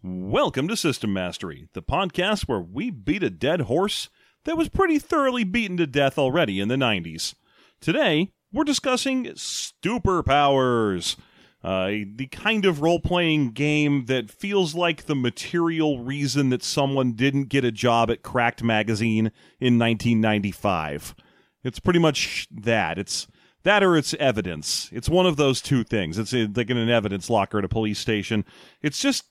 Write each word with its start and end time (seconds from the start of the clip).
Welcome 0.00 0.68
to 0.68 0.76
System 0.76 1.12
Mastery, 1.12 1.66
the 1.72 1.82
podcast 1.82 2.42
where 2.42 2.60
we 2.60 2.88
beat 2.88 3.24
a 3.24 3.30
dead 3.30 3.62
horse 3.62 4.08
that 4.44 4.56
was 4.56 4.68
pretty 4.68 5.00
thoroughly 5.00 5.42
beaten 5.42 5.76
to 5.78 5.88
death 5.88 6.16
already 6.16 6.60
in 6.60 6.68
the 6.68 6.76
90s. 6.76 7.34
Today, 7.80 8.30
we're 8.52 8.62
discussing 8.62 9.24
Superpowers, 9.24 11.16
uh, 11.64 11.88
the 12.14 12.28
kind 12.30 12.64
of 12.64 12.80
role 12.80 13.00
playing 13.00 13.50
game 13.50 14.04
that 14.04 14.30
feels 14.30 14.72
like 14.72 15.06
the 15.06 15.16
material 15.16 15.98
reason 15.98 16.50
that 16.50 16.62
someone 16.62 17.14
didn't 17.14 17.48
get 17.48 17.64
a 17.64 17.72
job 17.72 18.08
at 18.08 18.22
Cracked 18.22 18.62
Magazine 18.62 19.32
in 19.58 19.80
1995. 19.80 21.16
It's 21.64 21.80
pretty 21.80 21.98
much 21.98 22.46
that. 22.52 22.98
It's 22.98 23.26
that 23.64 23.82
or 23.82 23.96
it's 23.96 24.14
evidence. 24.14 24.90
It's 24.92 25.08
one 25.08 25.26
of 25.26 25.36
those 25.36 25.60
two 25.60 25.82
things. 25.82 26.18
It's 26.18 26.32
uh, 26.32 26.46
like 26.54 26.70
in 26.70 26.76
an 26.76 26.88
evidence 26.88 27.28
locker 27.28 27.58
at 27.58 27.64
a 27.64 27.68
police 27.68 27.98
station. 27.98 28.44
It's 28.80 29.00
just 29.00 29.24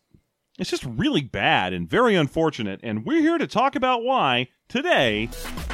it's 0.58 0.70
just 0.70 0.86
really 0.86 1.22
bad 1.22 1.74
and 1.74 1.88
very 1.88 2.16
unfortunate, 2.16 2.80
and 2.82 3.06
we're 3.06 3.22
here 3.22 3.38
to 3.38 3.48
talk 3.48 3.76
about 3.76 4.04
why 4.04 4.48
today 4.68 5.30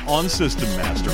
on 0.07 0.27
System 0.27 0.69
Mastery. 0.75 1.13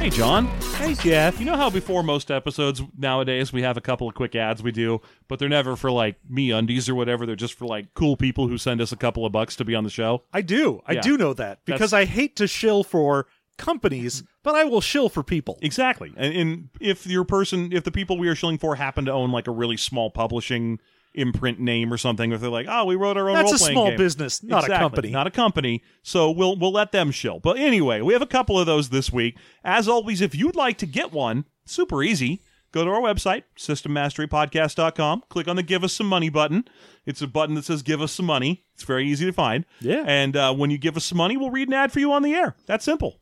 Hey, 0.00 0.10
John. 0.10 0.65
Hey, 0.86 0.94
Jeff. 0.94 1.40
You 1.40 1.46
know 1.46 1.56
how 1.56 1.68
before 1.68 2.04
most 2.04 2.30
episodes 2.30 2.80
nowadays 2.96 3.52
we 3.52 3.62
have 3.62 3.76
a 3.76 3.80
couple 3.80 4.08
of 4.08 4.14
quick 4.14 4.36
ads 4.36 4.62
we 4.62 4.70
do, 4.70 5.00
but 5.26 5.40
they're 5.40 5.48
never 5.48 5.74
for 5.74 5.90
like 5.90 6.14
me 6.30 6.52
undies 6.52 6.88
or 6.88 6.94
whatever. 6.94 7.26
They're 7.26 7.34
just 7.34 7.54
for 7.54 7.66
like 7.66 7.92
cool 7.94 8.16
people 8.16 8.46
who 8.46 8.56
send 8.56 8.80
us 8.80 8.92
a 8.92 8.96
couple 8.96 9.26
of 9.26 9.32
bucks 9.32 9.56
to 9.56 9.64
be 9.64 9.74
on 9.74 9.82
the 9.82 9.90
show. 9.90 10.22
I 10.32 10.42
do. 10.42 10.80
I 10.86 10.92
Yeah. 10.92 11.00
do 11.00 11.18
know 11.18 11.34
that 11.34 11.64
because 11.64 11.92
I 11.92 12.04
hate 12.04 12.36
to 12.36 12.46
shill 12.46 12.84
for 12.84 13.26
companies, 13.58 14.22
but 14.44 14.54
I 14.54 14.62
will 14.62 14.80
shill 14.80 15.08
for 15.08 15.24
people. 15.24 15.58
Exactly. 15.60 16.12
And, 16.16 16.36
and 16.36 16.68
if 16.80 17.04
your 17.04 17.24
person, 17.24 17.72
if 17.72 17.82
the 17.82 17.90
people 17.90 18.16
we 18.16 18.28
are 18.28 18.36
shilling 18.36 18.58
for 18.58 18.76
happen 18.76 19.06
to 19.06 19.12
own 19.12 19.32
like 19.32 19.48
a 19.48 19.52
really 19.52 19.76
small 19.76 20.10
publishing 20.12 20.78
imprint 21.16 21.58
name 21.58 21.92
or 21.92 21.96
something, 21.96 22.30
if 22.32 22.40
they're 22.40 22.50
like, 22.50 22.66
oh, 22.68 22.84
we 22.84 22.94
wrote 22.94 23.16
our 23.16 23.28
own 23.28 23.34
That's 23.36 23.52
a 23.52 23.58
small 23.58 23.88
game. 23.88 23.98
business, 23.98 24.42
not 24.42 24.64
Exactly, 24.64 24.74
a 24.76 24.78
company. 24.78 25.10
Not 25.10 25.26
a 25.26 25.30
company. 25.30 25.82
So 26.02 26.30
we'll 26.30 26.56
we'll 26.56 26.72
let 26.72 26.92
them 26.92 27.10
shill. 27.10 27.40
But 27.40 27.58
anyway, 27.58 28.00
we 28.00 28.12
have 28.12 28.22
a 28.22 28.26
couple 28.26 28.58
of 28.58 28.66
those 28.66 28.90
this 28.90 29.12
week. 29.12 29.36
As 29.64 29.88
always, 29.88 30.20
if 30.20 30.34
you'd 30.34 30.56
like 30.56 30.78
to 30.78 30.86
get 30.86 31.12
one, 31.12 31.44
super 31.64 32.02
easy. 32.02 32.42
Go 32.72 32.84
to 32.84 32.90
our 32.90 33.00
website, 33.00 33.44
systemmasterypodcast.com. 33.56 35.24
Click 35.28 35.48
on 35.48 35.56
the 35.56 35.62
Give 35.62 35.84
Us 35.84 35.92
Some 35.92 36.08
Money 36.08 36.28
button. 36.28 36.64
It's 37.04 37.22
a 37.22 37.26
button 37.26 37.54
that 37.54 37.64
says 37.64 37.82
Give 37.82 38.02
Us 38.02 38.12
Some 38.12 38.26
Money. 38.26 38.64
It's 38.74 38.82
very 38.82 39.08
easy 39.08 39.24
to 39.24 39.32
find. 39.32 39.64
Yeah. 39.80 40.04
And 40.06 40.36
uh, 40.36 40.52
when 40.54 40.70
you 40.70 40.78
give 40.78 40.96
us 40.96 41.04
some 41.04 41.18
money, 41.18 41.36
we'll 41.36 41.50
read 41.50 41.68
an 41.68 41.74
ad 41.74 41.92
for 41.92 42.00
you 42.00 42.12
on 42.12 42.22
the 42.22 42.34
air. 42.34 42.54
That's 42.66 42.84
simple. 42.84 43.20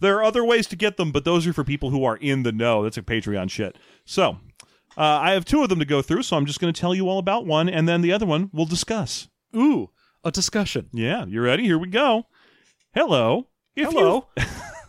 There 0.00 0.16
are 0.16 0.24
other 0.24 0.44
ways 0.44 0.66
to 0.68 0.76
get 0.76 0.96
them, 0.96 1.12
but 1.12 1.24
those 1.24 1.46
are 1.46 1.52
for 1.52 1.62
people 1.64 1.90
who 1.90 2.04
are 2.04 2.16
in 2.16 2.42
the 2.42 2.52
know. 2.52 2.82
That's 2.82 2.98
a 2.98 3.02
Patreon 3.02 3.50
shit. 3.50 3.76
So 4.04 4.38
uh, 4.96 5.18
I 5.22 5.32
have 5.32 5.44
two 5.44 5.62
of 5.62 5.68
them 5.68 5.78
to 5.78 5.84
go 5.84 6.02
through, 6.02 6.22
so 6.22 6.36
I'm 6.36 6.46
just 6.46 6.60
going 6.60 6.72
to 6.72 6.80
tell 6.80 6.94
you 6.94 7.08
all 7.08 7.18
about 7.18 7.46
one, 7.46 7.68
and 7.68 7.88
then 7.88 8.00
the 8.00 8.12
other 8.12 8.26
one 8.26 8.50
we'll 8.52 8.66
discuss. 8.66 9.28
Ooh, 9.56 9.90
a 10.22 10.30
discussion. 10.30 10.88
Yeah, 10.92 11.24
you 11.26 11.40
ready? 11.40 11.64
Here 11.64 11.78
we 11.78 11.88
go. 11.88 12.26
Hello. 12.94 13.48
If 13.76 13.88
Hello. 13.90 14.28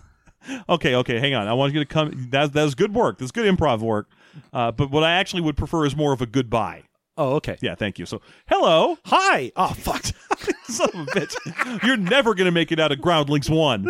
okay, 0.69 0.95
okay, 0.95 1.19
hang 1.19 1.33
on. 1.33 1.47
I 1.47 1.53
want 1.53 1.73
you 1.73 1.79
to 1.79 1.85
come. 1.85 2.27
That, 2.31 2.53
that 2.53 2.63
was 2.63 2.75
good 2.75 2.93
work. 2.93 3.17
That's 3.17 3.31
good 3.31 3.45
improv 3.45 3.79
work. 3.79 4.09
Uh, 4.53 4.71
but 4.71 4.91
what 4.91 5.03
I 5.03 5.13
actually 5.13 5.41
would 5.41 5.57
prefer 5.57 5.85
is 5.85 5.95
more 5.95 6.13
of 6.13 6.21
a 6.21 6.25
goodbye. 6.25 6.83
Oh, 7.17 7.35
okay. 7.35 7.57
Yeah, 7.61 7.75
thank 7.75 7.97
you. 7.97 8.05
So, 8.05 8.21
hello. 8.47 8.97
Hi. 9.05 9.51
Oh, 9.55 9.69
fuck. 9.69 10.03
Son 10.63 10.89
of 10.93 11.07
a 11.07 11.11
bitch. 11.11 11.83
You're 11.83 11.97
never 11.97 12.35
going 12.35 12.45
to 12.45 12.51
make 12.51 12.71
it 12.71 12.79
out 12.79 12.91
of 12.91 12.99
Groundlings 12.99 13.49
1. 13.49 13.87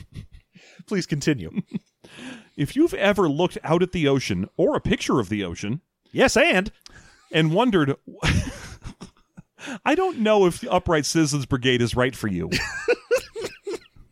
Please 0.86 1.06
continue. 1.06 1.50
If 2.60 2.76
you've 2.76 2.92
ever 2.92 3.26
looked 3.26 3.56
out 3.64 3.82
at 3.82 3.92
the 3.92 4.06
ocean 4.06 4.46
or 4.58 4.76
a 4.76 4.82
picture 4.82 5.18
of 5.18 5.30
the 5.30 5.42
ocean 5.42 5.80
yes, 6.12 6.36
and 6.36 6.70
and 7.32 7.54
wondered, 7.54 7.96
I 9.86 9.94
don't 9.94 10.18
know 10.18 10.44
if 10.44 10.60
the 10.60 10.70
Upright 10.70 11.06
Citizens 11.06 11.46
Brigade 11.46 11.80
is 11.80 11.96
right 11.96 12.14
for 12.14 12.28
you. 12.28 12.50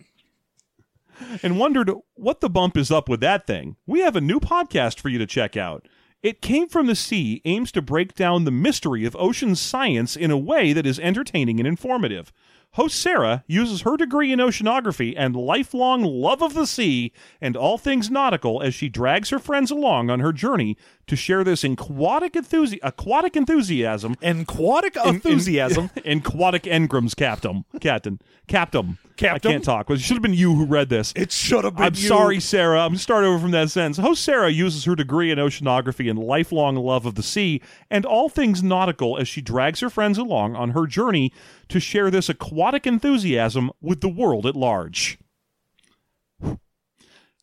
and 1.42 1.58
wondered 1.58 1.92
what 2.14 2.40
the 2.40 2.48
bump 2.48 2.78
is 2.78 2.90
up 2.90 3.06
with 3.06 3.20
that 3.20 3.46
thing, 3.46 3.76
we 3.86 4.00
have 4.00 4.16
a 4.16 4.20
new 4.22 4.40
podcast 4.40 4.98
for 4.98 5.10
you 5.10 5.18
to 5.18 5.26
check 5.26 5.54
out. 5.54 5.86
It 6.22 6.40
Came 6.40 6.70
from 6.70 6.86
the 6.86 6.96
Sea 6.96 7.42
aims 7.44 7.70
to 7.72 7.82
break 7.82 8.14
down 8.14 8.44
the 8.44 8.50
mystery 8.50 9.04
of 9.04 9.14
ocean 9.16 9.56
science 9.56 10.16
in 10.16 10.30
a 10.30 10.38
way 10.38 10.72
that 10.72 10.86
is 10.86 10.98
entertaining 10.98 11.60
and 11.60 11.66
informative. 11.66 12.32
Host 12.72 13.00
Sarah 13.00 13.44
uses 13.46 13.82
her 13.82 13.96
degree 13.96 14.30
in 14.30 14.38
oceanography 14.38 15.14
and 15.16 15.34
lifelong 15.34 16.04
love 16.04 16.42
of 16.42 16.54
the 16.54 16.66
sea 16.66 17.12
and 17.40 17.56
all 17.56 17.78
things 17.78 18.10
nautical 18.10 18.62
as 18.62 18.74
she 18.74 18.88
drags 18.88 19.30
her 19.30 19.38
friends 19.38 19.70
along 19.70 20.10
on 20.10 20.20
her 20.20 20.32
journey 20.32 20.76
to 21.06 21.16
share 21.16 21.42
this 21.42 21.64
aquatic, 21.64 22.34
enthusi- 22.34 22.78
aquatic 22.82 23.36
enthusiasm 23.36 24.14
aquatic 24.22 24.96
enthusiasm. 24.96 25.90
and 26.04 26.20
aquatic 26.20 26.64
engrams 26.64 27.16
captain 27.16 27.64
captain 27.80 28.20
captain 28.46 28.98
Captain. 29.18 29.50
I 29.50 29.52
can't 29.52 29.64
talk. 29.64 29.90
It 29.90 30.00
should 30.00 30.14
have 30.14 30.22
been 30.22 30.32
you 30.32 30.54
who 30.54 30.64
read 30.64 30.88
this. 30.88 31.12
it 31.16 31.32
should 31.32 31.64
have 31.64 31.74
been. 31.74 31.86
I'm 31.86 31.94
you. 31.94 32.06
sorry, 32.06 32.38
Sarah. 32.40 32.82
I'm 32.82 32.90
going 32.90 32.98
to 32.98 33.02
start 33.02 33.24
over 33.24 33.38
from 33.40 33.50
that 33.50 33.68
sentence. 33.68 33.98
Host 33.98 34.22
Sarah 34.22 34.48
uses 34.48 34.84
her 34.84 34.94
degree 34.94 35.32
in 35.32 35.38
oceanography 35.38 36.08
and 36.08 36.18
lifelong 36.18 36.76
love 36.76 37.04
of 37.04 37.16
the 37.16 37.22
sea 37.22 37.60
and 37.90 38.06
all 38.06 38.28
things 38.28 38.62
nautical 38.62 39.18
as 39.18 39.26
she 39.26 39.40
drags 39.40 39.80
her 39.80 39.90
friends 39.90 40.18
along 40.18 40.54
on 40.54 40.70
her 40.70 40.86
journey 40.86 41.32
to 41.68 41.80
share 41.80 42.10
this 42.10 42.28
aquatic 42.28 42.86
enthusiasm 42.86 43.70
with 43.80 44.00
the 44.00 44.08
world 44.08 44.46
at 44.46 44.56
large. 44.56 45.18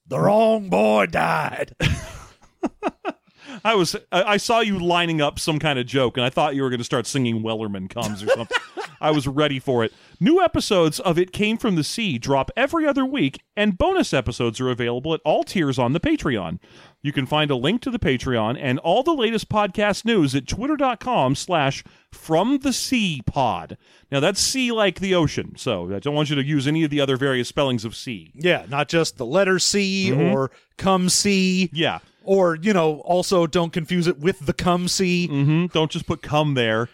The 0.08 0.20
wrong 0.20 0.70
boy 0.70 1.08
died. 1.08 1.76
I 3.64 3.74
was 3.74 3.96
I 4.12 4.38
saw 4.38 4.60
you 4.60 4.78
lining 4.78 5.22
up 5.22 5.40
some 5.40 5.58
kind 5.58 5.80
of 5.80 5.88
joke, 5.88 6.18
and 6.18 6.26
I 6.26 6.30
thought 6.30 6.56
you 6.56 6.62
were 6.62 6.70
going 6.70 6.80
to 6.80 6.86
start 6.86 7.08
singing 7.08 7.42
"Wellerman 7.42 7.90
Comes" 7.90 8.22
or 8.22 8.28
something. 8.28 8.58
I 9.02 9.12
was 9.12 9.28
ready 9.28 9.60
for 9.60 9.84
it. 9.84 9.94
New 10.20 10.42
episodes 10.42 11.00
of 11.00 11.18
It 11.18 11.32
Came 11.32 11.58
from 11.58 11.76
the 11.76 11.84
Sea 11.84 12.18
drop 12.18 12.52
every 12.56 12.86
other 12.88 13.06
week, 13.06 13.42
and 13.56 13.78
bonus 13.78 14.14
episodes 14.14 14.62
are 14.62 14.70
available 14.70 15.14
at 15.14 15.22
all 15.26 15.44
tiers 15.44 15.80
on 15.80 15.94
the 15.94 16.00
Patreon. 16.00 16.60
You 17.06 17.12
can 17.12 17.28
find 17.28 17.52
a 17.52 17.56
link 17.56 17.82
to 17.84 17.92
the 17.92 18.00
Patreon 18.00 18.58
and 18.60 18.80
all 18.80 19.04
the 19.04 19.14
latest 19.14 19.48
podcast 19.48 20.06
news 20.06 20.34
at 20.34 20.48
twitter.com 20.48 21.36
slash 21.36 21.84
from 22.12 22.58
the 22.64 22.74
sea 22.74 23.22
pod. 23.28 23.78
Now 24.12 24.20
that's 24.20 24.40
sea 24.42 24.72
like 24.72 25.00
the 25.00 25.14
ocean, 25.14 25.54
so 25.56 25.94
I 25.96 26.00
don't 26.00 26.16
want 26.16 26.32
you 26.32 26.36
to 26.36 26.44
use 26.44 26.66
any 26.68 26.84
of 26.84 26.90
the 26.90 27.00
other 27.02 27.16
various 27.16 27.48
spellings 27.48 27.86
of 27.86 27.96
sea. 27.96 28.32
yeah, 28.34 28.66
not 28.70 28.88
just 28.90 29.18
the 29.18 29.26
letter 29.26 29.60
C 29.60 30.10
Mm-hmm. 30.10 30.34
or 30.36 30.50
come 30.78 31.10
see. 31.10 31.70
Yeah. 31.72 32.00
Or, 32.24 32.56
you 32.56 32.74
know, 32.74 33.02
also 33.02 33.46
don't 33.46 33.72
confuse 33.72 34.08
it 34.08 34.18
with 34.18 34.40
the 34.48 34.54
come 34.54 34.88
see. 34.88 35.28
hmm 35.28 35.68
Don't 35.68 35.92
just 35.92 36.08
put 36.08 36.24
come 36.24 36.56
there. 36.56 36.90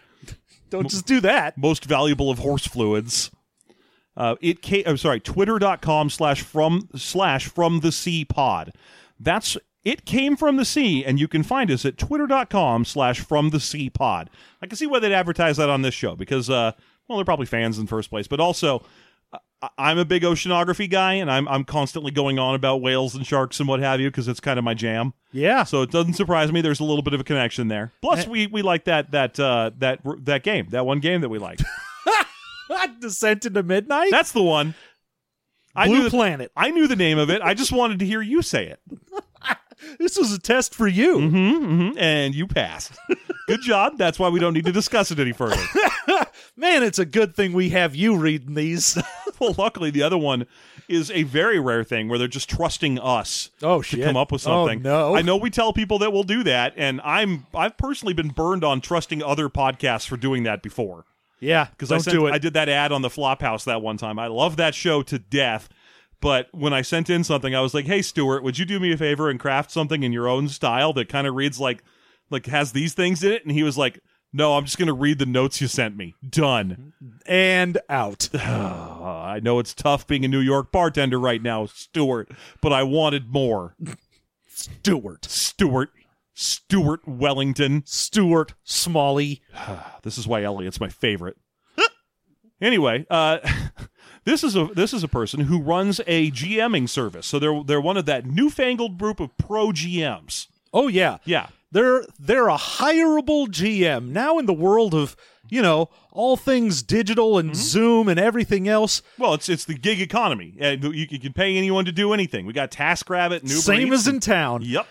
Don't 0.70 0.90
just 0.90 1.06
do 1.06 1.22
that. 1.22 1.58
most 1.58 1.86
valuable 1.86 2.30
of 2.30 2.40
horse 2.40 2.68
fluids. 2.68 3.32
Uh, 4.18 4.36
it 4.42 4.62
came, 4.62 4.84
I'm 4.86 4.98
sorry, 4.98 5.22
twitter.com 5.22 6.10
slash 6.10 6.42
from 6.42 6.90
slash 6.98 7.48
from 7.48 7.80
the 7.80 7.94
sea 7.94 8.26
pod. 8.26 8.74
That's 9.18 9.56
it 9.84 10.06
came 10.06 10.36
from 10.36 10.58
the 10.58 10.66
sea, 10.66 11.04
and 11.04 11.20
you 11.20 11.28
can 11.28 11.44
find 11.44 11.72
us 11.72 11.86
at 11.86 11.98
twitter.com 11.98 12.86
slash 12.86 13.20
from 13.20 13.50
the 13.50 13.60
sea 13.60 13.90
pod. 13.90 14.30
I 14.62 14.68
can 14.68 14.78
see 14.78 14.86
why 14.88 15.00
they'd 15.00 15.12
advertise 15.14 15.58
that 15.58 15.70
on 15.70 15.82
this 15.82 15.94
show 15.94 16.16
because, 16.16 16.50
uh, 16.50 16.74
well, 17.08 17.18
they're 17.18 17.26
probably 17.26 17.46
fans 17.48 17.78
in 17.78 17.86
the 17.86 17.90
first 17.90 18.10
place, 18.10 18.28
but 18.28 18.40
also 18.40 18.84
I- 19.62 19.70
I'm 19.78 19.98
a 19.98 20.06
big 20.06 20.24
oceanography 20.24 20.90
guy, 20.90 21.14
and 21.14 21.32
I'm 21.32 21.48
I'm 21.48 21.64
constantly 21.64 22.12
going 22.12 22.40
on 22.40 22.56
about 22.56 22.82
whales 22.82 23.16
and 23.16 23.26
sharks 23.26 23.60
and 23.60 23.70
what 23.70 23.80
have 23.80 24.00
you 24.00 24.10
because 24.10 24.28
it's 24.28 24.40
kind 24.40 24.58
of 24.58 24.66
my 24.66 24.74
jam. 24.74 25.14
Yeah. 25.32 25.64
So 25.64 25.82
it 25.84 25.92
doesn't 25.92 26.14
surprise 26.14 26.52
me. 26.52 26.62
There's 26.62 26.80
a 26.80 26.84
little 26.84 27.04
bit 27.04 27.14
of 27.14 27.20
a 27.22 27.24
connection 27.24 27.68
there. 27.68 27.92
Plus, 28.02 28.28
we 28.28 28.48
we 28.48 28.62
like 28.62 28.86
that 28.86 29.12
that 29.12 29.40
uh, 29.40 29.72
that 29.78 30.00
that 30.26 30.44
game, 30.44 30.68
that 30.70 30.86
one 30.86 31.00
game 31.00 31.22
that 31.22 31.30
we 31.30 31.38
like. 31.40 31.60
Descent 33.00 33.46
into 33.46 33.64
Midnight? 33.64 34.12
That's 34.12 34.32
the 34.32 34.44
one. 34.44 34.76
I 35.76 35.88
Blue 35.88 35.98
knew 35.98 36.04
the, 36.04 36.10
Planet. 36.10 36.52
I 36.56 36.72
knew 36.72 36.88
the 36.88 36.96
name 36.96 37.18
of 37.18 37.30
it. 37.30 37.42
I 37.42 37.54
just 37.54 37.72
wanted 37.72 38.00
to 38.00 38.06
hear 38.06 38.22
you 38.22 38.42
say 38.42 38.68
it. 38.68 38.80
This 40.00 40.18
was 40.18 40.32
a 40.34 40.40
test 40.40 40.74
for 40.76 40.88
you. 40.88 41.18
Mm-hmm, 41.18 41.98
and 41.98 42.34
you 42.36 42.48
passed. 42.48 42.94
Good 43.48 43.62
job. 43.62 43.98
That's 43.98 44.20
why 44.20 44.30
we 44.30 44.40
don't 44.40 44.54
need 44.54 44.66
to 44.66 44.72
discuss 44.72 45.12
it 45.12 45.20
any 45.20 45.32
further. 45.34 45.62
Man, 46.58 46.84
it's 46.84 47.00
a 47.00 47.06
good 47.06 47.36
thing 47.36 47.54
we 47.54 47.70
have 47.70 47.96
you 47.96 48.16
reading 48.18 48.54
these. 48.56 48.98
well, 49.40 49.56
luckily, 49.58 49.90
the 49.90 50.04
other 50.04 50.18
one 50.18 50.46
is 50.88 51.10
a 51.12 51.24
very 51.24 51.60
rare 51.60 51.84
thing 51.84 52.08
where 52.08 52.20
they're 52.20 52.28
just 52.28 52.50
trusting 52.50 53.00
us 53.00 53.50
Oh, 53.64 53.82
to 53.82 53.84
shit. 53.84 54.04
come 54.06 54.18
up 54.18 54.32
with 54.32 54.42
Oh, 54.48 54.68
something. 54.68 54.82
no. 54.82 55.16
I 55.16 55.22
know 55.22 55.38
we 55.38 55.50
tell 55.50 55.74
people 55.74 55.98
that 56.00 56.12
we'll 56.14 56.24
do 56.24 56.44
that, 56.44 56.74
and 56.78 57.02
I'm 57.04 57.48
I've 57.54 57.78
personally 57.78 58.14
been 58.14 58.30
burned 58.30 58.64
on 58.64 58.82
trusting 58.82 59.24
other 59.24 59.50
podcasts 59.50 60.08
for 60.08 60.18
doing 60.18 60.44
that 60.44 60.62
before. 60.62 61.06
yeah, 61.40 61.68
because 61.72 61.92
I 61.92 61.98
sent, 61.98 62.16
do 62.16 62.28
it. 62.28 62.34
I 62.34 62.38
did 62.38 62.54
that 62.54 62.70
ad 62.70 62.92
on 62.92 63.02
the 63.02 63.10
Flophouse 63.10 63.64
that 63.66 63.82
one 63.82 63.98
time. 63.98 64.20
I 64.20 64.28
love 64.28 64.58
that 64.58 64.76
show 64.76 65.02
to 65.04 65.18
death. 65.20 65.70
But 66.22 66.48
when 66.52 66.72
I 66.72 66.84
sent 66.84 67.10
in 67.10 67.24
something, 67.24 67.56
I 67.56 67.62
was 67.62 67.74
like, 67.74 67.86
"Hey, 67.88 68.02
Stuart, 68.02 68.44
would 68.44 68.58
you 68.60 68.66
do 68.66 68.80
me 68.80 68.94
a 68.94 68.98
favor 68.98 69.30
and 69.30 69.40
craft 69.40 69.72
something 69.72 70.04
in 70.04 70.14
your 70.14 70.28
own 70.28 70.48
style 70.48 70.94
that 70.94 71.10
kind 71.10 71.28
of 71.28 71.36
reads 71.36 71.60
like 71.60 71.84
like 72.30 72.46
has 72.46 72.72
these 72.72 72.94
things 72.94 73.24
in 73.24 73.32
it, 73.32 73.44
and 73.44 73.52
he 73.52 73.64
was 73.64 73.78
like, 73.78 74.00
"No, 74.32 74.56
I'm 74.56 74.66
just 74.66 74.78
gonna 74.78 74.94
read 74.94 75.20
the 75.20 75.26
notes 75.26 75.60
you 75.60 75.68
sent 75.68 75.98
me. 75.98 76.14
Done." 76.28 76.94
And 77.26 77.80
out. 77.90 78.30
I 78.36 79.40
know 79.42 79.60
it's 79.60 79.74
tough 79.74 80.06
being 80.08 80.24
a 80.24 80.28
New 80.28 80.40
York 80.40 80.72
bartender 80.72 81.20
right 81.20 81.42
now, 81.42 81.66
Stuart, 81.66 82.30
but 82.62 82.72
I 82.72 82.84
wanted 82.84 83.32
more. 83.32 83.76
Stuart, 84.48 85.26
Stuart, 85.26 85.90
Stuart 86.34 87.08
Wellington. 87.08 87.84
Stuart 87.86 88.54
Smalley. 88.64 89.42
This 90.04 90.18
is 90.18 90.28
why 90.28 90.44
Elliott's 90.44 90.80
my 90.80 90.90
favorite. 90.90 91.38
anyway, 92.62 93.06
uh, 93.10 93.38
this 94.24 94.44
is 94.44 94.56
a 94.56 94.66
this 94.74 94.94
is 94.94 95.04
a 95.04 95.08
person 95.08 95.42
who 95.42 95.62
runs 95.62 96.00
a 96.08 96.32
GMing 96.32 96.88
service. 96.88 97.26
So 97.26 97.40
they're 97.40 97.64
they're 97.64 97.82
one 97.82 97.98
of 97.98 98.06
that 98.06 98.26
newfangled 98.26 98.98
group 98.98 99.20
of 99.20 99.36
pro 99.38 99.68
GMs. 99.68 100.48
Oh 100.74 100.88
yeah. 100.88 101.18
Yeah. 101.26 101.48
They're 101.72 102.04
they're 102.20 102.50
a 102.50 102.58
hireable 102.58 103.48
GM 103.48 104.10
now 104.10 104.38
in 104.38 104.46
the 104.46 104.54
world 104.54 104.94
of 104.94 105.16
you 105.50 105.62
know 105.62 105.90
all 106.12 106.38
things 106.38 106.84
digital 106.84 107.38
and 107.38 107.52
mm-hmm. 107.52 107.62
Zoom 107.62 108.08
and 108.10 108.20
everything 108.20 108.68
else. 108.68 109.02
Well, 109.18 109.34
it's 109.34 109.50
it's 109.50 109.66
the 109.66 109.74
gig 109.74 110.02
economy, 110.02 110.56
and 110.60 110.84
you, 110.84 111.08
you 111.10 111.20
can 111.20 111.34
pay 111.34 111.58
anyone 111.58 111.86
to 111.86 111.92
do 111.92 112.14
anything. 112.14 112.46
We 112.46 112.54
got 112.54 112.72
TaskRabbit, 112.72 113.42
and 113.42 113.50
Uber 113.50 113.62
Same 113.62 113.88
Eats, 113.88 114.02
as 114.02 114.08
in 114.08 114.20
town. 114.20 114.62
Yep. 114.64 114.88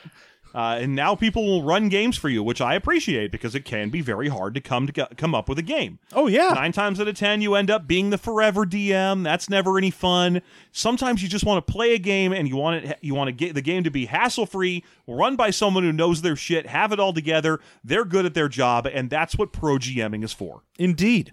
Uh, 0.54 0.78
and 0.80 0.96
now 0.96 1.14
people 1.14 1.46
will 1.46 1.62
run 1.62 1.88
games 1.88 2.16
for 2.16 2.28
you, 2.28 2.42
which 2.42 2.60
I 2.60 2.74
appreciate 2.74 3.30
because 3.30 3.54
it 3.54 3.64
can 3.64 3.88
be 3.88 4.00
very 4.00 4.28
hard 4.28 4.54
to 4.54 4.60
come 4.60 4.86
to 4.86 5.08
come 5.16 5.34
up 5.34 5.48
with 5.48 5.58
a 5.58 5.62
game. 5.62 5.98
Oh 6.12 6.26
yeah. 6.26 6.48
Nine 6.54 6.72
times 6.72 7.00
out 7.00 7.08
of 7.08 7.14
ten, 7.16 7.40
you 7.40 7.54
end 7.54 7.70
up 7.70 7.86
being 7.86 8.10
the 8.10 8.18
forever 8.18 8.66
DM. 8.66 9.22
That's 9.22 9.48
never 9.48 9.78
any 9.78 9.90
fun. 9.90 10.42
Sometimes 10.72 11.22
you 11.22 11.28
just 11.28 11.44
want 11.44 11.64
to 11.64 11.72
play 11.72 11.94
a 11.94 11.98
game 11.98 12.32
and 12.32 12.48
you 12.48 12.56
want 12.56 12.84
it. 12.84 12.98
You 13.00 13.14
want 13.14 13.28
to 13.28 13.32
get 13.32 13.54
the 13.54 13.62
game 13.62 13.84
to 13.84 13.90
be 13.90 14.06
hassle 14.06 14.46
free, 14.46 14.84
run 15.06 15.36
by 15.36 15.50
someone 15.50 15.84
who 15.84 15.92
knows 15.92 16.22
their 16.22 16.36
shit, 16.36 16.66
have 16.66 16.92
it 16.92 16.98
all 16.98 17.12
together. 17.12 17.60
They're 17.84 18.04
good 18.04 18.26
at 18.26 18.34
their 18.34 18.48
job, 18.48 18.86
and 18.86 19.08
that's 19.08 19.38
what 19.38 19.52
pro 19.52 19.76
GMing 19.78 20.24
is 20.24 20.32
for. 20.32 20.62
Indeed. 20.78 21.30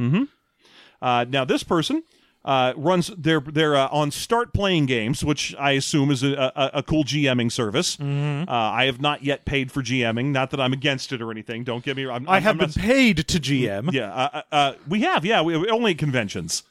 Uh, 1.01 1.25
now, 1.27 1.45
this 1.45 1.63
person 1.63 2.03
uh, 2.47 2.73
runs 2.77 3.11
they're 3.17 3.41
they're 3.41 3.75
uh, 3.75 3.89
on 3.91 4.09
Start 4.09 4.53
Playing 4.53 4.85
Games, 4.87 5.23
which 5.23 5.53
I 5.59 5.73
assume 5.73 6.09
is 6.09 6.23
a, 6.23 6.51
a, 6.55 6.71
a 6.75 6.83
cool 6.83 7.03
GMing 7.03 7.51
service. 7.51 7.97
Mm-hmm. 7.97 8.49
Uh, 8.49 8.53
I 8.53 8.85
have 8.85 8.99
not 9.01 9.21
yet 9.23 9.45
paid 9.45 9.71
for 9.71 9.83
GMing. 9.83 10.27
Not 10.31 10.51
that 10.51 10.59
I'm 10.61 10.73
against 10.73 11.11
it 11.11 11.21
or 11.21 11.29
anything. 11.29 11.63
Don't 11.65 11.83
get 11.83 11.95
me 11.97 12.05
wrong. 12.05 12.17
I'm, 12.21 12.29
I 12.29 12.33
I'm- 12.35 12.43
have 12.43 12.51
I'm 12.55 12.57
been 12.59 12.67
not- 12.69 12.77
paid 12.77 13.17
to 13.27 13.39
GM. 13.39 13.91
yeah, 13.93 14.11
uh, 14.13 14.29
uh, 14.33 14.41
uh, 14.55 14.73
we 14.87 15.01
have. 15.01 15.25
Yeah, 15.25 15.41
we, 15.41 15.57
we- 15.57 15.69
only 15.69 15.91
at 15.91 15.97
conventions. 15.97 16.63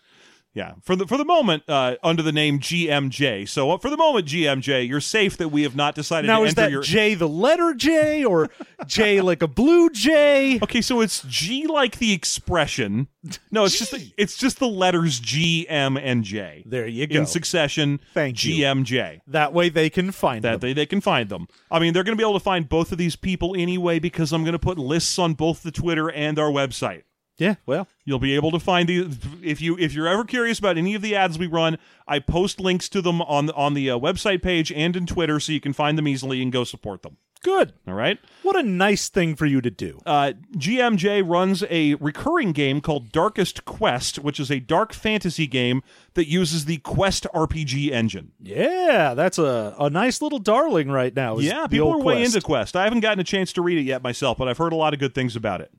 Yeah, 0.57 0.73
for 0.81 0.97
the 0.97 1.07
for 1.07 1.19
the 1.19 1.25
moment, 1.27 1.65
uh, 1.69 1.97
under 2.03 2.23
the 2.23 2.33
name 2.33 2.61
GMJ. 2.61 3.47
So 3.47 3.73
uh, 3.73 3.77
for 3.79 3.91
the 3.91 3.97
moment, 3.99 4.25
GMJ, 4.27 4.89
you're 4.89 5.03
safe 5.03 5.37
that 5.37 5.51
we 5.51 5.65
have 5.65 5.77
not 5.77 5.95
decided 5.95 6.29
Now 6.29 6.39
to 6.39 6.45
is 6.47 6.53
enter 6.53 6.63
that 6.63 6.71
your. 6.71 6.81
J 6.83 7.13
the 7.13 7.29
letter 7.29 7.75
J 7.75 8.25
or 8.25 8.49
J 8.87 9.21
like 9.21 9.43
a 9.43 9.49
blue 9.49 9.91
J? 9.91 10.59
okay, 10.63 10.81
so 10.81 11.03
it's 11.03 11.23
G 11.29 11.67
like 11.67 11.99
the 11.99 12.15
expression. 12.15 13.09
No, 13.51 13.65
it's 13.67 13.79
just 13.79 13.91
the, 13.91 14.11
it's 14.17 14.39
just 14.39 14.59
the 14.59 14.67
letters 14.67 15.21
G, 15.21 15.69
M, 15.69 15.99
and 15.99 16.25
J 16.25 16.63
There 16.65 16.87
you 16.87 17.07
go. 17.07 17.19
in 17.19 17.27
succession. 17.27 18.01
Thank 18.15 18.43
you. 18.43 18.65
GMJ. 18.65 19.21
that 19.27 19.53
way 19.53 19.69
they 19.69 19.91
can 19.91 20.11
find 20.11 20.43
That 20.43 20.53
them. 20.53 20.61
they, 20.61 20.73
they 20.73 20.87
can 20.87 21.03
find 21.03 21.29
them. 21.29 21.49
I 21.71 21.81
mean, 21.81 21.93
they're 21.93 22.05
going 22.05 22.17
to 22.17 22.21
be 22.21 22.25
able 22.27 22.39
to 22.39 22.45
find 22.45 22.67
both 22.67 22.93
of 22.93 22.99
these 22.99 23.15
people 23.17 23.55
anyway 23.59 23.99
because 23.99 24.33
I'm 24.33 24.43
going 24.43 24.53
to 24.55 24.59
put 24.59 24.79
lists 24.79 25.19
on 25.19 25.35
both 25.35 25.63
the 25.63 25.71
Twitter 25.71 26.11
and 26.11 26.39
our 26.39 26.51
website. 26.51 27.03
Yeah, 27.39 27.57
well, 27.67 27.87
You'll 28.05 28.19
be 28.19 28.35
able 28.35 28.51
to 28.53 28.61
find 28.61 28.89
the 28.89 29.09
if 29.43 29.61
you 29.61 29.77
if 29.79 29.93
you're 29.93 30.07
ever 30.09 30.25
curious 30.25 30.59
about 30.59 30.79
any 30.79 30.95
of 30.95 31.03
the 31.03 31.15
ads 31.17 31.39
we 31.39 31.47
run, 31.47 31.77
I 32.07 32.19
post 32.21 32.61
links 32.61 32.89
to 32.91 33.03
them 33.03 33.21
on 33.21 33.51
on 33.51 33.75
the 33.75 33.91
uh, 33.91 33.99
website 33.99 34.43
page 34.43 34.71
and 34.73 34.97
in 34.97 35.07
Twitter, 35.07 35.39
so 35.41 35.53
you 35.53 35.61
can 35.61 35.73
find 35.73 35.99
them 35.99 36.07
easily 36.09 36.41
and 36.41 36.53
go 36.53 36.65
support 36.65 37.03
them. 37.03 37.17
good. 37.43 37.75
All 37.87 37.95
right. 37.95 38.19
What 38.43 38.57
a 38.57 38.63
nice 38.63 39.09
thing 39.09 39.35
for 39.37 39.45
you 39.45 39.61
to 39.61 39.71
do. 39.71 40.01
Uh, 40.07 40.33
GMJ 40.57 41.29
runs 41.29 41.65
a 41.69 41.95
recurring 41.97 42.53
game 42.53 42.81
called 42.81 43.13
Darkest 43.13 43.65
Quest, 43.65 44.19
which 44.21 44.41
is 44.41 44.51
a 44.51 44.61
dark 44.61 44.93
fantasy 44.93 45.47
game 45.47 45.83
that 46.15 46.29
uses 46.29 46.65
the 46.65 46.79
Quest 46.79 47.27
RPG 47.35 47.91
engine. 47.91 48.33
Yeah, 48.41 49.15
that's 49.15 49.39
a, 49.39 49.75
a 49.79 49.91
nice 49.91 50.23
little 50.23 50.39
darling 50.39 50.91
right 50.91 51.15
now. 51.15 51.39
Yeah, 51.39 51.67
people 51.67 51.89
are 51.89 51.97
old 51.97 52.05
way 52.05 52.23
into 52.25 52.41
Quest. 52.41 52.77
I 52.77 52.85
haven't 52.85 53.01
gotten 53.01 53.21
a 53.21 53.25
chance 53.25 53.53
to 53.55 53.63
read 53.63 53.79
it 53.79 53.83
yet 53.83 54.03
myself, 54.03 54.39
but 54.39 54.49
I've 54.49 54.59
heard 54.59 54.73
a 54.73 54.77
lot 54.77 54.95
of 54.95 55.01
good 55.01 55.15
things 55.15 55.37
about 55.37 55.61
it. 55.61 55.71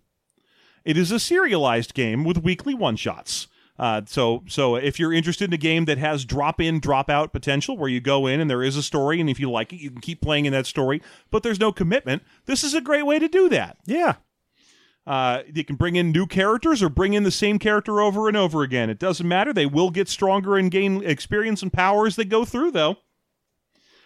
It 0.87 0.95
is 0.95 1.11
a 1.11 1.19
serialized 1.19 1.93
game 1.93 2.23
with 2.23 2.45
weekly 2.45 2.73
one 2.73 2.95
shots. 2.95 3.49
Uh, 3.77 4.03
so, 4.05 4.45
so 4.47 4.77
if 4.77 4.97
you're 4.97 5.11
interested 5.11 5.49
in 5.49 5.53
a 5.53 5.57
game 5.57 5.83
that 5.83 5.97
has 5.97 6.23
drop 6.23 6.61
in, 6.61 6.79
drop 6.79 7.09
out 7.09 7.33
potential, 7.33 7.77
where 7.77 7.89
you 7.89 7.99
go 7.99 8.25
in 8.25 8.39
and 8.39 8.49
there 8.49 8.63
is 8.63 8.77
a 8.77 8.81
story, 8.81 9.19
and 9.19 9.29
if 9.29 9.37
you 9.37 9.51
like 9.51 9.73
it, 9.73 9.81
you 9.81 9.91
can 9.91 9.99
keep 9.99 10.21
playing 10.21 10.45
in 10.45 10.53
that 10.53 10.65
story, 10.65 11.01
but 11.29 11.43
there's 11.43 11.59
no 11.59 11.73
commitment. 11.73 12.23
This 12.45 12.63
is 12.63 12.73
a 12.73 12.79
great 12.79 13.05
way 13.05 13.19
to 13.19 13.27
do 13.27 13.49
that. 13.49 13.75
Yeah. 13.85 14.15
Uh, 15.05 15.43
you 15.53 15.65
can 15.65 15.75
bring 15.75 15.97
in 15.97 16.13
new 16.13 16.25
characters 16.25 16.81
or 16.81 16.87
bring 16.87 17.11
in 17.11 17.23
the 17.23 17.31
same 17.31 17.59
character 17.59 17.99
over 17.99 18.29
and 18.29 18.37
over 18.37 18.63
again. 18.63 18.89
It 18.89 18.97
doesn't 18.97 19.27
matter. 19.27 19.51
They 19.51 19.65
will 19.65 19.91
get 19.91 20.07
stronger 20.07 20.55
and 20.55 20.71
gain 20.71 21.03
experience 21.03 21.61
and 21.61 21.73
power 21.73 22.07
as 22.07 22.15
they 22.15 22.23
go 22.23 22.45
through, 22.45 22.71
though. 22.71 22.95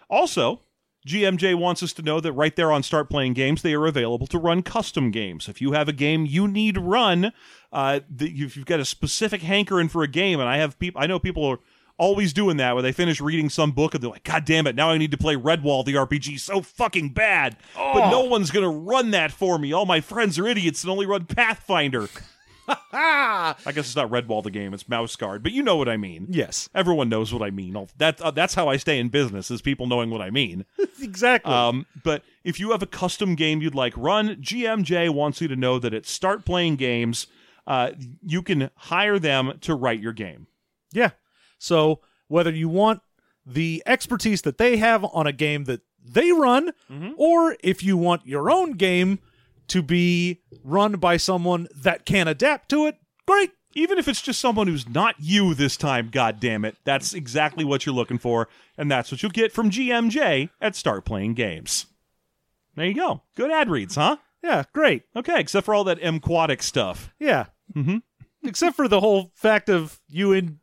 Also, 0.09 0.61
GMJ 1.07 1.55
wants 1.55 1.81
us 1.81 1.93
to 1.93 2.01
know 2.01 2.19
that 2.19 2.33
right 2.33 2.55
there 2.55 2.71
on 2.71 2.83
Start 2.83 3.09
Playing 3.09 3.33
Games, 3.33 3.61
they 3.61 3.73
are 3.73 3.87
available 3.87 4.27
to 4.27 4.37
run 4.37 4.61
custom 4.61 5.09
games. 5.09 5.49
If 5.49 5.59
you 5.59 5.71
have 5.71 5.87
a 5.87 5.93
game 5.93 6.25
you 6.27 6.47
need 6.47 6.77
run, 6.77 7.33
uh, 7.73 8.01
if 8.19 8.55
you've 8.55 8.67
got 8.67 8.79
a 8.79 8.85
specific 8.85 9.41
hankering 9.41 9.89
for 9.89 10.03
a 10.03 10.07
game, 10.07 10.39
and 10.39 10.47
I 10.47 10.57
have 10.57 10.77
people, 10.77 11.01
I 11.01 11.07
know 11.07 11.17
people 11.17 11.45
are 11.45 11.59
always 11.97 12.33
doing 12.33 12.57
that 12.57 12.73
where 12.73 12.81
they 12.83 12.91
finish 12.91 13.19
reading 13.19 13.49
some 13.49 13.71
book 13.71 13.93
and 13.93 14.03
they're 14.03 14.11
like, 14.11 14.23
God 14.23 14.45
damn 14.45 14.67
it, 14.67 14.75
now 14.75 14.89
I 14.89 14.97
need 14.97 15.11
to 15.11 15.17
play 15.17 15.35
Redwall 15.35 15.85
the 15.85 15.95
RPG 15.95 16.39
so 16.39 16.61
fucking 16.61 17.09
bad. 17.09 17.57
But 17.75 18.09
no 18.09 18.21
one's 18.25 18.51
gonna 18.51 18.69
run 18.69 19.11
that 19.11 19.31
for 19.31 19.57
me. 19.57 19.71
All 19.73 19.85
my 19.85 20.01
friends 20.01 20.37
are 20.37 20.47
idiots 20.47 20.83
and 20.83 20.91
only 20.91 21.05
run 21.05 21.25
Pathfinder. 21.25 22.09
I 22.93 23.55
guess 23.65 23.77
it's 23.87 23.95
not 23.95 24.09
Redwall 24.09 24.43
the 24.43 24.51
game, 24.51 24.73
it's 24.73 24.87
Mouse 24.89 25.15
Guard, 25.15 25.43
but 25.43 25.51
you 25.51 25.63
know 25.63 25.75
what 25.75 25.89
I 25.89 25.97
mean. 25.97 26.27
yes, 26.29 26.69
Everyone 26.75 27.09
knows 27.09 27.33
what 27.33 27.41
I 27.41 27.49
mean. 27.51 27.87
That, 27.97 28.19
uh, 28.21 28.31
that's 28.31 28.53
how 28.53 28.67
I 28.67 28.77
stay 28.77 28.99
in 28.99 29.09
business, 29.09 29.49
is 29.51 29.61
people 29.61 29.87
knowing 29.87 30.09
what 30.09 30.21
I 30.21 30.29
mean. 30.29 30.65
exactly. 31.01 31.51
Um, 31.53 31.85
but 32.03 32.23
if 32.43 32.59
you 32.59 32.71
have 32.71 32.81
a 32.81 32.87
custom 32.87 33.35
game 33.35 33.61
you'd 33.61 33.75
like 33.75 33.93
run, 33.95 34.35
GMJ 34.37 35.09
wants 35.09 35.41
you 35.41 35.47
to 35.47 35.55
know 35.55 35.79
that 35.79 35.93
at 35.93 36.05
Start 36.05 36.45
Playing 36.45 36.75
Games, 36.75 37.27
uh, 37.67 37.91
you 38.25 38.41
can 38.41 38.69
hire 38.75 39.19
them 39.19 39.57
to 39.61 39.75
write 39.75 39.99
your 39.99 40.13
game. 40.13 40.47
yeah. 40.91 41.11
So 41.57 41.99
whether 42.27 42.49
you 42.51 42.69
want 42.69 43.01
the 43.45 43.83
expertise 43.85 44.41
that 44.43 44.57
they 44.57 44.77
have 44.77 45.03
on 45.05 45.27
a 45.27 45.31
game 45.31 45.65
that 45.65 45.81
they 46.03 46.31
run, 46.31 46.71
Mm-hmm. 46.91 47.11
or 47.17 47.55
if 47.63 47.83
you 47.83 47.97
want 47.97 48.25
your 48.25 48.49
own 48.49 48.71
game 48.73 49.19
to 49.71 49.81
be 49.81 50.41
run 50.63 50.93
by 50.93 51.17
someone 51.17 51.67
that 51.75 52.05
can 52.05 52.27
adapt 52.27 52.69
to 52.69 52.87
it, 52.87 52.97
great. 53.25 53.51
Even 53.73 53.97
if 53.97 54.09
it's 54.09 54.21
just 54.21 54.41
someone 54.41 54.67
who's 54.67 54.89
not 54.89 55.15
you 55.17 55.53
this 55.53 55.77
time, 55.77 56.09
god 56.11 56.41
damn 56.41 56.65
it, 56.65 56.75
that's 56.83 57.13
exactly 57.13 57.63
what 57.63 57.85
you're 57.85 57.95
looking 57.95 58.17
for, 58.17 58.49
and 58.77 58.91
that's 58.91 59.11
what 59.11 59.23
you'll 59.23 59.31
get 59.31 59.53
from 59.53 59.69
GMJ 59.71 60.49
at 60.59 60.75
Start 60.75 61.05
Playing 61.05 61.35
Games. 61.35 61.85
There 62.75 62.85
you 62.85 62.93
go. 62.93 63.21
Good 63.37 63.49
ad 63.49 63.69
reads, 63.69 63.95
huh? 63.95 64.17
Yeah, 64.43 64.63
great. 64.73 65.03
Okay, 65.15 65.39
except 65.39 65.65
for 65.65 65.73
all 65.73 65.85
that 65.85 65.99
M-Quatic 66.01 66.61
stuff. 66.61 67.13
Yeah. 67.17 67.45
Mm-hmm. 67.73 67.97
Except 68.43 68.75
for 68.75 68.89
the 68.89 68.99
whole 68.99 69.31
fact 69.35 69.69
of 69.69 70.01
you 70.09 70.33
in 70.33 70.59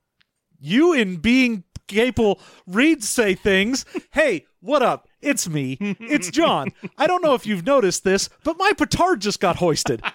you 0.61 0.93
in 0.93 1.17
being 1.17 1.65
capable 1.87 2.41
read 2.67 3.03
say 3.03 3.35
things. 3.35 3.87
Hey, 4.13 4.47
what 4.61 4.83
up? 4.83 5.08
It's 5.21 5.49
me. 5.49 5.77
It's 5.81 6.31
John. 6.31 6.73
I 6.97 7.07
don't 7.07 7.23
know 7.23 7.35
if 7.35 7.47
you've 7.47 7.67
noticed 7.67 8.05
this, 8.05 8.29
but 8.45 8.57
my 8.59 8.73
petard 8.73 9.21
just 9.21 9.41
got 9.41 9.57
hoisted. 9.57 10.03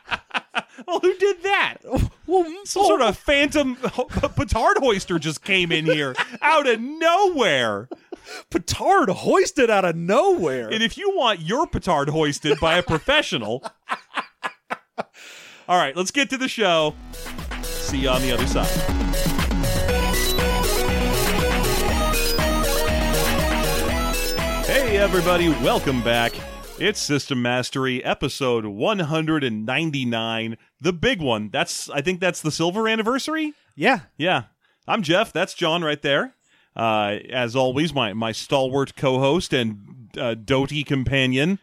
Oh, 0.87 0.99
who 0.99 1.15
did 1.17 1.43
that? 1.43 1.77
Well, 2.25 2.45
mm, 2.45 2.65
Some 2.65 2.85
sort 2.85 3.01
oh. 3.01 3.09
of 3.09 3.17
phantom 3.17 3.75
ho- 3.75 4.05
petard 4.05 4.77
hoister 4.77 5.19
just 5.19 5.43
came 5.43 5.71
in 5.71 5.85
here 5.85 6.15
out 6.41 6.67
of 6.67 6.79
nowhere. 6.79 7.89
petard 8.49 9.09
hoisted 9.09 9.69
out 9.69 9.85
of 9.85 9.95
nowhere. 9.95 10.69
And 10.69 10.81
if 10.81 10.97
you 10.97 11.15
want 11.15 11.41
your 11.41 11.67
petard 11.67 12.09
hoisted 12.09 12.59
by 12.59 12.77
a 12.77 12.83
professional. 12.83 13.63
All 15.67 15.77
right, 15.77 15.95
let's 15.95 16.11
get 16.11 16.29
to 16.31 16.37
the 16.37 16.47
show. 16.47 16.95
See 17.61 17.99
you 17.99 18.09
on 18.09 18.21
the 18.21 18.31
other 18.31 18.47
side. 18.47 19.42
Hey, 24.93 24.99
everybody, 24.99 25.49
welcome 25.49 26.03
back. 26.03 26.33
It's 26.77 26.99
System 26.99 27.41
Mastery, 27.41 28.05
episode 28.05 28.65
199, 28.67 30.57
the 30.81 30.93
big 30.93 31.19
one. 31.19 31.49
That's, 31.49 31.89
I 31.89 32.01
think 32.01 32.19
that's 32.19 32.43
the 32.43 32.51
silver 32.51 32.87
anniversary. 32.87 33.53
yeah. 33.75 34.01
Yeah. 34.17 34.43
I'm 34.87 35.01
Jeff. 35.01 35.33
That's 35.33 35.55
John 35.55 35.83
right 35.83 35.99
there. 35.99 36.35
Uh, 36.75 37.17
as 37.31 37.55
always, 37.55 37.91
my, 37.91 38.13
my 38.13 38.31
stalwart 38.31 38.95
co 38.95 39.17
host 39.17 39.51
and 39.51 40.11
uh, 40.15 40.35
doty 40.35 40.83
companion. 40.83 41.57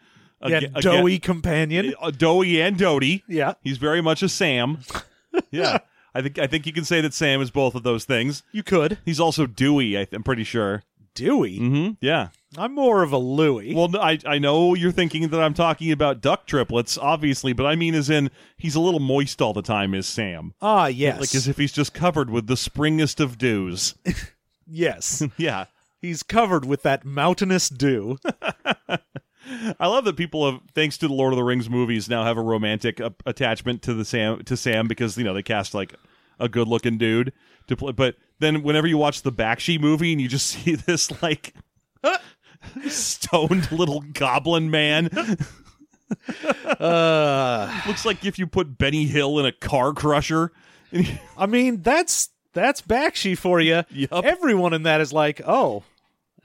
Yeah, 0.45 0.57
Aga- 0.57 0.67
aga- 0.75 0.81
doughy 0.81 1.17
companion. 1.17 1.93
uh, 2.01 2.11
doughy 2.11 2.61
and 2.61 2.77
doty. 2.77 3.23
Yeah. 3.29 3.53
He's 3.63 3.77
very 3.77 4.01
much 4.01 4.21
a 4.21 4.27
Sam. 4.27 4.79
yeah. 5.51 5.77
I 6.13 6.21
think 6.21 6.37
I 6.37 6.47
think 6.47 6.65
you 6.65 6.73
can 6.73 6.83
say 6.83 6.99
that 6.99 7.13
Sam 7.13 7.41
is 7.41 7.49
both 7.49 7.75
of 7.75 7.83
those 7.83 8.03
things. 8.03 8.43
You 8.51 8.61
could. 8.63 8.97
He's 9.05 9.21
also 9.21 9.45
Dewey, 9.47 9.97
I 9.97 10.05
I'm 10.11 10.21
pretty 10.23 10.43
sure. 10.43 10.83
Dewey. 11.15 11.57
hmm 11.59 11.91
Yeah. 12.01 12.27
I'm 12.57 12.75
more 12.75 13.01
of 13.01 13.13
a 13.13 13.17
Louis. 13.17 13.73
Well, 13.73 13.95
I 13.97 14.19
I 14.25 14.37
know 14.37 14.73
you're 14.73 14.91
thinking 14.91 15.29
that 15.29 15.41
I'm 15.41 15.53
talking 15.53 15.91
about 15.91 16.21
duck 16.21 16.45
triplets, 16.45 16.97
obviously, 16.97 17.53
but 17.53 17.65
I 17.65 17.75
mean 17.75 17.95
as 17.95 18.09
in 18.09 18.29
he's 18.57 18.75
a 18.75 18.81
little 18.81 18.99
moist 18.99 19.41
all 19.41 19.53
the 19.53 19.61
time. 19.61 19.93
Is 19.93 20.05
Sam 20.07 20.53
ah, 20.61 20.87
yes. 20.87 21.19
like 21.19 21.35
as 21.35 21.47
if 21.47 21.57
he's 21.57 21.71
just 21.71 21.93
covered 21.93 22.29
with 22.29 22.47
the 22.47 22.55
springest 22.55 23.19
of 23.19 23.37
dews? 23.37 23.95
yes. 24.67 25.23
yeah. 25.37 25.65
He's 26.01 26.23
covered 26.23 26.65
with 26.65 26.81
that 26.83 27.05
mountainous 27.05 27.69
dew. 27.69 28.17
I 29.79 29.87
love 29.87 30.05
that 30.05 30.17
people 30.17 30.49
have, 30.49 30.61
thanks 30.73 30.97
to 30.99 31.07
the 31.07 31.13
Lord 31.13 31.33
of 31.33 31.37
the 31.37 31.43
Rings 31.43 31.69
movies, 31.69 32.09
now 32.09 32.23
have 32.23 32.37
a 32.37 32.41
romantic 32.41 32.99
uh, 32.99 33.11
attachment 33.25 33.81
to 33.83 33.93
the 33.93 34.05
Sam 34.05 34.43
to 34.43 34.57
Sam 34.57 34.87
because 34.87 35.17
you 35.17 35.23
know 35.23 35.33
they 35.33 35.43
cast 35.43 35.73
like 35.73 35.93
a 36.39 36.49
good 36.49 36.67
looking 36.67 36.97
dude 36.97 37.31
to 37.67 37.77
play. 37.77 37.91
But 37.91 38.15
then 38.39 38.63
whenever 38.63 38.87
you 38.87 38.97
watch 38.97 39.21
the 39.21 39.31
Bakshi 39.31 39.79
movie 39.79 40.11
and 40.11 40.19
you 40.19 40.27
just 40.27 40.47
see 40.47 40.75
this 40.75 41.21
like 41.21 41.53
stoned 42.87 43.71
little 43.71 44.01
goblin 44.01 44.69
man, 44.69 45.09
uh, 46.79 47.81
looks 47.87 48.05
like 48.05 48.25
if 48.25 48.39
you 48.39 48.47
put 48.47 48.77
Benny 48.77 49.05
Hill 49.05 49.39
in 49.39 49.45
a 49.45 49.51
car 49.51 49.93
crusher. 49.93 50.51
I 51.37 51.45
mean, 51.45 51.81
that's 51.81 52.29
that's 52.53 52.81
Bakshi 52.81 53.37
for 53.37 53.61
you. 53.61 53.83
Yup. 53.91 54.25
Everyone 54.25 54.73
in 54.73 54.83
that 54.83 55.01
is 55.01 55.13
like, 55.13 55.41
oh, 55.45 55.83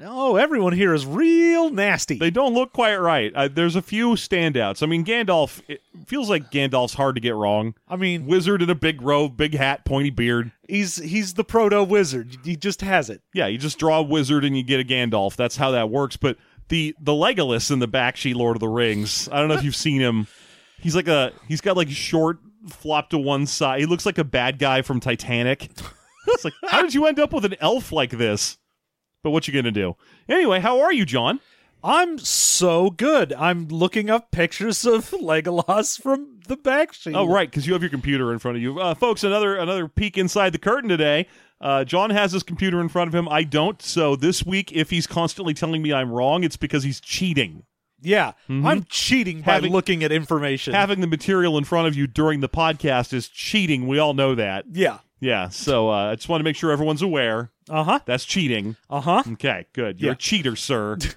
oh, 0.00 0.36
everyone 0.36 0.72
here 0.72 0.94
is 0.94 1.06
real 1.06 1.70
nasty. 1.70 2.18
They 2.18 2.30
don't 2.30 2.54
look 2.54 2.72
quite 2.72 2.96
right. 2.96 3.32
Uh, 3.34 3.48
there's 3.48 3.76
a 3.76 3.82
few 3.82 4.10
standouts. 4.10 4.82
I 4.82 4.86
mean, 4.86 5.04
Gandalf. 5.04 5.62
It 5.68 5.82
feels 6.06 6.28
like 6.28 6.50
Gandalf's 6.50 6.94
hard 6.94 7.14
to 7.14 7.20
get 7.20 7.34
wrong. 7.34 7.74
I 7.88 7.96
mean, 7.96 8.26
Wizard 8.26 8.62
in 8.62 8.70
a 8.70 8.74
big 8.74 9.02
robe, 9.02 9.36
big 9.36 9.54
hat, 9.54 9.84
pointy 9.84 10.10
beard. 10.10 10.52
he's 10.68 10.96
he's 10.96 11.34
the 11.34 11.44
proto 11.44 11.82
wizard. 11.82 12.36
He 12.44 12.56
just 12.56 12.82
has 12.82 13.10
it. 13.10 13.22
Yeah, 13.32 13.46
you 13.46 13.58
just 13.58 13.78
draw 13.78 13.98
a 13.98 14.02
wizard 14.02 14.44
and 14.44 14.56
you 14.56 14.62
get 14.62 14.80
a 14.80 14.84
Gandalf. 14.84 15.36
That's 15.36 15.56
how 15.56 15.70
that 15.72 15.90
works. 15.90 16.16
But 16.16 16.36
the 16.68 16.94
the 17.00 17.12
Legolas 17.12 17.70
in 17.70 17.78
the 17.78 17.88
Bakshi 17.88 18.34
Lord 18.34 18.56
of 18.56 18.60
the 18.60 18.68
Rings. 18.68 19.28
I 19.30 19.38
don't 19.38 19.48
know 19.48 19.54
if 19.54 19.64
you've 19.64 19.76
seen 19.76 20.00
him. 20.00 20.26
He's 20.80 20.96
like 20.96 21.08
a 21.08 21.32
he's 21.48 21.60
got 21.60 21.76
like 21.76 21.88
short 21.88 22.38
flop 22.68 23.10
to 23.10 23.18
one 23.18 23.46
side. 23.46 23.80
He 23.80 23.86
looks 23.86 24.04
like 24.04 24.18
a 24.18 24.24
bad 24.24 24.58
guy 24.58 24.82
from 24.82 25.00
Titanic. 25.00 25.70
It's 26.28 26.44
like 26.44 26.54
how 26.64 26.82
did 26.82 26.92
you 26.92 27.06
end 27.06 27.20
up 27.20 27.32
with 27.32 27.44
an 27.44 27.54
elf 27.60 27.92
like 27.92 28.10
this? 28.10 28.58
But 29.26 29.32
what 29.32 29.48
you 29.48 29.52
gonna 29.54 29.72
do? 29.72 29.96
Anyway, 30.28 30.60
how 30.60 30.78
are 30.82 30.92
you, 30.92 31.04
John? 31.04 31.40
I'm 31.82 32.16
so 32.16 32.90
good. 32.90 33.32
I'm 33.32 33.66
looking 33.66 34.08
up 34.08 34.30
pictures 34.30 34.86
of 34.86 35.10
Legolas 35.20 36.00
from 36.00 36.38
the 36.46 36.56
Bakshi. 36.56 37.12
Oh, 37.12 37.26
right, 37.26 37.50
because 37.50 37.66
you 37.66 37.72
have 37.72 37.82
your 37.82 37.90
computer 37.90 38.32
in 38.32 38.38
front 38.38 38.56
of 38.56 38.62
you, 38.62 38.78
uh, 38.78 38.94
folks. 38.94 39.24
Another 39.24 39.56
another 39.56 39.88
peek 39.88 40.16
inside 40.16 40.50
the 40.50 40.60
curtain 40.60 40.88
today. 40.88 41.26
Uh, 41.60 41.82
John 41.82 42.10
has 42.10 42.30
his 42.30 42.44
computer 42.44 42.80
in 42.80 42.88
front 42.88 43.08
of 43.08 43.16
him. 43.16 43.28
I 43.28 43.42
don't. 43.42 43.82
So 43.82 44.14
this 44.14 44.46
week, 44.46 44.70
if 44.70 44.90
he's 44.90 45.08
constantly 45.08 45.54
telling 45.54 45.82
me 45.82 45.92
I'm 45.92 46.12
wrong, 46.12 46.44
it's 46.44 46.56
because 46.56 46.84
he's 46.84 47.00
cheating. 47.00 47.64
Yeah, 48.00 48.34
I'm 48.48 48.84
cheating 48.84 49.40
by 49.40 49.54
Having- 49.54 49.72
looking 49.72 50.04
at 50.04 50.12
information. 50.12 50.72
Having 50.72 51.00
the 51.00 51.08
material 51.08 51.58
in 51.58 51.64
front 51.64 51.88
of 51.88 51.96
you 51.96 52.06
during 52.06 52.38
the 52.38 52.48
podcast 52.48 53.12
is 53.12 53.26
cheating. 53.26 53.88
We 53.88 53.98
all 53.98 54.14
know 54.14 54.36
that. 54.36 54.66
yeah. 54.72 54.98
Yeah. 55.18 55.48
So 55.48 55.88
uh, 55.90 56.12
I 56.12 56.14
just 56.14 56.28
want 56.28 56.38
to 56.40 56.44
make 56.44 56.54
sure 56.54 56.70
everyone's 56.70 57.02
aware. 57.02 57.50
Uh 57.68 57.82
huh. 57.84 58.00
That's 58.06 58.24
cheating. 58.24 58.76
Uh 58.88 59.00
huh. 59.00 59.22
Okay, 59.32 59.66
good. 59.72 60.00
You're 60.00 60.10
Yeah. 60.10 60.14
a 60.14 60.16
cheater, 60.16 60.54
sir. 60.56 60.98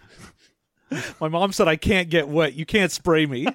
My 1.21 1.27
mom 1.27 1.51
said 1.51 1.67
I 1.67 1.75
can't 1.75 2.09
get 2.09 2.27
wet. 2.27 2.53
You 2.55 2.65
can't 2.65 2.91
spray 2.91 3.25
me. 3.27 3.45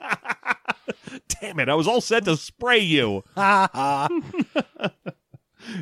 Damn 1.40 1.58
it! 1.58 1.68
I 1.68 1.74
was 1.74 1.88
all 1.88 2.00
set 2.00 2.24
to 2.26 2.36
spray 2.36 2.78
you, 2.78 3.24
Ha 3.34 3.68
ha. 3.74 4.08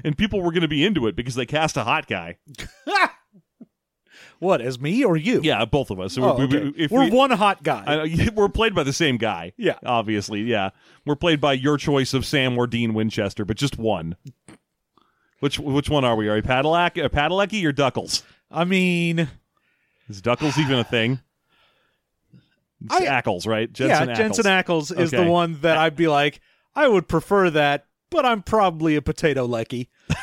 and 0.04 0.16
people 0.16 0.40
were 0.40 0.50
going 0.52 0.62
to 0.62 0.68
be 0.68 0.84
into 0.84 1.06
it 1.06 1.14
because 1.16 1.34
they 1.34 1.44
cast 1.46 1.76
a 1.76 1.84
hot 1.84 2.06
guy. 2.06 2.38
What, 4.38 4.60
as 4.60 4.80
me 4.80 5.04
or 5.04 5.16
you? 5.16 5.40
Yeah, 5.42 5.64
both 5.64 5.90
of 5.90 6.00
us. 6.00 6.14
So 6.14 6.24
Oh, 6.24 6.36
we- 6.36 6.46
we- 6.46 6.56
okay. 6.58 6.72
if 6.84 6.90
We're 6.90 7.04
we- 7.04 7.10
one 7.10 7.30
hot 7.30 7.62
guy. 7.62 7.84
I 7.86 8.06
know, 8.06 8.28
we're 8.34 8.48
played 8.48 8.74
by 8.74 8.82
the 8.82 8.92
same 8.92 9.16
guy. 9.16 9.52
Yeah. 9.56 9.78
obviously. 9.86 10.40
Yeah, 10.42 10.70
we're 11.06 11.14
played 11.16 11.40
by 11.40 11.52
your 11.52 11.76
choice 11.76 12.12
of 12.12 12.26
Sam 12.26 12.58
or 12.58 12.66
Dean 12.66 12.92
Winchester, 12.92 13.44
but 13.44 13.56
just 13.56 13.78
one. 13.78 14.16
Which 15.42 15.58
which 15.58 15.90
one 15.90 16.04
are 16.04 16.14
we? 16.14 16.28
Are 16.28 16.34
we 16.36 16.40
Padalecki, 16.40 17.04
uh, 17.04 17.08
Padalecki 17.08 17.64
or 17.64 17.72
Duckles? 17.72 18.22
I 18.48 18.62
mean, 18.64 19.28
Is 20.08 20.22
Duckles 20.22 20.56
even 20.56 20.78
a 20.78 20.84
thing? 20.84 21.18
It's 22.84 22.94
I- 22.94 23.06
Ackles, 23.06 23.44
right? 23.44 23.70
Jensen 23.72 24.08
yeah, 24.08 24.14
Ackles. 24.14 24.16
Jensen 24.18 24.44
Ackles 24.44 24.96
is 25.00 25.10
the 25.10 25.24
one 25.24 25.60
that 25.62 25.76
I'd 25.76 25.96
be 25.96 26.06
like, 26.06 26.40
I 26.76 26.86
would 26.86 27.08
prefer 27.08 27.50
that, 27.50 27.86
but 28.08 28.24
I'm 28.24 28.44
probably 28.44 28.94
a 28.94 29.02
potato 29.02 29.44
lecky. 29.44 29.90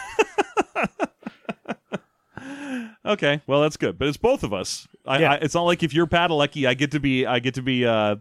Okay, 3.05 3.41
well 3.47 3.61
that's 3.61 3.75
good, 3.77 3.97
but 3.97 4.07
it's 4.07 4.17
both 4.17 4.43
of 4.43 4.53
us. 4.53 4.87
I, 5.05 5.19
Yeah. 5.19 5.31
I, 5.33 5.35
it's 5.35 5.55
not 5.55 5.63
like 5.63 5.83
if 5.83 5.93
you're 5.93 6.05
Padalecki, 6.05 6.67
I 6.67 6.73
get 6.75 6.91
to 6.91 6.99
be 6.99 7.25
I 7.25 7.39
get 7.39 7.55
to 7.55 7.61
be 7.61 7.85
uh, 7.85 7.91
uh, 7.91 8.17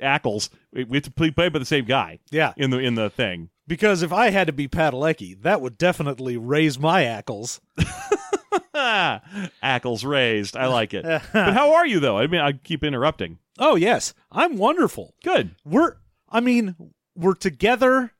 Ackles. 0.00 0.50
We 0.72 0.84
we 0.84 0.96
have 0.98 1.04
to 1.04 1.10
play 1.10 1.30
played 1.30 1.52
by 1.52 1.58
the 1.58 1.64
same 1.64 1.84
guy 1.84 2.20
Yeah, 2.30 2.52
in 2.56 2.70
the 2.70 2.78
in 2.78 2.94
the 2.94 3.10
thing. 3.10 3.50
Because 3.70 4.02
if 4.02 4.12
I 4.12 4.30
had 4.30 4.48
to 4.48 4.52
be 4.52 4.66
Padalecki, 4.66 5.40
that 5.42 5.60
would 5.60 5.78
definitely 5.78 6.36
raise 6.36 6.76
my 6.76 7.04
Ackles. 7.04 7.60
Ackles 8.74 10.04
raised. 10.04 10.56
I 10.56 10.66
like 10.66 10.92
it. 10.92 11.04
but 11.32 11.54
how 11.54 11.74
are 11.74 11.86
you 11.86 12.00
though? 12.00 12.18
I 12.18 12.26
mean, 12.26 12.40
I 12.40 12.52
keep 12.52 12.82
interrupting. 12.84 13.38
Oh, 13.58 13.76
yes, 13.76 14.12
I'm 14.32 14.56
wonderful. 14.56 15.14
Good. 15.22 15.54
We're, 15.64 15.96
I 16.28 16.40
mean, 16.40 16.74
we're 17.14 17.34
together 17.34 18.12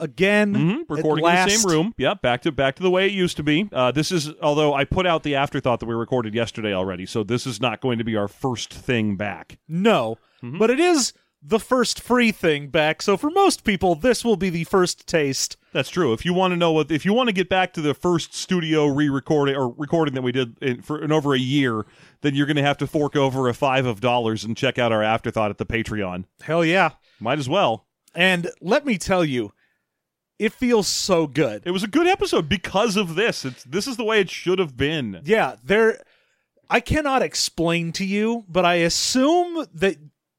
again. 0.00 0.54
hmm 0.54 0.70
at 0.82 0.90
Recording 0.90 1.26
in 1.26 1.34
the 1.34 1.48
same 1.50 1.70
room. 1.70 1.94
Yep. 1.98 2.22
Back 2.22 2.42
to 2.42 2.52
back 2.52 2.76
to 2.76 2.82
the 2.82 2.90
way 2.90 3.06
it 3.06 3.12
used 3.12 3.36
to 3.38 3.42
be. 3.42 3.68
Uh, 3.72 3.90
this 3.90 4.10
is 4.12 4.32
although 4.40 4.72
I 4.74 4.84
put 4.84 5.06
out 5.06 5.22
the 5.22 5.34
afterthought 5.34 5.80
that 5.80 5.86
we 5.86 5.94
recorded 5.94 6.34
yesterday 6.34 6.72
already, 6.72 7.04
so 7.06 7.22
this 7.24 7.46
is 7.46 7.60
not 7.60 7.80
going 7.80 7.98
to 7.98 8.04
be 8.04 8.16
our 8.16 8.28
first 8.28 8.72
thing 8.72 9.16
back. 9.16 9.58
No, 9.68 10.16
Mm-hmm. 10.42 10.58
but 10.58 10.70
it 10.70 10.78
is 10.78 11.12
the 11.48 11.58
first 11.58 12.00
free 12.00 12.30
thing 12.30 12.68
back. 12.68 13.00
So 13.00 13.16
for 13.16 13.30
most 13.30 13.64
people, 13.64 13.94
this 13.94 14.24
will 14.24 14.36
be 14.36 14.50
the 14.50 14.64
first 14.64 15.06
taste. 15.06 15.56
That's 15.72 15.88
true. 15.88 16.12
If 16.12 16.24
you 16.24 16.34
want 16.34 16.52
to 16.52 16.56
know 16.56 16.72
what, 16.72 16.90
if 16.90 17.04
you 17.04 17.14
want 17.14 17.28
to 17.28 17.32
get 17.32 17.48
back 17.48 17.72
to 17.74 17.80
the 17.80 17.94
first 17.94 18.34
studio 18.34 18.86
re-recording 18.86 19.56
or 19.56 19.70
recording 19.70 20.14
that 20.14 20.22
we 20.22 20.32
did 20.32 20.58
in, 20.62 20.82
for 20.82 21.02
in 21.02 21.10
over 21.10 21.34
a 21.34 21.38
year, 21.38 21.86
then 22.20 22.34
you're 22.34 22.46
going 22.46 22.56
to 22.56 22.62
have 22.62 22.78
to 22.78 22.86
fork 22.86 23.16
over 23.16 23.48
a 23.48 23.54
five 23.54 23.86
of 23.86 24.00
dollars 24.00 24.44
and 24.44 24.56
check 24.56 24.78
out 24.78 24.92
our 24.92 25.02
afterthought 25.02 25.50
at 25.50 25.58
the 25.58 25.66
Patreon. 25.66 26.24
Hell 26.42 26.64
yeah. 26.64 26.90
Might 27.18 27.38
as 27.38 27.48
well. 27.48 27.86
And 28.14 28.50
let 28.60 28.84
me 28.84 28.98
tell 28.98 29.24
you, 29.24 29.52
it 30.38 30.52
feels 30.52 30.86
so 30.86 31.26
good. 31.26 31.62
It 31.64 31.70
was 31.70 31.82
a 31.82 31.88
good 31.88 32.06
episode 32.06 32.48
because 32.48 32.96
of 32.96 33.14
this. 33.14 33.44
It's 33.44 33.64
this 33.64 33.86
is 33.86 33.96
the 33.96 34.04
way 34.04 34.20
it 34.20 34.30
should 34.30 34.58
have 34.58 34.76
been. 34.76 35.22
Yeah, 35.24 35.56
there 35.64 36.00
I 36.70 36.80
cannot 36.80 37.22
explain 37.22 37.92
to 37.92 38.04
you, 38.04 38.44
but 38.48 38.64
I 38.64 38.74
assume 38.76 39.66
that 39.74 39.96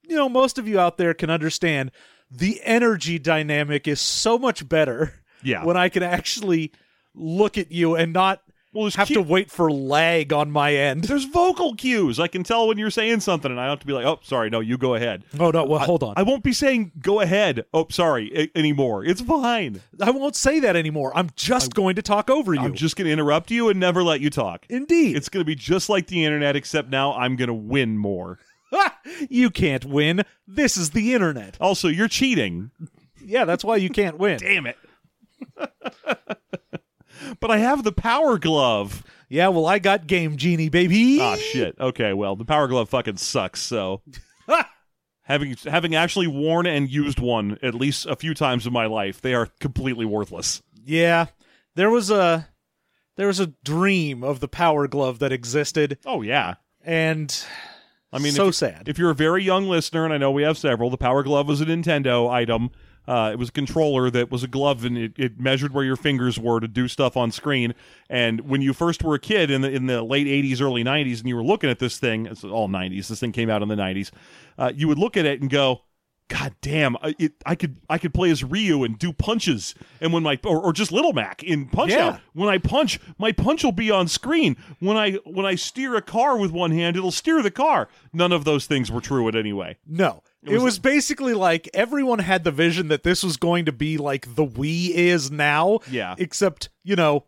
you 0.10 0.16
know 0.16 0.30
most 0.30 0.58
of 0.58 0.68
you 0.68 0.80
out 0.80 0.98
there 0.98 1.14
can 1.14 1.30
understand 1.30 1.92
the 2.32 2.60
energy 2.64 3.18
dynamic 3.20 3.88
is 3.88 4.00
so 4.02 4.38
much 4.38 4.68
better 4.68 5.14
Yeah. 5.44 5.64
when 5.66 5.78
I 5.78 5.90
can 5.90 6.04
actually 6.04 6.72
look 7.16 7.58
at 7.58 7.72
you 7.72 7.96
and 7.96 8.14
not 8.14 8.42
well, 8.72 8.88
have 8.92 9.08
to 9.08 9.22
wait 9.24 9.50
for 9.50 9.72
lag 9.72 10.32
on 10.32 10.52
my 10.52 10.76
end. 10.76 11.06
There's 11.06 11.26
vocal 11.26 11.74
cues. 11.74 12.20
I 12.20 12.28
can 12.28 12.44
tell 12.44 12.68
when 12.68 12.78
you're 12.78 12.92
saying 12.92 13.22
something, 13.22 13.50
and 13.50 13.60
I 13.60 13.64
don't 13.64 13.72
have 13.72 13.80
to 13.80 13.88
be 13.88 13.94
like, 13.94 14.06
"Oh, 14.06 14.20
sorry, 14.22 14.52
no, 14.52 14.60
you 14.60 14.78
go 14.78 14.94
ahead." 14.94 15.24
Oh 15.40 15.50
no, 15.50 15.66
well 15.66 15.80
hold 15.80 16.04
on. 16.04 16.14
I 16.18 16.22
won't 16.22 16.44
be 16.44 16.54
saying 16.54 16.92
"go 17.02 17.20
ahead." 17.20 17.66
Oh, 17.74 17.88
sorry, 17.90 18.32
a- 18.38 18.56
anymore. 18.56 19.04
It's 19.04 19.22
fine. 19.22 19.82
I 20.00 20.12
won't 20.12 20.36
say 20.36 20.60
that 20.60 20.76
anymore. 20.76 21.12
I'm 21.18 21.32
just 21.36 21.74
going 21.74 21.96
to 21.96 22.04
talk 22.04 22.30
over 22.30 22.54
you. 22.54 22.60
I'm 22.62 22.76
just 22.76 22.96
going 22.96 23.08
to 23.08 23.12
interrupt 23.12 23.50
you 23.50 23.70
and 23.70 23.80
never 23.80 24.04
let 24.04 24.22
you 24.22 24.30
talk. 24.30 24.68
Indeed. 24.70 25.18
It's 25.18 25.30
going 25.30 25.42
to 25.42 25.46
be 25.46 25.56
just 25.56 25.90
like 25.90 26.06
the 26.06 26.24
internet, 26.24 26.56
except 26.56 26.90
now 26.92 27.16
I'm 27.16 27.38
going 27.38 27.48
to 27.48 27.56
win 27.56 27.98
more. 27.98 28.38
you 29.30 29.50
can't 29.50 29.86
win. 29.86 30.24
This 30.48 30.78
is 30.78 30.92
the 30.92 31.14
internet. 31.14 31.58
Also, 31.60 31.88
you're 31.88 32.08
cheating. 32.08 32.72
Yeah, 33.24 33.46
that's 33.46 33.64
why 33.64 33.78
you 33.78 33.90
can't 33.90 34.18
win. 34.18 34.38
Damn 34.42 34.66
it. 34.68 34.78
but 37.40 37.52
I 37.52 37.58
have 37.58 37.84
the 37.84 37.92
power 37.92 38.38
glove. 38.38 39.04
Yeah, 39.28 39.50
well, 39.50 39.66
I 39.68 39.80
got 39.80 40.08
Game 40.08 40.38
Genie, 40.38 40.70
baby. 40.70 41.20
Ah, 41.22 41.36
shit. 41.36 41.76
Okay, 41.80 42.14
well, 42.14 42.36
the 42.36 42.46
power 42.46 42.68
glove 42.68 42.90
fucking 42.90 43.18
sucks, 43.18 43.62
so. 43.62 44.02
having 45.24 45.56
having 45.66 45.94
actually 45.96 46.28
worn 46.28 46.66
and 46.66 46.90
used 46.90 47.20
one 47.20 47.58
at 47.62 47.76
least 47.76 48.06
a 48.08 48.16
few 48.16 48.34
times 48.34 48.66
in 48.66 48.74
my 48.74 48.88
life, 48.88 49.22
they 49.22 49.36
are 49.36 49.48
completely 49.60 50.06
worthless. 50.06 50.64
Yeah, 50.84 51.28
there 51.76 51.92
was 51.92 52.10
a 52.10 52.48
there 53.18 53.28
was 53.28 53.40
a 53.40 53.54
dream 53.64 54.24
of 54.24 54.40
the 54.40 54.48
Power 54.48 54.88
Glove 54.88 55.20
that 55.20 55.32
existed, 55.32 56.00
Oh, 56.06 56.22
yeah. 56.24 56.56
and 56.82 57.46
I 58.12 58.20
mean, 58.20 58.34
so 58.34 58.48
if, 58.48 58.56
sad. 58.56 58.88
if 58.88 58.98
you're 58.98 59.12
a 59.12 59.16
very 59.16 59.44
young 59.44 59.68
listener, 59.68 60.04
and 60.04 60.14
I 60.14 60.18
know 60.18 60.32
we 60.32 60.44
have 60.44 60.58
several, 60.58 60.90
the 60.90 60.98
Power 60.98 61.24
Glove 61.24 61.48
was 61.48 61.62
a 61.62 61.66
Nintendo 61.66 62.30
item. 62.30 62.72
Uh, 63.08 63.32
it 63.34 63.40
was 63.40 63.50
a 63.50 63.52
controller 63.52 64.10
that 64.12 64.30
was 64.30 64.44
a 64.44 64.48
glove, 64.48 64.86
and 64.86 64.98
it, 64.98 65.14
it 65.18 65.40
measured 65.40 65.74
where 65.74 65.84
your 65.84 65.96
fingers 65.96 66.38
were 66.40 66.60
to 66.60 66.68
do 66.68 66.88
stuff 66.88 67.18
on 67.18 67.32
screen. 67.32 67.74
And 68.08 68.42
when 68.42 68.62
you 68.62 68.72
first 68.72 69.04
were 69.04 69.16
a 69.16 69.20
kid 69.20 69.50
in 69.50 69.62
the 69.62 69.72
in 69.72 69.88
the 69.88 70.04
late 70.04 70.28
'80s, 70.28 70.62
early 70.62 70.84
'90s, 70.84 71.20
and 71.20 71.28
you 71.28 71.36
were 71.36 71.44
looking 71.44 71.72
at 71.72 71.80
this 71.80 71.98
thing, 71.98 72.28
it's 72.28 72.44
all 72.44 72.68
'90s. 72.68 73.08
This 73.08 73.20
thing 73.20 73.32
came 73.32 73.50
out 73.50 73.64
in 73.64 73.68
the 73.68 73.76
'90s. 73.76 74.12
Uh, 74.60 74.72
you 74.76 74.88
would 74.88 75.00
look 75.00 75.18
at 75.18 75.26
it 75.26 75.42
and 75.42 75.50
go, 75.50 75.82
God 76.30 76.54
damn, 76.62 76.96
I, 76.98 77.16
it, 77.20 77.34
I 77.46 77.56
could 77.56 77.78
I 77.90 77.98
could 77.98 78.14
play 78.14 78.30
as 78.30 78.44
Ryu 78.44 78.84
and 78.84 78.98
do 78.98 79.12
punches, 79.12 79.74
and 80.00 80.14
when 80.14 80.24
my 80.24 80.40
or, 80.46 80.62
or 80.62 80.72
just 80.72 80.92
Little 80.92 81.12
Mac 81.12 81.44
in 81.44 81.68
Punch 81.68 81.92
Yeah. 81.92 82.08
Out, 82.08 82.22
when 82.34 82.48
I 82.48 82.60
punch, 82.60 83.00
my 83.18 83.32
punch 83.32 83.64
will 83.64 83.72
be 83.72 83.90
on 83.90 84.08
screen. 84.08 84.56
When 84.80 84.96
I 84.96 85.14
when 85.26 85.46
I 85.46 85.56
steer 85.56 85.96
a 85.96 86.02
car 86.04 86.38
with 86.38 86.52
one 86.52 86.70
hand, 86.72 86.96
it'll 86.96 87.12
steer 87.12 87.42
the 87.42 87.50
car. 87.52 87.90
None 88.14 88.32
of 88.32 88.44
those 88.46 88.68
things 88.68 88.92
were 88.92 89.02
true 89.02 89.28
in 89.28 89.36
any 89.36 89.52
way. 89.54 89.78
No. 89.88 90.22
It 90.44 90.52
was- 90.52 90.64
was, 90.64 90.80
basically 90.80 91.34
like 91.34 91.68
everyone 91.74 92.20
had 92.20 92.44
the 92.46 92.52
vision 92.52 92.88
that 92.90 93.04
this 93.04 93.24
was 93.24 93.36
going 93.36 93.66
to 93.66 93.72
be 93.74 93.98
like 93.98 94.36
the 94.36 94.46
Wii 94.46 94.92
is 94.92 95.30
now. 95.30 95.80
Yeah. 95.92 96.16
Except, 96.18 96.70
you 96.84 96.96
know, 96.96 97.26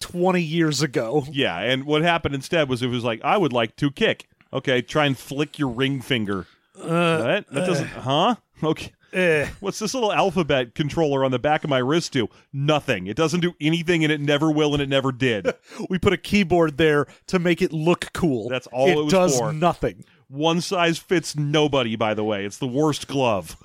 20 0.00 0.40
years 0.42 0.82
ago. 0.82 1.24
Yeah, 1.32 1.58
and 1.58 1.84
what 1.84 2.02
happened 2.02 2.34
instead 2.34 2.68
was 2.68 2.82
it 2.82 2.88
was 2.88 3.02
like 3.02 3.20
I 3.24 3.36
would 3.36 3.52
like 3.52 3.76
to 3.76 3.90
kick. 3.90 4.28
Okay, 4.52 4.80
try 4.82 5.06
and 5.06 5.18
flick 5.18 5.58
your 5.58 5.70
ring 5.70 6.00
finger. 6.00 6.46
That 6.76 7.46
that 7.50 7.66
doesn't, 7.66 7.88
huh? 7.88 8.36
Okay. 8.62 8.92
Eh. 9.12 9.48
What's 9.60 9.78
this 9.78 9.94
little 9.94 10.12
alphabet 10.12 10.74
controller 10.74 11.24
on 11.24 11.30
the 11.30 11.38
back 11.38 11.62
of 11.62 11.70
my 11.70 11.78
wrist 11.78 12.12
do? 12.12 12.28
Nothing. 12.52 13.06
It 13.06 13.16
doesn't 13.16 13.40
do 13.40 13.54
anything, 13.60 14.02
and 14.02 14.12
it 14.12 14.20
never 14.20 14.50
will, 14.50 14.72
and 14.74 14.82
it 14.82 14.88
never 14.88 15.12
did. 15.12 15.52
We 15.90 15.98
put 15.98 16.12
a 16.12 16.16
keyboard 16.18 16.78
there 16.78 17.06
to 17.28 17.38
make 17.38 17.60
it 17.60 17.72
look 17.72 18.12
cool. 18.14 18.48
That's 18.48 18.66
all 18.68 18.88
it 18.88 18.96
was 18.96 19.12
does 19.12 19.38
for. 19.38 19.52
nothing. 19.52 20.04
One 20.28 20.60
size 20.60 20.98
fits 20.98 21.36
nobody. 21.36 21.96
By 21.96 22.14
the 22.14 22.24
way, 22.24 22.44
it's 22.44 22.58
the 22.58 22.66
worst 22.66 23.06
glove. 23.08 23.56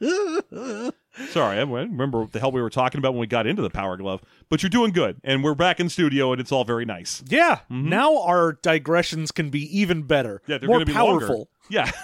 Sorry, 1.30 1.58
I 1.58 1.62
remember 1.62 2.20
what 2.20 2.32
the 2.32 2.40
hell 2.40 2.50
we 2.52 2.62
were 2.62 2.70
talking 2.70 2.98
about 2.98 3.12
when 3.12 3.20
we 3.20 3.26
got 3.26 3.46
into 3.46 3.62
the 3.62 3.70
power 3.70 3.96
glove. 3.96 4.22
But 4.48 4.62
you're 4.62 4.70
doing 4.70 4.92
good, 4.92 5.20
and 5.22 5.44
we're 5.44 5.54
back 5.54 5.80
in 5.80 5.88
studio, 5.88 6.32
and 6.32 6.40
it's 6.40 6.50
all 6.50 6.64
very 6.64 6.84
nice. 6.84 7.22
Yeah. 7.28 7.60
Now 7.68 8.22
our 8.22 8.54
digressions 8.54 9.30
can 9.30 9.50
be 9.50 9.78
even 9.78 10.02
better. 10.02 10.40
Mm-hmm. 10.42 10.52
Yeah, 10.52 10.58
they're 10.58 10.68
more 10.68 10.76
going 10.78 10.86
to 10.86 10.92
be 10.92 10.98
longer. 10.98 11.44
Yeah. 11.70 11.90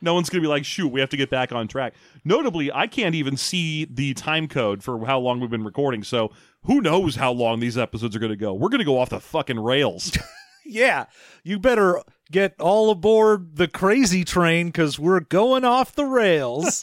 no 0.00 0.14
one's 0.14 0.30
going 0.30 0.42
to 0.42 0.46
be 0.46 0.48
like, 0.48 0.64
shoot, 0.64 0.88
we 0.88 1.00
have 1.00 1.10
to 1.10 1.16
get 1.16 1.30
back 1.30 1.52
on 1.52 1.68
track. 1.68 1.94
Notably, 2.24 2.72
I 2.72 2.86
can't 2.86 3.14
even 3.14 3.36
see 3.36 3.84
the 3.84 4.14
time 4.14 4.48
code 4.48 4.82
for 4.82 5.04
how 5.06 5.18
long 5.18 5.40
we've 5.40 5.50
been 5.50 5.64
recording, 5.64 6.02
so 6.02 6.30
who 6.64 6.80
knows 6.80 7.16
how 7.16 7.32
long 7.32 7.60
these 7.60 7.76
episodes 7.76 8.16
are 8.16 8.20
going 8.20 8.30
to 8.30 8.36
go. 8.36 8.54
We're 8.54 8.68
going 8.68 8.78
to 8.78 8.84
go 8.84 8.98
off 8.98 9.10
the 9.10 9.20
fucking 9.20 9.58
rails. 9.58 10.16
Yeah. 10.68 11.04
You 11.44 11.60
better 11.60 12.02
get 12.32 12.60
all 12.60 12.90
aboard 12.90 13.54
the 13.56 13.68
crazy 13.68 14.24
train 14.24 14.66
because 14.66 14.98
we're 14.98 15.20
going 15.20 15.64
off 15.64 15.94
the 15.94 16.04
rails. 16.04 16.82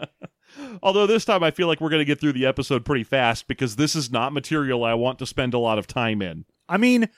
Although 0.82 1.06
this 1.06 1.24
time 1.24 1.42
I 1.42 1.50
feel 1.50 1.68
like 1.68 1.80
we're 1.80 1.88
going 1.88 2.00
to 2.00 2.04
get 2.04 2.20
through 2.20 2.34
the 2.34 2.44
episode 2.44 2.84
pretty 2.84 3.04
fast 3.04 3.48
because 3.48 3.76
this 3.76 3.96
is 3.96 4.10
not 4.10 4.34
material 4.34 4.84
I 4.84 4.92
want 4.94 5.18
to 5.20 5.26
spend 5.26 5.54
a 5.54 5.58
lot 5.58 5.78
of 5.78 5.86
time 5.86 6.20
in. 6.20 6.44
I 6.68 6.76
mean, 6.76 7.08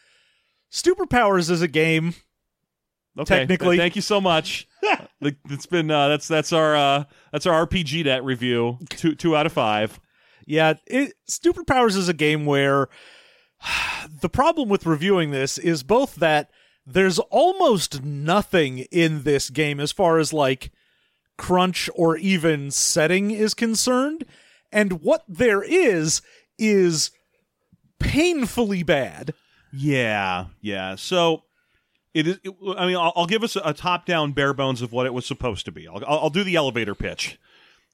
Superpowers 0.70 1.50
is 1.50 1.62
a 1.62 1.68
game. 1.68 2.14
Okay, 3.18 3.40
Technically. 3.40 3.76
thank 3.76 3.96
you 3.96 4.02
so 4.02 4.20
much. 4.20 4.66
It's 5.50 5.66
been 5.66 5.90
uh, 5.90 6.08
that's 6.08 6.26
that's 6.26 6.50
our 6.50 6.74
uh, 6.74 7.04
that's 7.30 7.44
our 7.44 7.66
RPG 7.66 8.06
net 8.06 8.24
review. 8.24 8.78
Two 8.88 9.14
two 9.14 9.36
out 9.36 9.44
of 9.44 9.52
five. 9.52 10.00
Yeah, 10.46 10.74
it, 10.86 11.12
Superpowers 11.28 11.94
is 11.96 12.08
a 12.08 12.14
game 12.14 12.46
where 12.46 12.88
the 14.22 14.30
problem 14.30 14.70
with 14.70 14.86
reviewing 14.86 15.30
this 15.30 15.58
is 15.58 15.82
both 15.82 16.14
that 16.16 16.50
there's 16.86 17.18
almost 17.18 18.02
nothing 18.02 18.78
in 18.90 19.24
this 19.24 19.50
game 19.50 19.78
as 19.78 19.92
far 19.92 20.18
as 20.18 20.32
like 20.32 20.72
crunch 21.36 21.90
or 21.94 22.16
even 22.16 22.70
setting 22.70 23.30
is 23.30 23.52
concerned, 23.52 24.24
and 24.72 25.02
what 25.02 25.22
there 25.28 25.62
is 25.62 26.22
is 26.58 27.10
painfully 27.98 28.82
bad. 28.82 29.34
Yeah, 29.72 30.46
yeah. 30.62 30.94
So 30.94 31.42
it 32.14 32.26
is. 32.26 32.40
It, 32.42 32.54
I 32.76 32.86
mean, 32.86 32.96
I'll, 32.96 33.12
I'll 33.16 33.26
give 33.26 33.42
us 33.42 33.56
a, 33.56 33.72
top-down 33.72 34.32
bare 34.32 34.52
bones 34.52 34.82
of 34.82 34.92
what 34.92 35.06
it 35.06 35.14
was 35.14 35.26
supposed 35.26 35.64
to 35.66 35.72
be. 35.72 35.86
I'll, 35.88 36.04
I'll, 36.06 36.30
do 36.30 36.44
the 36.44 36.56
elevator 36.56 36.94
pitch. 36.94 37.38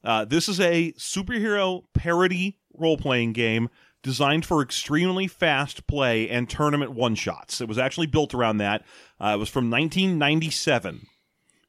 Uh, 0.02 0.25
this 0.25 0.49
is 0.49 0.61
a 0.61 0.92
superhero 0.92 1.85
parody 1.94 2.58
role-playing 2.75 3.32
game 3.32 3.68
designed 4.02 4.46
for 4.46 4.62
extremely 4.62 5.26
fast 5.26 5.87
play 5.87 6.28
and 6.28 6.49
tournament 6.49 6.92
one-shots. 6.92 7.61
It 7.61 7.68
was 7.68 7.78
actually 7.78 8.06
built 8.06 8.35
around 8.35 8.58
that. 8.58 8.85
Uh, 9.20 9.32
it 9.35 9.38
was 9.38 9.49
from 9.49 9.70
1997, 9.70 11.06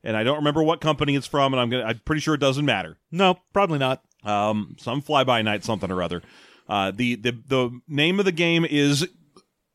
and 0.04 0.18
I 0.18 0.24
don't 0.24 0.38
remember 0.38 0.64
what 0.64 0.82
company 0.82 1.16
it's 1.16 1.28
from, 1.28 1.54
and 1.54 1.60
I'm 1.60 1.70
gonna. 1.70 1.84
I'm 1.84 2.00
pretty 2.06 2.22
sure 2.22 2.36
it 2.36 2.40
doesn't 2.40 2.66
matter. 2.66 2.98
No, 3.12 3.40
probably 3.54 3.80
not. 3.80 4.04
Um, 4.24 4.76
some 4.80 5.02
fly-by 5.02 5.42
night 5.42 5.64
something 5.64 5.92
or 5.92 6.04
other. 6.04 6.22
Uh, 6.70 6.92
the 6.92 7.16
the 7.16 7.32
the 7.48 7.82
name 7.88 8.20
of 8.20 8.26
the 8.26 8.32
game 8.32 8.66
is 8.66 9.08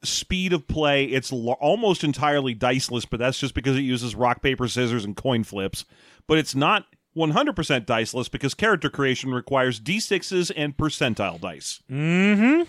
speed 0.04 0.52
of 0.52 0.66
play. 0.66 1.04
It's 1.04 1.32
lo- 1.32 1.56
almost 1.60 2.04
entirely 2.04 2.54
diceless, 2.54 3.04
but 3.04 3.18
that's 3.20 3.38
just 3.38 3.54
because 3.54 3.76
it 3.76 3.82
uses 3.82 4.14
rock 4.14 4.42
paper 4.42 4.68
scissors 4.68 5.04
and 5.04 5.16
coin 5.16 5.44
flips. 5.44 5.84
But 6.26 6.38
it's 6.38 6.54
not 6.54 6.86
100% 7.16 7.86
diceless 7.86 8.28
because 8.28 8.54
character 8.54 8.88
creation 8.88 9.32
requires 9.34 9.80
d6s 9.80 10.50
and 10.56 10.76
percentile 10.76 11.40
dice. 11.40 11.80
Mm-hmm. 11.90 12.62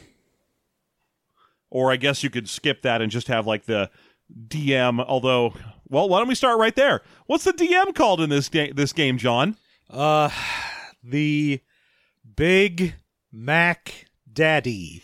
Or 1.69 1.91
I 1.91 1.95
guess 1.95 2.23
you 2.23 2.29
could 2.29 2.47
skip 2.49 2.81
that 2.83 3.01
and 3.01 3.11
just 3.11 3.27
have 3.27 3.47
like 3.47 3.65
the 3.65 3.89
DM. 4.47 5.03
Although, 5.03 5.53
well, 5.87 6.07
why 6.07 6.19
don't 6.19 6.27
we 6.27 6.35
start 6.35 6.59
right 6.59 6.75
there? 6.75 7.01
What's 7.25 7.45
the 7.45 7.53
DM 7.53 7.95
called 7.95 8.21
in 8.21 8.29
this 8.29 8.49
ga- 8.49 8.73
this 8.73 8.93
game, 8.93 9.17
John? 9.17 9.57
Uh, 9.89 10.29
the 11.03 11.61
Big 12.35 12.95
Mac 13.31 14.05
Daddy. 14.31 15.01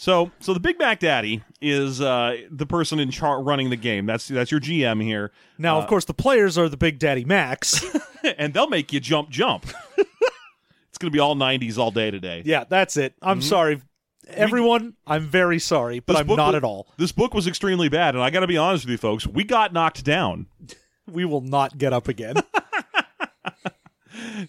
So, 0.00 0.30
so 0.38 0.54
the 0.54 0.60
Big 0.60 0.78
Mac 0.78 1.00
Daddy 1.00 1.42
is 1.60 2.00
uh, 2.00 2.36
the 2.52 2.66
person 2.66 3.00
in 3.00 3.10
char- 3.10 3.42
running 3.42 3.68
the 3.70 3.76
game. 3.76 4.06
That's 4.06 4.28
that's 4.28 4.50
your 4.52 4.60
GM 4.60 5.02
here, 5.02 5.32
Now, 5.58 5.76
Uh, 5.78 5.82
of 5.82 5.88
course, 5.88 6.04
the 6.04 6.14
players 6.14 6.56
are 6.56 6.68
the 6.68 6.76
Big 6.76 7.00
Daddy 7.00 7.24
Max. 7.24 7.84
and 8.38 8.54
they'll 8.54 8.68
make 8.68 8.92
you 8.92 9.00
jump, 9.00 9.28
jump. 9.28 9.66
it's 9.98 10.98
going 10.98 11.10
to 11.10 11.16
be 11.16 11.18
all 11.18 11.34
'90s 11.34 11.78
all 11.78 11.90
day 11.90 12.12
today. 12.12 12.42
yeah, 12.46 12.62
that's 12.68 12.96
it. 12.96 13.14
I'm 13.20 13.42
sorry, 13.42 13.82
everyone. 14.28 14.94
I'm 15.04 15.26
very 15.26 15.58
sorry, 15.58 15.98
but 15.98 16.14
I'm 16.16 16.28
not 16.28 16.52
wa- 16.52 16.56
at 16.56 16.62
all. 16.62 16.86
This 16.96 17.10
book 17.10 17.34
was 17.34 17.48
extremely 17.48 17.88
bad, 17.88 18.14
and 18.14 18.22
I 18.22 18.30
got 18.30 18.40
to 18.40 18.46
be 18.46 18.56
honest 18.56 18.84
with 18.84 18.92
you, 18.92 18.98
folks. 18.98 19.26
We 19.26 19.42
got 19.42 19.72
knocked 19.72 20.04
down. 20.04 20.46
We 21.10 21.24
will 21.24 21.40
not 21.40 21.78
get 21.78 21.94
up 21.94 22.06
again. 22.06 22.34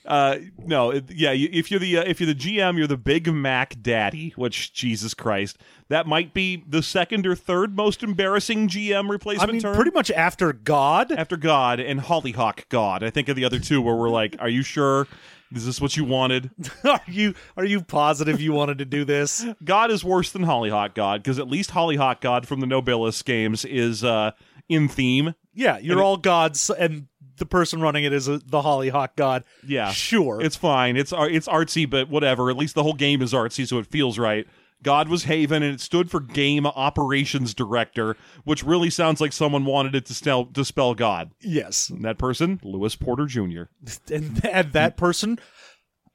Uh, 0.05 0.37
no, 0.65 0.91
it, 0.91 1.11
yeah. 1.11 1.31
you- 1.31 1.49
If 1.51 1.71
you're 1.71 1.79
the 1.79 1.97
uh, 1.99 2.03
if 2.05 2.19
you're 2.19 2.27
the 2.33 2.35
GM, 2.39 2.77
you're 2.77 2.87
the 2.87 2.97
Big 2.97 3.31
Mac 3.33 3.81
Daddy. 3.81 4.33
Which 4.35 4.73
Jesus 4.73 5.13
Christ, 5.13 5.57
that 5.89 6.07
might 6.07 6.33
be 6.33 6.63
the 6.67 6.81
second 6.83 7.25
or 7.25 7.35
third 7.35 7.75
most 7.75 8.03
embarrassing 8.03 8.67
GM 8.69 9.09
replacement 9.09 9.49
I 9.49 9.53
mean, 9.53 9.61
term. 9.61 9.75
pretty 9.75 9.91
much 9.91 10.11
after 10.11 10.53
God. 10.53 11.11
after 11.11 11.37
God 11.37 11.79
and 11.79 11.99
Hollyhock 12.01 12.67
God. 12.69 13.03
I 13.03 13.09
think 13.09 13.29
of 13.29 13.35
the 13.35 13.45
other 13.45 13.59
two 13.59 13.81
where 13.81 13.95
we're 13.95 14.09
like, 14.09 14.35
are 14.39 14.49
you 14.49 14.61
sure? 14.63 15.07
Is 15.51 15.65
this 15.65 15.81
what 15.81 15.97
you 15.97 16.03
wanted? 16.05 16.51
are 16.83 17.01
you 17.07 17.33
are 17.57 17.65
you 17.65 17.81
positive 17.81 18.39
you 18.39 18.53
wanted 18.53 18.77
to 18.79 18.85
do 18.85 19.03
this? 19.03 19.43
God 19.63 19.89
is 19.89 20.03
worse 20.03 20.31
than 20.31 20.43
Hollyhock 20.43 20.93
God 20.93 21.23
because 21.23 21.39
at 21.39 21.47
least 21.49 21.71
Hollyhock 21.71 22.21
God 22.21 22.47
from 22.47 22.59
the 22.59 22.67
Nobilis 22.67 23.25
games 23.25 23.65
is 23.65 24.03
uh, 24.03 24.31
in 24.67 24.87
theme. 24.87 25.33
Yeah, 25.55 25.79
you're 25.79 25.93
And 25.93 26.01
all 26.01 26.17
gods, 26.17 26.69
and 26.69 27.07
the 27.39 27.45
person 27.45 27.81
running 27.81 28.03
it 28.03 28.13
is 28.13 28.27
a, 28.27 28.37
the 28.39 28.61
Hollyhock 28.61 29.15
God. 29.15 29.43
Yeah, 29.65 29.91
Sure. 29.91 30.41
it's 30.41 30.55
fine. 30.55 30.95
It's 30.97 31.11
ar- 31.11 31.29
it's 31.29 31.47
artsy, 31.47 31.89
but 31.89 32.09
whatever. 32.09 32.49
At 32.49 32.57
least 32.57 32.75
the 32.75 32.83
whole 32.83 32.93
game 32.93 33.21
is 33.21 33.33
artsy, 33.33 33.67
so 33.67 33.79
it 33.79 33.87
feels 33.87 34.19
right. 34.19 34.45
God 34.81 35.09
was 35.09 35.25
Haven, 35.25 35.61
and 35.61 35.73
it 35.73 35.81
stood 35.81 36.09
for 36.09 36.21
Game 36.21 36.65
Operations 36.65 37.53
Director, 37.53 38.15
which 38.45 38.63
really 38.63 38.89
sounds 38.89 39.19
like 39.19 39.33
someone 39.33 39.65
wanted 39.65 39.93
it 39.93 40.05
to 40.05 40.13
spell 40.13 40.45
to 40.45 40.63
spell 40.63 40.93
God. 40.93 41.31
yes, 41.41 41.89
And 41.89 42.05
that 42.05 42.17
person, 42.17 42.61
Lewis 42.63 42.95
Porter 42.95 43.25
Jr. 43.25 43.63
and 44.09 44.45
and 44.45 44.71
that 44.71 44.95
person, 44.95 45.37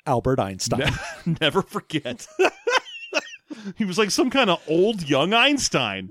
Albert 0.06 0.38
Einstein. 0.40 0.90
Never 1.42 1.60
forget. 1.60 2.26
he 3.76 3.84
was 3.84 3.98
like 3.98 4.10
some 4.10 4.30
kind 4.30 4.48
of 4.48 4.62
old 4.66 5.06
young 5.08 5.34
Einstein. 5.34 6.10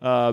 uh, 0.00 0.32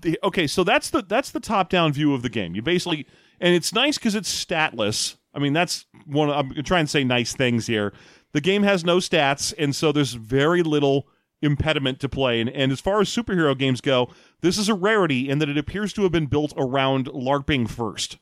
the, 0.00 0.18
okay, 0.24 0.46
so 0.46 0.64
that's 0.64 0.90
the 0.90 1.02
that's 1.02 1.30
the 1.30 1.40
top 1.40 1.68
down 1.68 1.92
view 1.92 2.14
of 2.14 2.22
the 2.22 2.28
game. 2.28 2.54
You 2.54 2.62
basically, 2.62 3.06
and 3.40 3.54
it's 3.54 3.72
nice 3.72 3.98
because 3.98 4.14
it's 4.14 4.28
statless. 4.28 5.16
I 5.34 5.38
mean, 5.38 5.52
that's 5.52 5.86
one. 6.06 6.30
I'm 6.30 6.50
trying 6.62 6.84
to 6.84 6.90
say 6.90 7.04
nice 7.04 7.34
things 7.34 7.66
here. 7.66 7.92
The 8.32 8.40
game 8.40 8.62
has 8.62 8.84
no 8.84 8.98
stats, 8.98 9.52
and 9.58 9.74
so 9.74 9.92
there's 9.92 10.14
very 10.14 10.62
little 10.62 11.06
impediment 11.42 12.00
to 12.00 12.08
play. 12.08 12.40
And, 12.40 12.48
and 12.50 12.72
as 12.72 12.80
far 12.80 13.00
as 13.00 13.08
superhero 13.08 13.58
games 13.58 13.80
go, 13.80 14.10
this 14.40 14.56
is 14.56 14.68
a 14.68 14.74
rarity 14.74 15.28
in 15.28 15.38
that 15.40 15.48
it 15.48 15.58
appears 15.58 15.92
to 15.94 16.02
have 16.02 16.12
been 16.12 16.26
built 16.26 16.54
around 16.56 17.06
LARPing 17.06 17.68
first. 17.68 18.18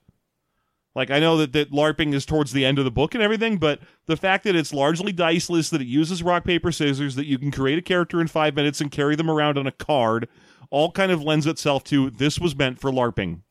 Like 0.94 1.10
I 1.10 1.20
know 1.20 1.36
that, 1.36 1.52
that 1.52 1.70
LARPing 1.70 2.14
is 2.14 2.26
towards 2.26 2.52
the 2.52 2.64
end 2.64 2.78
of 2.78 2.84
the 2.84 2.90
book 2.90 3.14
and 3.14 3.22
everything, 3.22 3.58
but 3.58 3.80
the 4.06 4.16
fact 4.16 4.44
that 4.44 4.56
it's 4.56 4.74
largely 4.74 5.12
diceless, 5.12 5.70
that 5.70 5.80
it 5.80 5.86
uses 5.86 6.22
rock 6.22 6.44
paper 6.44 6.72
scissors, 6.72 7.14
that 7.14 7.26
you 7.26 7.38
can 7.38 7.52
create 7.52 7.78
a 7.78 7.82
character 7.82 8.20
in 8.20 8.26
five 8.26 8.56
minutes 8.56 8.80
and 8.80 8.90
carry 8.90 9.14
them 9.14 9.30
around 9.30 9.56
on 9.56 9.68
a 9.68 9.72
card, 9.72 10.28
all 10.70 10.90
kind 10.92 11.12
of 11.12 11.22
lends 11.22 11.46
itself 11.46 11.84
to 11.84 12.10
this 12.10 12.38
was 12.38 12.56
meant 12.56 12.78
for 12.80 12.90
LARPing. 12.90 13.42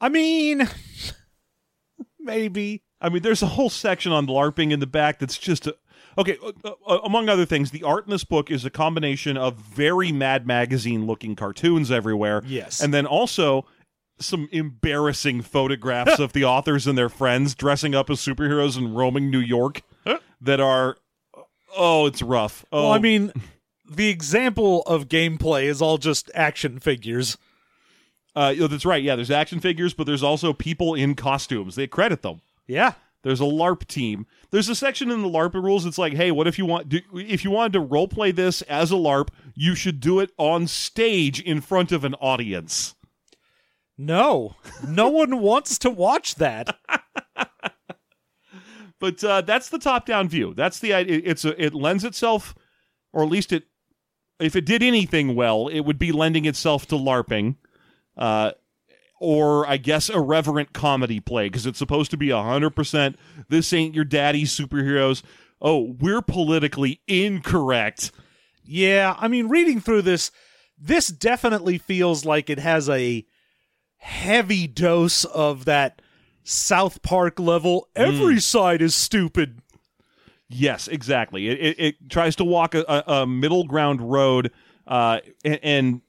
I 0.00 0.08
mean, 0.08 0.68
maybe. 2.20 2.82
I 3.00 3.08
mean, 3.08 3.22
there's 3.22 3.42
a 3.42 3.46
whole 3.46 3.70
section 3.70 4.12
on 4.12 4.26
LARPing 4.26 4.72
in 4.72 4.80
the 4.80 4.86
back 4.86 5.18
that's 5.18 5.38
just 5.38 5.66
a, 5.66 5.76
okay. 6.16 6.36
Uh, 6.64 6.70
uh, 6.86 6.98
among 7.04 7.28
other 7.28 7.44
things, 7.46 7.70
the 7.70 7.82
art 7.84 8.04
in 8.06 8.10
this 8.10 8.24
book 8.24 8.50
is 8.50 8.64
a 8.64 8.70
combination 8.70 9.36
of 9.36 9.54
very 9.56 10.10
Mad 10.12 10.46
Magazine 10.46 11.06
looking 11.06 11.36
cartoons 11.36 11.90
everywhere, 11.90 12.42
Yes. 12.44 12.80
and 12.80 12.92
then 12.92 13.06
also 13.06 13.66
some 14.20 14.48
embarrassing 14.50 15.42
photographs 15.42 16.18
of 16.18 16.32
the 16.32 16.44
authors 16.44 16.88
and 16.88 16.98
their 16.98 17.08
friends 17.08 17.54
dressing 17.54 17.94
up 17.94 18.10
as 18.10 18.18
superheroes 18.18 18.76
and 18.76 18.96
roaming 18.96 19.30
New 19.30 19.38
York 19.38 19.82
that 20.40 20.58
are 20.60 20.96
oh, 21.76 22.06
it's 22.06 22.20
rough. 22.22 22.64
Oh, 22.72 22.82
Well, 22.84 22.92
I 22.92 22.98
mean, 22.98 23.32
the 23.90 24.08
example 24.08 24.82
of 24.82 25.08
gameplay 25.08 25.64
is 25.64 25.80
all 25.82 25.98
just 25.98 26.30
action 26.34 26.78
figures. 26.78 27.36
uh, 28.36 28.54
that's 28.68 28.86
right. 28.86 29.02
Yeah, 29.02 29.16
there's 29.16 29.30
action 29.30 29.60
figures, 29.60 29.94
but 29.94 30.06
there's 30.06 30.22
also 30.22 30.52
people 30.52 30.94
in 30.94 31.14
costumes. 31.14 31.74
They 31.74 31.86
credit 31.86 32.22
them. 32.22 32.40
Yeah. 32.66 32.94
There's 33.22 33.40
a 33.40 33.44
LARP 33.44 33.86
team. 33.88 34.26
There's 34.50 34.68
a 34.68 34.76
section 34.76 35.10
in 35.10 35.22
the 35.22 35.28
LARP 35.28 35.54
rules. 35.54 35.84
It's 35.84 35.98
like, 35.98 36.12
hey, 36.12 36.30
what 36.30 36.46
if 36.46 36.56
you 36.56 36.64
want? 36.66 36.88
Do, 36.88 37.00
if 37.12 37.42
you 37.42 37.50
wanted 37.50 37.72
to 37.72 37.80
role 37.80 38.06
play 38.06 38.30
this 38.30 38.62
as 38.62 38.92
a 38.92 38.94
LARP, 38.94 39.30
you 39.54 39.74
should 39.74 39.98
do 39.98 40.20
it 40.20 40.30
on 40.38 40.68
stage 40.68 41.40
in 41.40 41.60
front 41.60 41.90
of 41.90 42.04
an 42.04 42.14
audience. 42.14 42.94
No, 43.98 44.54
no 44.86 45.08
one 45.20 45.40
wants 45.40 45.78
to 45.78 45.90
watch 45.90 46.36
that. 46.36 46.78
But 49.00 49.22
uh, 49.22 49.42
that's 49.42 49.68
the 49.68 49.78
top-down 49.78 50.28
view. 50.28 50.54
That's 50.54 50.80
the 50.80 50.92
idea. 50.92 51.20
It's 51.24 51.44
a, 51.44 51.60
it 51.62 51.72
lends 51.72 52.04
itself, 52.04 52.54
or 53.12 53.22
at 53.22 53.28
least 53.28 53.52
it, 53.52 53.64
if 54.40 54.56
it 54.56 54.64
did 54.64 54.82
anything 54.82 55.34
well, 55.34 55.68
it 55.68 55.80
would 55.80 55.98
be 55.98 56.12
lending 56.12 56.44
itself 56.44 56.86
to 56.88 56.94
LARPing, 56.94 57.56
uh, 58.16 58.52
or 59.20 59.66
I 59.66 59.76
guess 59.76 60.08
irreverent 60.08 60.72
comedy 60.72 61.20
play 61.20 61.48
because 61.48 61.66
it's 61.66 61.78
supposed 61.78 62.10
to 62.12 62.16
be 62.16 62.30
hundred 62.30 62.70
percent. 62.70 63.16
This 63.48 63.72
ain't 63.72 63.94
your 63.94 64.04
daddy's 64.04 64.56
superheroes. 64.56 65.22
Oh, 65.60 65.96
we're 65.98 66.22
politically 66.22 67.00
incorrect. 67.08 68.12
Yeah, 68.64 69.16
I 69.18 69.28
mean, 69.28 69.48
reading 69.48 69.80
through 69.80 70.02
this, 70.02 70.30
this 70.78 71.08
definitely 71.08 71.78
feels 71.78 72.24
like 72.24 72.48
it 72.48 72.58
has 72.58 72.88
a 72.88 73.26
heavy 73.96 74.66
dose 74.66 75.24
of 75.24 75.64
that 75.64 76.00
South 76.44 77.02
Park 77.02 77.40
level. 77.40 77.88
Every 77.96 78.40
side 78.40 78.80
is 78.82 78.94
stupid. 78.94 79.60
Yes, 80.48 80.88
exactly. 80.88 81.48
It, 81.48 81.60
it, 81.60 81.80
it 81.80 82.10
tries 82.10 82.36
to 82.36 82.44
walk 82.44 82.74
a, 82.74 83.04
a, 83.06 83.26
middle 83.26 83.64
ground 83.64 84.00
road, 84.00 84.50
uh, 84.86 85.20
and, 85.44 85.60
and 85.62 86.00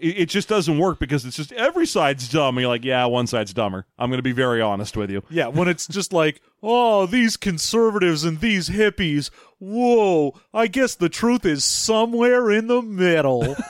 it 0.00 0.26
just 0.26 0.48
doesn't 0.48 0.78
work 0.78 0.98
because 0.98 1.26
it's 1.26 1.36
just 1.36 1.52
every 1.52 1.86
side's 1.86 2.28
dumb. 2.28 2.58
You're 2.58 2.68
like, 2.68 2.84
yeah, 2.84 3.04
one 3.04 3.26
side's 3.26 3.52
dumber. 3.52 3.86
I'm 3.98 4.08
going 4.08 4.18
to 4.18 4.22
be 4.22 4.32
very 4.32 4.62
honest 4.62 4.96
with 4.96 5.10
you. 5.10 5.22
Yeah, 5.28 5.48
when 5.48 5.68
it's 5.68 5.86
just 5.86 6.12
like, 6.12 6.40
oh, 6.62 7.04
these 7.06 7.36
conservatives 7.36 8.24
and 8.24 8.40
these 8.40 8.70
hippies. 8.70 9.30
Whoa, 9.58 10.40
I 10.54 10.66
guess 10.66 10.94
the 10.94 11.10
truth 11.10 11.44
is 11.44 11.62
somewhere 11.64 12.50
in 12.50 12.66
the 12.66 12.82
middle. 12.82 13.56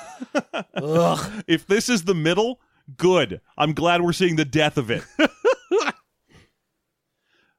If 1.49 1.67
this 1.67 1.89
is 1.89 2.05
the 2.05 2.15
middle, 2.15 2.61
good. 2.97 3.41
I'm 3.59 3.73
glad 3.73 4.01
we're 4.01 4.13
seeing 4.13 4.37
the 4.37 4.45
death 4.45 4.79
of 4.79 4.91
it. 4.91 5.03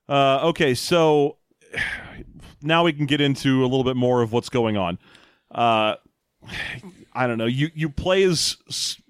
uh, 0.07 0.47
okay, 0.47 0.73
so 0.73 1.37
now 2.61 2.83
we 2.83 2.93
can 2.93 3.05
get 3.05 3.21
into 3.21 3.61
a 3.61 3.67
little 3.67 3.83
bit 3.83 3.95
more 3.95 4.21
of 4.21 4.31
what's 4.31 4.49
going 4.49 4.77
on. 4.77 4.99
Uh, 5.49 5.95
I 7.13 7.27
don't 7.27 7.37
know. 7.37 7.45
You 7.45 7.69
you 7.73 7.89
play 7.89 8.23
as 8.23 8.57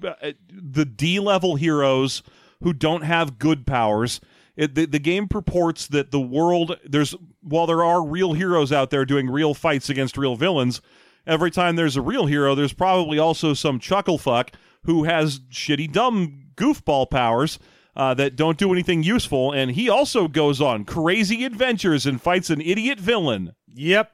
uh, 0.04 0.14
the 0.50 0.86
D 0.86 1.20
level 1.20 1.56
heroes 1.56 2.24
who 2.64 2.74
don't 2.74 3.04
have 3.04 3.40
good 3.40 3.66
powers. 3.66 4.22
It, 4.56 4.76
the, 4.76 4.86
the 4.86 5.00
game 5.00 5.28
purports 5.28 5.88
that 5.88 6.12
the 6.12 6.20
world 6.20 6.78
there's 6.84 7.16
while 7.42 7.68
there 7.68 7.84
are 7.84 8.04
real 8.04 8.34
heroes 8.34 8.72
out 8.72 8.90
there 8.90 9.06
doing 9.06 9.30
real 9.30 9.54
fights 9.54 9.90
against 9.90 10.18
real 10.18 10.36
villains. 10.36 10.82
Every 11.26 11.52
time 11.52 11.76
there's 11.76 11.96
a 11.96 12.02
real 12.02 12.26
hero, 12.26 12.56
there's 12.56 12.74
probably 12.74 13.20
also 13.20 13.54
some 13.54 13.80
chuckle 13.80 14.18
fuck 14.18 14.52
who 14.84 15.04
has 15.04 15.40
shitty 15.52 15.92
dumb 15.92 16.46
goofball 16.56 17.10
powers 17.10 17.60
uh, 17.96 18.14
that 18.14 18.36
don't 18.36 18.58
do 18.58 18.72
anything 18.72 19.04
useful, 19.04 19.52
and 19.52 19.72
he 19.72 19.90
also 19.90 20.28
goes 20.28 20.62
on 20.62 20.86
crazy 20.86 21.44
adventures 21.44 22.06
and 22.06 22.22
fights 22.22 22.50
an 22.50 22.62
idiot 22.62 23.00
villain. 23.00 23.54
Yep. 23.68 24.12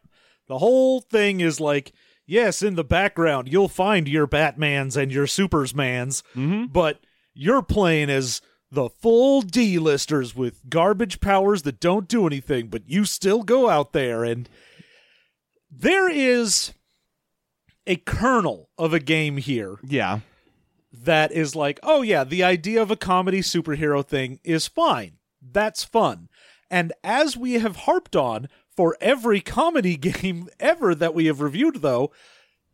The 0.48 0.58
whole 0.60 1.02
thing 1.02 1.42
is 1.42 1.60
like, 1.60 1.92
yes, 2.26 2.64
in 2.64 2.76
the 2.76 2.84
background, 2.84 3.50
you'll 3.52 3.68
find 3.68 4.08
your 4.08 4.28
Batmans 4.28 4.96
and 4.96 5.12
your 5.12 5.28
Supersmans, 5.28 6.24
but 6.72 7.00
you're 7.34 7.62
playing 7.62 8.10
as 8.10 8.42
the 8.72 8.90
full 8.90 9.42
D-listers 9.42 10.36
with 10.36 10.70
garbage 10.70 11.20
powers 11.20 11.62
that 11.62 11.80
don't 11.80 12.08
do 12.08 12.26
anything, 12.28 12.68
but 12.68 12.90
you 12.90 13.06
still 13.06 13.44
go 13.44 13.70
out 13.70 13.94
there 13.94 14.24
and 14.24 14.50
there 15.70 16.10
is 16.10 16.74
a 17.86 17.96
kernel 17.98 18.70
of 18.78 18.94
a 18.94 19.00
game 19.00 19.38
here 19.38 19.78
Yeah, 19.84 20.20
that 20.92 21.32
is 21.32 21.56
like, 21.56 21.80
oh 21.84 22.02
yeah, 22.02 22.24
the 22.24 22.44
idea 22.44 22.82
of 22.82 22.92
a 22.92 22.96
comedy 22.96 23.42
superhero 23.42 24.06
thing 24.06 24.40
is 24.44 24.68
fine. 24.68 25.14
That's 25.42 25.84
fun. 25.84 26.30
And 26.70 26.94
as 27.04 27.38
we 27.38 27.54
have 27.54 27.78
harped 27.78 28.16
on 28.16 28.48
for 28.76 28.98
every 29.00 29.42
comedy 29.42 29.96
game 29.98 30.50
ever 30.60 30.94
that 30.96 31.14
we 31.14 31.26
have 31.26 31.42
reviewed, 31.42 31.82
though, 31.82 32.12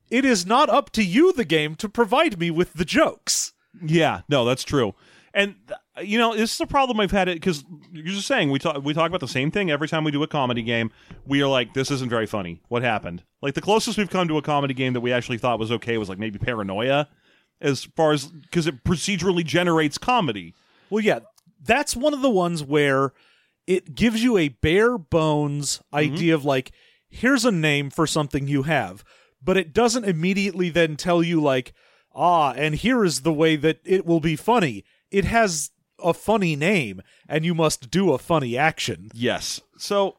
it 0.09 0.25
is 0.25 0.45
not 0.45 0.69
up 0.69 0.91
to 0.91 1.03
you, 1.03 1.33
the 1.33 1.45
game, 1.45 1.75
to 1.75 1.89
provide 1.89 2.39
me 2.39 2.51
with 2.51 2.73
the 2.73 2.85
jokes. 2.85 3.53
Yeah, 3.81 4.21
no, 4.29 4.45
that's 4.45 4.63
true. 4.63 4.93
And 5.33 5.55
you 6.01 6.19
know, 6.19 6.35
this 6.35 6.53
is 6.53 6.61
a 6.61 6.67
problem 6.67 6.99
I've 6.99 7.11
had 7.11 7.27
it 7.27 7.35
because 7.35 7.63
you're 7.91 8.05
just 8.05 8.27
saying 8.27 8.51
we 8.51 8.59
talk 8.59 8.83
we 8.83 8.93
talk 8.93 9.09
about 9.09 9.19
the 9.19 9.27
same 9.27 9.49
thing 9.51 9.71
every 9.71 9.87
time 9.87 10.03
we 10.03 10.11
do 10.11 10.21
a 10.23 10.27
comedy 10.27 10.61
game. 10.61 10.91
We 11.25 11.41
are 11.41 11.47
like, 11.47 11.73
this 11.73 11.89
isn't 11.89 12.09
very 12.09 12.27
funny. 12.27 12.61
What 12.67 12.83
happened? 12.83 13.23
Like 13.41 13.55
the 13.55 13.61
closest 13.61 13.97
we've 13.97 14.09
come 14.09 14.27
to 14.27 14.37
a 14.37 14.41
comedy 14.41 14.73
game 14.73 14.93
that 14.93 15.01
we 15.01 15.11
actually 15.11 15.39
thought 15.39 15.59
was 15.59 15.71
okay 15.71 15.97
was 15.97 16.09
like 16.09 16.19
maybe 16.19 16.37
Paranoia, 16.37 17.09
as 17.61 17.83
far 17.83 18.11
as 18.11 18.25
because 18.25 18.67
it 18.67 18.83
procedurally 18.83 19.45
generates 19.45 19.97
comedy. 19.97 20.53
Well, 20.89 21.03
yeah, 21.03 21.19
that's 21.61 21.95
one 21.95 22.13
of 22.13 22.21
the 22.21 22.29
ones 22.29 22.63
where 22.63 23.13
it 23.65 23.95
gives 23.95 24.23
you 24.23 24.37
a 24.37 24.49
bare 24.49 24.97
bones 24.97 25.81
idea 25.93 26.35
of 26.35 26.43
like, 26.43 26.71
here's 27.09 27.45
a 27.45 27.51
name 27.51 27.89
for 27.89 28.05
something 28.05 28.47
you 28.47 28.63
have, 28.63 29.03
but 29.41 29.57
it 29.57 29.73
doesn't 29.73 30.05
immediately 30.05 30.69
then 30.69 30.95
tell 30.97 31.23
you, 31.23 31.41
like, 31.41 31.73
ah, 32.13 32.53
and 32.53 32.75
here 32.75 33.03
is 33.03 33.21
the 33.21 33.33
way 33.33 33.55
that 33.55 33.79
it 33.85 34.05
will 34.05 34.19
be 34.19 34.35
funny. 34.35 34.83
It 35.11 35.25
has 35.25 35.71
a 36.03 36.13
funny 36.13 36.55
name, 36.55 37.01
and 37.27 37.45
you 37.45 37.55
must 37.55 37.89
do 37.89 38.11
a 38.11 38.17
funny 38.17 38.57
action. 38.57 39.09
Yes. 39.13 39.61
So 39.77 40.17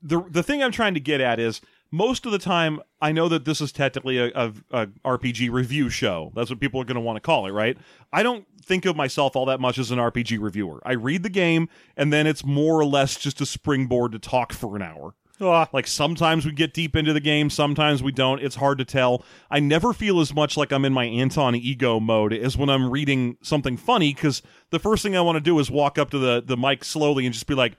the 0.00 0.22
the 0.30 0.42
thing 0.42 0.62
I'm 0.62 0.72
trying 0.72 0.94
to 0.94 1.00
get 1.00 1.20
at 1.20 1.38
is 1.38 1.60
most 1.90 2.26
of 2.26 2.32
the 2.32 2.38
time 2.38 2.80
I 3.00 3.12
know 3.12 3.28
that 3.28 3.44
this 3.44 3.60
is 3.60 3.72
technically 3.72 4.18
a, 4.18 4.30
a, 4.34 4.52
a 4.70 4.86
RPG 5.04 5.50
review 5.50 5.88
show. 5.88 6.32
That's 6.34 6.50
what 6.50 6.60
people 6.60 6.80
are 6.80 6.84
going 6.84 6.96
to 6.96 7.00
want 7.00 7.16
to 7.16 7.20
call 7.20 7.46
it, 7.46 7.52
right? 7.52 7.78
I 8.12 8.22
don't 8.22 8.46
think 8.62 8.84
of 8.84 8.96
myself 8.96 9.36
all 9.36 9.46
that 9.46 9.60
much 9.60 9.78
as 9.78 9.90
an 9.90 9.98
RPG 9.98 10.40
reviewer. 10.40 10.82
I 10.84 10.92
read 10.92 11.22
the 11.22 11.30
game 11.30 11.68
and 11.96 12.12
then 12.12 12.26
it's 12.26 12.44
more 12.44 12.78
or 12.78 12.84
less 12.84 13.16
just 13.16 13.40
a 13.40 13.46
springboard 13.46 14.12
to 14.12 14.18
talk 14.18 14.52
for 14.52 14.76
an 14.76 14.82
hour. 14.82 15.14
Ah, 15.40 15.68
Like 15.72 15.86
sometimes 15.86 16.44
we 16.44 16.50
get 16.50 16.74
deep 16.74 16.96
into 16.96 17.12
the 17.12 17.20
game, 17.20 17.48
sometimes 17.48 18.02
we 18.02 18.10
don't. 18.10 18.42
It's 18.42 18.56
hard 18.56 18.78
to 18.78 18.84
tell. 18.84 19.24
I 19.50 19.60
never 19.60 19.92
feel 19.92 20.20
as 20.20 20.34
much 20.34 20.56
like 20.56 20.72
I'm 20.72 20.84
in 20.84 20.92
my 20.92 21.04
Anton 21.04 21.54
Ego 21.54 22.00
mode 22.00 22.32
as 22.32 22.56
when 22.56 22.68
I'm 22.68 22.90
reading 22.90 23.36
something 23.40 23.76
funny 23.76 24.12
because 24.12 24.42
the 24.70 24.80
first 24.80 25.02
thing 25.02 25.16
I 25.16 25.20
want 25.20 25.36
to 25.36 25.40
do 25.40 25.58
is 25.60 25.70
walk 25.70 25.96
up 25.96 26.10
to 26.10 26.18
the, 26.18 26.42
the 26.44 26.56
mic 26.56 26.82
slowly 26.84 27.24
and 27.24 27.32
just 27.32 27.46
be 27.46 27.54
like, 27.54 27.76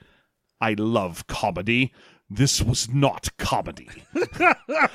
I 0.62 0.74
love 0.74 1.28
comedy. 1.28 1.94
This 2.30 2.62
was 2.62 2.88
not 2.90 3.36
comedy. 3.38 3.90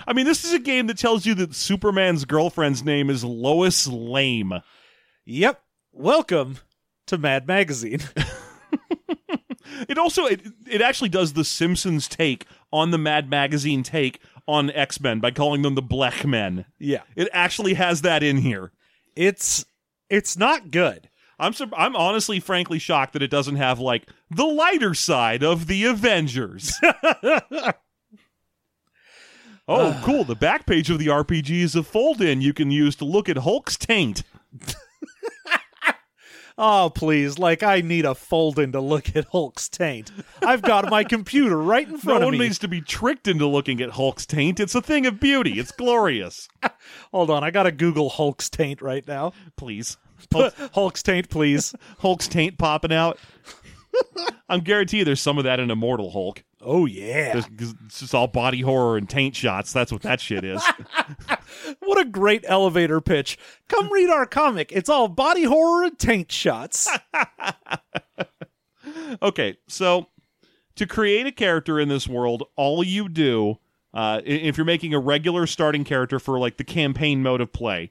I 0.06 0.12
mean, 0.14 0.24
this 0.26 0.44
is 0.44 0.52
a 0.52 0.58
game 0.58 0.86
that 0.86 0.98
tells 0.98 1.26
you 1.26 1.34
that 1.34 1.54
Superman's 1.54 2.24
girlfriend's 2.24 2.84
name 2.84 3.10
is 3.10 3.24
Lois 3.24 3.86
Lame. 3.86 4.60
yep. 5.24 5.60
Welcome 5.92 6.58
to 7.06 7.18
Mad 7.18 7.46
Magazine. 7.46 8.00
It 9.88 9.98
also 9.98 10.26
it, 10.26 10.40
it 10.70 10.80
actually 10.80 11.08
does 11.08 11.32
the 11.32 11.44
Simpsons 11.44 12.06
take 12.06 12.46
on 12.72 12.90
the 12.90 12.98
Mad 12.98 13.28
Magazine 13.28 13.82
take 13.82 14.20
on 14.46 14.70
X 14.70 15.00
Men 15.00 15.20
by 15.20 15.30
calling 15.30 15.62
them 15.62 15.74
the 15.74 15.82
Black 15.82 16.24
Men. 16.24 16.66
yeah. 16.78 17.02
It 17.16 17.28
actually 17.32 17.74
has 17.74 18.02
that 18.02 18.22
in 18.22 18.38
here. 18.38 18.72
It's 19.16 19.64
it's 20.08 20.36
not 20.36 20.70
good. 20.70 21.08
I'm 21.38 21.52
sur- 21.52 21.68
I'm 21.76 21.96
honestly, 21.96 22.40
frankly 22.40 22.78
shocked 22.78 23.12
that 23.14 23.22
it 23.22 23.30
doesn't 23.30 23.56
have 23.56 23.78
like 23.80 24.08
the 24.30 24.44
lighter 24.44 24.94
side 24.94 25.42
of 25.42 25.66
the 25.66 25.84
Avengers. 25.84 26.72
oh, 29.68 30.00
cool! 30.04 30.24
The 30.24 30.36
back 30.36 30.66
page 30.66 30.90
of 30.90 30.98
the 30.98 31.08
RPG 31.08 31.50
is 31.62 31.74
a 31.74 31.82
fold-in 31.82 32.40
you 32.40 32.52
can 32.52 32.70
use 32.70 32.96
to 32.96 33.04
look 33.04 33.28
at 33.28 33.38
Hulk's 33.38 33.76
taint. 33.76 34.22
Oh, 36.56 36.90
please. 36.94 37.38
Like, 37.38 37.62
I 37.62 37.80
need 37.80 38.04
a 38.04 38.14
fold 38.14 38.58
in 38.58 38.72
to 38.72 38.80
look 38.80 39.16
at 39.16 39.26
Hulk's 39.26 39.68
taint. 39.68 40.12
I've 40.40 40.62
got 40.62 40.88
my 40.88 41.02
computer 41.02 41.60
right 41.60 41.86
in 41.86 41.92
No 41.94 41.98
front 41.98 42.22
of 42.22 42.30
me. 42.30 42.36
No 42.36 42.38
one 42.38 42.46
needs 42.46 42.58
to 42.60 42.68
be 42.68 42.80
tricked 42.80 43.26
into 43.26 43.46
looking 43.46 43.80
at 43.80 43.90
Hulk's 43.90 44.24
taint. 44.24 44.60
It's 44.60 44.74
a 44.74 44.80
thing 44.80 45.04
of 45.06 45.18
beauty. 45.18 45.58
It's 45.58 45.72
glorious. 45.72 46.48
Hold 47.12 47.30
on. 47.30 47.42
I 47.42 47.50
got 47.50 47.64
to 47.64 47.72
Google 47.72 48.08
Hulk's 48.08 48.48
taint 48.48 48.80
right 48.82 49.06
now. 49.06 49.32
Please, 49.56 49.96
Hulk's 50.74 51.02
taint, 51.02 51.28
please. 51.30 51.74
Hulk's 51.98 52.28
taint 52.28 52.58
popping 52.58 52.92
out. 52.92 53.18
I'm 54.48 54.60
guarantee 54.60 55.04
there's 55.04 55.20
some 55.20 55.38
of 55.38 55.44
that 55.44 55.60
in 55.60 55.70
Immortal 55.70 56.10
Hulk. 56.10 56.42
Oh 56.60 56.86
yeah. 56.86 57.40
There's- 57.58 57.74
It's 57.86 58.00
just 58.00 58.14
all 58.14 58.26
body 58.26 58.62
horror 58.62 58.96
and 58.96 59.08
taint 59.08 59.36
shots. 59.36 59.72
That's 59.72 59.92
what 59.92 60.02
that 60.02 60.20
shit 60.20 60.44
is. 60.44 60.62
What 61.80 62.00
a 62.00 62.04
great 62.04 62.44
elevator 62.48 63.00
pitch. 63.00 63.38
Come 63.68 63.92
read 63.92 64.10
our 64.10 64.26
comic. 64.26 64.72
It's 64.72 64.88
all 64.88 65.06
body 65.06 65.44
horror 65.44 65.84
and 65.84 65.98
taint 65.98 66.32
shots. 66.32 66.88
okay, 69.22 69.56
so 69.68 70.08
to 70.76 70.86
create 70.86 71.26
a 71.26 71.32
character 71.32 71.78
in 71.78 71.88
this 71.88 72.08
world, 72.08 72.44
all 72.56 72.82
you 72.82 73.08
do, 73.08 73.58
uh, 73.92 74.18
i- 74.18 74.22
if 74.24 74.56
you're 74.56 74.64
making 74.64 74.94
a 74.94 74.98
regular 74.98 75.46
starting 75.46 75.84
character 75.84 76.18
for 76.18 76.38
like 76.38 76.56
the 76.56 76.64
campaign 76.64 77.22
mode 77.22 77.40
of 77.40 77.52
play, 77.52 77.90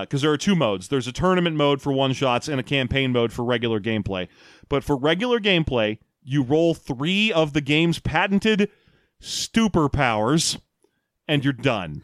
because 0.00 0.22
there 0.22 0.30
are 0.30 0.36
two 0.36 0.54
modes. 0.54 0.88
There's 0.88 1.08
a 1.08 1.12
tournament 1.12 1.56
mode 1.56 1.80
for 1.80 1.92
one 1.92 2.12
shots 2.12 2.46
and 2.46 2.60
a 2.60 2.62
campaign 2.62 3.10
mode 3.12 3.32
for 3.32 3.44
regular 3.44 3.80
gameplay. 3.80 4.28
But 4.68 4.84
for 4.84 4.96
regular 4.96 5.40
gameplay, 5.40 5.98
you 6.22 6.42
roll 6.42 6.74
three 6.74 7.32
of 7.32 7.54
the 7.54 7.62
game's 7.62 7.98
patented 7.98 8.70
stupor 9.20 9.88
powers, 9.88 10.58
and 11.26 11.42
you're 11.42 11.52
done. 11.52 12.02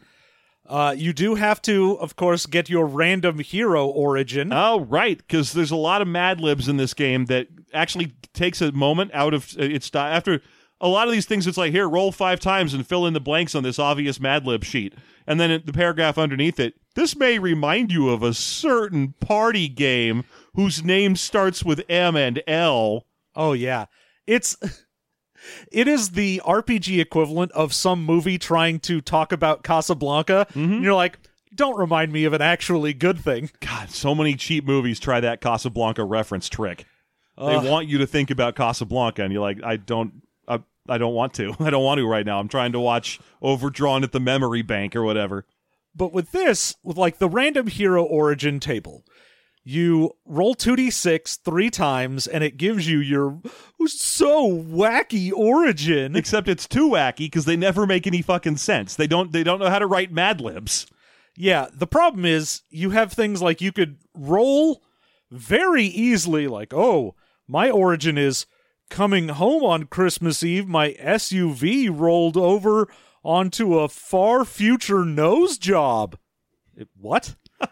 Uh, 0.67 0.95
you 0.97 1.13
do 1.13 1.35
have 1.35 1.61
to, 1.61 1.97
of 1.99 2.15
course, 2.15 2.47
get 2.47 2.69
your 2.69 2.87
random 2.87 3.39
hero 3.39 3.85
origin. 3.85 4.51
Oh, 4.51 4.79
right, 4.79 5.17
because 5.17 5.53
there's 5.53 5.71
a 5.71 5.75
lot 5.75 6.01
of 6.01 6.07
Mad 6.07 6.41
Libs 6.41 6.67
in 6.67 6.77
this 6.77 6.95
game 6.95 7.25
that 7.25 7.47
actually 7.71 8.13
takes 8.33 8.61
a 8.61 8.71
moment 8.71 9.11
out 9.13 9.33
of 9.33 9.55
uh, 9.59 9.63
its 9.63 9.93
after 9.93 10.41
a 10.81 10.87
lot 10.87 11.07
of 11.07 11.13
these 11.13 11.27
things. 11.27 11.45
It's 11.45 11.57
like 11.57 11.71
here, 11.71 11.87
roll 11.87 12.11
five 12.11 12.39
times 12.39 12.73
and 12.73 12.85
fill 12.85 13.05
in 13.05 13.13
the 13.13 13.19
blanks 13.19 13.53
on 13.53 13.61
this 13.61 13.77
obvious 13.77 14.19
Mad 14.19 14.47
Lib 14.47 14.63
sheet, 14.63 14.95
and 15.27 15.39
then 15.39 15.51
it, 15.51 15.65
the 15.67 15.73
paragraph 15.73 16.17
underneath 16.17 16.59
it. 16.59 16.73
This 16.95 17.15
may 17.15 17.39
remind 17.39 17.91
you 17.91 18.09
of 18.09 18.23
a 18.23 18.33
certain 18.33 19.13
party 19.19 19.67
game 19.67 20.23
whose 20.55 20.83
name 20.83 21.15
starts 21.15 21.63
with 21.63 21.83
M 21.89 22.15
and 22.15 22.41
L. 22.47 23.05
Oh 23.35 23.53
yeah. 23.53 23.85
It's 24.25 24.57
it 25.71 25.87
is 25.87 26.11
the 26.11 26.41
RPG 26.45 26.99
equivalent 26.99 27.51
of 27.51 27.73
some 27.73 28.03
movie 28.03 28.37
trying 28.37 28.79
to 28.81 29.01
talk 29.01 29.31
about 29.31 29.63
Casablanca. 29.63 30.47
And 30.75 30.83
you're 30.83 30.93
like, 30.93 31.19
don't 31.53 31.77
remind 31.77 32.11
me 32.11 32.25
of 32.25 32.33
an 32.33 32.41
actually 32.41 32.93
good 32.93 33.19
thing. 33.19 33.51
God, 33.59 33.89
so 33.89 34.15
many 34.15 34.35
cheap 34.35 34.65
movies 34.65 34.99
try 34.99 35.19
that 35.19 35.41
Casablanca 35.41 36.03
reference 36.03 36.49
trick. 36.49 36.85
They 37.37 37.69
want 37.69 37.87
you 37.87 37.97
to 37.97 38.07
think 38.07 38.31
about 38.31 38.55
Casablanca, 38.55 39.21
and 39.21 39.33
you're 39.33 39.41
like, 39.41 39.61
I 39.63 39.75
don't. 39.75 40.21
I, 40.47 40.61
I 40.87 40.97
don't 40.97 41.13
want 41.13 41.33
to. 41.35 41.53
I 41.59 41.69
don't 41.69 41.83
want 41.83 41.97
to 41.99 42.07
right 42.07 42.25
now. 42.25 42.39
I'm 42.39 42.47
trying 42.47 42.71
to 42.71 42.79
watch 42.79 43.19
Overdrawn 43.41 44.03
at 44.03 44.13
the 44.13 44.21
Memory 44.21 44.61
Bank 44.61 44.95
or 44.95 45.03
whatever. 45.03 45.45
But 45.95 46.13
with 46.13 46.31
this, 46.31 46.75
with 46.83 46.97
like 46.97 47.19
the 47.19 47.29
random 47.29 47.67
hero 47.67 48.03
origin 48.03 48.59
table, 48.59 49.05
you 49.63 50.11
roll 50.25 50.53
2d6 50.53 51.39
three 51.43 51.69
times 51.69 52.27
and 52.27 52.43
it 52.43 52.57
gives 52.57 52.87
you 52.87 52.99
your 52.99 53.41
so 53.87 54.51
wacky 54.51 55.31
origin. 55.31 56.15
Except 56.15 56.47
it's 56.47 56.67
too 56.67 56.89
wacky 56.89 57.25
because 57.25 57.45
they 57.45 57.55
never 57.55 57.87
make 57.87 58.05
any 58.05 58.21
fucking 58.21 58.57
sense. 58.57 58.95
They 58.95 59.07
don't. 59.07 59.31
They 59.31 59.43
don't 59.43 59.59
know 59.59 59.69
how 59.69 59.79
to 59.79 59.87
write 59.87 60.11
Mad 60.11 60.41
Libs. 60.41 60.85
Yeah, 61.37 61.67
the 61.73 61.87
problem 61.87 62.25
is 62.25 62.61
you 62.69 62.91
have 62.91 63.11
things 63.11 63.41
like 63.41 63.59
you 63.59 63.71
could 63.71 63.97
roll 64.13 64.81
very 65.31 65.83
easily, 65.83 66.47
like, 66.47 66.73
oh, 66.73 67.15
my 67.47 67.69
origin 67.69 68.17
is 68.17 68.45
coming 68.89 69.29
home 69.29 69.63
on 69.63 69.85
Christmas 69.85 70.43
Eve, 70.43 70.67
my 70.67 70.93
SUV 70.93 71.89
rolled 71.91 72.37
over 72.37 72.87
onto 73.25 73.79
a 73.79 73.89
far 73.89 74.45
future 74.45 75.03
nose 75.03 75.57
job. 75.57 76.17
It- 76.77 76.87
what? 76.95 77.35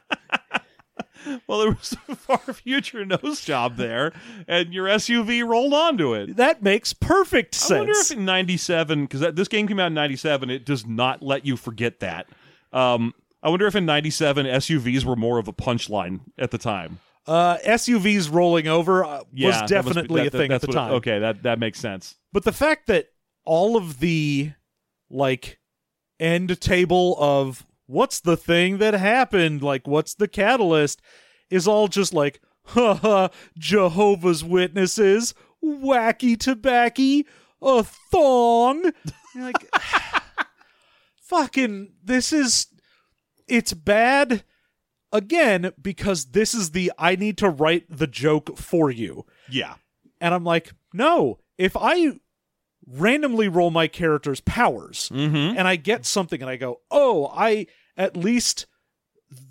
Well, 1.47 1.59
there 1.59 1.69
was 1.69 1.95
a 2.09 2.15
far 2.17 2.37
future 2.53 3.05
nose 3.05 3.45
job 3.45 3.77
there, 3.77 4.11
and 4.45 4.73
your 4.73 4.87
SUV 4.87 5.47
rolled 5.47 5.73
onto 5.73 6.13
it. 6.13 6.35
That 6.35 6.61
makes 6.61 6.91
perfect 6.91 7.55
sense. 7.55 7.71
I 7.71 7.77
wonder 7.77 7.93
if 7.93 8.11
in 8.11 8.25
'97, 8.25 9.05
because 9.05 9.33
this 9.33 9.47
game 9.47 9.65
came 9.65 9.79
out 9.79 9.87
in 9.87 9.93
'97, 9.93 10.49
it 10.49 10.65
does 10.65 10.85
not 10.85 11.23
let 11.23 11.45
you 11.45 11.55
forget 11.55 12.01
that. 12.01 12.27
Um, 12.73 13.13
I 13.41 13.47
wonder 13.49 13.65
if 13.67 13.75
in 13.75 13.85
'97 13.85 14.45
SUVs 14.45 15.05
were 15.05 15.15
more 15.15 15.37
of 15.37 15.47
a 15.47 15.53
punchline 15.53 16.21
at 16.37 16.51
the 16.51 16.57
time. 16.57 16.99
uh, 17.25 17.55
SUVs 17.65 18.29
rolling 18.29 18.67
over 18.67 19.05
uh, 19.05 19.21
Yeah, 19.33 19.47
was 19.47 19.55
must 19.61 19.69
be- 19.69 19.75
definitely 19.75 20.21
that- 20.23 20.33
a 20.35 20.37
thing 20.37 20.51
at 20.51 20.59
the 20.59 20.67
time. 20.67 20.91
Okay, 20.95 21.19
that 21.19 21.43
that 21.43 21.57
makes 21.57 21.79
sense. 21.79 22.15
But 22.33 22.43
the 22.43 22.51
fact 22.51 22.87
that 22.87 23.07
all 23.45 23.77
of 23.77 24.01
the 24.01 24.51
like 25.13 25.60
end 26.19 26.60
table 26.60 27.15
of 27.19 27.65
what's 27.86 28.19
the 28.19 28.38
thing 28.38 28.78
that 28.80 28.93
happened, 28.93 29.62
like 29.62 29.88
what's 29.88 30.15
the 30.15 30.28
catalyst, 30.28 31.02
is 31.49 31.67
all 31.67 31.88
just 31.88 32.13
like, 32.13 32.41
haha, 32.65 33.30
Jehovah's 33.58 34.43
Witnesses, 34.43 35.34
wacky 35.63 36.38
tobacco, 36.38 37.30
a 37.62 37.84
thong. 37.84 38.91
Like, 39.36 39.69
fucking, 41.21 41.93
this 42.04 42.34
is, 42.34 42.67
it's 43.47 43.73
bad 43.73 44.43
again 45.12 45.71
because 45.82 46.26
this 46.26 46.54
is 46.54 46.71
the 46.71 46.91
I 46.97 47.15
need 47.15 47.38
to 47.38 47.49
write 47.49 47.86
the 47.89 48.08
joke 48.08 48.58
for 48.58 48.89
you. 48.89 49.26
Yeah, 49.49 49.76
And 50.19 50.34
I'm 50.34 50.43
like, 50.43 50.73
no, 50.93 51.39
if 51.58 51.78
I 51.78 52.19
randomly 52.88 53.48
roll 53.48 53.72
my 53.72 53.88
character's 53.88 54.41
powers 54.41 55.10
mm-hmm. 55.13 55.58
and 55.58 55.67
I 55.67 55.76
get 55.76 56.06
something 56.06 56.41
and 56.41 56.50
I 56.50 56.56
go, 56.56 56.82
oh, 56.91 57.32
I 57.34 57.67
at 57.98 58.17
least 58.17 58.65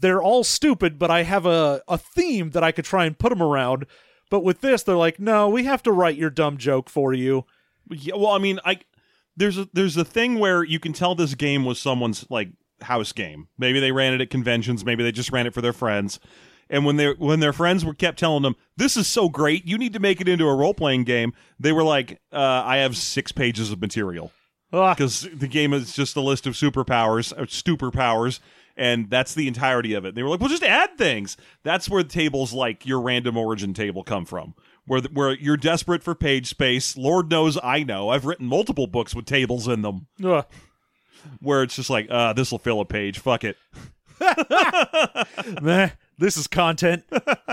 they're 0.01 0.23
all 0.23 0.45
stupid, 0.45 0.99
but 0.99 1.11
I 1.11 1.23
have 1.23 1.47
a, 1.47 1.83
a 1.89 1.99
theme 1.99 2.51
that 2.51 2.65
I 2.65 2.73
could 2.73 2.85
try 2.85 3.05
and 3.05 3.19
put 3.19 3.31
them 3.31 3.43
around. 3.43 3.87
But 4.31 4.45
with 4.45 4.61
this, 4.61 4.83
they're 4.83 4.97
like, 4.97 5.19
no, 5.19 5.49
we 5.49 5.65
have 5.65 5.83
to 5.85 5.93
write 5.93 6.17
your 6.17 6.31
dumb 6.31 6.57
joke 6.57 6.89
for 6.89 7.13
you. 7.13 7.45
Yeah, 7.91 8.15
well, 8.17 8.31
I 8.31 8.39
mean, 8.39 8.61
I 8.65 8.81
there's 9.37 9.59
a 9.59 9.69
there's 9.73 9.97
a 9.97 10.05
thing 10.05 10.39
where 10.39 10.63
you 10.65 10.79
can 10.79 10.93
tell 10.93 11.15
this 11.15 11.35
game 11.35 11.65
was 11.65 11.81
someone's 11.81 12.25
like 12.31 12.51
house 12.81 13.13
game. 13.13 13.49
Maybe 13.59 13.81
they 13.81 13.93
ran 13.93 14.15
it 14.15 14.21
at 14.21 14.31
conventions. 14.31 14.85
Maybe 14.85 15.03
they 15.03 15.13
just 15.13 15.33
ran 15.33 15.47
it 15.47 15.55
for 15.55 15.61
their 15.61 15.73
friends. 15.73 16.21
And 16.73 16.85
when 16.87 16.97
they 16.97 17.13
when 17.13 17.39
their 17.41 17.53
friends 17.53 17.85
were 17.85 17.93
kept 17.95 18.19
telling 18.19 18.43
them, 18.43 18.57
"This 18.77 18.97
is 18.97 19.07
so 19.07 19.29
great, 19.29 19.67
you 19.67 19.77
need 19.79 19.93
to 19.93 20.01
make 20.01 20.21
it 20.23 20.27
into 20.29 20.49
a 20.49 20.55
role 20.57 20.73
playing 20.75 21.05
game," 21.05 21.35
they 21.61 21.71
were 21.71 21.85
like, 21.85 22.21
uh, 22.33 22.63
"I 22.65 22.79
have 22.79 22.97
six 22.97 23.31
pages 23.31 23.71
of 23.71 23.81
material 23.81 24.33
Ah, 24.73 24.95
because 24.95 25.29
the 25.35 25.47
game 25.47 25.75
is 25.75 25.93
just 25.95 26.17
a 26.17 26.21
list 26.23 26.47
of 26.47 26.55
superpowers, 26.55 27.33
or 27.39 27.47
stupor 27.47 27.91
powers." 27.91 28.41
And 28.75 29.11
that's 29.11 29.35
the 29.35 29.49
entirety 29.49 29.93
of 29.93 30.07
it. 30.07 30.15
They 30.15 30.23
were 30.23 30.31
like, 30.31 30.41
"Well, 30.41 30.49
just 30.49 30.63
add 30.65 30.97
things." 30.97 31.37
That's 31.63 31.91
where 31.91 32.03
tables 32.03 32.55
like 32.55 32.87
your 32.87 33.03
random 33.03 33.37
origin 33.37 33.75
table 33.75 34.03
come 34.03 34.25
from, 34.25 34.55
where 34.87 35.03
where 35.03 35.35
you're 35.37 35.59
desperate 35.59 36.03
for 36.03 36.15
page 36.15 36.47
space. 36.47 36.97
Lord 36.97 37.31
knows 37.31 37.59
I 37.63 37.83
know. 37.83 38.09
I've 38.09 38.25
written 38.25 38.47
multiple 38.47 38.87
books 38.87 39.15
with 39.15 39.27
tables 39.27 39.69
in 39.69 39.83
them 39.83 40.07
ugh. 40.25 40.47
where 41.41 41.63
it's 41.63 41.77
just 41.77 41.91
like, 41.91 42.07
uh, 42.11 42.33
this 42.33 42.51
will 42.51 42.59
fill 42.59 42.81
a 42.81 42.87
page. 42.87 43.19
Fuck 43.19 43.45
it. 43.45 43.59
Meh, 45.61 45.91
this 46.23 46.37
is 46.37 46.47
content. 46.47 47.05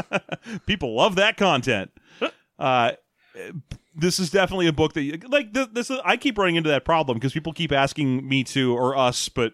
People 0.65 0.95
love 0.95 1.15
that 1.15 1.37
content. 1.37 1.91
Uh, 2.59 2.91
this 3.95 4.19
is 4.19 4.29
definitely 4.31 4.67
a 4.67 4.73
book 4.73 4.91
that, 4.91 5.01
you, 5.03 5.17
like, 5.29 5.53
th- 5.53 5.69
this. 5.71 5.89
Is, 5.89 5.97
I 6.03 6.17
keep 6.17 6.37
running 6.37 6.57
into 6.57 6.67
that 6.69 6.83
problem 6.83 7.17
because 7.17 7.31
people 7.31 7.53
keep 7.53 7.71
asking 7.71 8.27
me 8.27 8.43
to 8.43 8.75
or 8.75 8.97
us, 8.97 9.29
but 9.29 9.53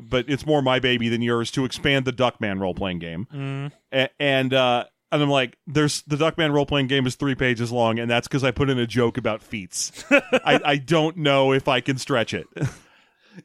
but 0.00 0.26
it's 0.28 0.46
more 0.46 0.62
my 0.62 0.78
baby 0.78 1.08
than 1.08 1.20
yours 1.20 1.50
to 1.50 1.64
expand 1.64 2.04
the 2.04 2.12
Duckman 2.12 2.60
role 2.60 2.72
playing 2.72 3.00
game. 3.00 3.72
A- 3.92 4.08
and 4.20 4.54
uh, 4.54 4.84
and 5.10 5.20
I'm 5.20 5.30
like, 5.30 5.56
there's 5.66 6.02
the 6.02 6.14
Duckman 6.14 6.52
role 6.52 6.64
playing 6.64 6.86
game 6.86 7.08
is 7.08 7.16
three 7.16 7.34
pages 7.34 7.72
long, 7.72 7.98
and 7.98 8.08
that's 8.08 8.28
because 8.28 8.44
I 8.44 8.52
put 8.52 8.70
in 8.70 8.78
a 8.78 8.86
joke 8.86 9.18
about 9.18 9.42
feats. 9.42 10.04
I, 10.10 10.60
I 10.64 10.76
don't 10.76 11.16
know 11.16 11.52
if 11.52 11.66
I 11.66 11.80
can 11.80 11.98
stretch 11.98 12.32
it, 12.34 12.46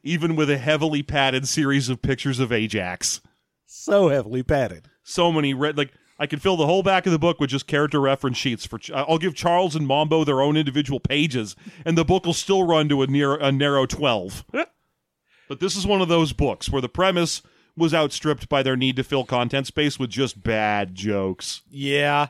even 0.04 0.36
with 0.36 0.50
a 0.50 0.58
heavily 0.58 1.02
padded 1.02 1.48
series 1.48 1.88
of 1.88 2.00
pictures 2.00 2.38
of 2.38 2.52
Ajax. 2.52 3.20
so 3.66 4.08
heavily 4.08 4.44
padded. 4.44 4.86
So 5.10 5.32
many 5.32 5.54
red 5.54 5.76
like. 5.76 5.92
I 6.18 6.26
could 6.26 6.42
fill 6.42 6.58
the 6.58 6.66
whole 6.66 6.82
back 6.82 7.06
of 7.06 7.12
the 7.12 7.18
book 7.18 7.40
with 7.40 7.48
just 7.48 7.66
character 7.66 7.98
reference 7.98 8.36
sheets 8.36 8.66
for. 8.66 8.78
Ch- 8.78 8.90
I'll 8.90 9.18
give 9.18 9.34
Charles 9.34 9.74
and 9.74 9.86
Mambo 9.86 10.22
their 10.22 10.42
own 10.42 10.56
individual 10.56 11.00
pages, 11.00 11.56
and 11.84 11.96
the 11.96 12.04
book 12.04 12.26
will 12.26 12.34
still 12.34 12.66
run 12.66 12.88
to 12.90 13.02
a 13.02 13.06
near 13.06 13.36
a 13.36 13.50
narrow 13.50 13.86
twelve. 13.86 14.44
but 15.48 15.60
this 15.60 15.76
is 15.76 15.86
one 15.86 16.02
of 16.02 16.08
those 16.08 16.32
books 16.32 16.68
where 16.68 16.82
the 16.82 16.88
premise 16.88 17.42
was 17.76 17.94
outstripped 17.94 18.48
by 18.48 18.62
their 18.62 18.76
need 18.76 18.96
to 18.96 19.04
fill 19.04 19.24
content 19.24 19.66
space 19.66 19.98
with 19.98 20.10
just 20.10 20.42
bad 20.42 20.94
jokes. 20.94 21.62
Yeah. 21.70 22.28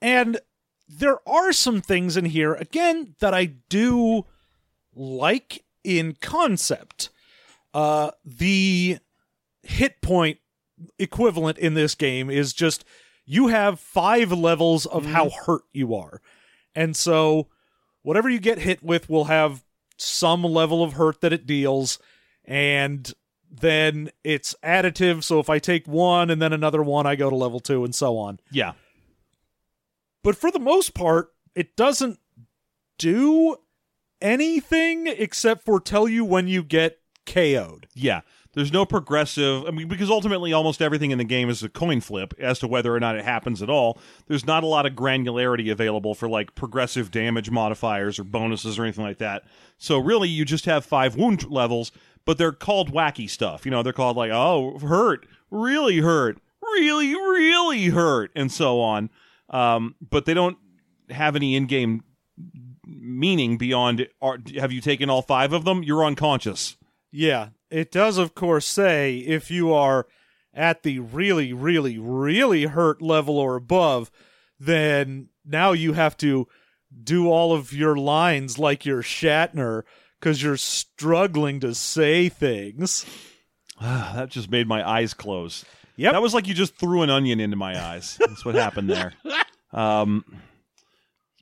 And 0.00 0.38
there 0.88 1.26
are 1.28 1.52
some 1.52 1.80
things 1.80 2.16
in 2.16 2.26
here, 2.26 2.54
again, 2.54 3.14
that 3.20 3.34
I 3.34 3.46
do 3.68 4.26
like 4.94 5.64
in 5.82 6.16
concept. 6.20 7.10
Uh, 7.74 8.10
the 8.24 8.98
hit 9.62 10.00
point 10.00 10.38
equivalent 10.98 11.58
in 11.58 11.74
this 11.74 11.94
game 11.94 12.30
is 12.30 12.52
just 12.52 12.84
you 13.24 13.48
have 13.48 13.80
five 13.80 14.32
levels 14.32 14.86
of 14.86 15.02
mm-hmm. 15.02 15.12
how 15.12 15.30
hurt 15.30 15.62
you 15.72 15.94
are. 15.94 16.20
And 16.74 16.96
so 16.96 17.48
whatever 18.02 18.28
you 18.28 18.38
get 18.38 18.58
hit 18.58 18.82
with 18.82 19.10
will 19.10 19.24
have 19.24 19.64
some 19.96 20.42
level 20.42 20.82
of 20.82 20.94
hurt 20.94 21.20
that 21.22 21.32
it 21.32 21.46
deals. 21.46 21.98
And 22.44 23.12
then 23.50 24.10
it's 24.22 24.54
additive. 24.62 25.24
So 25.24 25.40
if 25.40 25.50
I 25.50 25.58
take 25.58 25.86
one 25.86 26.30
and 26.30 26.40
then 26.40 26.52
another 26.52 26.82
one, 26.82 27.06
I 27.06 27.16
go 27.16 27.30
to 27.30 27.36
level 27.36 27.60
two 27.60 27.84
and 27.84 27.94
so 27.94 28.18
on. 28.18 28.38
Yeah, 28.50 28.72
But 30.22 30.36
for 30.36 30.50
the 30.50 30.60
most 30.60 30.94
part, 30.94 31.32
it 31.54 31.76
doesn't 31.76 32.18
do 32.98 33.56
anything 34.20 35.06
except 35.06 35.64
for 35.64 35.80
tell 35.80 36.08
you 36.08 36.24
when 36.24 36.48
you 36.48 36.62
get 36.62 36.98
KO'd. 37.26 37.86
Yeah. 37.94 38.20
There's 38.56 38.72
no 38.72 38.86
progressive. 38.86 39.66
I 39.66 39.70
mean, 39.70 39.86
because 39.86 40.08
ultimately 40.08 40.54
almost 40.54 40.80
everything 40.80 41.10
in 41.10 41.18
the 41.18 41.24
game 41.24 41.50
is 41.50 41.62
a 41.62 41.68
coin 41.68 42.00
flip 42.00 42.32
as 42.38 42.58
to 42.60 42.66
whether 42.66 42.94
or 42.94 42.98
not 42.98 43.14
it 43.14 43.22
happens 43.22 43.60
at 43.60 43.68
all. 43.68 43.98
There's 44.28 44.46
not 44.46 44.64
a 44.64 44.66
lot 44.66 44.86
of 44.86 44.94
granularity 44.94 45.70
available 45.70 46.14
for 46.14 46.26
like 46.26 46.54
progressive 46.54 47.10
damage 47.10 47.50
modifiers 47.50 48.18
or 48.18 48.24
bonuses 48.24 48.78
or 48.78 48.84
anything 48.84 49.04
like 49.04 49.18
that. 49.18 49.44
So 49.76 49.98
really, 49.98 50.30
you 50.30 50.46
just 50.46 50.64
have 50.64 50.86
five 50.86 51.16
wound 51.16 51.50
levels, 51.50 51.92
but 52.24 52.38
they're 52.38 52.50
called 52.50 52.94
wacky 52.94 53.28
stuff. 53.28 53.66
You 53.66 53.70
know, 53.70 53.82
they're 53.82 53.92
called 53.92 54.16
like, 54.16 54.30
oh, 54.32 54.78
hurt, 54.78 55.26
really 55.50 55.98
hurt, 55.98 56.40
really, 56.62 57.14
really 57.14 57.88
hurt, 57.88 58.30
and 58.34 58.50
so 58.50 58.80
on. 58.80 59.10
Um, 59.50 59.96
but 60.00 60.24
they 60.24 60.32
don't 60.32 60.56
have 61.10 61.36
any 61.36 61.56
in-game 61.56 62.04
meaning 62.86 63.58
beyond. 63.58 64.08
Are, 64.22 64.38
have 64.58 64.72
you 64.72 64.80
taken 64.80 65.10
all 65.10 65.20
five 65.20 65.52
of 65.52 65.66
them? 65.66 65.82
You're 65.82 66.06
unconscious. 66.06 66.78
Yeah, 67.12 67.50
it 67.70 67.90
does, 67.90 68.18
of 68.18 68.34
course, 68.34 68.66
say 68.66 69.18
if 69.18 69.50
you 69.50 69.72
are 69.72 70.06
at 70.54 70.82
the 70.82 70.98
really, 70.98 71.52
really, 71.52 71.98
really 71.98 72.64
hurt 72.64 73.02
level 73.02 73.38
or 73.38 73.56
above, 73.56 74.10
then 74.58 75.28
now 75.44 75.72
you 75.72 75.92
have 75.92 76.16
to 76.18 76.48
do 77.02 77.28
all 77.28 77.52
of 77.52 77.72
your 77.72 77.96
lines 77.96 78.58
like 78.58 78.86
you're 78.86 79.02
Shatner 79.02 79.82
because 80.18 80.42
you're 80.42 80.56
struggling 80.56 81.60
to 81.60 81.74
say 81.74 82.28
things. 82.28 83.04
that 83.80 84.30
just 84.30 84.50
made 84.50 84.66
my 84.66 84.88
eyes 84.88 85.12
close. 85.14 85.64
Yep. 85.96 86.12
That 86.12 86.22
was 86.22 86.34
like 86.34 86.46
you 86.46 86.54
just 86.54 86.76
threw 86.76 87.02
an 87.02 87.10
onion 87.10 87.40
into 87.40 87.56
my 87.56 87.78
eyes. 87.80 88.16
That's 88.20 88.44
what 88.44 88.54
happened 88.54 88.90
there. 88.90 89.12
Um, 89.72 90.24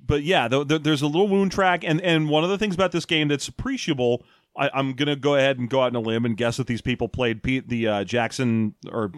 but 0.04 0.24
yeah, 0.24 0.48
th- 0.48 0.66
th- 0.66 0.82
there's 0.82 1.02
a 1.02 1.06
little 1.06 1.28
wound 1.28 1.52
track, 1.52 1.84
and 1.84 2.00
and 2.00 2.28
one 2.28 2.42
of 2.42 2.50
the 2.50 2.58
things 2.58 2.74
about 2.74 2.90
this 2.90 3.04
game 3.04 3.28
that's 3.28 3.46
appreciable. 3.46 4.24
I, 4.56 4.70
I'm 4.74 4.92
gonna 4.94 5.16
go 5.16 5.34
ahead 5.34 5.58
and 5.58 5.68
go 5.68 5.82
out 5.82 5.88
on 5.88 5.96
a 5.96 6.00
limb 6.00 6.24
and 6.24 6.36
guess 6.36 6.56
that 6.58 6.66
these 6.66 6.80
people 6.82 7.08
played 7.08 7.42
Pete, 7.42 7.68
the 7.68 7.88
uh, 7.88 8.04
Jackson 8.04 8.74
or 8.90 9.10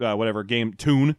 uh, 0.00 0.14
whatever 0.16 0.42
game 0.44 0.72
Toon, 0.74 1.16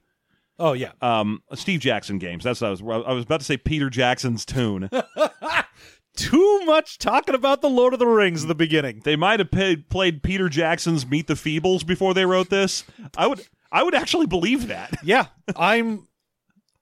Oh, 0.60 0.73
yeah. 0.73 0.91
um, 1.01 1.41
Steve 1.55 1.79
Jackson 1.79 2.19
games. 2.19 2.43
That's 2.43 2.62
what 2.62 2.67
I 2.67 2.71
was. 2.71 2.81
I 2.81 3.13
was 3.13 3.23
about 3.23 3.39
to 3.39 3.45
say 3.45 3.57
Peter 3.57 3.89
Jackson's 3.89 4.45
Toon. 4.45 4.89
Too 6.15 6.62
much 6.65 6.97
talking 6.97 7.36
about 7.36 7.62
the 7.62 7.69
Lord 7.69 7.93
of 7.93 7.99
the 7.99 8.05
Rings 8.05 8.41
in 8.43 8.49
the 8.49 8.53
beginning. 8.55 9.01
they 9.05 9.15
might 9.15 9.39
have 9.39 9.49
paid, 9.49 9.89
played 9.89 10.21
Peter 10.21 10.49
Jackson's 10.49 11.07
Meet 11.07 11.27
the 11.27 11.36
Feebles 11.36 11.86
before 11.86 12.13
they 12.13 12.25
wrote 12.25 12.49
this. 12.49 12.84
I 13.15 13.27
would. 13.27 13.47
I 13.71 13.81
would 13.84 13.95
actually 13.95 14.25
believe 14.25 14.67
that. 14.67 14.93
Yeah, 15.03 15.27
I'm 15.55 16.07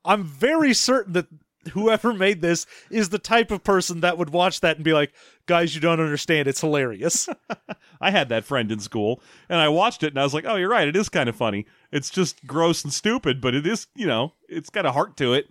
I'm 0.04 0.23
very 0.23 0.73
certain 0.73 1.13
that 1.13 1.28
whoever 1.72 2.13
made 2.13 2.41
this 2.41 2.65
is 2.89 3.10
the 3.10 3.19
type 3.19 3.52
of 3.52 3.63
person 3.63 4.02
that 4.02 4.17
would 4.17 4.32
watch 4.32 4.62
that 4.62 4.78
and 4.78 4.86
be 4.86 4.93
like, 4.93 5.13
"Guys, 5.45 5.76
you 5.76 5.82
don't 5.82 6.00
understand. 6.00 6.48
It's 6.48 6.62
hilarious." 6.62 7.30
I 8.02 8.12
had 8.12 8.30
that 8.30 8.45
friend 8.45 8.72
in 8.72 8.80
school, 8.80 9.22
and 9.50 9.60
I 9.60 9.69
watched 9.69 10.04
it, 10.04 10.13
and 10.13 10.19
I 10.19 10.24
was 10.24 10.34
like, 10.34 10.45
"Oh, 10.48 10.56
you're 10.56 10.69
right. 10.69 10.88
It 10.88 10.95
is 10.95 11.10
kind 11.10 11.30
of 11.30 11.36
funny. 11.36 11.65
It's 11.91 12.10
just 12.10 12.45
gross 12.45 12.84
and 12.84 12.93
stupid, 12.93 13.41
but 13.41 13.56
it 13.56 13.67
is, 13.67 13.88
you 13.95 14.08
know, 14.08 14.34
it's 14.48 14.69
got 14.69 14.86
a 14.86 14.91
heart 14.91 15.17
to 15.17 15.34
it." 15.34 15.48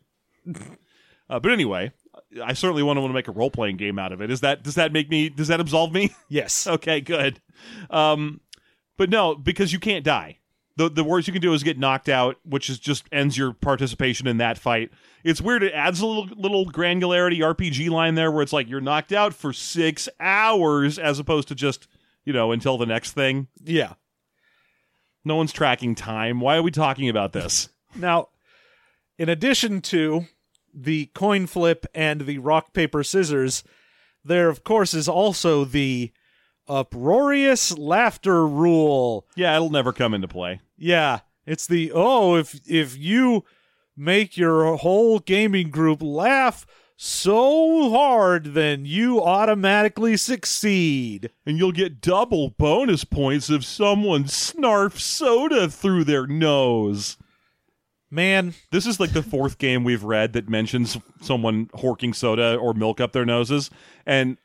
uh, 1.30 1.40
but 1.40 1.52
anyway, 1.52 1.92
I 2.42 2.52
certainly 2.52 2.82
want 2.82 2.96
to 2.96 3.00
want 3.00 3.10
to 3.10 3.14
make 3.14 3.28
a 3.28 3.32
role 3.32 3.50
playing 3.50 3.76
game 3.76 3.98
out 3.98 4.12
of 4.12 4.20
it. 4.20 4.30
Is 4.30 4.40
that 4.40 4.62
does 4.62 4.74
that 4.76 4.92
make 4.92 5.10
me? 5.10 5.28
Does 5.28 5.48
that 5.48 5.60
absolve 5.60 5.92
me? 5.92 6.14
yes. 6.28 6.66
okay, 6.66 7.00
good. 7.00 7.40
Um, 7.90 8.40
but 8.96 9.10
no, 9.10 9.34
because 9.34 9.72
you 9.72 9.78
can't 9.78 10.04
die. 10.04 10.38
The 10.78 10.88
the 10.88 11.02
worst 11.02 11.26
you 11.26 11.32
can 11.32 11.42
do 11.42 11.52
is 11.54 11.64
get 11.64 11.76
knocked 11.76 12.08
out, 12.08 12.36
which 12.44 12.70
is 12.70 12.78
just 12.78 13.04
ends 13.10 13.36
your 13.36 13.52
participation 13.52 14.28
in 14.28 14.36
that 14.36 14.58
fight. 14.58 14.92
It's 15.24 15.40
weird. 15.40 15.64
It 15.64 15.72
adds 15.72 15.98
a 15.98 16.06
little 16.06 16.28
little 16.36 16.66
granularity 16.66 17.38
RPG 17.38 17.90
line 17.90 18.14
there, 18.14 18.30
where 18.30 18.42
it's 18.42 18.52
like 18.52 18.68
you're 18.68 18.80
knocked 18.80 19.12
out 19.12 19.34
for 19.34 19.52
six 19.52 20.08
hours, 20.20 20.96
as 20.96 21.18
opposed 21.18 21.48
to 21.48 21.56
just 21.56 21.88
you 22.24 22.32
know 22.32 22.52
until 22.52 22.78
the 22.78 22.86
next 22.86 23.10
thing. 23.10 23.48
Yeah. 23.64 23.94
No 25.24 25.34
one's 25.34 25.52
tracking 25.52 25.96
time. 25.96 26.38
Why 26.38 26.56
are 26.56 26.62
we 26.62 26.70
talking 26.70 27.08
about 27.08 27.32
this? 27.32 27.68
Now, 27.96 28.28
in 29.18 29.30
addition 29.30 29.80
to 29.80 30.26
the 30.72 31.06
coin 31.06 31.46
flip 31.46 31.86
and 31.94 32.20
the 32.20 32.38
rock 32.38 32.74
paper 32.74 33.02
scissors, 33.02 33.64
there 34.22 34.50
of 34.50 34.62
course 34.62 34.92
is 34.92 35.08
also 35.08 35.64
the 35.64 36.12
uproarious 36.68 37.76
laughter 37.76 38.46
rule. 38.46 39.26
Yeah, 39.36 39.54
it'll 39.56 39.70
never 39.70 39.92
come 39.92 40.14
into 40.14 40.28
play. 40.28 40.60
Yeah, 40.76 41.20
it's 41.46 41.66
the 41.66 41.92
oh 41.94 42.36
if 42.36 42.60
if 42.68 42.96
you 42.96 43.44
make 43.96 44.36
your 44.36 44.76
whole 44.76 45.18
gaming 45.18 45.70
group 45.70 46.00
laugh 46.02 46.64
so 47.00 47.90
hard 47.90 48.54
then 48.54 48.84
you 48.84 49.22
automatically 49.22 50.16
succeed. 50.16 51.30
And 51.46 51.56
you'll 51.58 51.72
get 51.72 52.00
double 52.00 52.50
bonus 52.50 53.04
points 53.04 53.50
if 53.50 53.64
someone 53.64 54.24
snarfs 54.24 55.00
soda 55.00 55.68
through 55.68 56.04
their 56.04 56.26
nose. 56.26 57.16
Man, 58.10 58.54
This 58.72 58.86
is 58.86 58.98
like 58.98 59.12
the 59.12 59.22
fourth 59.22 59.58
game 59.58 59.84
we've 59.84 60.02
read 60.02 60.32
that 60.32 60.48
mentions 60.48 60.96
someone 61.20 61.66
horking 61.66 62.14
soda 62.14 62.56
or 62.56 62.72
milk 62.72 63.00
up 63.00 63.12
their 63.12 63.26
noses, 63.26 63.70
and 64.06 64.38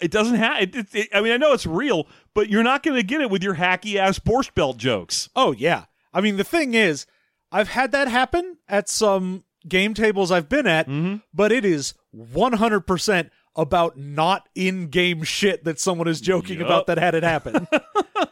it 0.00 0.10
doesn't 0.10 0.36
have. 0.36 0.60
It, 0.62 0.74
it, 0.76 0.94
it- 0.94 1.08
I 1.14 1.20
mean, 1.20 1.32
I 1.32 1.36
know 1.36 1.52
it's 1.52 1.66
real, 1.66 2.06
but 2.34 2.48
you're 2.50 2.62
not 2.62 2.82
going 2.82 2.96
to 2.96 3.02
get 3.02 3.20
it 3.20 3.30
with 3.30 3.42
your 3.42 3.54
hacky 3.56 3.96
ass 3.96 4.18
Borscht 4.18 4.54
Belt 4.54 4.76
jokes. 4.76 5.28
Oh 5.36 5.52
yeah. 5.52 5.84
I 6.12 6.20
mean 6.20 6.36
the 6.36 6.44
thing 6.44 6.74
is, 6.74 7.06
I've 7.52 7.68
had 7.68 7.92
that 7.92 8.08
happen 8.08 8.58
at 8.68 8.88
some 8.88 9.44
game 9.68 9.94
tables 9.94 10.30
I've 10.30 10.48
been 10.48 10.66
at, 10.66 10.88
but 11.34 11.52
it 11.52 11.64
is 11.64 11.94
100% 12.16 13.30
about 13.54 13.96
not 13.96 14.48
in-game 14.54 15.22
shit 15.22 15.64
that 15.64 15.80
someone 15.80 16.08
is 16.08 16.20
joking 16.20 16.58
Yup. 16.58 16.66
about 16.66 16.86
that 16.86 16.98
had 16.98 17.14
it 17.14 17.22
happen. 17.22 17.66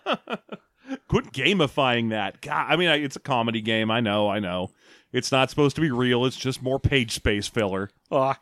Quit 1.08 1.32
gamifying 1.32 2.10
that. 2.10 2.40
God, 2.40 2.66
I 2.68 2.76
mean, 2.76 2.88
I- 2.88 2.96
it's 2.96 3.16
a 3.16 3.20
comedy 3.20 3.60
game. 3.60 3.90
I 3.90 4.00
know, 4.00 4.28
I 4.28 4.38
know. 4.38 4.70
It's 5.12 5.30
not 5.30 5.48
supposed 5.50 5.76
to 5.76 5.82
be 5.82 5.90
real. 5.90 6.24
It's 6.26 6.36
just 6.36 6.60
more 6.62 6.80
page 6.80 7.12
space 7.12 7.46
filler. 7.46 7.88
Ah, 8.10 8.38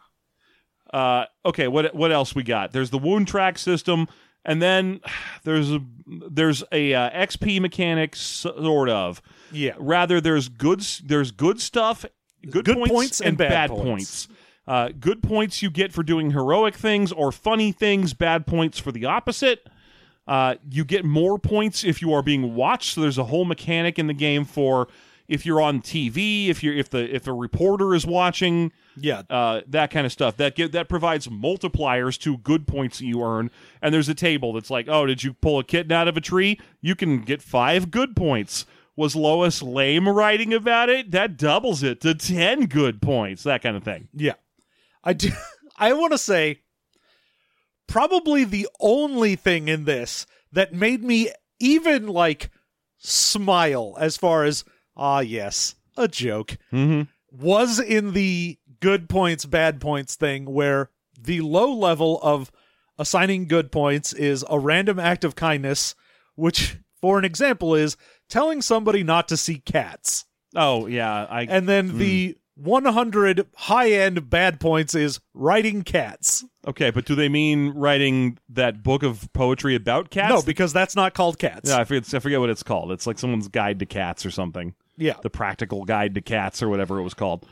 Uh, 0.92 1.24
okay, 1.44 1.68
what 1.68 1.94
what 1.94 2.12
else 2.12 2.34
we 2.34 2.42
got? 2.42 2.72
There's 2.72 2.90
the 2.90 2.98
wound 2.98 3.28
track 3.28 3.58
system, 3.58 4.08
and 4.44 4.60
then 4.60 5.00
there's 5.44 5.72
a 5.72 5.80
there's 6.06 6.62
a 6.70 6.94
uh, 6.94 7.10
XP 7.10 7.60
mechanic 7.60 8.14
sort 8.14 8.88
of. 8.88 9.22
yeah. 9.50 9.72
Rather, 9.78 10.20
there's 10.20 10.48
good 10.48 10.80
there's 11.04 11.30
good 11.30 11.60
stuff, 11.60 12.04
good, 12.48 12.64
Good 12.64 12.76
points, 12.76 12.92
points 12.92 13.20
and 13.20 13.38
bad 13.38 13.70
points. 13.70 14.28
Uh, 14.66 14.90
good 15.00 15.22
points 15.22 15.60
you 15.62 15.70
get 15.70 15.92
for 15.92 16.02
doing 16.02 16.30
heroic 16.30 16.74
things 16.76 17.10
or 17.10 17.32
funny 17.32 17.72
things. 17.72 18.14
Bad 18.14 18.46
points 18.46 18.78
for 18.78 18.92
the 18.92 19.04
opposite. 19.06 19.66
Uh, 20.26 20.54
you 20.70 20.84
get 20.84 21.04
more 21.04 21.36
points 21.38 21.82
if 21.82 22.00
you 22.00 22.12
are 22.12 22.22
being 22.22 22.54
watched. 22.54 22.94
So 22.94 23.00
there's 23.00 23.18
a 23.18 23.24
whole 23.24 23.44
mechanic 23.44 23.98
in 23.98 24.06
the 24.06 24.14
game 24.14 24.44
for 24.44 24.86
if 25.26 25.44
you're 25.44 25.60
on 25.60 25.80
TV, 25.80 26.48
if 26.48 26.62
you're 26.62 26.74
if 26.76 26.90
the 26.90 27.12
if 27.12 27.26
a 27.26 27.32
reporter 27.32 27.94
is 27.94 28.06
watching, 28.06 28.70
Yeah. 28.96 29.22
uh, 29.30 29.62
that 29.68 29.90
kind 29.90 30.04
of 30.06 30.12
stuff. 30.12 30.36
That 30.36 30.56
that 30.72 30.88
provides 30.88 31.28
multipliers 31.28 32.18
to 32.20 32.38
good 32.38 32.66
points 32.66 32.98
that 32.98 33.06
you 33.06 33.22
earn. 33.22 33.50
And 33.80 33.94
there's 33.94 34.08
a 34.08 34.14
table 34.14 34.52
that's 34.52 34.70
like, 34.70 34.86
oh, 34.88 35.06
did 35.06 35.22
you 35.24 35.32
pull 35.34 35.58
a 35.58 35.64
kitten 35.64 35.92
out 35.92 36.08
of 36.08 36.16
a 36.16 36.20
tree? 36.20 36.60
You 36.80 36.94
can 36.94 37.22
get 37.22 37.42
five 37.42 37.90
good 37.90 38.14
points. 38.16 38.66
Was 38.94 39.16
Lois 39.16 39.62
Lane 39.62 40.04
writing 40.06 40.52
about 40.52 40.90
it? 40.90 41.10
That 41.12 41.38
doubles 41.38 41.82
it 41.82 42.00
to 42.02 42.14
ten 42.14 42.66
good 42.66 43.00
points. 43.00 43.42
That 43.44 43.62
kind 43.62 43.76
of 43.76 43.82
thing. 43.84 44.08
Yeah. 44.12 44.34
I 45.02 45.14
do 45.14 45.30
I 45.78 45.94
want 45.94 46.12
to 46.12 46.18
say 46.18 46.60
probably 47.86 48.44
the 48.44 48.68
only 48.80 49.36
thing 49.36 49.68
in 49.68 49.84
this 49.84 50.26
that 50.52 50.72
made 50.72 51.02
me 51.02 51.30
even 51.58 52.06
like 52.06 52.50
smile 52.98 53.96
as 53.98 54.16
far 54.16 54.44
as 54.44 54.64
ah 54.96 55.20
yes, 55.20 55.74
a 55.96 56.08
joke 56.08 56.56
Mm-hmm. 56.72 57.02
was 57.44 57.80
in 57.80 58.12
the 58.12 58.58
good 58.82 59.08
points 59.08 59.46
bad 59.46 59.80
points 59.80 60.16
thing 60.16 60.44
where 60.44 60.90
the 61.18 61.40
low 61.40 61.72
level 61.72 62.20
of 62.22 62.52
assigning 62.98 63.46
good 63.48 63.72
points 63.72 64.12
is 64.12 64.44
a 64.50 64.58
random 64.58 64.98
act 64.98 65.24
of 65.24 65.34
kindness 65.34 65.94
which 66.34 66.76
for 67.00 67.18
an 67.18 67.24
example 67.24 67.74
is 67.74 67.96
telling 68.28 68.60
somebody 68.60 69.02
not 69.02 69.28
to 69.28 69.36
see 69.36 69.58
cats. 69.58 70.26
Oh 70.54 70.86
yeah, 70.86 71.24
I 71.24 71.42
And 71.42 71.68
then 71.68 71.90
hmm. 71.90 71.98
the 71.98 72.36
100 72.56 73.46
high 73.54 73.90
end 73.92 74.28
bad 74.28 74.60
points 74.60 74.94
is 74.94 75.20
writing 75.32 75.82
cats. 75.82 76.44
okay, 76.66 76.90
but 76.90 77.04
do 77.04 77.14
they 77.14 77.28
mean 77.28 77.70
writing 77.70 78.38
that 78.50 78.82
book 78.82 79.02
of 79.02 79.32
poetry 79.32 79.74
about 79.74 80.10
cats? 80.10 80.30
no, 80.30 80.42
because 80.42 80.72
that's 80.72 80.94
not 80.96 81.14
called 81.14 81.38
cats. 81.38 81.70
yeah, 81.70 81.78
I 81.78 81.84
forget, 81.84 82.12
I 82.14 82.18
forget 82.18 82.40
what 82.40 82.50
it's 82.50 82.62
called. 82.62 82.92
It's 82.92 83.06
like 83.06 83.18
someone's 83.18 83.48
guide 83.48 83.78
to 83.78 83.86
cats 83.86 84.26
or 84.26 84.30
something. 84.30 84.74
Yeah. 84.98 85.14
the 85.22 85.30
practical 85.30 85.84
guide 85.84 86.14
to 86.16 86.20
cats 86.20 86.62
or 86.62 86.68
whatever 86.68 86.98
it 86.98 87.02
was 87.02 87.14
called. 87.14 87.46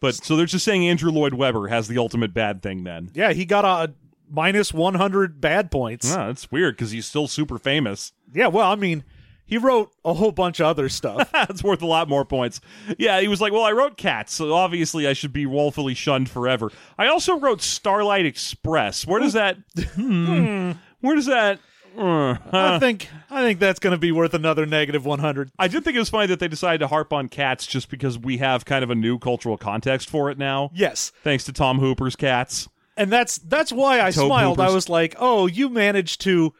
But 0.00 0.14
so 0.14 0.36
they're 0.36 0.46
just 0.46 0.64
saying 0.64 0.86
Andrew 0.86 1.10
Lloyd 1.10 1.34
Webber 1.34 1.68
has 1.68 1.88
the 1.88 1.98
ultimate 1.98 2.32
bad 2.34 2.62
thing 2.62 2.84
then. 2.84 3.10
Yeah, 3.14 3.32
he 3.32 3.44
got 3.44 3.64
a 3.64 3.92
minus 4.30 4.72
100 4.72 5.40
bad 5.40 5.70
points. 5.70 6.10
Ah, 6.12 6.28
that's 6.28 6.50
weird 6.50 6.76
because 6.76 6.90
he's 6.90 7.06
still 7.06 7.28
super 7.28 7.58
famous. 7.58 8.12
Yeah, 8.32 8.46
well, 8.46 8.70
I 8.70 8.76
mean, 8.76 9.04
He 9.44 9.58
wrote 9.58 9.90
a 10.04 10.14
whole 10.14 10.30
bunch 10.30 10.60
of 10.60 10.66
other 10.66 10.88
stuff. 10.88 11.28
That's 11.32 11.64
worth 11.64 11.82
a 11.82 11.86
lot 11.86 12.08
more 12.08 12.24
points. 12.24 12.60
Yeah, 12.98 13.20
he 13.20 13.26
was 13.26 13.40
like, 13.40 13.52
"Well, 13.52 13.64
I 13.64 13.72
wrote 13.72 13.96
Cats, 13.96 14.32
so 14.32 14.54
obviously 14.54 15.08
I 15.08 15.12
should 15.12 15.32
be 15.32 15.44
woefully 15.44 15.94
shunned 15.94 16.30
forever." 16.30 16.70
I 16.96 17.08
also 17.08 17.36
wrote 17.36 17.60
Starlight 17.60 18.26
Express. 18.26 19.04
Where 19.08 19.18
does 19.20 19.32
that? 19.32 19.56
hmm, 19.96 20.70
where 21.00 21.16
does 21.16 21.26
that? 21.26 21.58
Uh, 21.98 22.36
I 22.52 22.78
think 22.78 23.08
I 23.30 23.42
think 23.42 23.58
that's 23.60 23.78
going 23.78 23.92
to 23.94 23.98
be 23.98 24.12
worth 24.12 24.34
another 24.34 24.66
negative 24.66 25.04
100. 25.04 25.50
I 25.58 25.68
did 25.68 25.84
think 25.84 25.96
it 25.96 25.98
was 26.00 26.08
funny 26.10 26.26
that 26.28 26.40
they 26.40 26.48
decided 26.48 26.78
to 26.78 26.86
harp 26.88 27.12
on 27.12 27.28
Cats 27.28 27.66
just 27.66 27.88
because 27.90 28.18
we 28.18 28.38
have 28.38 28.64
kind 28.64 28.82
of 28.84 28.90
a 28.90 28.94
new 28.94 29.18
cultural 29.18 29.56
context 29.56 30.08
for 30.10 30.30
it 30.30 30.38
now, 30.38 30.70
Yes. 30.74 31.12
thanks 31.22 31.44
to 31.44 31.52
Tom 31.52 31.78
Hooper's 31.78 32.16
Cats. 32.16 32.68
And 32.96 33.10
that's 33.10 33.38
that's 33.38 33.72
why 33.72 34.00
I 34.00 34.10
Tobe 34.10 34.26
smiled. 34.26 34.60
I 34.60 34.70
was 34.70 34.88
like, 34.88 35.14
"Oh, 35.18 35.46
you 35.46 35.68
managed 35.68 36.20
to 36.22 36.52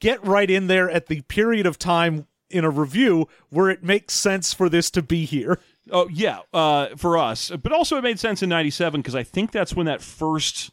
get 0.00 0.24
right 0.24 0.48
in 0.50 0.66
there 0.66 0.88
at 0.90 1.06
the 1.06 1.20
period 1.22 1.66
of 1.66 1.78
time 1.78 2.26
in 2.48 2.64
a 2.64 2.70
review 2.70 3.28
where 3.48 3.70
it 3.70 3.82
makes 3.82 4.14
sense 4.14 4.52
for 4.54 4.68
this 4.68 4.90
to 4.92 5.02
be 5.02 5.24
here." 5.24 5.58
Oh 5.90 6.08
yeah, 6.12 6.40
uh, 6.54 6.88
for 6.96 7.18
us, 7.18 7.50
but 7.62 7.72
also 7.72 7.96
it 7.96 8.02
made 8.02 8.20
sense 8.20 8.42
in 8.42 8.48
'97 8.48 9.00
because 9.00 9.16
I 9.16 9.24
think 9.24 9.50
that's 9.50 9.74
when 9.74 9.86
that 9.86 10.00
first. 10.02 10.70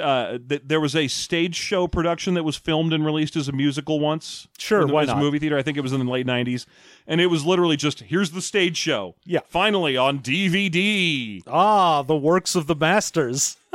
Uh, 0.00 0.38
th- 0.48 0.62
there 0.64 0.80
was 0.80 0.96
a 0.96 1.08
stage 1.08 1.54
show 1.54 1.86
production 1.86 2.34
that 2.34 2.42
was 2.42 2.56
filmed 2.56 2.92
and 2.92 3.04
released 3.04 3.36
as 3.36 3.48
a 3.48 3.52
musical 3.52 4.00
once. 4.00 4.48
Sure, 4.58 4.80
in 4.82 4.88
the, 4.88 4.94
why 4.94 5.04
not? 5.04 5.18
movie 5.18 5.38
theater. 5.38 5.58
I 5.58 5.62
think 5.62 5.76
it 5.76 5.82
was 5.82 5.92
in 5.92 6.04
the 6.04 6.10
late 6.10 6.26
'90s, 6.26 6.64
and 7.06 7.20
it 7.20 7.26
was 7.26 7.44
literally 7.44 7.76
just 7.76 8.00
here's 8.00 8.30
the 8.30 8.40
stage 8.40 8.76
show. 8.78 9.14
Yeah. 9.24 9.40
finally 9.46 9.96
on 9.96 10.20
DVD, 10.20 11.42
Ah, 11.46 12.02
the 12.02 12.16
works 12.16 12.56
of 12.56 12.66
the 12.66 12.74
masters. 12.74 13.56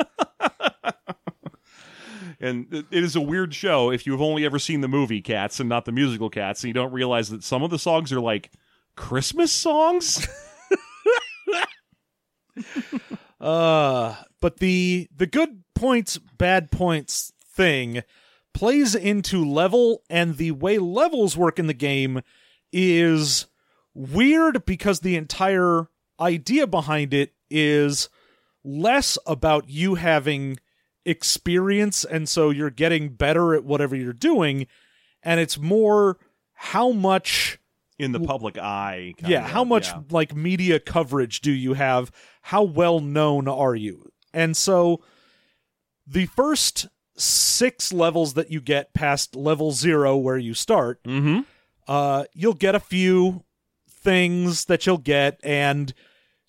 and 2.39 2.67
it 2.73 2.85
it 2.91 3.03
is 3.03 3.15
a 3.15 3.21
weird 3.21 3.53
show 3.53 3.91
if 3.91 4.05
you've 4.07 4.21
only 4.21 4.45
ever 4.45 4.59
seen 4.59 4.81
the 4.81 4.87
movie 4.87 5.21
Cats 5.21 5.59
and 5.59 5.69
not 5.69 5.85
the 5.85 5.91
musical 5.91 6.29
Cats, 6.29 6.63
and 6.63 6.69
you 6.69 6.73
don't 6.73 6.91
realize 6.91 7.29
that 7.29 7.43
some 7.43 7.63
of 7.63 7.69
the 7.69 7.79
songs 7.79 8.11
are 8.11 8.19
like 8.19 8.51
Christmas 8.95 9.51
songs. 9.51 10.27
Uh, 13.39 14.15
but 14.41 14.57
the 14.57 15.07
the 15.15 15.25
good 15.25 15.63
points, 15.79 16.17
bad 16.17 16.71
points 16.71 17.31
thing 17.45 18.03
plays 18.53 18.95
into 18.95 19.49
level, 19.49 20.03
and 20.09 20.37
the 20.37 20.51
way 20.51 20.77
levels 20.77 21.37
work 21.37 21.57
in 21.59 21.67
the 21.67 21.73
game 21.73 22.21
is 22.73 23.45
weird 23.93 24.65
because 24.65 24.99
the 24.99 25.15
entire 25.15 25.87
idea 26.19 26.67
behind 26.67 27.13
it 27.13 27.33
is 27.49 28.09
less 28.63 29.17
about 29.25 29.69
you 29.69 29.95
having 29.95 30.57
experience, 31.05 32.03
and 32.03 32.27
so 32.27 32.49
you're 32.49 32.69
getting 32.69 33.09
better 33.09 33.55
at 33.55 33.63
whatever 33.63 33.95
you're 33.95 34.13
doing, 34.13 34.67
and 35.23 35.39
it's 35.39 35.57
more 35.57 36.17
how 36.53 36.91
much 36.91 37.57
in 37.97 38.11
the 38.13 38.19
public 38.19 38.57
eye. 38.57 39.13
kind 39.17 39.31
yeah 39.31 39.45
of, 39.45 39.51
how 39.51 39.63
much 39.63 39.87
yeah. 39.87 40.01
like 40.09 40.35
media 40.35 40.79
coverage 40.79 41.41
do 41.41 41.51
you 41.51 41.73
have 41.73 42.11
how 42.43 42.63
well 42.63 43.01
known 43.01 43.47
are 43.47 43.75
you 43.75 44.09
and 44.33 44.55
so 44.55 45.01
the 46.11 46.25
first 46.27 46.87
six 47.15 47.93
levels 47.93 48.33
that 48.33 48.49
you 48.51 48.59
get 48.61 48.93
past 48.93 49.35
level 49.35 49.71
zero 49.71 50.15
where 50.17 50.37
you 50.37 50.53
start 50.53 51.03
Mhm. 51.03 51.45
uh 51.87 52.23
you'll 52.33 52.53
get 52.53 52.73
a 52.75 52.79
few 52.79 53.43
things 53.89 54.65
that 54.65 54.85
you'll 54.85 54.97
get 54.97 55.39
and 55.43 55.93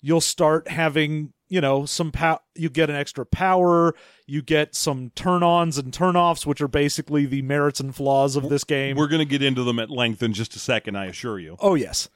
you'll 0.00 0.20
start 0.20 0.68
having 0.68 1.32
you 1.48 1.60
know 1.60 1.84
some 1.84 2.12
pow- 2.12 2.40
you 2.54 2.68
get 2.70 2.88
an 2.88 2.94
extra 2.96 3.26
power 3.26 3.94
you 4.26 4.40
get 4.42 4.74
some 4.76 5.10
turn-ons 5.16 5.76
and 5.76 5.92
turn-offs 5.92 6.46
which 6.46 6.60
are 6.60 6.68
basically 6.68 7.26
the 7.26 7.42
merits 7.42 7.80
and 7.80 7.96
flaws 7.96 8.36
of 8.36 8.48
this 8.48 8.62
game 8.62 8.96
We're 8.96 9.08
going 9.08 9.18
to 9.18 9.24
get 9.24 9.42
into 9.42 9.64
them 9.64 9.80
at 9.80 9.90
length 9.90 10.22
in 10.22 10.32
just 10.32 10.54
a 10.54 10.60
second, 10.60 10.94
I 10.96 11.06
assure 11.06 11.40
you. 11.40 11.56
Oh 11.58 11.74
yes. 11.74 12.08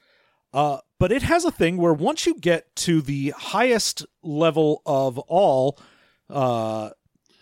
Uh, 0.53 0.77
but 0.97 1.11
it 1.11 1.23
has 1.23 1.43
a 1.43 1.51
thing 1.51 1.75
where 1.75 1.91
once 1.93 2.25
you 2.25 2.39
get 2.39 2.73
to 2.77 3.01
the 3.01 3.31
highest 3.37 4.05
level 4.23 4.81
of 4.85 5.19
all, 5.19 5.77
uh, 6.29 6.91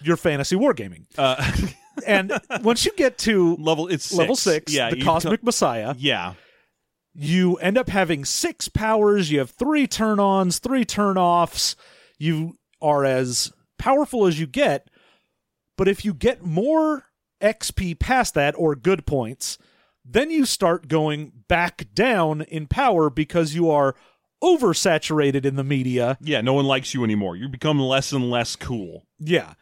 your 0.03 0.17
fantasy 0.17 0.55
wargaming, 0.55 1.05
Uh, 1.17 1.51
and 2.07 2.31
once 2.61 2.85
you 2.85 2.91
get 2.95 3.17
to 3.19 3.55
level 3.57 3.87
it's 3.87 4.05
six. 4.05 4.17
level 4.17 4.35
six, 4.35 4.73
Yeah, 4.73 4.89
the 4.89 5.01
cosmic 5.01 5.43
messiah, 5.43 5.95
yeah, 5.97 6.33
you 7.13 7.55
end 7.57 7.77
up 7.77 7.89
having 7.89 8.25
six 8.25 8.67
powers. 8.69 9.31
You 9.31 9.39
have 9.39 9.51
three 9.51 9.85
turn-ons, 9.87 10.59
three 10.59 10.83
turn-offs. 10.85 11.75
You 12.17 12.57
are 12.81 13.05
as 13.05 13.51
powerful 13.77 14.25
as 14.25 14.39
you 14.39 14.47
get. 14.47 14.89
But 15.77 15.87
if 15.87 16.03
you 16.05 16.13
get 16.13 16.43
more 16.43 17.05
XP 17.41 17.99
past 17.99 18.33
that 18.35 18.55
or 18.57 18.75
good 18.75 19.05
points, 19.05 19.57
then 20.05 20.31
you 20.31 20.45
start 20.45 20.87
going 20.87 21.31
back 21.47 21.87
down 21.93 22.41
in 22.43 22.67
power 22.67 23.09
because 23.09 23.53
you 23.55 23.69
are 23.69 23.95
oversaturated 24.43 25.45
in 25.45 25.55
the 25.55 25.63
media. 25.63 26.17
yeah. 26.21 26.41
No 26.41 26.53
one 26.53 26.65
likes 26.65 26.93
you 26.93 27.03
anymore. 27.03 27.35
You 27.35 27.47
become 27.49 27.79
less 27.79 28.11
and 28.11 28.29
less 28.29 28.55
cool. 28.55 29.05
Yeah. 29.19 29.53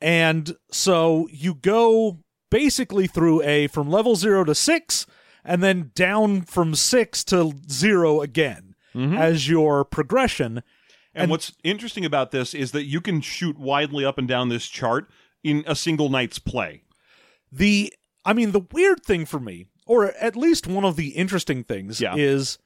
And 0.00 0.56
so 0.70 1.28
you 1.30 1.54
go 1.54 2.18
basically 2.50 3.06
through 3.06 3.42
a 3.42 3.66
from 3.68 3.90
level 3.90 4.16
0 4.16 4.44
to 4.44 4.54
6 4.54 5.06
and 5.44 5.62
then 5.62 5.90
down 5.94 6.42
from 6.42 6.74
6 6.74 7.24
to 7.24 7.52
0 7.70 8.20
again 8.22 8.74
as 8.94 9.48
your 9.48 9.84
progression. 9.84 10.62
And, 11.14 11.30
what's 11.30 11.52
interesting 11.64 12.04
about 12.04 12.30
this 12.32 12.54
is 12.54 12.72
that 12.72 12.84
you 12.84 13.00
can 13.00 13.20
shoot 13.20 13.58
widely 13.58 14.04
up 14.04 14.16
and 14.18 14.26
down 14.28 14.48
this 14.48 14.66
chart 14.66 15.08
in 15.44 15.64
a 15.66 15.74
single 15.76 16.08
night's 16.08 16.38
play. 16.38 16.82
The 17.52 17.92
I 18.24 18.32
mean 18.32 18.52
the 18.52 18.66
weird 18.72 19.02
thing 19.04 19.26
for 19.26 19.40
me 19.40 19.66
or 19.86 20.06
at 20.14 20.36
least 20.36 20.66
one 20.66 20.84
of 20.84 20.96
the 20.96 21.08
interesting 21.10 21.64
things 21.64 22.00
Yeah. 22.00 22.14
is 22.16 22.58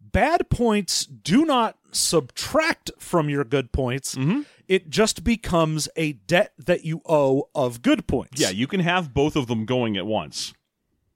bad 0.00 0.48
points 0.50 1.04
do 1.04 1.44
not 1.44 1.78
subtract 1.92 2.90
from 2.98 3.28
your 3.28 3.44
good 3.44 3.72
points. 3.72 4.14
Mhm. 4.14 4.44
It 4.70 4.88
just 4.88 5.24
becomes 5.24 5.88
a 5.96 6.12
debt 6.12 6.52
that 6.56 6.84
you 6.84 7.02
owe 7.04 7.48
of 7.56 7.82
good 7.82 8.06
points. 8.06 8.40
Yeah, 8.40 8.50
you 8.50 8.68
can 8.68 8.78
have 8.78 9.12
both 9.12 9.34
of 9.34 9.48
them 9.48 9.64
going 9.64 9.96
at 9.96 10.06
once. 10.06 10.54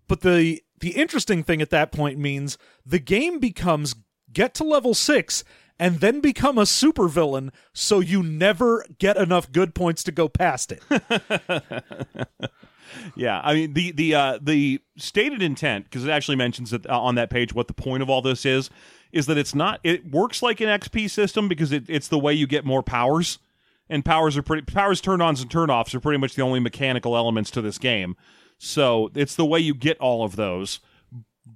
But 0.09 0.23
the 0.23 0.61
the 0.81 0.91
interesting 0.91 1.45
thing 1.45 1.63
at 1.63 1.71
that 1.71 1.93
point 1.93 2.19
means 2.19 2.59
the 2.85 2.99
game 2.99 3.39
becomes 3.39 3.95
get 4.33 4.55
to 4.55 4.65
level 4.65 4.93
6 4.93 5.45
and 5.79 6.01
then 6.01 6.19
become 6.21 6.59
a 6.59 6.63
supervillain 6.63 7.51
so 7.73 8.01
you 8.01 8.25
never 8.25 8.85
get 8.99 9.17
enough 9.17 9.53
good 9.53 9.73
points 9.73 10.03
to 10.03 10.11
go 10.11 10.29
past 10.29 10.73
it. 10.73 10.83
Yeah, 13.15 13.41
I 13.43 13.55
mean 13.55 13.73
the 13.75 13.93
the 13.93 14.15
uh, 14.15 14.39
the 14.41 14.81
stated 14.97 15.43
intent 15.43 15.85
because 15.85 16.05
it 16.05 16.11
actually 16.11 16.37
mentions 16.37 16.73
it 16.73 16.89
uh, 16.89 17.01
on 17.01 17.15
that 17.17 17.31
page 17.31 17.55
what 17.55 17.69
the 17.69 17.75
point 17.75 18.03
of 18.03 18.11
all 18.11 18.23
this 18.23 18.45
is 18.45 18.71
is 19.13 19.27
that 19.27 19.39
it's 19.39 19.55
not 19.55 19.81
it 19.85 20.11
works 20.11 20.43
like 20.43 20.61
an 20.61 20.69
XP 20.69 21.09
system 21.11 21.49
because 21.49 21.73
it, 21.73 21.85
it's 21.89 22.09
the 22.09 22.19
way 22.19 22.33
you 22.33 22.47
get 22.47 22.65
more 22.65 22.83
powers 22.83 23.39
and 23.89 24.05
powers 24.05 24.37
are 24.37 24.43
pretty 24.43 24.63
powers 24.63 25.01
turn 25.01 25.21
ons 25.21 25.41
and 25.41 25.51
turn 25.51 25.71
offs 25.71 25.95
are 25.95 26.01
pretty 26.01 26.19
much 26.19 26.35
the 26.35 26.43
only 26.43 26.61
mechanical 26.61 27.17
elements 27.17 27.51
to 27.51 27.63
this 27.63 27.79
game. 27.79 28.17
So 28.59 29.11
it's 29.15 29.35
the 29.35 29.45
way 29.45 29.59
you 29.61 29.75
get 29.75 29.99
all 29.99 30.25
of 30.25 30.37
those, 30.37 30.81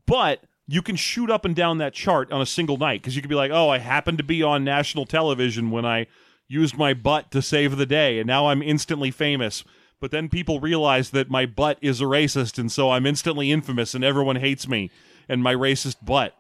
but 0.07 0.45
you 0.67 0.83
can 0.83 0.97
shoot 0.97 1.31
up 1.31 1.45
and 1.45 1.57
down 1.57 1.79
that 1.79 1.95
chart 1.95 2.31
on 2.31 2.43
a 2.43 2.47
single 2.47 2.77
night 2.77 3.01
because 3.01 3.17
you 3.17 3.23
could 3.23 3.31
be 3.31 3.35
like, 3.35 3.51
oh, 3.51 3.71
I 3.71 3.79
happened 3.79 4.19
to 4.19 4.25
be 4.25 4.43
on 4.43 4.63
national 4.63 5.07
television 5.07 5.71
when 5.71 5.87
I 5.87 6.07
used 6.47 6.77
my 6.77 6.95
butt 6.95 7.31
to 7.31 7.43
save 7.43 7.77
the 7.77 7.87
day, 7.87 8.19
and 8.19 8.27
now 8.27 8.49
I'm 8.49 8.63
instantly 8.63 9.11
famous. 9.11 9.65
But 10.01 10.11
then 10.13 10.29
people 10.29 10.61
realize 10.61 11.11
that 11.11 11.29
my 11.29 11.45
butt 11.47 11.79
is 11.81 12.01
a 12.01 12.05
racist, 12.05 12.59
and 12.59 12.71
so 12.71 12.91
I'm 12.91 13.05
instantly 13.05 13.51
infamous, 13.51 13.95
and 13.95 14.05
everyone 14.05 14.37
hates 14.37 14.69
me 14.69 14.91
and 15.29 15.43
my 15.43 15.55
racist 15.55 15.97
butt. 16.05 16.35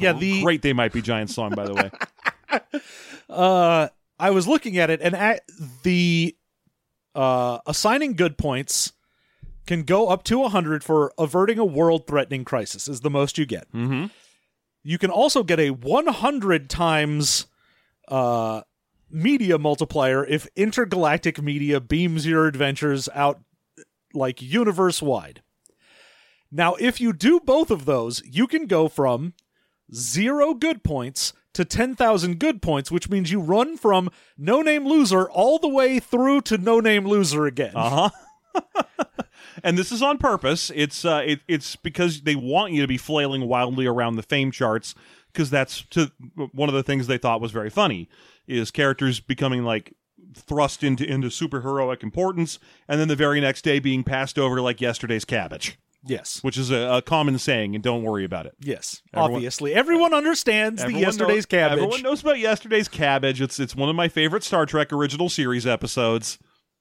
Yeah, 0.00 0.12
the- 0.12 0.42
great 0.42 0.62
they 0.62 0.72
might 0.72 0.92
be 0.92 1.02
giant 1.02 1.30
song, 1.30 1.52
by 1.54 1.64
the 1.66 1.74
way. 1.74 1.90
Uh, 3.28 3.88
I 4.18 4.30
was 4.30 4.46
looking 4.46 4.76
at 4.78 4.90
it, 4.90 5.00
and 5.00 5.16
at 5.16 5.40
the 5.82 6.36
uh, 7.14 7.58
assigning 7.66 8.14
good 8.14 8.36
points 8.36 8.92
can 9.66 9.82
go 9.82 10.08
up 10.08 10.24
to 10.24 10.38
100 10.40 10.84
for 10.84 11.12
averting 11.18 11.58
a 11.58 11.64
world-threatening 11.64 12.44
crisis. 12.44 12.86
Is 12.86 13.00
the 13.00 13.10
most 13.10 13.38
you 13.38 13.46
get. 13.46 13.70
mm-hmm. 13.72 14.06
You 14.82 14.98
can 14.98 15.10
also 15.10 15.42
get 15.42 15.58
a 15.58 15.70
100 15.70 16.68
times 16.68 17.46
uh, 18.08 18.60
media 19.14 19.58
multiplier 19.58 20.24
if 20.24 20.48
intergalactic 20.56 21.40
media 21.40 21.80
beams 21.80 22.26
your 22.26 22.46
adventures 22.46 23.08
out 23.14 23.40
like 24.12 24.42
universe 24.42 25.00
wide. 25.00 25.42
Now, 26.50 26.74
if 26.74 27.00
you 27.00 27.12
do 27.12 27.40
both 27.40 27.70
of 27.70 27.84
those, 27.84 28.22
you 28.24 28.46
can 28.46 28.66
go 28.66 28.88
from 28.88 29.34
zero 29.92 30.54
good 30.54 30.84
points 30.84 31.32
to 31.54 31.64
10,000 31.64 32.38
good 32.38 32.60
points, 32.60 32.90
which 32.90 33.08
means 33.08 33.30
you 33.30 33.40
run 33.40 33.76
from 33.76 34.10
no 34.36 34.60
name 34.60 34.86
loser 34.86 35.28
all 35.30 35.58
the 35.58 35.68
way 35.68 36.00
through 36.00 36.42
to 36.42 36.58
no 36.58 36.80
name 36.80 37.06
loser 37.06 37.46
again. 37.46 37.72
Uh 37.74 38.10
huh. 38.54 38.62
and 39.62 39.78
this 39.78 39.90
is 39.92 40.02
on 40.02 40.18
purpose. 40.18 40.70
It's 40.74 41.04
uh, 41.04 41.22
it, 41.24 41.40
it's 41.48 41.76
because 41.76 42.22
they 42.22 42.34
want 42.34 42.72
you 42.72 42.82
to 42.82 42.88
be 42.88 42.98
flailing 42.98 43.48
wildly 43.48 43.86
around 43.86 44.16
the 44.16 44.22
fame 44.22 44.50
charts 44.50 44.94
because 45.34 45.50
that's 45.50 45.82
to 45.90 46.10
one 46.52 46.68
of 46.70 46.74
the 46.74 46.82
things 46.82 47.06
they 47.06 47.18
thought 47.18 47.40
was 47.40 47.50
very 47.50 47.68
funny 47.70 48.08
is 48.46 48.70
characters 48.70 49.20
becoming 49.20 49.64
like 49.64 49.92
thrust 50.34 50.82
into 50.82 51.04
into 51.04 51.28
superheroic 51.28 52.02
importance 52.02 52.58
and 52.88 52.98
then 53.00 53.08
the 53.08 53.16
very 53.16 53.40
next 53.40 53.62
day 53.62 53.78
being 53.78 54.02
passed 54.02 54.38
over 54.38 54.60
like 54.62 54.80
yesterday's 54.80 55.24
cabbage. 55.24 55.78
Yes. 56.06 56.42
which 56.42 56.58
is 56.58 56.70
a, 56.70 56.96
a 56.96 57.00
common 57.02 57.38
saying, 57.38 57.74
and 57.74 57.82
don't 57.82 58.02
worry 58.02 58.24
about 58.26 58.44
it. 58.44 58.52
Yes. 58.60 59.00
Everyone- 59.14 59.36
Obviously, 59.36 59.72
everyone 59.74 60.12
understands 60.12 60.84
the 60.84 60.92
yesterday's 60.92 61.36
knows, 61.36 61.46
cabbage. 61.46 61.78
Everyone 61.78 62.02
knows 62.02 62.20
about 62.20 62.38
yesterday's 62.38 62.88
cabbage. 62.88 63.40
It's 63.40 63.58
it's 63.58 63.74
one 63.74 63.88
of 63.88 63.96
my 63.96 64.08
favorite 64.08 64.44
Star 64.44 64.66
Trek 64.66 64.92
original 64.92 65.30
series 65.30 65.66
episodes. 65.66 66.38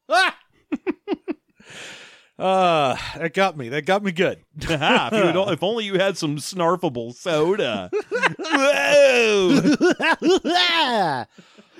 Ah! 0.10 0.38
uh, 2.39 2.95
that 3.17 3.34
got 3.34 3.55
me. 3.57 3.69
That 3.69 3.86
got 3.86 4.03
me 4.03 4.11
good. 4.11 4.43
Haha, 4.63 5.07
if, 5.11 5.13
you 5.13 5.25
had, 5.27 5.53
if 5.53 5.63
only 5.63 5.86
you 5.86 5.99
had 5.99 6.17
some 6.17 6.38
snarfable 6.38 7.13
soda. 7.13 7.91
Whoa! 8.39 9.65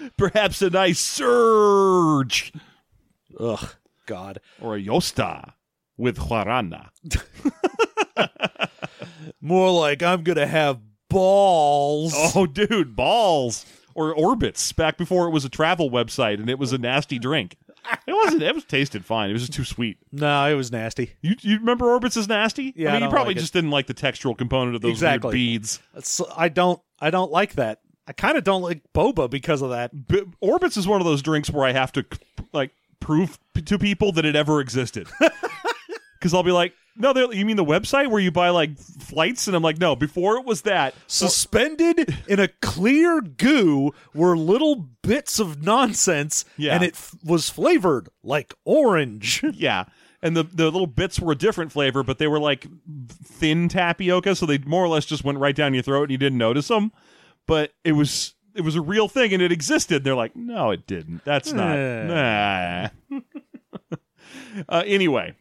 Perhaps 0.18 0.62
a 0.62 0.70
nice 0.70 1.00
surge 1.00 2.52
Ugh, 3.40 3.76
God. 4.06 4.40
or 4.62 4.76
a 4.76 4.82
Josta 4.82 5.54
with 5.98 6.18
guarana. 6.18 6.90
More 9.42 9.72
like 9.72 10.04
I'm 10.04 10.24
gonna 10.24 10.48
have 10.48 10.80
balls. 11.10 12.14
Oh, 12.16 12.46
dude, 12.46 12.96
balls 12.96 13.66
or 13.96 14.16
Orbitz 14.16 14.76
back 14.76 14.98
before 14.98 15.28
it 15.28 15.32
was 15.32 15.46
a 15.46 15.50
travel 15.50 15.90
website 15.90 16.40
and 16.40 16.50
it 16.50 16.60
was 16.60 16.74
a 16.74 16.78
nasty 16.78 17.20
drink. 17.20 17.58
It 18.08 18.14
wasn't. 18.14 18.44
It 18.44 18.54
was 18.56 18.66
tasted 18.66 19.06
fine. 19.06 19.30
It 19.30 19.34
was 19.34 19.44
just 19.44 19.54
too 19.54 19.64
sweet. 19.64 19.98
No, 20.12 20.46
it 20.50 20.56
was 20.56 20.72
nasty. 20.72 21.14
You 21.22 21.36
you 21.42 21.58
remember 21.60 21.86
Orbitz 21.86 22.18
is 22.18 22.28
nasty? 22.28 22.74
Yeah, 22.76 22.90
I 22.90 22.92
I 22.92 22.94
mean, 22.94 22.96
you 22.96 23.00
don't 23.06 23.12
probably 23.12 23.30
like 23.34 23.38
it. 23.38 23.42
just 23.42 23.54
didn't 23.54 23.72
like 23.72 23.88
the 23.88 23.94
textural 23.94 24.38
component 24.38 24.76
of 24.76 24.82
those 24.82 24.92
Exactly. 24.92 25.28
weird 25.30 25.34
beads. 25.34 25.80
That's, 25.94 26.22
I 26.36 26.50
don't. 26.50 26.82
I 27.00 27.10
don't 27.12 27.32
like 27.32 27.54
that. 27.56 27.80
I 28.08 28.12
kind 28.14 28.38
of 28.38 28.44
don't 28.44 28.62
like 28.62 28.82
boba 28.94 29.30
because 29.30 29.62
of 29.62 29.70
that. 29.72 30.08
B- 30.08 30.24
Orbitz 30.44 30.78
is 30.78 30.88
one 30.88 31.00
of 31.02 31.06
those 31.06 31.22
drinks 31.22 31.50
where 31.50 31.66
I 31.66 31.72
have 31.72 31.92
to 31.94 32.06
like 32.52 32.72
prove 33.00 33.40
p- 33.54 33.62
to 33.62 33.78
people 33.80 34.12
that 34.14 34.26
it 34.26 34.36
ever 34.36 34.60
existed. 34.62 35.08
Because 36.20 36.34
I'll 36.34 36.44
be 36.44 36.52
like, 36.54 36.74
no, 36.96 37.32
you 37.32 37.46
mean 37.46 37.56
the 37.58 37.66
website 37.66 38.10
where 38.10 38.22
you 38.22 38.32
buy 38.32 38.50
like 38.50 38.78
flights? 38.78 39.48
And 39.48 39.56
I'm 39.56 39.64
like, 39.64 39.80
no, 39.80 39.96
before 39.96 40.38
it 40.38 40.46
was 40.46 40.62
that. 40.64 40.94
Suspended 41.08 42.18
in 42.28 42.40
a 42.40 42.48
clear 42.62 43.22
goo 43.22 43.94
were 44.14 44.38
little 44.38 44.76
bits 45.02 45.40
of 45.40 45.64
nonsense, 45.64 46.46
Yeah. 46.58 46.76
and 46.76 46.84
it 46.84 46.94
f- 46.94 47.16
was 47.24 47.50
flavored 47.50 48.10
like 48.24 48.54
orange. 48.66 49.44
Yeah. 49.54 49.86
And 50.22 50.38
the, 50.38 50.44
the 50.44 50.64
little 50.66 50.88
bits 50.88 51.20
were 51.20 51.34
a 51.34 51.38
different 51.38 51.74
flavor, 51.74 52.02
but 52.02 52.18
they 52.18 52.28
were 52.28 52.40
like 52.40 52.66
thin 53.26 53.68
tapioca, 53.68 54.36
so 54.36 54.46
they 54.46 54.58
more 54.60 54.82
or 54.82 54.88
less 54.88 55.06
just 55.06 55.26
went 55.26 55.38
right 55.38 55.54
down 55.54 55.74
your 55.74 55.84
throat 55.84 56.04
and 56.04 56.12
you 56.12 56.18
didn't 56.18 56.38
notice 56.38 56.70
them. 56.70 56.94
But 57.46 57.74
it 57.84 57.92
was 57.92 58.34
it 58.56 58.62
was 58.62 58.76
a 58.78 58.82
real 58.82 59.10
thing 59.10 59.34
and 59.34 59.42
it 59.42 59.52
existed. 59.52 60.06
They're 60.06 60.16
like, 60.16 60.34
no, 60.34 60.72
it 60.72 60.88
didn't. 60.88 61.26
That's 61.26 61.52
not. 61.52 61.76
Eh. 61.76 62.90
Nah. 63.12 63.20
uh, 64.70 64.84
anyway, 64.86 65.34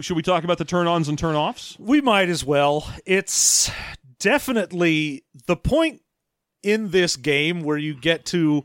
should 0.00 0.16
we 0.16 0.22
talk 0.22 0.44
about 0.44 0.58
the 0.58 0.64
turn 0.64 0.86
ons 0.86 1.08
and 1.08 1.18
turn 1.18 1.34
offs? 1.34 1.76
we 1.78 2.00
might 2.00 2.28
as 2.28 2.44
well. 2.44 2.92
It's 3.04 3.70
definitely 4.18 5.24
the 5.46 5.56
point 5.56 6.02
in 6.62 6.90
this 6.90 7.16
game 7.16 7.62
where 7.62 7.78
you 7.78 7.94
get 7.94 8.24
to 8.26 8.64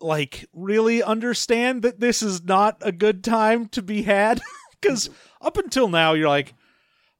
like 0.00 0.46
really 0.52 1.02
understand 1.02 1.82
that 1.82 2.00
this 2.00 2.22
is 2.22 2.42
not 2.44 2.78
a 2.82 2.92
good 2.92 3.24
time 3.24 3.68
to 3.68 3.82
be 3.82 4.02
had 4.02 4.40
because 4.80 5.10
up 5.40 5.56
until 5.56 5.88
now 5.88 6.12
you're 6.12 6.28
like 6.28 6.54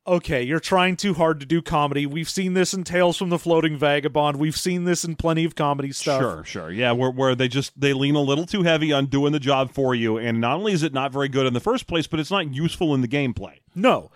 okay 0.08 0.42
you're 0.42 0.58
trying 0.58 0.96
too 0.96 1.14
hard 1.14 1.38
to 1.38 1.46
do 1.46 1.60
comedy 1.62 2.06
we've 2.06 2.28
seen 2.30 2.54
this 2.54 2.72
in 2.74 2.82
tales 2.82 3.16
from 3.16 3.28
the 3.28 3.38
floating 3.38 3.76
vagabond 3.76 4.36
we've 4.38 4.56
seen 4.56 4.84
this 4.84 5.04
in 5.04 5.14
plenty 5.14 5.44
of 5.44 5.54
comedy 5.54 5.92
stuff 5.92 6.20
Sure, 6.20 6.44
sure. 6.44 6.70
Yeah, 6.72 6.92
where, 6.92 7.10
where 7.10 7.34
they 7.34 7.46
just 7.48 7.78
they 7.78 7.92
lean 7.92 8.14
a 8.16 8.20
little 8.20 8.46
too 8.46 8.62
heavy 8.62 8.92
on 8.92 9.06
doing 9.06 9.32
the 9.32 9.38
job 9.38 9.72
for 9.72 9.94
you, 9.94 10.16
and 10.16 10.40
not 10.40 10.56
only 10.56 10.72
is 10.72 10.82
it 10.82 10.92
not 10.92 11.12
very 11.12 11.28
good 11.28 11.46
in 11.46 11.52
the 11.52 11.60
first 11.60 11.86
place, 11.86 12.06
but 12.06 12.18
it's 12.18 12.30
not 12.30 12.52
useful 12.52 12.94
in 12.94 13.02
the 13.02 13.08
gameplay. 13.08 13.58
No, 13.74 14.10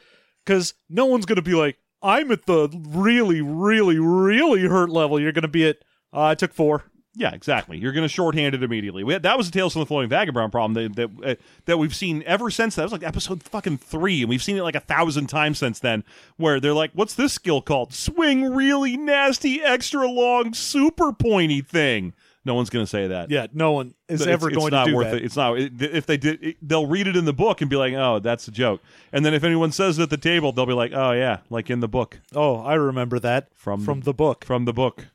because 0.45 0.74
no 0.88 1.07
one's 1.07 1.26
going 1.26 1.36
to 1.36 1.43
be 1.43 1.55
like, 1.55 1.78
I'm 2.03 2.32
at 2.32 2.47
the 2.47 2.68
really, 2.88 3.40
really, 3.43 3.99
really 3.99 4.62
hurt 4.62 4.90
level. 4.90 5.20
You're 5.20 5.32
going 5.32 5.43
to 5.43 5.49
be 5.49 5.68
at, 5.68 5.76
uh, 6.12 6.22
I 6.22 6.34
took 6.34 6.53
four. 6.53 6.84
Yeah, 7.14 7.32
exactly. 7.34 7.76
You're 7.76 7.92
going 7.92 8.06
to 8.06 8.12
shorthand 8.12 8.54
it 8.54 8.62
immediately. 8.62 9.04
We 9.04 9.12
had, 9.12 9.22
that 9.24 9.36
was 9.36 9.50
the 9.50 9.52
Tales 9.58 9.74
from 9.74 9.80
the 9.80 9.86
Floating 9.86 10.08
Vagabond 10.08 10.50
problem 10.50 10.72
that 10.74 10.96
that, 10.96 11.30
uh, 11.30 11.34
that 11.66 11.76
we've 11.78 11.94
seen 11.94 12.22
ever 12.24 12.50
since. 12.50 12.74
That 12.76 12.84
was 12.84 12.92
like 12.92 13.02
episode 13.02 13.42
fucking 13.42 13.78
three, 13.78 14.22
and 14.22 14.30
we've 14.30 14.42
seen 14.42 14.56
it 14.56 14.62
like 14.62 14.74
a 14.76 14.80
thousand 14.80 15.26
times 15.26 15.58
since 15.58 15.78
then. 15.78 16.04
Where 16.38 16.58
they're 16.58 16.72
like, 16.72 16.90
"What's 16.94 17.14
this 17.14 17.34
skill 17.34 17.60
called? 17.60 17.92
Swing 17.92 18.54
really 18.54 18.96
nasty, 18.96 19.60
extra 19.60 20.08
long, 20.08 20.54
super 20.54 21.12
pointy 21.12 21.60
thing." 21.60 22.14
No 22.44 22.54
one's 22.54 22.70
going 22.70 22.82
to 22.84 22.90
say 22.90 23.06
that. 23.06 23.30
Yeah, 23.30 23.46
no 23.52 23.70
one 23.70 23.94
is 24.08 24.18
But 24.20 24.28
ever 24.28 24.48
it's, 24.48 24.56
going 24.56 24.66
it's 24.68 24.72
not 24.72 24.84
to 24.86 24.90
do 24.90 24.96
worth 24.96 25.10
that. 25.12 25.18
it. 25.18 25.24
It's 25.26 25.36
not. 25.36 25.58
It, 25.60 25.80
if 25.80 26.06
they 26.06 26.16
did, 26.16 26.42
it, 26.42 26.56
they'll 26.60 26.88
read 26.88 27.06
it 27.06 27.14
in 27.14 27.24
the 27.24 27.32
book 27.32 27.60
and 27.60 27.68
be 27.70 27.76
like, 27.76 27.92
"Oh, 27.92 28.18
that's 28.20 28.48
a 28.48 28.50
joke." 28.50 28.82
And 29.12 29.24
then 29.24 29.34
if 29.34 29.44
anyone 29.44 29.70
says 29.70 29.98
it 29.98 30.02
at 30.02 30.10
the 30.10 30.16
table, 30.16 30.50
they'll 30.50 30.66
be 30.66 30.72
like, 30.72 30.92
"Oh 30.94 31.12
yeah, 31.12 31.38
like 31.50 31.68
in 31.70 31.80
the 31.80 31.88
book 31.88 32.20
Oh, 32.34 32.56
I 32.56 32.74
remember 32.74 33.18
that 33.20 33.48
from 33.54 33.84
from 33.84 34.00
the 34.00 34.14
book. 34.14 34.44
from 34.46 34.64
the 34.64 34.72
book." 34.72 35.08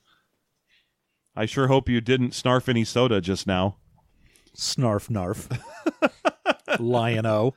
I 1.38 1.46
sure 1.46 1.68
hope 1.68 1.88
you 1.88 2.02
didn't 2.02 2.32
snarf 2.32 2.68
any 2.68 2.84
soda 2.84 3.22
just 3.22 3.46
now. 3.46 3.78
Snarf 4.58 5.08
narf. 5.08 5.48
Lion-O. 6.80 7.54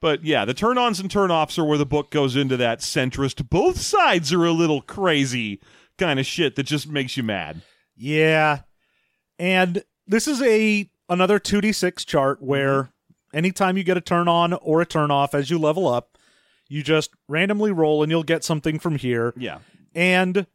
But 0.00 0.24
yeah, 0.24 0.44
the 0.44 0.54
turn 0.54 0.78
ons 0.78 1.00
and 1.00 1.10
turn 1.10 1.32
offs 1.32 1.58
are 1.58 1.64
where 1.64 1.76
the 1.76 1.84
book 1.84 2.12
goes 2.12 2.36
into 2.36 2.56
that 2.58 2.78
centrist, 2.80 3.48
both 3.50 3.80
sides 3.80 4.32
are 4.32 4.44
a 4.44 4.52
little 4.52 4.80
crazy 4.80 5.60
kind 5.98 6.20
of 6.20 6.26
shit 6.26 6.54
that 6.54 6.62
just 6.62 6.86
makes 6.88 7.16
you 7.16 7.24
mad. 7.24 7.62
Yeah. 7.96 8.60
And 9.40 9.82
this 10.06 10.28
is 10.28 10.40
a 10.42 10.88
another 11.08 11.40
2d6 11.40 12.06
chart 12.06 12.40
where 12.40 12.84
mm-hmm. 12.84 13.38
anytime 13.38 13.76
you 13.76 13.82
get 13.82 13.96
a 13.96 14.02
turn 14.02 14.28
on 14.28 14.52
or 14.52 14.80
a 14.80 14.86
turn 14.86 15.10
off 15.10 15.34
as 15.34 15.50
you 15.50 15.58
level 15.58 15.88
up, 15.88 16.16
you 16.68 16.84
just 16.84 17.10
randomly 17.26 17.72
roll 17.72 18.04
and 18.04 18.10
you'll 18.12 18.22
get 18.22 18.44
something 18.44 18.78
from 18.78 18.96
here. 18.96 19.34
Yeah. 19.36 19.58
And 19.96 20.46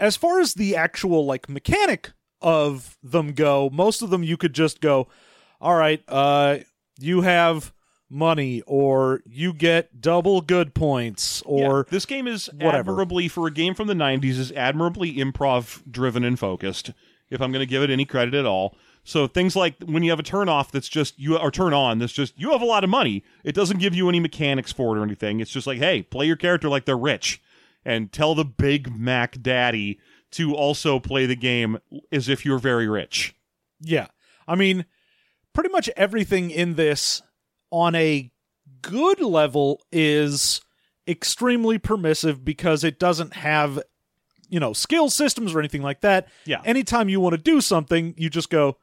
as 0.00 0.16
far 0.16 0.40
as 0.40 0.54
the 0.54 0.76
actual 0.76 1.24
like 1.26 1.48
mechanic 1.48 2.12
of 2.40 2.96
them 3.02 3.32
go, 3.32 3.68
most 3.72 4.02
of 4.02 4.10
them 4.10 4.22
you 4.22 4.36
could 4.36 4.52
just 4.54 4.80
go, 4.80 5.08
all 5.60 5.74
right, 5.74 6.02
uh, 6.08 6.58
you 7.00 7.22
have 7.22 7.72
money 8.10 8.62
or 8.66 9.20
you 9.26 9.52
get 9.52 10.00
double 10.00 10.40
good 10.40 10.72
points 10.74 11.42
or 11.44 11.78
Yeah. 11.78 11.90
this 11.90 12.06
game 12.06 12.26
is 12.26 12.46
whatever. 12.54 12.92
admirably 12.92 13.28
for 13.28 13.46
a 13.46 13.50
game 13.50 13.74
from 13.74 13.86
the 13.86 13.92
90s 13.94 14.38
is 14.38 14.50
admirably 14.52 15.14
improv 15.16 15.82
driven 15.90 16.24
and 16.24 16.38
focused 16.38 16.90
if 17.28 17.42
i'm 17.42 17.52
going 17.52 17.60
to 17.60 17.66
give 17.66 17.82
it 17.82 17.90
any 17.90 18.06
credit 18.06 18.32
at 18.32 18.46
all 18.46 18.74
so 19.04 19.26
things 19.26 19.54
like 19.54 19.74
when 19.84 20.02
you 20.02 20.08
have 20.08 20.18
a 20.18 20.22
turn 20.22 20.48
off 20.48 20.72
that's 20.72 20.88
just 20.88 21.18
you 21.20 21.36
or 21.36 21.50
turn 21.50 21.74
on 21.74 21.98
that's 21.98 22.14
just 22.14 22.32
you 22.40 22.50
have 22.52 22.62
a 22.62 22.64
lot 22.64 22.82
of 22.82 22.88
money 22.88 23.22
it 23.44 23.54
doesn't 23.54 23.76
give 23.76 23.94
you 23.94 24.08
any 24.08 24.20
mechanics 24.20 24.72
for 24.72 24.96
it 24.96 25.00
or 25.00 25.02
anything 25.02 25.38
it's 25.40 25.50
just 25.50 25.66
like 25.66 25.76
hey 25.76 26.00
play 26.00 26.24
your 26.24 26.34
character 26.36 26.70
like 26.70 26.86
they're 26.86 26.96
rich 26.96 27.42
and 27.84 28.12
tell 28.12 28.34
the 28.34 28.44
big 28.44 28.96
mac 28.98 29.40
daddy 29.40 29.98
to 30.30 30.54
also 30.54 30.98
play 30.98 31.26
the 31.26 31.36
game 31.36 31.78
as 32.12 32.28
if 32.28 32.44
you're 32.44 32.58
very 32.58 32.88
rich 32.88 33.34
Yeah. 33.80 34.08
I 34.46 34.54
mean, 34.54 34.86
pretty 35.52 35.70
much 35.70 35.88
everything 35.96 36.50
in 36.50 36.74
this 36.74 37.22
on 37.70 37.94
a 37.94 38.30
good 38.82 39.20
level 39.20 39.82
is 39.92 40.60
extremely 41.06 41.78
permissive 41.78 42.44
because 42.44 42.84
it 42.84 42.98
doesn't 42.98 43.34
have, 43.34 43.80
you 44.48 44.60
know, 44.60 44.72
skill 44.72 45.10
systems 45.10 45.54
or 45.54 45.58
anything 45.58 45.82
like 45.82 46.00
that. 46.00 46.28
Yeah. 46.44 46.60
Anytime 46.64 47.08
you 47.08 47.20
want 47.20 47.34
to 47.34 47.42
do 47.42 47.60
something, 47.60 48.14
you 48.16 48.30
just 48.30 48.50
go, 48.50 48.78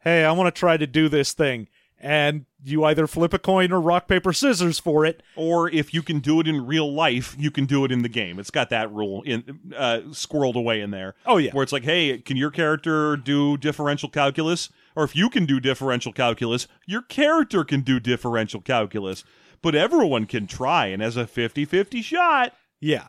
hey, 0.00 0.24
I 0.24 0.32
want 0.32 0.54
to 0.54 0.58
try 0.58 0.76
to 0.76 0.86
do 0.86 1.08
this 1.08 1.32
thing. 1.32 1.68
And 1.98 2.44
you 2.62 2.84
either 2.84 3.06
flip 3.06 3.32
a 3.32 3.38
coin 3.38 3.72
or 3.72 3.80
rock, 3.80 4.06
paper, 4.06 4.32
scissors 4.32 4.78
for 4.78 5.06
it. 5.06 5.22
or 5.34 5.70
if 5.70 5.94
you 5.94 6.02
can 6.02 6.18
do 6.20 6.40
it 6.40 6.46
in 6.46 6.66
real 6.66 6.92
life, 6.92 7.34
you 7.38 7.50
can 7.50 7.64
do 7.64 7.84
it 7.86 7.90
in 7.92 8.02
the 8.02 8.08
game. 8.08 8.38
It's 8.38 8.50
got 8.50 8.68
that 8.70 8.92
rule 8.92 9.22
in 9.22 9.60
uh, 9.74 10.00
squirreled 10.08 10.56
away 10.56 10.82
in 10.82 10.90
there. 10.90 11.14
Oh, 11.24 11.38
yeah. 11.38 11.52
where 11.52 11.62
it's 11.62 11.72
like, 11.72 11.84
hey, 11.84 12.18
can 12.18 12.36
your 12.36 12.50
character 12.50 13.16
do 13.16 13.56
differential 13.56 14.10
calculus? 14.10 14.68
Or 14.94 15.04
if 15.04 15.16
you 15.16 15.30
can 15.30 15.46
do 15.46 15.58
differential 15.58 16.12
calculus, 16.12 16.68
your 16.86 17.02
character 17.02 17.64
can 17.64 17.80
do 17.80 17.98
differential 17.98 18.60
calculus. 18.60 19.24
But 19.62 19.74
everyone 19.74 20.26
can 20.26 20.46
try, 20.46 20.86
and 20.88 21.02
as 21.02 21.16
a 21.16 21.24
50-50 21.24 22.04
shot, 22.04 22.52
Yeah. 22.80 23.08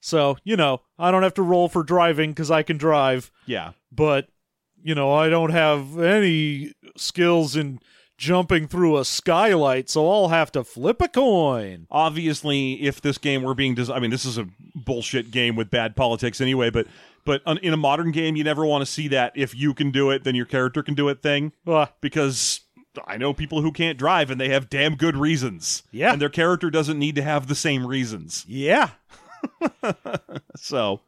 So, 0.00 0.36
you 0.44 0.56
know, 0.56 0.82
I 0.98 1.10
don't 1.10 1.22
have 1.22 1.34
to 1.34 1.42
roll 1.42 1.68
for 1.68 1.82
driving 1.82 2.32
because 2.32 2.50
I 2.50 2.62
can 2.62 2.76
drive. 2.76 3.30
yeah, 3.46 3.72
but 3.92 4.26
you 4.86 4.94
know 4.94 5.10
i 5.14 5.30
don't 5.30 5.48
have 5.52 5.98
any 5.98 6.70
skills 6.94 7.56
in 7.56 7.80
jumping 8.16 8.68
through 8.68 8.96
a 8.96 9.04
skylight 9.04 9.90
so 9.90 10.08
i'll 10.10 10.28
have 10.28 10.52
to 10.52 10.62
flip 10.62 11.00
a 11.00 11.08
coin. 11.08 11.86
Obviously 11.90 12.74
if 12.82 13.00
this 13.00 13.18
game 13.18 13.42
were 13.42 13.54
being 13.54 13.74
des- 13.74 13.92
i 13.92 13.98
mean 13.98 14.10
this 14.10 14.24
is 14.24 14.38
a 14.38 14.46
bullshit 14.74 15.30
game 15.30 15.56
with 15.56 15.68
bad 15.70 15.96
politics 15.96 16.40
anyway 16.40 16.70
but 16.70 16.86
but 17.24 17.42
in 17.62 17.72
a 17.72 17.76
modern 17.76 18.12
game 18.12 18.36
you 18.36 18.44
never 18.44 18.64
want 18.64 18.82
to 18.82 18.86
see 18.86 19.08
that 19.08 19.32
if 19.34 19.54
you 19.54 19.74
can 19.74 19.90
do 19.90 20.10
it 20.10 20.22
then 20.24 20.34
your 20.34 20.46
character 20.46 20.82
can 20.82 20.94
do 20.94 21.08
it 21.08 21.22
thing. 21.22 21.52
Ah, 21.66 21.90
because 22.00 22.60
i 23.06 23.16
know 23.16 23.32
people 23.34 23.62
who 23.62 23.72
can't 23.72 23.98
drive 23.98 24.30
and 24.30 24.40
they 24.40 24.48
have 24.50 24.70
damn 24.70 24.94
good 24.94 25.16
reasons. 25.16 25.82
Yeah. 25.90 26.12
and 26.12 26.22
their 26.22 26.28
character 26.28 26.70
doesn't 26.70 26.98
need 26.98 27.16
to 27.16 27.22
have 27.22 27.48
the 27.48 27.54
same 27.56 27.84
reasons. 27.86 28.44
Yeah. 28.46 28.90
So 30.56 31.00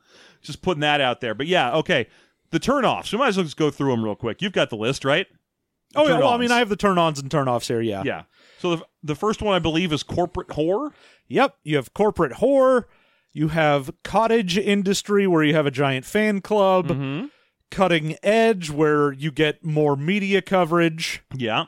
just 0.42 0.62
putting 0.62 0.80
that 0.80 1.00
out 1.00 1.20
there. 1.20 1.34
But 1.34 1.46
yeah 1.46 1.72
okay. 1.76 2.08
The 2.50 2.60
turnoffs 2.60 3.12
we 3.12 3.18
might 3.18 3.28
as 3.28 3.36
well 3.36 3.44
just 3.44 3.56
go 3.56 3.70
through 3.70 3.90
them 3.90 4.04
real 4.04 4.14
quick. 4.16 4.42
You've 4.42 4.52
got 4.52 4.70
the 4.70 4.76
list 4.76 5.04
right 5.04 5.26
Oh, 5.96 6.06
yeah. 6.08 6.18
Well, 6.18 6.28
I 6.28 6.36
mean, 6.38 6.50
I 6.52 6.58
have 6.58 6.68
the 6.68 6.76
turn 6.76 6.98
ons 6.98 7.18
and 7.20 7.30
turn 7.30 7.48
offs 7.48 7.68
here. 7.68 7.80
Yeah. 7.80 8.02
yeah. 8.04 8.22
So 8.58 8.76
the 8.76 8.84
the 9.02 9.14
first 9.14 9.42
one 9.42 9.54
I 9.54 9.58
believe 9.58 9.92
is 9.92 10.02
corporate 10.02 10.48
whore. 10.48 10.92
Yep. 11.28 11.56
You 11.64 11.76
have 11.76 11.92
corporate 11.94 12.32
whore. 12.34 12.84
You 13.32 13.48
have 13.48 13.90
cottage 14.02 14.56
industry 14.56 15.26
where 15.26 15.42
you 15.42 15.54
have 15.54 15.66
a 15.66 15.70
giant 15.70 16.04
fan 16.06 16.40
club. 16.40 16.88
Mm-hmm. 16.88 17.26
Cutting 17.70 18.16
edge 18.22 18.70
where 18.70 19.12
you 19.12 19.30
get 19.32 19.64
more 19.64 19.96
media 19.96 20.40
coverage. 20.40 21.22
Yeah. 21.34 21.64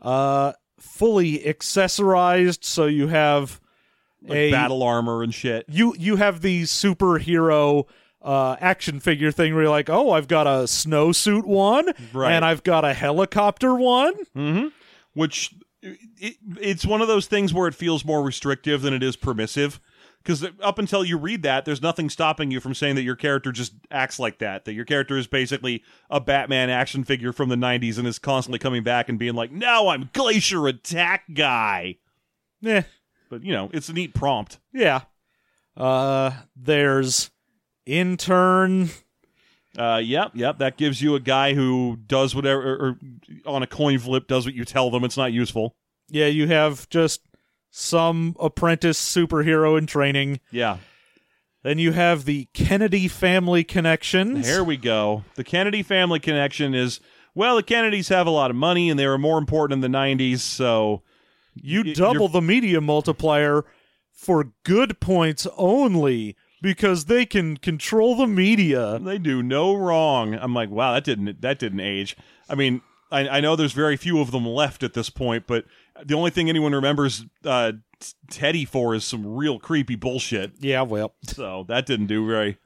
Uh, 0.00 0.52
fully 0.78 1.38
accessorized, 1.38 2.64
so 2.64 2.86
you 2.86 3.06
have 3.08 3.60
Like 4.22 4.36
a 4.36 4.50
battle 4.50 4.82
armor 4.82 5.22
and 5.22 5.32
shit. 5.32 5.64
you 5.68 5.94
you 5.98 6.16
have 6.16 6.40
the 6.42 6.62
superhero 6.64 7.84
uh, 8.22 8.56
action 8.60 9.00
figure 9.00 9.30
thing 9.32 9.54
where 9.54 9.62
you're 9.64 9.70
like, 9.70 9.88
oh, 9.90 10.10
I've 10.12 10.28
got 10.28 10.46
a 10.46 10.64
snowsuit 10.64 11.44
one, 11.44 11.86
Right. 12.12 12.32
and 12.32 12.44
I've 12.44 12.62
got 12.62 12.84
a 12.84 12.92
helicopter 12.94 13.74
one. 13.74 14.14
Mm-hmm. 14.36 14.68
Which 15.14 15.54
it, 15.82 16.36
it's 16.60 16.84
one 16.86 17.00
of 17.00 17.08
those 17.08 17.26
things 17.26 17.52
where 17.54 17.66
it 17.66 17.74
feels 17.74 18.04
more 18.04 18.22
restrictive 18.22 18.82
than 18.82 18.92
it 18.94 19.02
is 19.02 19.16
permissive. 19.16 19.80
Because 20.22 20.46
up 20.62 20.78
until 20.78 21.02
you 21.02 21.16
read 21.16 21.42
that, 21.44 21.64
there's 21.64 21.80
nothing 21.80 22.10
stopping 22.10 22.50
you 22.50 22.60
from 22.60 22.74
saying 22.74 22.94
that 22.96 23.02
your 23.04 23.16
character 23.16 23.52
just 23.52 23.72
acts 23.90 24.18
like 24.18 24.38
that. 24.40 24.66
That 24.66 24.74
your 24.74 24.84
character 24.84 25.16
is 25.16 25.26
basically 25.26 25.82
a 26.10 26.20
Batman 26.20 26.68
action 26.68 27.04
figure 27.04 27.32
from 27.32 27.48
the 27.48 27.56
90s 27.56 27.96
and 27.96 28.06
is 28.06 28.18
constantly 28.18 28.58
coming 28.58 28.82
back 28.82 29.08
and 29.08 29.18
being 29.18 29.34
like, 29.34 29.50
now 29.50 29.88
I'm 29.88 30.10
Glacier 30.12 30.66
Attack 30.68 31.32
Guy. 31.32 31.96
Eh, 32.62 32.82
But, 33.30 33.44
you 33.44 33.52
know, 33.54 33.70
it's 33.72 33.88
a 33.88 33.94
neat 33.94 34.12
prompt. 34.12 34.58
yeah. 34.74 35.00
Uh, 35.74 36.32
there's 36.54 37.30
intern. 37.90 38.90
Uh, 39.78 40.00
yep, 40.02 40.32
yep. 40.34 40.58
That 40.58 40.76
gives 40.76 41.00
you 41.00 41.14
a 41.14 41.20
guy 41.20 41.54
who 41.54 41.96
does 42.06 42.34
whatever, 42.34 42.62
or, 42.62 42.88
or 42.88 42.98
on 43.46 43.62
a 43.62 43.66
coin 43.66 43.98
flip, 43.98 44.26
does 44.26 44.44
what 44.44 44.54
you 44.54 44.64
tell 44.64 44.90
them. 44.90 45.04
It's 45.04 45.16
not 45.16 45.32
useful. 45.32 45.74
Yeah, 46.08 46.26
you 46.26 46.48
have 46.48 46.88
just 46.88 47.20
some 47.70 48.34
apprentice 48.40 49.00
superhero 49.00 49.78
in 49.78 49.86
training. 49.86 50.40
Yeah. 50.50 50.78
Then 51.62 51.78
you 51.78 51.92
have 51.92 52.24
the 52.24 52.48
Kennedy 52.54 53.06
family 53.06 53.62
connection. 53.64 54.42
Here 54.42 54.64
we 54.64 54.76
go. 54.76 55.24
The 55.34 55.44
Kennedy 55.44 55.82
family 55.82 56.18
connection 56.18 56.74
is 56.74 57.00
well, 57.34 57.54
the 57.56 57.62
Kennedys 57.62 58.08
have 58.08 58.26
a 58.26 58.30
lot 58.30 58.50
of 58.50 58.56
money 58.56 58.90
and 58.90 58.98
they 58.98 59.06
were 59.06 59.18
more 59.18 59.38
important 59.38 59.84
in 59.84 59.92
the 59.92 59.96
90s, 59.98 60.40
so 60.40 61.02
you 61.54 61.82
y- 61.86 61.92
double 61.92 62.14
you're- 62.22 62.32
the 62.32 62.40
media 62.42 62.80
multiplier 62.80 63.64
for 64.12 64.52
good 64.64 64.98
points 65.00 65.46
only 65.56 66.34
because 66.62 67.06
they 67.06 67.24
can 67.26 67.56
control 67.56 68.14
the 68.16 68.26
media. 68.26 68.98
they 68.98 69.18
do 69.18 69.42
no 69.42 69.74
wrong. 69.74 70.34
I'm 70.34 70.54
like, 70.54 70.70
wow, 70.70 70.92
that 70.94 71.04
didn't 71.04 71.40
that 71.40 71.58
didn't 71.58 71.80
age. 71.80 72.16
I 72.48 72.54
mean, 72.54 72.82
I, 73.10 73.28
I 73.28 73.40
know 73.40 73.56
there's 73.56 73.72
very 73.72 73.96
few 73.96 74.20
of 74.20 74.30
them 74.30 74.46
left 74.46 74.82
at 74.82 74.94
this 74.94 75.10
point, 75.10 75.46
but 75.46 75.64
the 76.04 76.14
only 76.14 76.30
thing 76.30 76.48
anyone 76.48 76.72
remembers 76.74 77.24
uh, 77.44 77.72
T- 78.00 78.12
Teddy 78.30 78.64
for 78.64 78.94
is 78.94 79.04
some 79.04 79.26
real 79.26 79.58
creepy 79.58 79.96
bullshit. 79.96 80.52
Yeah, 80.60 80.82
well, 80.82 81.14
So 81.24 81.64
that 81.68 81.86
didn't 81.86 82.06
do 82.06 82.26
very. 82.26 82.58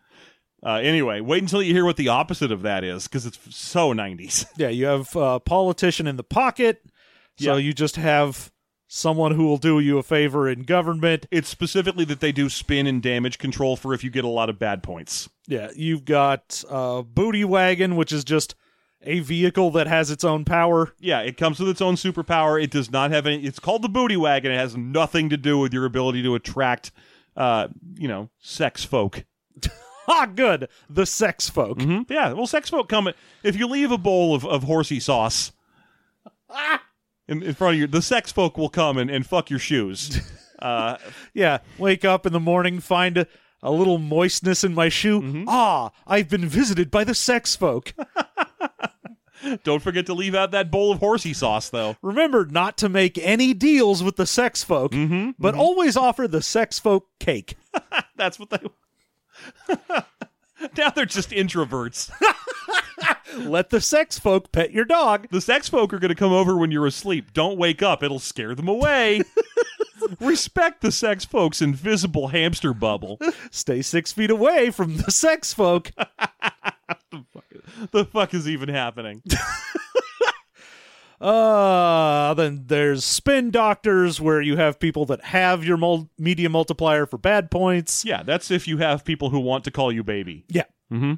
Uh, 0.65 0.77
anyway, 0.77 1.21
wait 1.21 1.43
until 1.43 1.63
you 1.63 1.75
hear 1.75 1.85
what 1.85 1.97
the 1.99 2.09
opposite 2.09 2.51
of 2.51 2.63
that 2.63 2.85
is, 2.85 3.05
because 3.07 3.27
it's 3.27 3.39
so 3.55 3.93
90s. 3.93 4.47
yeah, 4.57 4.69
you 4.69 4.87
have 4.87 5.15
a 5.15 5.39
politician 5.39 6.07
in 6.07 6.17
the 6.17 6.23
pocket, 6.25 6.81
so 7.39 7.53
Yeah. 7.53 7.57
you 7.59 7.75
just 7.75 7.97
have 7.97 8.51
someone 8.95 9.33
who 9.33 9.45
will 9.45 9.57
do 9.57 9.81
you 9.81 9.99
a 9.99 10.03
favor 10.05 10.49
in 10.49 10.63
government. 10.63 11.27
It's 11.33 11.49
specifically 11.49 12.05
that 12.05 12.21
they 12.21 12.31
do 12.31 12.49
spin 12.49 12.87
and 12.87 13.03
damage 13.03 13.39
control 13.39 13.75
for 13.77 13.93
if 13.93 14.05
you 14.05 14.11
get 14.11 14.25
a 14.25 14.29
lot 14.29 14.49
of 14.49 14.57
bad 14.59 14.85
points. 14.85 15.29
Yeah, 15.49 15.71
you've 15.75 16.05
got 16.05 16.63
uh, 16.71 17.03
Booty 17.03 17.45
Wagon, 17.45 17.97
which 17.97 18.13
is 18.13 18.23
just 18.23 18.55
a 19.03 19.19
vehicle 19.19 19.73
that 19.73 19.89
has 19.89 20.13
its 20.13 20.23
own 20.23 20.45
power. 20.45 20.93
Yeah, 21.01 21.21
it 21.23 21.37
comes 21.37 21.59
with 21.59 21.69
its 21.71 21.81
own 21.83 21.97
superpower. 21.97 22.63
It 22.63 22.71
does 22.71 22.91
not 22.93 23.11
have 23.11 23.27
any. 23.27 23.45
It's 23.45 23.59
called 23.59 23.83
the 23.83 23.89
booty 23.89 24.17
wagon. 24.17 24.53
It 24.53 24.59
has 24.59 24.77
nothing 24.77 25.29
to 25.31 25.37
do 25.37 25.59
with 25.59 25.75
your 25.75 25.85
ability 25.87 26.23
to 26.23 26.37
attract, 26.37 26.93
uh, 27.37 27.69
you 27.99 28.07
know, 28.09 28.31
sex 28.39 28.85
folk. 28.85 29.25
Ah, 30.07 30.27
good. 30.27 30.69
The 30.91 31.07
sex 31.07 31.49
folk. 31.49 31.79
Mhm. 31.79 32.11
Yeah, 32.11 32.35
well, 32.35 32.47
sex 32.47 32.69
folk 32.69 32.91
come 32.91 33.09
if 33.43 33.57
you 33.57 33.67
leave 33.67 33.91
a 33.91 33.97
bowl 33.97 34.35
of, 34.35 34.45
of 34.45 34.65
horsey 34.65 35.01
sauce 35.01 35.51
in, 37.29 37.43
in 37.43 37.55
front 37.55 37.75
of 37.75 37.81
you. 37.81 37.87
The 37.87 38.03
sex 38.03 38.31
folk 38.33 38.57
will 38.59 38.69
come 38.69 38.97
and, 38.99 39.11
and 39.11 39.27
fuck 39.27 39.51
your 39.51 39.59
shoes. 39.59 40.21
Uh, 40.57 40.97
Yeah, 41.35 41.59
wake 41.79 42.05
up 42.07 42.25
in 42.25 42.33
the 42.33 42.41
morning, 42.41 42.79
find 42.81 43.19
a, 43.19 43.27
a 43.63 43.71
little 43.71 43.99
moistness 43.99 44.65
in 44.65 44.73
my 44.73 44.89
shoe. 44.89 45.21
Mm-hmm. 45.21 45.45
Ah, 45.49 45.91
I've 46.07 46.29
been 46.31 46.47
visited 46.47 46.91
by 46.91 47.05
the 47.05 47.15
sex 47.15 47.55
folk. 47.55 47.93
don't 49.65 49.83
forget 49.83 50.07
to 50.07 50.15
leave 50.15 50.35
out 50.35 50.53
that 50.53 50.71
bowl 50.71 50.93
of 50.93 51.01
horsey 51.01 51.35
sauce, 51.35 51.69
though. 51.69 51.97
Remember 52.01 52.47
not 52.47 52.79
to 52.79 52.89
make 52.89 53.19
any 53.19 53.53
deals 53.53 54.03
with 54.03 54.17
the 54.17 54.27
sex 54.27 54.65
folk, 54.65 54.93
Mm-hmm. 54.93 55.31
but 55.39 55.55
always 55.55 55.97
offer 55.99 56.27
the 56.27 56.41
sex 56.41 56.79
folk 56.79 57.09
cake. 57.19 57.57
That's 58.17 58.39
what 58.39 58.49
they. 58.49 58.59
now 60.77 60.91
they're 60.91 61.07
just 61.07 61.31
introverts. 61.31 62.11
Let 63.37 63.71
the 63.71 63.81
sex 63.81 64.19
folk 64.19 64.53
pet 64.53 64.73
your 64.73 64.85
dog. 64.85 65.29
The 65.31 65.41
sex 65.41 65.69
folk 65.69 65.93
are 65.93 65.99
going 65.99 66.11
to 66.11 66.15
come 66.15 66.33
over 66.33 66.57
when 66.57 66.71
you're 66.71 66.87
asleep. 66.87 67.33
Don't 67.33 67.59
wake 67.59 67.83
up, 67.83 68.03
it'll 68.03 68.19
scare 68.19 68.55
them 68.55 68.69
away. 68.69 69.23
Respect 70.21 70.83
the 70.83 70.93
sex 70.93 71.25
folk's 71.25 71.63
invisible 71.63 72.29
hamster 72.29 72.75
bubble. 72.75 73.19
Stay 73.51 73.83
six 73.83 74.13
feet 74.13 74.31
away 74.31 74.71
from 74.71 74.99
the 74.99 75.11
sex 75.11 75.55
folk. 75.55 75.91
the 77.91 78.05
fuck 78.05 78.35
is 78.35 78.49
even 78.49 78.69
happening? 78.69 79.23
Uh, 81.21 82.35
then 82.35 82.65
there's 82.67 83.05
spin 83.05 83.51
doctors 83.51 84.21
where 84.21 84.41
you 84.41 84.57
have 84.57 84.79
people 84.79 85.05
that 85.07 85.25
have 85.25 85.65
your 85.65 85.77
mul- 85.77 86.11
media 86.19 86.49
multiplier 86.49 87.07
for 87.07 87.19
bad 87.19 87.51
points. 87.51 88.05
Yeah, 88.05 88.23
that's 88.23 88.51
if 88.51 88.67
you 88.69 88.79
have 88.79 89.05
people 89.05 89.31
who 89.31 89.41
want 89.41 89.65
to 89.65 89.71
call 89.71 89.91
you 89.93 90.03
baby. 90.03 90.45
Yeah. 90.49 90.65
Mm-hmm. 90.93 91.15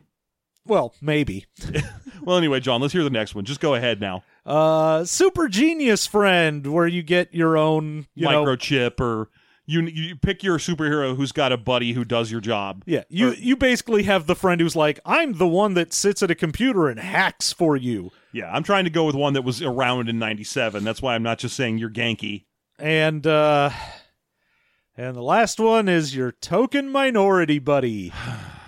Well, 0.67 0.95
maybe. 1.01 1.47
Well, 2.23 2.39
anyway, 2.39 2.59
John, 2.59 2.81
let's 2.81 2.93
hear 2.93 3.05
the 3.05 3.11
next 3.11 3.37
one. 3.37 3.45
Just 3.45 3.61
go 3.61 3.75
ahead 3.77 4.01
now. 4.01 4.25
Uh, 4.45 5.05
super 5.05 5.47
genius 5.47 6.09
friend 6.09 6.67
where 6.67 6.89
you 6.89 7.05
get 7.05 7.33
your 7.33 7.57
own, 7.57 8.07
you 8.17 8.29
know, 8.29 8.45
Microchip 8.45 8.99
or 8.99 9.29
you 9.65 9.83
you 9.83 10.17
pick 10.17 10.43
your 10.43 10.59
superhero 10.59 11.15
who's 11.17 11.31
got 11.31 11.53
a 11.53 11.57
buddy 11.57 11.93
who 11.93 12.05
does 12.05 12.33
your 12.33 12.41
job. 12.41 12.83
yeah, 12.85 13.05
you 13.09 13.33
you 13.35 13.55
basically 13.57 14.03
have 14.05 14.27
the 14.27 14.35
friend 14.35 14.61
who's 14.61 14.75
like, 14.75 14.99
I'm 15.07 15.35
the 15.35 15.47
one 15.47 15.75
that 15.75 15.93
sits 15.93 16.21
at 16.21 16.31
a 16.33 16.35
computer 16.35 16.89
and 16.89 16.99
hacks 16.99 17.53
for 17.53 17.77
you. 17.77 18.11
Yeah, 18.37 18.53
I'm 18.53 18.63
trying 18.63 18.85
to 18.85 18.91
go 18.91 19.07
with 19.07 19.15
one 19.15 19.33
that 19.33 19.45
was 19.45 19.63
around 19.63 20.11
in 20.11 20.19
97. 20.19 20.85
That's 20.85 21.01
why 21.01 21.15
I'm 21.15 21.23
not 21.23 21.39
just 21.39 21.57
saying 21.57 21.79
you're 21.79 21.89
Genki. 21.89 22.45
And 22.79 23.27
uh 23.27 23.71
and 24.95 25.17
the 25.17 25.23
last 25.23 25.59
one 25.59 25.89
is 25.89 26.15
your 26.15 26.33
token 26.33 26.91
minority 26.91 27.59
buddy. 27.59 28.13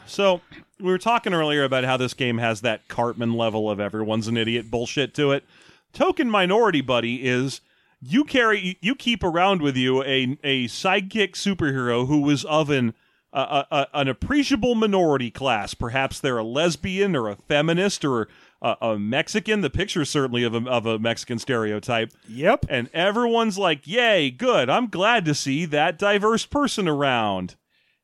So 0.06 0.40
we 0.80 0.86
were 0.86 0.96
talking 0.96 1.34
earlier 1.34 1.64
about 1.64 1.84
how 1.84 1.98
this 1.98 2.14
game 2.14 2.38
has 2.38 2.62
that 2.62 2.88
Cartman 2.88 3.34
level 3.34 3.70
of 3.70 3.78
everyone's 3.78 4.26
an 4.26 4.38
idiot 4.38 4.70
bullshit 4.70 5.12
to 5.16 5.32
it. 5.32 5.44
Token 5.92 6.30
Minority 6.30 6.80
Buddy 6.80 7.26
is 7.26 7.60
you 8.00 8.24
carry 8.24 8.78
you 8.80 8.94
keep 8.94 9.22
around 9.22 9.60
with 9.60 9.76
you 9.76 10.02
a 10.04 10.38
a 10.42 10.64
sidekick 10.64 11.32
superhero 11.32 12.06
who 12.06 12.22
was 12.22 12.46
of 12.46 12.70
an 12.70 12.94
a, 13.34 13.66
a, 13.70 13.86
an 13.92 14.08
appreciable 14.08 14.74
minority 14.74 15.30
class. 15.30 15.74
Perhaps 15.74 16.20
they're 16.20 16.38
a 16.38 16.42
lesbian 16.42 17.14
or 17.14 17.28
a 17.28 17.36
feminist 17.36 18.02
or 18.02 18.28
a, 18.60 18.76
a 18.80 18.98
Mexican. 18.98 19.60
The 19.60 19.70
picture's 19.70 20.10
certainly 20.10 20.44
of 20.44 20.54
a, 20.54 20.68
of 20.68 20.86
a 20.86 20.98
Mexican 20.98 21.38
stereotype. 21.38 22.12
Yep. 22.28 22.66
And 22.68 22.90
everyone's 22.92 23.58
like, 23.58 23.86
"Yay, 23.86 24.30
good! 24.30 24.68
I'm 24.70 24.88
glad 24.88 25.24
to 25.26 25.34
see 25.34 25.64
that 25.66 25.98
diverse 25.98 26.46
person 26.46 26.88
around." 26.88 27.56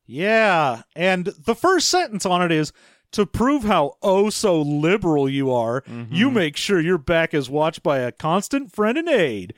Yeah, 0.06 0.82
and 0.94 1.26
the 1.26 1.54
first 1.54 1.88
sentence 1.88 2.26
on 2.26 2.42
it 2.42 2.52
is 2.52 2.72
to 3.12 3.24
prove 3.24 3.62
how 3.62 3.96
oh 4.02 4.28
so 4.28 4.60
liberal 4.60 5.28
you 5.28 5.50
are, 5.50 5.82
mm-hmm. 5.82 6.12
you 6.12 6.30
make 6.30 6.56
sure 6.56 6.80
your 6.80 6.98
back 6.98 7.32
is 7.32 7.48
watched 7.48 7.82
by 7.82 7.98
a 7.98 8.12
constant 8.12 8.72
friend 8.72 8.98
and 8.98 9.08
aide. 9.08 9.54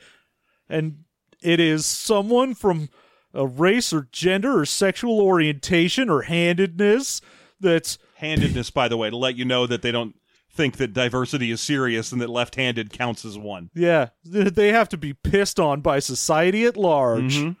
And 0.69 1.03
it 1.41 1.59
is 1.59 1.85
someone 1.85 2.53
from 2.53 2.89
a 3.33 3.45
race 3.45 3.91
or 3.91 4.07
gender 4.11 4.59
or 4.59 4.65
sexual 4.65 5.19
orientation 5.19 6.09
or 6.09 6.23
handedness 6.23 7.21
that's 7.59 7.97
handedness, 8.15 8.69
by 8.69 8.87
the 8.87 8.97
way, 8.97 9.09
to 9.09 9.17
let 9.17 9.35
you 9.35 9.45
know 9.45 9.67
that 9.67 9.81
they 9.81 9.91
don't 9.91 10.15
think 10.57 10.75
that 10.77 10.91
diversity 10.93 11.51
is 11.51 11.61
serious 11.61 12.11
and 12.11 12.19
that 12.21 12.29
left 12.29 12.55
handed 12.55 12.91
counts 12.91 13.23
as 13.23 13.37
one. 13.37 13.69
yeah, 13.73 14.09
they 14.25 14.73
have 14.73 14.89
to 14.89 14.97
be 14.97 15.13
pissed 15.13 15.59
on 15.59 15.79
by 15.81 15.99
society 15.99 16.65
at 16.65 16.75
large. 16.75 17.37
Mhm. 17.37 17.55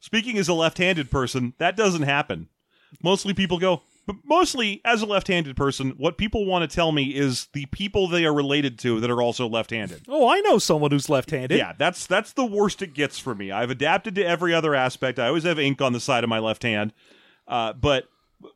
Speaking 0.00 0.36
as 0.38 0.48
a 0.48 0.54
left 0.54 0.78
handed 0.78 1.10
person, 1.10 1.54
that 1.58 1.76
doesn't 1.76 2.02
happen. 2.02 2.48
Mostly 3.02 3.34
people 3.34 3.58
go, 3.58 3.82
but 4.06 4.16
mostly 4.24 4.80
as 4.84 5.02
a 5.02 5.06
left 5.06 5.28
handed 5.28 5.56
person, 5.56 5.90
what 5.98 6.16
people 6.16 6.46
want 6.46 6.68
to 6.68 6.74
tell 6.74 6.92
me 6.92 7.14
is 7.14 7.48
the 7.52 7.66
people 7.66 8.08
they 8.08 8.24
are 8.24 8.32
related 8.34 8.78
to 8.80 9.00
that 9.00 9.10
are 9.10 9.20
also 9.20 9.46
left 9.48 9.70
handed. 9.70 10.02
Oh, 10.08 10.28
I 10.28 10.40
know 10.40 10.58
someone 10.58 10.90
who's 10.92 11.10
left-handed. 11.10 11.58
Yeah, 11.58 11.72
that's 11.76 12.06
that's 12.06 12.32
the 12.32 12.46
worst 12.46 12.80
it 12.80 12.94
gets 12.94 13.18
for 13.18 13.34
me. 13.34 13.50
I've 13.50 13.70
adapted 13.70 14.14
to 14.14 14.24
every 14.24 14.54
other 14.54 14.74
aspect. 14.74 15.18
I 15.18 15.26
always 15.28 15.44
have 15.44 15.58
ink 15.58 15.82
on 15.82 15.92
the 15.92 16.00
side 16.00 16.24
of 16.24 16.30
my 16.30 16.38
left 16.38 16.62
hand, 16.62 16.92
uh, 17.46 17.72
but 17.74 18.04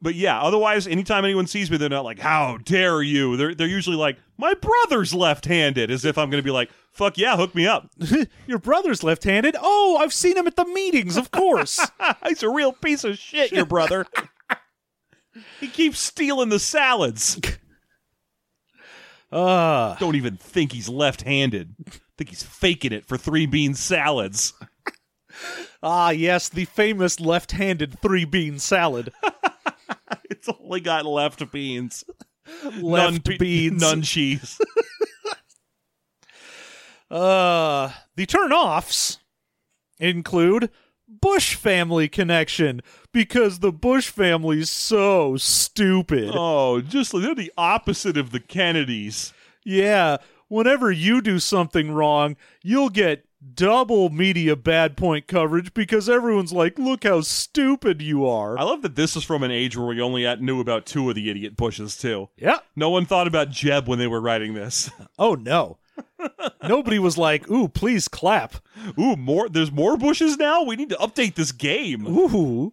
But 0.00 0.14
yeah, 0.14 0.40
otherwise, 0.40 0.86
anytime 0.86 1.24
anyone 1.24 1.46
sees 1.48 1.70
me, 1.70 1.76
they're 1.76 1.88
not 1.88 2.04
like, 2.04 2.20
"How 2.20 2.58
dare 2.58 3.02
you?" 3.02 3.36
They're 3.36 3.54
they're 3.54 3.66
usually 3.66 3.96
like, 3.96 4.16
"My 4.38 4.54
brother's 4.54 5.12
left-handed," 5.12 5.90
as 5.90 6.04
if 6.04 6.16
I'm 6.16 6.30
going 6.30 6.40
to 6.42 6.46
be 6.46 6.52
like, 6.52 6.70
"Fuck 6.92 7.18
yeah, 7.18 7.36
hook 7.36 7.52
me 7.54 7.66
up." 7.66 7.90
Your 8.46 8.58
brother's 8.58 9.02
left-handed. 9.02 9.56
Oh, 9.60 9.98
I've 10.00 10.12
seen 10.12 10.36
him 10.36 10.46
at 10.46 10.54
the 10.54 10.64
meetings. 10.66 11.16
Of 11.16 11.32
course. 11.32 11.80
He's 12.28 12.44
a 12.44 12.48
real 12.48 12.72
piece 12.72 13.02
of 13.02 13.18
shit, 13.18 13.50
your 13.50 13.66
brother. 13.66 14.06
he 15.58 15.66
keeps 15.66 15.98
stealing 15.98 16.48
the 16.48 16.60
salads. 16.60 17.40
uh 19.32 19.94
Don't 19.98 20.14
even 20.16 20.36
think 20.36 20.72
he's 20.72 20.88
left-handed. 20.88 21.74
think 22.16 22.30
he's 22.30 22.42
faking 22.44 22.92
it 22.92 23.04
for 23.06 23.16
three 23.16 23.46
bean 23.46 23.74
salads. 23.74 24.52
ah 25.82 26.10
yes, 26.10 26.48
the 26.48 26.66
famous 26.66 27.18
left-handed 27.18 27.98
three-bean 28.00 28.58
salad. 28.60 29.12
It's 30.30 30.48
only 30.48 30.80
got 30.80 31.04
left 31.06 31.50
beans, 31.52 32.04
Left 32.80 33.26
none 33.28 33.36
beans. 33.38 33.80
none 33.80 34.02
cheese. 34.02 34.58
Uh, 37.10 37.90
the 38.16 38.24
turn-offs 38.26 39.18
include 40.00 40.70
Bush 41.06 41.54
family 41.54 42.08
connection 42.08 42.80
because 43.12 43.58
the 43.58 43.72
Bush 43.72 44.08
family's 44.08 44.70
so 44.70 45.36
stupid. 45.36 46.30
oh, 46.32 46.80
just 46.80 47.12
they're 47.12 47.34
the 47.34 47.52
opposite 47.58 48.16
of 48.16 48.30
the 48.30 48.40
Kennedys. 48.40 49.34
Yeah, 49.64 50.16
whenever 50.48 50.90
you 50.90 51.20
do 51.20 51.38
something 51.38 51.92
wrong, 51.92 52.36
you'll 52.62 52.88
get 52.90 53.26
double 53.54 54.08
media 54.10 54.56
bad 54.56 54.96
point 54.96 55.26
coverage 55.26 55.74
because 55.74 56.08
everyone's 56.08 56.52
like, 56.52 56.78
"Look 56.78 57.04
how 57.04 57.20
stupid 57.22 58.00
you 58.02 58.26
are." 58.26 58.58
I 58.58 58.62
love 58.62 58.82
that 58.82 58.96
this 58.96 59.16
is 59.16 59.24
from 59.24 59.42
an 59.42 59.50
age 59.50 59.76
where 59.76 59.86
we 59.86 60.00
only 60.00 60.32
knew 60.36 60.60
about 60.60 60.86
two 60.86 61.08
of 61.08 61.14
the 61.14 61.30
idiot 61.30 61.56
Bushes 61.56 61.96
too. 61.96 62.28
yeah. 62.36 62.58
No 62.76 62.90
one 62.90 63.06
thought 63.06 63.26
about 63.26 63.50
Jeb 63.50 63.88
when 63.88 63.98
they 63.98 64.06
were 64.06 64.20
writing 64.20 64.54
this. 64.54 64.90
Oh 65.18 65.34
no. 65.34 65.78
Nobody 66.66 66.98
was 66.98 67.18
like, 67.18 67.50
"Ooh, 67.50 67.68
please 67.68 68.08
clap." 68.08 68.54
Ooh, 68.98 69.16
more. 69.16 69.48
There's 69.48 69.72
more 69.72 69.96
Bushes 69.96 70.36
now. 70.38 70.62
We 70.62 70.76
need 70.76 70.88
to 70.90 70.96
update 70.96 71.34
this 71.34 71.52
game. 71.52 72.06
Ooh. 72.06 72.72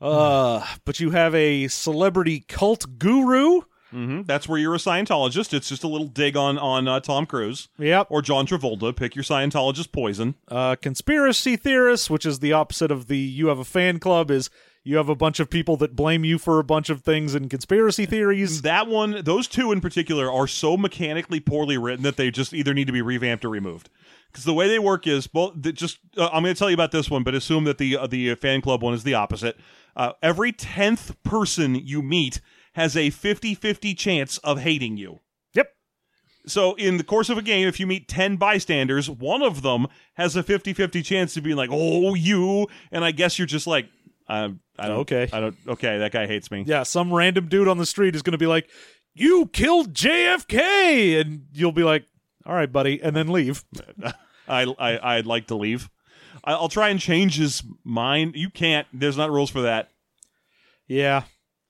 Uh, 0.00 0.64
but 0.84 0.98
you 1.00 1.10
have 1.10 1.34
a 1.34 1.68
celebrity 1.68 2.44
cult 2.48 2.98
guru. 2.98 3.60
Hmm 3.92 4.22
That's 4.22 4.48
where 4.48 4.58
you're 4.58 4.74
a 4.74 4.78
Scientologist. 4.78 5.54
It's 5.54 5.68
just 5.68 5.84
a 5.84 5.88
little 5.88 6.08
dig 6.08 6.36
on 6.36 6.58
on 6.58 6.88
uh, 6.88 6.98
Tom 7.00 7.26
Cruise 7.26 7.68
Yep. 7.78 8.08
or 8.10 8.22
John 8.22 8.46
Travolta. 8.46 8.94
Pick 8.96 9.14
your 9.14 9.22
Scientologist 9.22 9.92
poison. 9.92 10.34
Uh, 10.48 10.74
conspiracy 10.76 11.56
theorists, 11.56 12.10
which 12.10 12.26
is 12.26 12.40
the 12.40 12.52
opposite 12.52 12.90
of 12.90 13.06
the 13.06 13.18
you 13.18 13.46
have 13.46 13.58
a 13.60 13.64
fan 13.64 13.98
club, 14.00 14.30
is 14.30 14.50
you 14.84 14.96
have 14.96 15.08
a 15.08 15.14
bunch 15.14 15.38
of 15.38 15.48
people 15.48 15.76
that 15.76 15.94
blame 15.94 16.24
you 16.24 16.38
for 16.38 16.58
a 16.58 16.64
bunch 16.64 16.90
of 16.90 17.02
things 17.02 17.36
in 17.36 17.48
conspiracy 17.48 18.04
theories. 18.04 18.62
That 18.62 18.88
one, 18.88 19.22
those 19.22 19.46
two 19.46 19.70
in 19.70 19.80
particular, 19.80 20.28
are 20.28 20.48
so 20.48 20.76
mechanically 20.76 21.38
poorly 21.38 21.78
written 21.78 22.02
that 22.02 22.16
they 22.16 22.32
just 22.32 22.52
either 22.52 22.74
need 22.74 22.88
to 22.88 22.92
be 22.92 23.02
revamped 23.02 23.44
or 23.44 23.48
removed. 23.48 23.88
Because 24.32 24.44
the 24.44 24.54
way 24.54 24.66
they 24.66 24.78
work 24.80 25.06
is 25.06 25.28
well, 25.32 25.52
Just 25.52 25.98
uh, 26.16 26.30
I'm 26.32 26.42
going 26.42 26.54
to 26.54 26.58
tell 26.58 26.70
you 26.70 26.74
about 26.74 26.90
this 26.90 27.10
one, 27.10 27.22
but 27.22 27.34
assume 27.34 27.64
that 27.64 27.78
the 27.78 27.96
uh, 27.98 28.06
the 28.06 28.34
fan 28.36 28.60
club 28.62 28.82
one 28.82 28.94
is 28.94 29.04
the 29.04 29.14
opposite. 29.14 29.56
Uh, 29.94 30.12
every 30.22 30.50
tenth 30.52 31.14
person 31.22 31.74
you 31.74 32.00
meet 32.00 32.40
has 32.72 32.96
a 32.96 33.10
50-50 33.10 33.96
chance 33.96 34.38
of 34.38 34.60
hating 34.60 34.96
you. 34.96 35.20
Yep. 35.54 35.72
So 36.46 36.74
in 36.74 36.96
the 36.96 37.04
course 37.04 37.28
of 37.28 37.38
a 37.38 37.42
game, 37.42 37.68
if 37.68 37.78
you 37.78 37.86
meet 37.86 38.08
10 38.08 38.36
bystanders, 38.36 39.08
one 39.10 39.42
of 39.42 39.62
them 39.62 39.86
has 40.14 40.36
a 40.36 40.42
50-50 40.42 41.04
chance 41.04 41.36
of 41.36 41.44
being 41.44 41.56
like, 41.56 41.70
"Oh, 41.72 42.14
you," 42.14 42.68
and 42.90 43.04
I 43.04 43.10
guess 43.12 43.38
you're 43.38 43.46
just 43.46 43.66
like, 43.66 43.88
I, 44.28 44.44
I 44.78 44.88
don't, 44.88 45.00
Okay. 45.00 45.28
I 45.32 45.40
don't, 45.40 45.56
okay, 45.68 45.98
that 45.98 46.12
guy 46.12 46.26
hates 46.26 46.50
me. 46.50 46.64
Yeah, 46.66 46.82
some 46.84 47.12
random 47.12 47.48
dude 47.48 47.68
on 47.68 47.78
the 47.78 47.86
street 47.86 48.14
is 48.14 48.22
going 48.22 48.32
to 48.32 48.38
be 48.38 48.46
like, 48.46 48.68
"You 49.14 49.46
killed 49.52 49.92
JFK," 49.94 51.20
and 51.20 51.46
you'll 51.52 51.72
be 51.72 51.84
like, 51.84 52.04
"All 52.46 52.54
right, 52.54 52.70
buddy," 52.70 53.02
and 53.02 53.14
then 53.14 53.28
leave. 53.28 53.64
I, 54.48 54.62
I 54.78 55.16
I'd 55.16 55.26
like 55.26 55.48
to 55.48 55.54
leave. 55.54 55.90
I'll 56.44 56.68
try 56.68 56.88
and 56.88 56.98
change 56.98 57.36
his 57.36 57.62
mind. 57.84 58.34
You 58.34 58.50
can't. 58.50 58.86
There's 58.92 59.16
not 59.16 59.30
rules 59.30 59.50
for 59.50 59.62
that. 59.62 59.90
Yeah, 60.88 61.22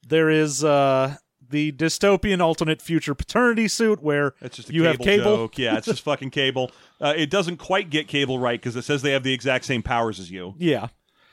there 0.07 0.31
is 0.31 0.63
uh, 0.65 1.17
the 1.51 1.73
dystopian 1.73 2.41
alternate 2.41 2.81
future 2.83 3.15
paternity 3.15 3.69
suit 3.69 4.03
where 4.03 4.35
That's 4.41 4.57
just 4.57 4.71
a 4.71 4.73
you 4.75 4.83
cable, 4.83 4.93
have 4.93 5.01
cable. 5.01 5.37
joke. 5.37 5.59
Yeah, 5.59 5.77
it's 5.77 5.87
just 5.87 6.03
fucking 6.05 6.31
cable. 6.31 6.71
Uh, 7.01 7.15
it 7.17 7.31
doesn't 7.31 7.59
quite 7.59 7.91
get 7.91 8.09
cable 8.09 8.39
right 8.39 8.61
because 8.61 8.77
it 8.77 8.83
says 8.85 9.03
they 9.03 9.13
have 9.13 9.23
the 9.23 9.33
exact 9.33 9.65
same 9.65 9.83
powers 9.83 10.19
as 10.21 10.31
you. 10.31 10.55
Yeah, 10.59 10.89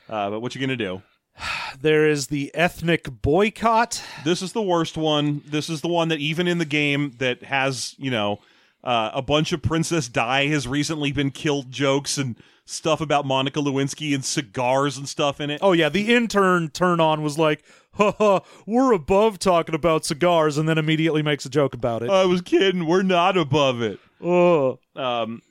Uh, 0.08 0.30
but 0.30 0.40
what 0.40 0.54
you 0.54 0.60
gonna 0.60 0.76
do? 0.76 1.02
there 1.80 2.08
is 2.08 2.26
the 2.28 2.50
ethnic 2.54 3.08
boycott. 3.22 4.02
This 4.24 4.42
is 4.42 4.52
the 4.52 4.62
worst 4.62 4.96
one. 4.96 5.42
This 5.46 5.70
is 5.70 5.80
the 5.80 5.88
one 5.88 6.08
that 6.08 6.18
even 6.18 6.46
in 6.48 6.58
the 6.58 6.64
game 6.64 7.12
that 7.18 7.42
has 7.44 7.94
you 7.98 8.10
know 8.10 8.40
uh, 8.84 9.10
a 9.14 9.22
bunch 9.22 9.52
of 9.52 9.62
Princess 9.62 10.08
Di 10.08 10.46
has 10.48 10.66
recently 10.68 11.12
been 11.12 11.30
killed 11.30 11.70
jokes 11.70 12.18
and 12.18 12.36
stuff 12.70 13.00
about 13.00 13.26
Monica 13.26 13.60
Lewinsky 13.60 14.14
and 14.14 14.24
cigars 14.24 14.96
and 14.96 15.08
stuff 15.08 15.40
in 15.40 15.50
it. 15.50 15.60
Oh 15.62 15.72
yeah, 15.72 15.88
the 15.88 16.14
intern 16.14 16.68
turn 16.68 17.00
on 17.00 17.22
was 17.22 17.38
like, 17.38 17.62
"Haha, 17.94 18.40
we're 18.66 18.92
above 18.92 19.38
talking 19.38 19.74
about 19.74 20.04
cigars," 20.04 20.56
and 20.56 20.68
then 20.68 20.78
immediately 20.78 21.22
makes 21.22 21.44
a 21.44 21.50
joke 21.50 21.74
about 21.74 22.02
it. 22.02 22.10
I 22.10 22.24
was 22.24 22.40
kidding. 22.40 22.86
We're 22.86 23.02
not 23.02 23.36
above 23.36 23.82
it. 23.82 23.98
Ugh. 24.24 24.78
Um, 24.96 25.42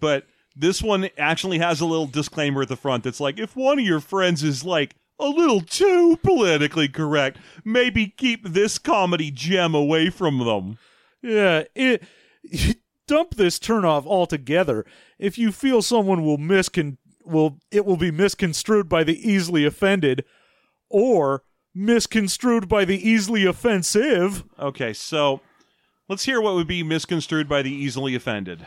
but 0.00 0.26
this 0.56 0.82
one 0.82 1.08
actually 1.16 1.58
has 1.58 1.80
a 1.80 1.86
little 1.86 2.06
disclaimer 2.06 2.62
at 2.62 2.68
the 2.68 2.76
front 2.76 3.04
that's 3.04 3.20
like, 3.20 3.38
if 3.38 3.54
one 3.56 3.78
of 3.78 3.84
your 3.84 4.00
friends 4.00 4.42
is 4.42 4.64
like 4.64 4.96
a 5.20 5.28
little 5.28 5.60
too 5.60 6.18
politically 6.22 6.88
correct, 6.88 7.38
maybe 7.64 8.08
keep 8.16 8.44
this 8.44 8.78
comedy 8.78 9.30
gem 9.30 9.74
away 9.74 10.10
from 10.10 10.38
them. 10.38 10.78
Yeah, 11.22 11.64
it, 11.74 12.02
dump 13.08 13.34
this 13.34 13.58
turnoff 13.58 14.06
altogether. 14.06 14.86
If 15.18 15.36
you 15.36 15.50
feel 15.50 15.82
someone 15.82 16.24
will 16.24 16.38
miscon 16.38 16.98
will 17.24 17.58
it 17.70 17.84
will 17.84 17.96
be 17.96 18.10
misconstrued 18.10 18.88
by 18.88 19.04
the 19.04 19.28
easily 19.28 19.64
offended, 19.64 20.24
or 20.88 21.42
misconstrued 21.74 22.68
by 22.68 22.84
the 22.84 23.08
easily 23.08 23.44
offensive. 23.44 24.44
Okay, 24.58 24.92
so 24.92 25.40
let's 26.08 26.24
hear 26.24 26.40
what 26.40 26.54
would 26.54 26.68
be 26.68 26.82
misconstrued 26.82 27.48
by 27.48 27.62
the 27.62 27.72
easily 27.72 28.14
offended. 28.14 28.66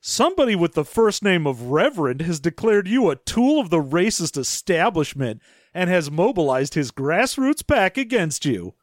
Somebody 0.00 0.56
with 0.56 0.72
the 0.72 0.84
first 0.84 1.22
name 1.22 1.46
of 1.46 1.70
Reverend 1.70 2.22
has 2.22 2.40
declared 2.40 2.88
you 2.88 3.08
a 3.08 3.16
tool 3.16 3.60
of 3.60 3.70
the 3.70 3.82
racist 3.82 4.36
establishment 4.36 5.40
and 5.72 5.88
has 5.88 6.10
mobilized 6.10 6.74
his 6.74 6.90
grassroots 6.90 7.64
pack 7.64 7.96
against 7.96 8.44
you. 8.44 8.74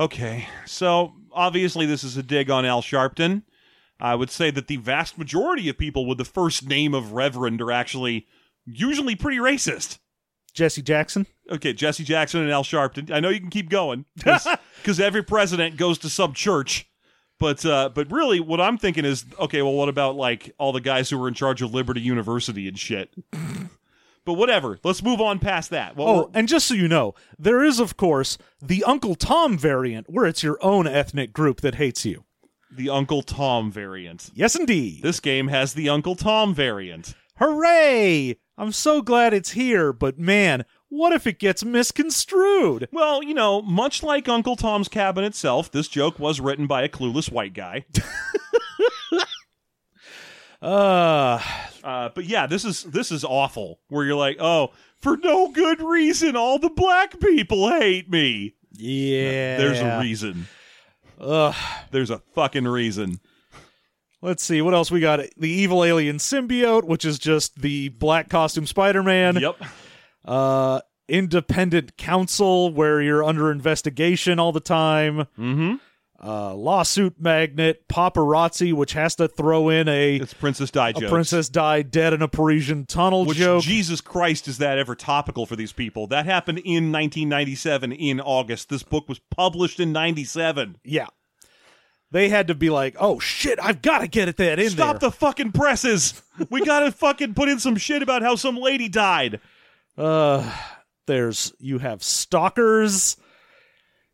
Okay, 0.00 0.48
so 0.64 1.12
obviously 1.30 1.84
this 1.84 2.02
is 2.02 2.16
a 2.16 2.22
dig 2.22 2.50
on 2.50 2.64
Al 2.64 2.80
Sharpton. 2.80 3.42
I 4.02 4.16
would 4.16 4.30
say 4.30 4.50
that 4.50 4.66
the 4.66 4.78
vast 4.78 5.16
majority 5.16 5.68
of 5.68 5.78
people 5.78 6.06
with 6.06 6.18
the 6.18 6.24
first 6.24 6.68
name 6.68 6.92
of 6.92 7.12
Reverend 7.12 7.62
are 7.62 7.70
actually 7.70 8.26
usually 8.66 9.14
pretty 9.14 9.38
racist. 9.38 9.98
Jesse 10.52 10.82
Jackson. 10.82 11.24
Okay, 11.48 11.72
Jesse 11.72 12.02
Jackson 12.02 12.42
and 12.42 12.50
Al 12.50 12.64
Sharpton. 12.64 13.12
I 13.12 13.20
know 13.20 13.28
you 13.28 13.38
can 13.38 13.48
keep 13.48 13.70
going 13.70 14.04
because 14.16 15.00
every 15.00 15.22
president 15.22 15.76
goes 15.76 15.98
to 15.98 16.08
some 16.08 16.34
church. 16.34 16.90
But 17.38 17.64
uh, 17.64 17.90
but 17.94 18.10
really, 18.10 18.40
what 18.40 18.60
I'm 18.60 18.76
thinking 18.76 19.04
is, 19.04 19.24
okay, 19.38 19.62
well, 19.62 19.72
what 19.72 19.88
about 19.88 20.16
like 20.16 20.52
all 20.58 20.72
the 20.72 20.80
guys 20.80 21.08
who 21.08 21.16
were 21.16 21.28
in 21.28 21.34
charge 21.34 21.62
of 21.62 21.72
Liberty 21.72 22.00
University 22.00 22.66
and 22.66 22.78
shit? 22.78 23.14
but 24.24 24.34
whatever. 24.34 24.80
Let's 24.82 25.02
move 25.02 25.20
on 25.20 25.38
past 25.38 25.70
that. 25.70 25.96
Well, 25.96 26.08
Oh, 26.08 26.30
and 26.34 26.48
just 26.48 26.66
so 26.66 26.74
you 26.74 26.88
know, 26.88 27.14
there 27.38 27.62
is, 27.64 27.78
of 27.80 27.96
course, 27.96 28.36
the 28.60 28.82
Uncle 28.84 29.14
Tom 29.14 29.56
variant 29.56 30.10
where 30.10 30.26
it's 30.26 30.42
your 30.42 30.58
own 30.60 30.86
ethnic 30.88 31.32
group 31.32 31.60
that 31.60 31.76
hates 31.76 32.04
you. 32.04 32.24
The 32.76 32.90
Uncle 32.90 33.22
Tom 33.22 33.70
variant. 33.70 34.30
Yes, 34.34 34.56
indeed. 34.56 35.02
This 35.02 35.20
game 35.20 35.48
has 35.48 35.74
the 35.74 35.88
Uncle 35.88 36.14
Tom 36.16 36.54
variant. 36.54 37.14
Hooray! 37.36 38.36
I'm 38.58 38.72
so 38.72 39.02
glad 39.02 39.32
it's 39.34 39.50
here, 39.52 39.92
but 39.92 40.18
man, 40.18 40.64
what 40.88 41.12
if 41.12 41.26
it 41.26 41.38
gets 41.38 41.64
misconstrued? 41.64 42.88
Well, 42.92 43.22
you 43.22 43.34
know, 43.34 43.62
much 43.62 44.02
like 44.02 44.28
Uncle 44.28 44.56
Tom's 44.56 44.88
Cabin 44.88 45.24
itself, 45.24 45.70
this 45.70 45.88
joke 45.88 46.18
was 46.18 46.40
written 46.40 46.66
by 46.66 46.82
a 46.82 46.88
clueless 46.88 47.30
white 47.32 47.54
guy. 47.54 47.84
Uh, 50.60 51.40
Uh, 51.82 52.10
but 52.14 52.26
yeah, 52.26 52.46
this 52.46 52.64
is 52.64 52.84
this 52.84 53.10
is 53.10 53.24
awful. 53.24 53.80
Where 53.88 54.04
you're 54.06 54.14
like, 54.14 54.36
oh, 54.38 54.70
for 55.00 55.16
no 55.16 55.50
good 55.50 55.82
reason, 55.82 56.36
all 56.36 56.60
the 56.60 56.70
black 56.70 57.18
people 57.18 57.68
hate 57.70 58.08
me. 58.08 58.54
yeah. 58.70 59.56
There's 59.56 59.80
a 59.80 59.98
reason. 60.00 60.46
Ugh. 61.22 61.54
There's 61.90 62.10
a 62.10 62.18
fucking 62.34 62.66
reason. 62.66 63.20
Let's 64.20 64.44
see, 64.44 64.62
what 64.62 64.74
else 64.74 64.90
we 64.90 65.00
got? 65.00 65.20
The 65.36 65.50
evil 65.50 65.84
alien 65.84 66.18
symbiote, 66.18 66.84
which 66.84 67.04
is 67.04 67.18
just 67.18 67.60
the 67.60 67.88
black 67.88 68.28
costume 68.28 68.66
Spider 68.66 69.02
Man. 69.02 69.36
Yep. 69.36 69.56
Uh, 70.24 70.80
independent 71.08 71.96
counsel, 71.96 72.72
where 72.72 73.02
you're 73.02 73.24
under 73.24 73.50
investigation 73.50 74.38
all 74.38 74.52
the 74.52 74.60
time. 74.60 75.26
Mm-hmm. 75.38 75.74
Uh, 76.22 76.54
lawsuit 76.54 77.20
magnet, 77.20 77.88
paparazzi, 77.88 78.72
which 78.72 78.92
has 78.92 79.16
to 79.16 79.26
throw 79.26 79.68
in 79.68 79.88
a, 79.88 80.16
It's 80.16 80.34
Princess 80.34 80.70
Di 80.70 80.90
a 80.90 81.08
princess 81.08 81.48
died 81.48 81.90
dead 81.90 82.12
in 82.12 82.22
a 82.22 82.28
Parisian 82.28 82.86
tunnel 82.86 83.24
Which 83.24 83.38
joke. 83.38 83.62
Jesus 83.62 84.00
Christ 84.00 84.46
is 84.46 84.58
that 84.58 84.78
ever 84.78 84.94
topical 84.94 85.46
for 85.46 85.56
these 85.56 85.72
people? 85.72 86.06
That 86.06 86.24
happened 86.26 86.58
in 86.58 86.92
1997 86.92 87.92
in 87.92 88.20
August. 88.20 88.68
This 88.68 88.82
book 88.82 89.08
was 89.08 89.18
published 89.18 89.80
in 89.80 89.92
97. 89.92 90.78
yeah. 90.84 91.06
They 92.12 92.28
had 92.28 92.48
to 92.48 92.54
be 92.54 92.68
like, 92.68 92.94
oh 93.00 93.18
shit, 93.18 93.58
I've 93.60 93.80
got 93.80 94.00
to 94.00 94.06
get 94.06 94.28
it 94.28 94.36
that 94.36 94.58
in 94.58 94.68
Stop 94.68 95.00
there. 95.00 95.08
the 95.08 95.16
fucking 95.16 95.52
presses. 95.52 96.20
We 96.50 96.62
gotta 96.62 96.92
fucking 96.92 97.32
put 97.32 97.48
in 97.48 97.58
some 97.58 97.76
shit 97.76 98.02
about 98.02 98.20
how 98.20 98.36
some 98.36 98.56
lady 98.58 98.90
died. 98.90 99.40
Uh, 99.96 100.54
there's 101.06 101.54
you 101.58 101.78
have 101.78 102.02
stalkers, 102.02 103.16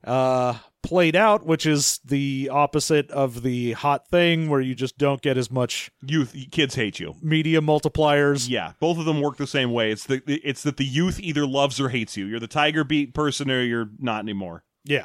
uh, 0.04 0.56
played 0.82 1.16
out, 1.16 1.44
which 1.44 1.66
is 1.66 2.00
the 2.04 2.48
opposite 2.52 3.10
of 3.10 3.42
the 3.42 3.72
hot 3.72 4.08
thing, 4.08 4.48
where 4.48 4.60
you 4.60 4.74
just 4.74 4.96
don't 4.98 5.20
get 5.20 5.36
as 5.36 5.50
much 5.50 5.90
Youth 6.06 6.34
kids 6.50 6.74
hate 6.74 6.98
you. 7.00 7.14
media 7.20 7.60
multipliers. 7.60 8.48
Yeah, 8.48 8.72
both 8.80 8.98
of 8.98 9.04
them 9.04 9.20
work 9.20 9.36
the 9.36 9.46
same 9.46 9.72
way. 9.72 9.90
It's 9.90 10.06
the 10.06 10.22
it's 10.26 10.62
that 10.62 10.76
the 10.76 10.84
youth 10.84 11.20
either 11.20 11.46
loves 11.46 11.80
or 11.80 11.88
hates 11.88 12.16
you. 12.16 12.26
You're 12.26 12.40
the 12.40 12.46
tiger 12.46 12.84
beat 12.84 13.14
person 13.14 13.50
or 13.50 13.62
you're 13.62 13.90
not 13.98 14.20
anymore. 14.20 14.64
Yeah, 14.84 15.04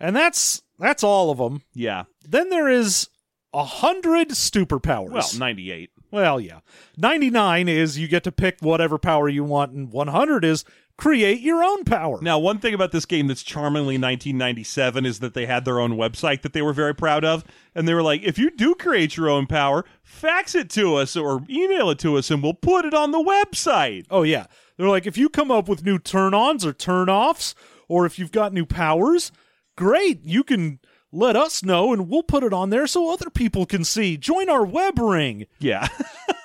and 0.00 0.14
that's 0.14 0.62
that's 0.78 1.02
all 1.04 1.30
of 1.30 1.38
them. 1.38 1.62
Yeah. 1.74 2.04
Then 2.22 2.50
there 2.50 2.68
is 2.68 3.08
a 3.54 3.64
hundred 3.64 4.30
superpowers. 4.30 5.10
Well, 5.10 5.28
98. 5.38 5.90
Well, 6.10 6.38
yeah. 6.40 6.60
99 6.98 7.68
is 7.68 7.98
you 7.98 8.06
get 8.08 8.22
to 8.24 8.32
pick 8.32 8.58
whatever 8.60 8.98
power 8.98 9.28
you 9.28 9.44
want, 9.44 9.72
and 9.72 9.90
100 9.90 10.44
is 10.44 10.64
create 10.96 11.40
your 11.40 11.62
own 11.62 11.84
power. 11.84 12.18
Now, 12.22 12.38
one 12.38 12.58
thing 12.58 12.74
about 12.74 12.92
this 12.92 13.04
game 13.04 13.26
that's 13.26 13.42
charmingly 13.42 13.94
1997 13.94 15.04
is 15.04 15.18
that 15.20 15.34
they 15.34 15.46
had 15.46 15.64
their 15.64 15.78
own 15.78 15.92
website 15.92 16.42
that 16.42 16.52
they 16.52 16.62
were 16.62 16.72
very 16.72 16.94
proud 16.94 17.24
of. 17.24 17.44
And 17.74 17.86
they 17.86 17.94
were 17.94 18.02
like, 18.02 18.22
if 18.22 18.38
you 18.38 18.50
do 18.50 18.74
create 18.74 19.16
your 19.16 19.28
own 19.28 19.46
power, 19.46 19.84
fax 20.02 20.54
it 20.54 20.70
to 20.70 20.94
us 20.94 21.16
or 21.16 21.44
email 21.50 21.90
it 21.90 21.98
to 22.00 22.16
us 22.16 22.30
and 22.30 22.42
we'll 22.42 22.54
put 22.54 22.84
it 22.84 22.94
on 22.94 23.10
the 23.10 23.22
website. 23.22 24.06
Oh, 24.10 24.22
yeah. 24.22 24.46
They're 24.76 24.88
like, 24.88 25.06
if 25.06 25.18
you 25.18 25.28
come 25.28 25.50
up 25.50 25.68
with 25.68 25.84
new 25.84 25.98
turn 25.98 26.34
ons 26.34 26.64
or 26.64 26.72
turn 26.72 27.08
offs, 27.08 27.54
or 27.88 28.06
if 28.06 28.18
you've 28.18 28.32
got 28.32 28.52
new 28.52 28.66
powers, 28.66 29.32
great. 29.76 30.24
You 30.24 30.42
can 30.42 30.80
let 31.12 31.36
us 31.36 31.62
know, 31.62 31.92
and 31.92 32.08
we'll 32.08 32.22
put 32.22 32.42
it 32.42 32.52
on 32.52 32.70
there 32.70 32.86
so 32.86 33.10
other 33.10 33.30
people 33.30 33.64
can 33.64 33.84
see. 33.84 34.16
Join 34.16 34.48
our 34.48 34.64
web 34.64 34.98
ring. 34.98 35.46
Yeah. 35.58 35.88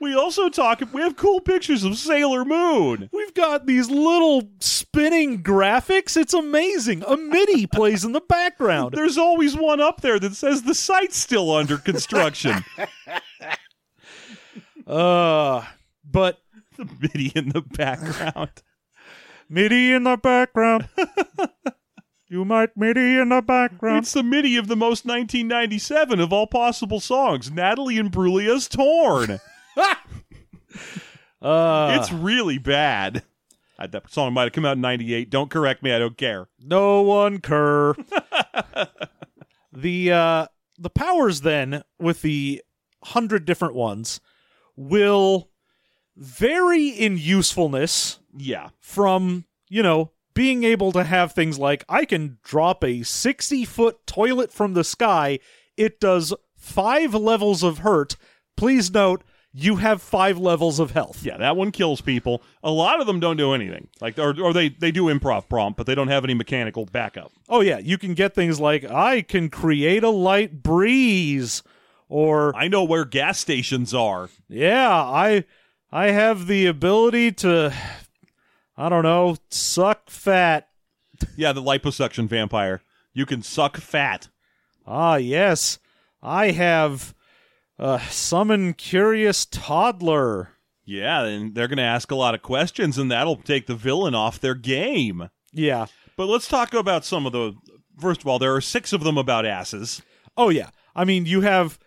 we 0.00 0.14
also 0.14 0.48
talk, 0.48 0.82
we 0.92 1.02
have 1.02 1.16
cool 1.16 1.40
pictures 1.40 1.84
of 1.84 1.96
Sailor 1.96 2.44
Moon. 2.44 3.08
We've 3.12 3.34
got 3.34 3.66
these 3.66 3.90
little 3.90 4.50
spinning 4.60 5.42
graphics. 5.42 6.16
It's 6.16 6.34
amazing. 6.34 7.04
A 7.06 7.16
MIDI 7.16 7.66
plays 7.72 8.04
in 8.04 8.12
the 8.12 8.20
background. 8.20 8.94
There's 8.94 9.18
always 9.18 9.56
one 9.56 9.80
up 9.80 10.00
there 10.00 10.18
that 10.18 10.34
says 10.34 10.62
the 10.62 10.74
site's 10.74 11.16
still 11.16 11.50
under 11.50 11.78
construction. 11.78 12.64
Uh, 14.86 15.66
but 16.02 16.38
the 16.78 16.88
MIDI 16.98 17.30
in 17.34 17.50
the 17.50 17.60
background. 17.60 18.62
MIDI 19.48 19.92
in 19.92 20.04
the 20.04 20.16
background. 20.16 20.88
you 22.28 22.44
might 22.46 22.74
MIDI 22.74 23.18
in 23.18 23.28
the 23.28 23.42
background. 23.42 24.04
It's 24.04 24.14
the 24.14 24.22
MIDI 24.22 24.56
of 24.56 24.66
the 24.66 24.76
most 24.76 25.04
1997 25.04 26.20
of 26.20 26.32
all 26.32 26.46
possible 26.46 27.00
songs, 27.00 27.50
Natalie 27.50 27.96
Imbruglia's 27.96 28.66
Torn. 28.66 29.40
Uh, 31.40 31.96
it's 32.00 32.12
really 32.12 32.58
bad. 32.58 33.22
Uh, 33.78 33.86
that 33.86 34.10
song 34.10 34.32
might 34.32 34.42
have 34.42 34.52
come 34.52 34.64
out 34.64 34.72
in 34.76 34.80
98. 34.80 35.30
Don't 35.30 35.50
correct 35.50 35.82
me, 35.84 35.92
I 35.92 35.98
don't 36.00 36.16
care. 36.16 36.48
no 36.60 37.00
one 37.02 37.40
cur. 37.40 37.94
the 39.72 40.10
uh, 40.12 40.46
the 40.78 40.90
powers 40.90 41.42
then 41.42 41.82
with 41.98 42.22
the 42.22 42.62
hundred 43.04 43.44
different 43.44 43.74
ones 43.76 44.20
will 44.76 45.50
vary 46.16 46.88
in 46.88 47.16
usefulness 47.16 48.18
Yeah. 48.36 48.70
from 48.80 49.44
you 49.68 49.82
know 49.84 50.10
being 50.34 50.64
able 50.64 50.90
to 50.92 51.04
have 51.04 51.32
things 51.32 51.58
like 51.58 51.84
I 51.88 52.04
can 52.04 52.38
drop 52.42 52.82
a 52.82 53.04
sixty 53.04 53.64
foot 53.64 54.04
toilet 54.06 54.52
from 54.52 54.74
the 54.74 54.82
sky. 54.84 55.38
It 55.76 56.00
does 56.00 56.34
five 56.56 57.14
levels 57.14 57.62
of 57.62 57.78
hurt. 57.78 58.16
Please 58.56 58.90
note. 58.90 59.22
You 59.54 59.76
have 59.76 60.02
five 60.02 60.38
levels 60.38 60.78
of 60.78 60.90
health. 60.90 61.24
Yeah, 61.24 61.38
that 61.38 61.56
one 61.56 61.72
kills 61.72 62.00
people. 62.00 62.42
A 62.62 62.70
lot 62.70 63.00
of 63.00 63.06
them 63.06 63.18
don't 63.18 63.36
do 63.38 63.54
anything. 63.54 63.88
Like 64.00 64.18
or, 64.18 64.38
or 64.40 64.52
they 64.52 64.68
they 64.68 64.90
do 64.92 65.04
improv 65.04 65.48
prompt, 65.48 65.76
but 65.76 65.86
they 65.86 65.94
don't 65.94 66.08
have 66.08 66.22
any 66.24 66.34
mechanical 66.34 66.84
backup. 66.86 67.32
Oh 67.48 67.60
yeah, 67.60 67.78
you 67.78 67.96
can 67.98 68.14
get 68.14 68.34
things 68.34 68.60
like 68.60 68.84
I 68.84 69.22
can 69.22 69.48
create 69.48 70.04
a 70.04 70.10
light 70.10 70.62
breeze 70.62 71.62
or 72.08 72.54
I 72.54 72.68
know 72.68 72.84
where 72.84 73.04
gas 73.04 73.38
stations 73.38 73.94
are. 73.94 74.28
yeah, 74.48 74.94
I 74.94 75.44
I 75.90 76.08
have 76.10 76.46
the 76.46 76.66
ability 76.66 77.32
to 77.32 77.72
I 78.76 78.88
don't 78.88 79.02
know, 79.02 79.36
suck 79.50 80.08
fat. 80.10 80.68
Yeah, 81.36 81.52
the 81.52 81.62
liposuction 81.62 82.28
vampire. 82.28 82.82
You 83.12 83.26
can 83.26 83.42
suck 83.42 83.76
fat. 83.78 84.28
Ah, 84.86 85.16
yes. 85.16 85.78
I 86.22 86.52
have 86.52 87.12
uh 87.78 87.98
summon 88.08 88.74
curious 88.74 89.46
toddler. 89.46 90.50
Yeah, 90.84 91.24
and 91.24 91.54
they're 91.54 91.68
going 91.68 91.76
to 91.76 91.82
ask 91.82 92.10
a 92.10 92.14
lot 92.16 92.34
of 92.34 92.40
questions, 92.40 92.96
and 92.96 93.10
that'll 93.10 93.36
take 93.36 93.66
the 93.66 93.74
villain 93.74 94.14
off 94.14 94.40
their 94.40 94.54
game. 94.54 95.28
Yeah. 95.52 95.84
But 96.16 96.28
let's 96.28 96.48
talk 96.48 96.72
about 96.74 97.04
some 97.04 97.26
of 97.26 97.32
the. 97.32 97.54
First 98.00 98.22
of 98.22 98.26
all, 98.28 98.38
there 98.38 98.54
are 98.54 98.60
six 98.60 98.92
of 98.92 99.02
them 99.04 99.18
about 99.18 99.44
asses. 99.44 100.00
Oh 100.36 100.48
yeah. 100.48 100.70
I 100.96 101.04
mean, 101.04 101.26
you 101.26 101.42
have 101.42 101.78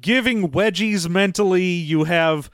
giving 0.00 0.50
wedgies 0.50 1.08
mentally, 1.08 1.64
you 1.64 2.04
have 2.04 2.50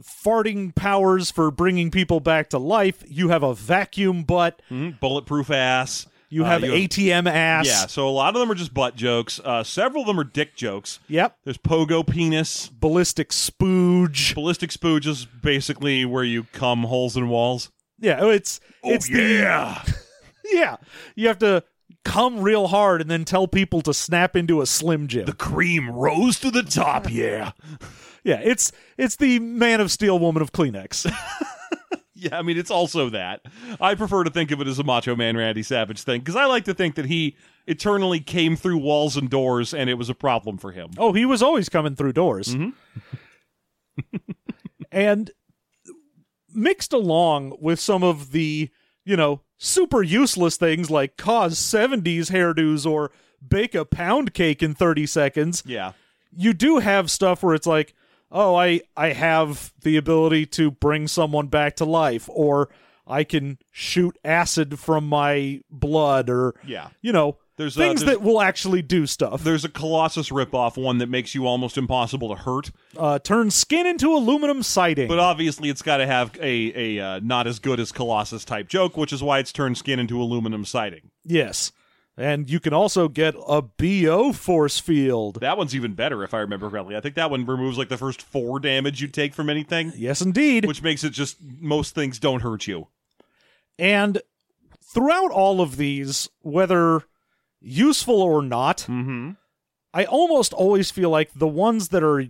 farting 0.00 0.74
powers 0.74 1.30
for 1.30 1.50
bringing 1.50 1.90
people 1.90 2.20
back 2.20 2.50
to 2.50 2.58
life, 2.58 3.02
you 3.06 3.28
have 3.30 3.42
a 3.42 3.54
vacuum 3.54 4.22
butt, 4.24 4.60
Mhm, 4.70 4.98
Bulletproof 5.00 5.50
ass. 5.50 6.06
You 6.28 6.44
Uh, 6.44 6.48
have 6.48 6.64
you 6.64 6.72
ATM 6.72 7.28
ass. 7.30 7.66
Yeah, 7.66 7.86
so 7.86 8.08
a 8.08 8.10
lot 8.10 8.34
of 8.34 8.40
them 8.40 8.50
are 8.50 8.54
just 8.54 8.74
butt 8.74 8.96
jokes. 8.96 9.40
Uh, 9.44 9.62
several 9.62 10.02
of 10.02 10.06
them 10.06 10.18
are 10.18 10.24
dick 10.24 10.56
jokes. 10.56 10.98
Yep. 11.08 11.36
There's 11.44 11.58
pogo 11.58 12.06
penis. 12.06 12.68
Ballistic 12.68 13.30
spooge. 13.30 14.34
Ballistic 14.34 14.70
spooge 14.70 15.06
is 15.06 15.24
basically 15.24 16.04
where 16.04 16.24
you 16.24 16.44
cum 16.52 16.84
holes 16.84 17.16
in 17.16 17.28
walls. 17.28 17.70
Yeah, 17.98 18.18
oh, 18.20 18.30
it's 18.30 18.60
it's 18.82 19.08
yeah. 19.08 19.82
the 19.84 19.96
yeah. 20.52 20.76
You 21.14 21.28
have 21.28 21.38
to 21.38 21.64
come 22.04 22.40
real 22.40 22.68
hard 22.68 23.00
and 23.00 23.10
then 23.10 23.24
tell 23.24 23.48
people 23.48 23.80
to 23.82 23.92
snap 23.92 24.36
into 24.36 24.60
a 24.60 24.66
slim 24.66 25.08
jim. 25.08 25.26
the 25.26 25.32
cream 25.32 25.90
rose 25.90 26.38
to 26.40 26.50
the 26.50 26.62
top, 26.62 27.10
yeah. 27.10 27.52
yeah, 28.24 28.40
it's 28.42 28.70
it's 28.96 29.16
the 29.16 29.38
Man 29.40 29.80
of 29.80 29.90
Steel 29.90 30.18
woman 30.18 30.42
of 30.42 30.52
Kleenex. 30.52 31.10
Yeah, 32.18 32.38
I 32.38 32.42
mean, 32.42 32.56
it's 32.56 32.70
also 32.70 33.10
that. 33.10 33.42
I 33.78 33.94
prefer 33.94 34.24
to 34.24 34.30
think 34.30 34.50
of 34.50 34.60
it 34.62 34.66
as 34.66 34.78
a 34.78 34.84
Macho 34.84 35.14
Man 35.14 35.36
Randy 35.36 35.62
Savage 35.62 36.02
thing 36.02 36.20
because 36.20 36.34
I 36.34 36.46
like 36.46 36.64
to 36.64 36.72
think 36.72 36.94
that 36.94 37.04
he 37.04 37.36
eternally 37.66 38.20
came 38.20 38.56
through 38.56 38.78
walls 38.78 39.16
and 39.18 39.28
doors 39.28 39.74
and 39.74 39.90
it 39.90 39.94
was 39.94 40.08
a 40.08 40.14
problem 40.14 40.56
for 40.56 40.72
him. 40.72 40.90
oh, 40.96 41.12
he 41.12 41.26
was 41.26 41.42
always 41.42 41.68
coming 41.68 41.94
through 41.94 42.14
doors. 42.14 42.54
Mm-hmm. 42.54 44.16
and 44.90 45.30
mixed 46.54 46.92
along 46.94 47.56
with 47.60 47.78
some 47.78 48.02
of 48.02 48.32
the, 48.32 48.70
you 49.04 49.16
know, 49.16 49.42
super 49.58 50.02
useless 50.02 50.56
things 50.56 50.90
like 50.90 51.16
cause 51.16 51.58
70s 51.58 52.30
hairdos 52.30 52.90
or 52.90 53.10
bake 53.46 53.74
a 53.74 53.84
pound 53.84 54.32
cake 54.32 54.62
in 54.62 54.74
30 54.74 55.06
seconds. 55.06 55.62
Yeah. 55.66 55.92
you 56.30 56.54
do 56.54 56.78
have 56.78 57.10
stuff 57.10 57.42
where 57.42 57.54
it's 57.54 57.66
like, 57.66 57.94
oh, 58.30 58.54
I 58.54 58.80
I 58.96 59.12
have 59.12 59.72
the 59.82 59.96
ability 59.96 60.46
to 60.46 60.70
bring 60.70 61.08
someone 61.08 61.46
back 61.48 61.76
to 61.76 61.84
life, 61.84 62.28
or 62.32 62.68
I 63.06 63.22
can 63.24 63.58
shoot 63.72 64.16
acid 64.24 64.78
from 64.78 65.06
my 65.08 65.60
blood, 65.70 66.28
or 66.28 66.54
Yeah. 66.66 66.88
you 67.02 67.12
know, 67.12 67.36
There's, 67.56 67.76
uh, 67.76 67.80
things 67.82 68.00
there's- 68.00 68.16
that 68.18 68.22
will 68.24 68.40
actually 68.42 68.82
do 68.82 69.06
stuff. 69.06 69.44
There's 69.44 69.64
a 69.64 69.68
Colossus 69.68 70.30
ripoff, 70.30 70.76
one 70.76 70.98
that 70.98 71.08
makes 71.08 71.32
you 71.34 71.46
almost 71.46 71.78
impossible 71.78 72.28
to 72.30 72.42
hurt, 72.42 72.72
Uh, 72.96 73.18
turn 73.20 73.50
skin 73.52 73.86
into 73.86 74.12
aluminum 74.12 74.62
siding. 74.64 75.06
but 75.08 75.20
obviously 75.20 75.68
it's 75.70 75.82
got 75.82 75.98
to 75.98 76.06
have 76.06 76.32
a, 76.40 76.98
a 76.98 76.98
uh, 77.00 77.20
not 77.22 77.46
as 77.46 77.60
good 77.60 77.78
as 77.78 77.92
Colossus 77.92 78.44
type 78.44 78.68
joke, 78.68 78.96
which 78.96 79.12
is 79.12 79.22
why 79.22 79.38
it's 79.38 79.52
turned 79.52 79.78
skin 79.78 79.98
into 80.00 80.20
aluminum 80.20 80.64
siding. 80.64 81.10
yes, 81.24 81.70
and 82.16 82.48
you 82.50 82.60
can 82.60 82.72
also 82.72 83.08
get 83.08 83.34
a 83.46 83.60
bo 83.62 84.32
force 84.32 84.78
field. 84.78 85.40
That 85.40 85.58
one's 85.58 85.74
even 85.74 85.94
better 85.94 86.22
if 86.24 86.32
I 86.34 86.38
remember 86.40 86.70
correctly. 86.70 86.96
I 86.96 87.00
think 87.00 87.14
that 87.16 87.30
one 87.30 87.44
removes 87.46 87.76
like 87.78 87.88
the 87.88 87.96
first 87.98 88.22
four 88.22 88.58
damage 88.60 89.00
you 89.02 89.08
take 89.08 89.34
from 89.34 89.50
anything, 89.50 89.92
Yes, 89.96 90.20
indeed. 90.22 90.64
which 90.66 90.82
makes 90.82 91.04
it 91.04 91.10
just 91.10 91.36
most 91.42 91.94
things 91.94 92.18
don't 92.18 92.40
hurt 92.40 92.66
you. 92.66 92.88
and 93.78 94.20
throughout 94.94 95.30
all 95.30 95.60
of 95.60 95.76
these, 95.76 96.28
whether 96.40 97.02
useful 97.60 98.22
or 98.22 98.40
not, 98.42 98.78
Mm-hmm. 98.88 99.32
I 99.92 100.04
almost 100.04 100.52
always 100.52 100.90
feel 100.90 101.08
like 101.10 101.30
the 101.34 101.46
ones 101.48 101.88
that 101.88 102.02
are 102.02 102.26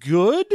good 0.00 0.46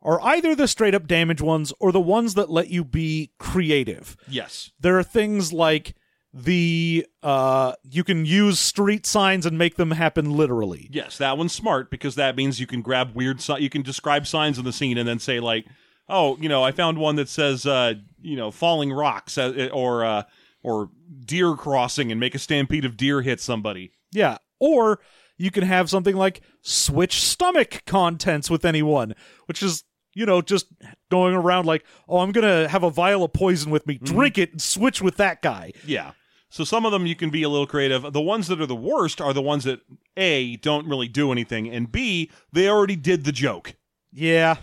are 0.00 0.20
either 0.22 0.54
the 0.54 0.68
straight 0.68 0.94
up 0.94 1.06
damage 1.06 1.40
ones 1.40 1.72
or 1.80 1.90
the 1.92 2.00
ones 2.00 2.34
that 2.34 2.50
let 2.50 2.68
you 2.70 2.84
be 2.84 3.30
creative. 3.38 4.16
Yes. 4.28 4.70
There 4.80 4.98
are 4.98 5.02
things 5.04 5.52
like 5.52 5.94
the 6.34 7.06
uh 7.22 7.74
you 7.82 8.02
can 8.02 8.24
use 8.24 8.58
street 8.58 9.04
signs 9.04 9.44
and 9.44 9.58
make 9.58 9.76
them 9.76 9.90
happen 9.90 10.36
literally. 10.36 10.88
Yes, 10.90 11.18
that 11.18 11.36
one's 11.36 11.52
smart 11.52 11.90
because 11.90 12.14
that 12.14 12.36
means 12.36 12.58
you 12.58 12.66
can 12.66 12.80
grab 12.80 13.14
weird. 13.14 13.40
Si- 13.40 13.60
you 13.60 13.68
can 13.68 13.82
describe 13.82 14.26
signs 14.26 14.58
in 14.58 14.64
the 14.64 14.72
scene 14.72 14.96
and 14.96 15.06
then 15.06 15.18
say 15.18 15.40
like, 15.40 15.66
"Oh, 16.08 16.38
you 16.40 16.48
know, 16.48 16.62
I 16.62 16.72
found 16.72 16.96
one 16.98 17.16
that 17.16 17.28
says, 17.28 17.66
uh, 17.66 17.94
you 18.22 18.36
know, 18.36 18.50
falling 18.50 18.92
rocks 18.92 19.36
uh, 19.36 19.68
or 19.72 20.04
uh, 20.04 20.22
or 20.62 20.90
deer 21.24 21.54
crossing 21.54 22.10
and 22.10 22.18
make 22.18 22.34
a 22.34 22.38
stampede 22.38 22.84
of 22.86 22.96
deer 22.96 23.20
hit 23.20 23.40
somebody." 23.40 23.92
Yeah. 24.10 24.38
Or 24.58 25.00
you 25.36 25.50
can 25.50 25.64
have 25.64 25.90
something 25.90 26.16
like 26.16 26.40
switch 26.60 27.20
stomach 27.20 27.82
contents 27.86 28.48
with 28.48 28.64
anyone, 28.64 29.14
which 29.46 29.62
is, 29.62 29.82
you 30.14 30.24
know, 30.24 30.40
just 30.40 30.66
going 31.10 31.34
around 31.34 31.66
like, 31.66 31.84
oh, 32.08 32.18
I'm 32.18 32.30
going 32.32 32.46
to 32.46 32.68
have 32.68 32.84
a 32.84 32.90
vial 32.90 33.24
of 33.24 33.32
poison 33.32 33.72
with 33.72 33.86
me, 33.86 33.98
drink 33.98 34.38
it, 34.38 34.52
and 34.52 34.62
switch 34.62 35.02
with 35.02 35.16
that 35.16 35.42
guy. 35.42 35.72
Yeah. 35.84 36.12
So 36.52 36.64
some 36.64 36.84
of 36.84 36.92
them 36.92 37.06
you 37.06 37.16
can 37.16 37.30
be 37.30 37.42
a 37.44 37.48
little 37.48 37.66
creative. 37.66 38.12
The 38.12 38.20
ones 38.20 38.46
that 38.48 38.60
are 38.60 38.66
the 38.66 38.76
worst 38.76 39.22
are 39.22 39.32
the 39.32 39.40
ones 39.40 39.64
that 39.64 39.80
A 40.18 40.56
don't 40.56 40.86
really 40.86 41.08
do 41.08 41.32
anything 41.32 41.66
and 41.66 41.90
B 41.90 42.30
they 42.52 42.68
already 42.68 42.94
did 42.94 43.24
the 43.24 43.32
joke. 43.32 43.74
Yeah. 44.12 44.56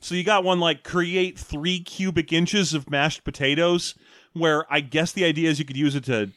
So 0.00 0.14
you 0.14 0.24
got 0.24 0.44
one 0.44 0.60
like 0.60 0.82
create 0.82 1.38
3 1.38 1.80
cubic 1.80 2.32
inches 2.32 2.72
of 2.72 2.88
mashed 2.88 3.22
potatoes 3.22 3.94
where 4.32 4.64
I 4.72 4.80
guess 4.80 5.12
the 5.12 5.26
idea 5.26 5.50
is 5.50 5.58
you 5.58 5.66
could 5.66 5.76
use 5.76 5.94
it 5.94 6.04
to 6.04 6.30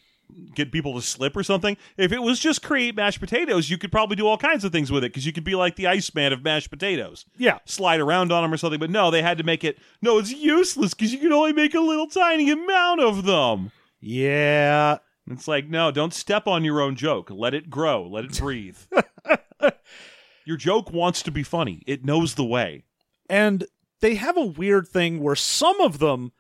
get 0.54 0.74
people 0.74 0.94
to 0.96 1.02
slip 1.02 1.38
or 1.38 1.44
something. 1.44 1.78
If 1.96 2.12
it 2.12 2.22
was 2.22 2.38
just 2.38 2.62
create 2.62 2.94
mashed 2.94 3.22
potatoes, 3.22 3.70
you 3.70 3.78
could 3.78 3.94
probably 3.94 4.18
do 4.18 4.28
all 4.28 4.38
kinds 4.38 4.66
of 4.66 4.74
things 4.74 4.92
with 4.92 5.06
it 5.06 5.14
because 5.14 5.26
you 5.26 5.32
could 5.32 5.46
be 5.46 5.56
like 5.56 5.78
the 5.78 5.88
Iceman 5.88 6.34
of 6.34 6.44
mashed 6.44 6.70
potatoes. 6.70 7.26
Yeah. 7.38 7.60
Slide 7.64 8.02
around 8.02 8.34
on 8.34 8.44
them 8.44 8.54
or 8.54 8.58
something, 8.58 8.82
but 8.82 8.90
no, 8.90 9.12
they 9.12 9.22
had 9.22 9.38
to 9.38 9.46
make 9.46 9.64
it. 9.64 9.78
No, 10.02 10.18
it's 10.18 10.34
useless 10.34 10.94
because 10.94 11.14
you 11.14 11.20
can 11.20 11.32
only 11.32 11.54
make 11.54 11.74
a 11.74 11.80
little 11.80 12.08
tiny 12.08 12.52
amount 12.52 13.00
of 13.00 13.24
them. 13.24 13.72
Yeah. 14.00 14.98
It's 15.30 15.48
like, 15.48 15.68
no, 15.68 15.92
don't 15.92 16.14
step 16.14 16.48
on 16.48 16.64
your 16.64 16.82
own 16.82 16.96
joke. 16.96 17.30
Let 17.32 17.54
it 17.54 17.70
grow. 17.70 18.08
Let 18.08 18.26
it 18.26 18.38
breathe. 18.40 18.78
your 20.46 20.58
joke 20.58 20.92
wants 20.92 21.22
to 21.24 21.32
be 21.32 21.44
funny. 21.44 21.84
It 21.86 22.04
knows 22.04 22.36
the 22.36 22.46
way. 22.46 22.84
And 23.30 23.66
they 24.02 24.16
have 24.16 24.38
a 24.38 24.46
weird 24.46 24.88
thing 24.88 25.22
where 25.22 25.36
some 25.36 25.80
of 25.82 26.00
them 26.00 26.32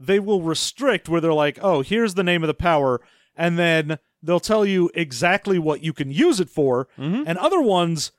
they 0.00 0.20
will 0.20 0.42
restrict 0.42 1.08
where 1.08 1.20
they're 1.20 1.32
like, 1.32 1.58
oh, 1.60 1.82
here's 1.82 2.14
the 2.14 2.22
name 2.22 2.42
of 2.42 2.46
the 2.46 2.54
power, 2.54 3.00
and 3.36 3.58
then 3.58 3.98
they'll 4.22 4.40
tell 4.40 4.64
you 4.64 4.90
exactly 4.94 5.58
what 5.58 5.82
you 5.82 5.92
can 5.92 6.10
use 6.10 6.40
it 6.40 6.48
for. 6.48 6.88
Mm-hmm. 6.98 7.24
And 7.26 7.38
other 7.38 7.60
ones 7.60 8.12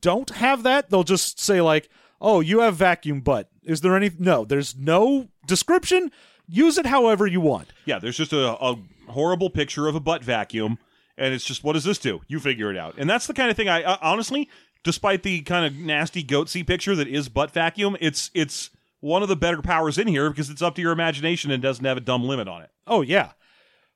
don't 0.00 0.30
have 0.30 0.62
that. 0.64 0.90
They'll 0.90 1.04
just 1.04 1.40
say, 1.40 1.60
like, 1.60 1.88
oh, 2.20 2.40
you 2.40 2.60
have 2.60 2.76
vacuum 2.76 3.20
butt. 3.20 3.48
Is 3.62 3.80
there 3.80 3.96
any 3.96 4.10
no, 4.18 4.44
there's 4.44 4.76
no 4.76 5.28
description. 5.46 6.10
Use 6.48 6.78
it 6.78 6.86
however 6.86 7.26
you 7.26 7.40
want. 7.40 7.72
Yeah, 7.84 7.98
there's 7.98 8.16
just 8.16 8.32
a, 8.32 8.56
a 8.62 8.76
horrible 9.08 9.50
picture 9.50 9.88
of 9.88 9.94
a 9.94 10.00
butt 10.00 10.24
vacuum, 10.24 10.78
and 11.16 11.32
it's 11.32 11.44
just, 11.44 11.64
what 11.64 11.74
does 11.74 11.84
this 11.84 11.98
do? 11.98 12.20
You 12.28 12.40
figure 12.40 12.70
it 12.70 12.76
out. 12.76 12.94
And 12.98 13.08
that's 13.08 13.26
the 13.26 13.34
kind 13.34 13.50
of 13.50 13.56
thing 13.56 13.68
I 13.68 13.82
uh, 13.82 13.98
honestly, 14.02 14.48
despite 14.82 15.22
the 15.22 15.42
kind 15.42 15.66
of 15.66 15.76
nasty 15.76 16.24
goatsy 16.24 16.66
picture 16.66 16.94
that 16.96 17.08
is 17.08 17.28
butt 17.28 17.50
vacuum, 17.50 17.96
it's 18.00 18.30
it's 18.34 18.70
one 19.00 19.22
of 19.22 19.28
the 19.28 19.36
better 19.36 19.62
powers 19.62 19.98
in 19.98 20.06
here 20.06 20.30
because 20.30 20.50
it's 20.50 20.62
up 20.62 20.74
to 20.76 20.82
your 20.82 20.92
imagination 20.92 21.50
and 21.50 21.62
doesn't 21.62 21.84
have 21.84 21.96
a 21.96 22.00
dumb 22.00 22.24
limit 22.24 22.48
on 22.48 22.62
it. 22.62 22.70
Oh 22.86 23.02
yeah. 23.02 23.32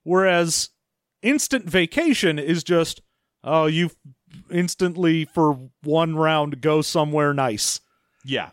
Whereas 0.03 0.71
instant 1.23 1.69
vacation 1.69 2.39
is 2.39 2.63
just 2.63 3.01
oh 3.43 3.67
you 3.67 3.91
instantly 4.51 5.25
for 5.25 5.71
one 5.83 6.17
round 6.17 6.61
go 6.61 6.83
somewhere 6.83 7.33
nice. 7.33 7.81
Yeah. 8.25 8.51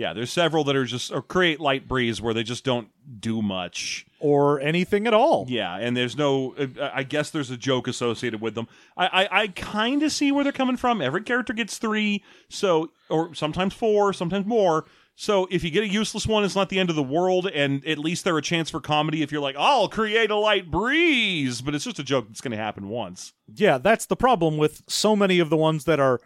Yeah, 0.00 0.14
there's 0.14 0.32
several 0.32 0.64
that 0.64 0.74
are 0.76 0.86
just 0.86 1.12
or 1.12 1.20
create 1.20 1.60
light 1.60 1.86
breeze 1.86 2.22
where 2.22 2.32
they 2.32 2.42
just 2.42 2.64
don't 2.64 2.88
do 3.20 3.42
much. 3.42 4.06
or 4.18 4.58
anything 4.60 5.06
at 5.06 5.12
all. 5.12 5.44
Yeah, 5.48 5.76
and 5.76 5.94
there's 5.94 6.16
no. 6.16 6.54
uh, 6.54 6.90
I 6.92 7.02
guess 7.02 7.28
there's 7.30 7.50
a 7.50 7.56
joke 7.58 7.86
associated 7.86 8.40
with 8.40 8.54
them. 8.54 8.66
I 8.96 9.06
I, 9.06 9.42
I 9.42 9.48
kind 9.48 10.02
of 10.02 10.10
see 10.10 10.32
where 10.32 10.42
they're 10.42 10.52
coming 10.52 10.78
from. 10.78 11.02
Every 11.02 11.22
character 11.22 11.52
gets 11.52 11.76
three, 11.76 12.24
so 12.48 12.90
or 13.10 13.34
sometimes 13.34 13.74
four, 13.74 14.14
sometimes 14.14 14.46
more. 14.46 14.86
So 15.16 15.46
if 15.50 15.62
you 15.62 15.70
get 15.70 15.82
a 15.82 15.88
useless 15.88 16.26
one, 16.26 16.44
it's 16.44 16.56
not 16.56 16.70
the 16.70 16.78
end 16.78 16.88
of 16.88 16.96
the 16.96 17.02
world, 17.02 17.46
and 17.46 17.86
at 17.86 17.98
least 17.98 18.24
they're 18.24 18.38
a 18.38 18.42
chance 18.42 18.70
for 18.70 18.80
comedy. 18.80 19.20
If 19.22 19.30
you're 19.30 19.42
like, 19.42 19.56
I'll 19.58 19.88
create 19.88 20.30
a 20.30 20.36
light 20.36 20.70
breeze, 20.70 21.60
but 21.60 21.74
it's 21.74 21.84
just 21.84 21.98
a 21.98 22.02
joke 22.02 22.28
that's 22.28 22.40
going 22.40 22.52
to 22.52 22.56
happen 22.56 22.88
once. 22.88 23.34
Yeah, 23.54 23.76
that's 23.76 24.06
the 24.06 24.16
problem 24.16 24.56
with 24.56 24.82
so 24.88 25.14
many 25.14 25.38
of 25.38 25.50
the 25.50 25.58
ones 25.58 25.84
that 25.84 26.00
are 26.00 26.20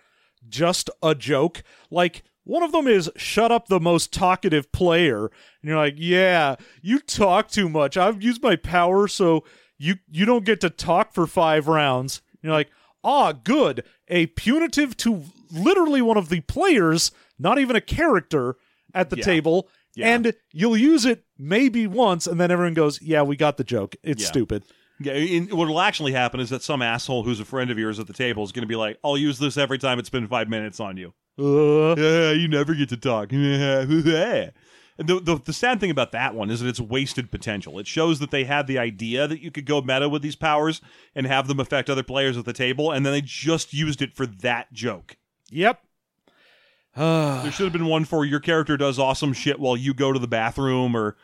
just 0.48 0.90
a 1.02 1.12
joke. 1.16 1.64
Like 1.90 2.22
one 2.45 2.62
of 2.62 2.72
them 2.72 2.86
is 2.86 3.11
shut 3.16 3.51
up 3.51 3.66
the 3.68 3.80
most 3.80 4.12
talkative 4.12 4.70
player. 4.72 5.26
And 5.26 5.68
you're 5.68 5.76
like, 5.76 5.95
"Yeah, 5.97 6.57
you 6.82 6.99
talk 7.01 7.49
too 7.49 7.68
much. 7.68 7.97
I've 7.97 8.22
used 8.22 8.42
my 8.42 8.57
power 8.57 9.09
so 9.09 9.45
you 9.78 9.97
you 10.11 10.24
don't 10.24 10.45
get 10.45 10.61
to 10.61 10.70
talk 10.70 11.12
for 11.14 11.26
5 11.26 11.66
rounds." 11.68 12.22
And 12.34 12.45
you're 12.49 12.53
like, 12.53 12.70
"Ah, 13.03 13.32
good. 13.32 13.84
A 14.09 14.26
punitive 14.26 14.97
to 14.99 15.24
literally 15.51 16.03
one 16.03 16.16
of 16.16 16.28
the 16.28 16.40
players, 16.40 17.11
not 17.38 17.59
even 17.59 17.76
a 17.76 17.80
character 17.80 18.57
at 18.95 19.11
the 19.11 19.16
Yeah. 19.16 19.24
table." 19.24 19.68
Yeah. 19.97 20.09
And 20.14 20.34
you'll 20.53 20.76
use 20.76 21.05
it 21.05 21.24
maybe 21.38 21.86
once, 21.86 22.26
and 22.26 22.40
then 22.40 22.51
everyone 22.51 22.74
goes, 22.74 23.01
"Yeah, 23.01 23.22
we 23.22 23.36
got 23.36 23.57
the 23.57 23.64
joke. 23.64 23.95
It's 24.03 24.22
Yeah. 24.22 24.28
stupid." 24.28 24.64
Yeah, 25.01 25.14
in, 25.14 25.49
what 25.57 25.66
will 25.68 25.80
actually 25.80 26.12
happen 26.12 26.38
is 26.40 26.51
that 26.51 26.62
some 26.62 26.80
asshole 26.82 27.24
who's 27.24 27.40
a 27.40 27.45
friend 27.45 27.70
of 27.70 27.78
yours 27.78 27.99
at 27.99 28.07
the 28.07 28.12
table 28.12 28.45
is 28.45 28.53
going 28.53 28.62
to 28.62 28.68
be 28.68 28.76
like, 28.76 28.99
"I'll 29.03 29.18
use 29.18 29.38
this 29.38 29.57
every 29.57 29.78
time 29.78 29.99
it's 29.99 30.11
been 30.11 30.28
five 30.28 30.49
minutes 30.49 30.78
on 30.78 30.97
you." 30.97 31.14
Uh, 31.39 31.95
Yeah, 31.97 32.32
you 32.32 32.49
never 32.49 32.74
get 32.74 32.89
to 32.91 32.97
talk. 32.97 33.32
And 34.97 35.09
the, 35.09 35.18
the 35.18 35.41
the 35.45 35.53
sad 35.53 35.80
thing 35.80 35.91
about 35.91 36.12
that 36.12 36.35
one 36.37 36.51
is 36.51 36.61
that 36.61 36.68
it's 36.68 36.80
wasted 36.80 37.30
potential. 37.30 37.80
It 37.80 37.87
shows 37.89 38.20
that 38.20 38.30
they 38.30 38.45
had 38.45 38.66
the 38.68 38.78
idea 38.78 39.26
that 39.26 39.41
you 39.41 39.51
could 39.51 39.66
go 39.66 39.80
meta 39.80 40.09
with 40.09 40.22
these 40.22 40.37
powers 40.37 40.80
and 41.16 41.26
have 41.26 41.49
them 41.49 41.59
affect 41.59 41.91
other 41.91 42.05
players 42.05 42.37
at 42.37 42.45
the 42.45 42.53
table, 42.53 42.93
and 42.93 43.05
then 43.05 43.12
they 43.12 43.20
just 43.20 43.74
used 43.74 44.01
it 44.01 44.14
for 44.14 44.24
that 44.26 44.72
joke. 44.72 45.16
yep. 45.51 45.80
There 46.97 47.51
should 47.51 47.64
have 47.64 47.72
been 47.72 47.87
one 47.87 48.05
for 48.05 48.24
your 48.24 48.39
character 48.39 48.76
does 48.76 49.01
awesome 49.01 49.32
shit 49.32 49.59
while 49.59 49.76
you 49.76 49.95
go 49.95 50.12
to 50.12 50.18
the 50.20 50.28
bathroom, 50.28 50.97
or 50.97 51.16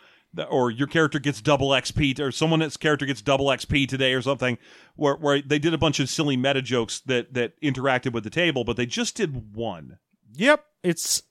or 0.48 0.70
your 0.70 0.86
character 0.86 1.18
gets 1.18 1.40
double 1.40 1.70
XP, 1.70 2.18
or 2.20 2.30
someone's 2.30 2.76
character 2.76 3.06
gets 3.06 3.22
double 3.22 3.46
XP 3.46 3.88
today, 3.88 4.14
or 4.14 4.22
something. 4.22 4.58
Where 4.96 5.16
where 5.16 5.42
they 5.42 5.58
did 5.58 5.74
a 5.74 5.78
bunch 5.78 6.00
of 6.00 6.08
silly 6.08 6.36
meta 6.36 6.62
jokes 6.62 7.00
that 7.06 7.34
that 7.34 7.60
interacted 7.60 8.12
with 8.12 8.24
the 8.24 8.30
table, 8.30 8.64
but 8.64 8.76
they 8.76 8.86
just 8.86 9.16
did 9.16 9.54
one. 9.54 9.98
Yep, 10.34 10.64
it's 10.82 11.22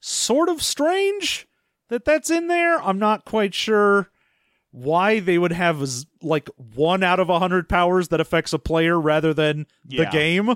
sort 0.00 0.48
of 0.48 0.62
strange 0.62 1.46
that 1.88 2.04
that's 2.04 2.30
in 2.30 2.48
there. 2.48 2.82
I'm 2.82 2.98
not 2.98 3.24
quite 3.24 3.54
sure 3.54 4.10
why 4.70 5.20
they 5.20 5.38
would 5.38 5.52
have 5.52 5.86
like 6.20 6.50
one 6.56 7.04
out 7.04 7.20
of 7.20 7.30
a 7.30 7.38
hundred 7.38 7.68
powers 7.68 8.08
that 8.08 8.20
affects 8.20 8.52
a 8.52 8.58
player 8.58 9.00
rather 9.00 9.32
than 9.32 9.66
the 9.84 10.06
game. 10.06 10.54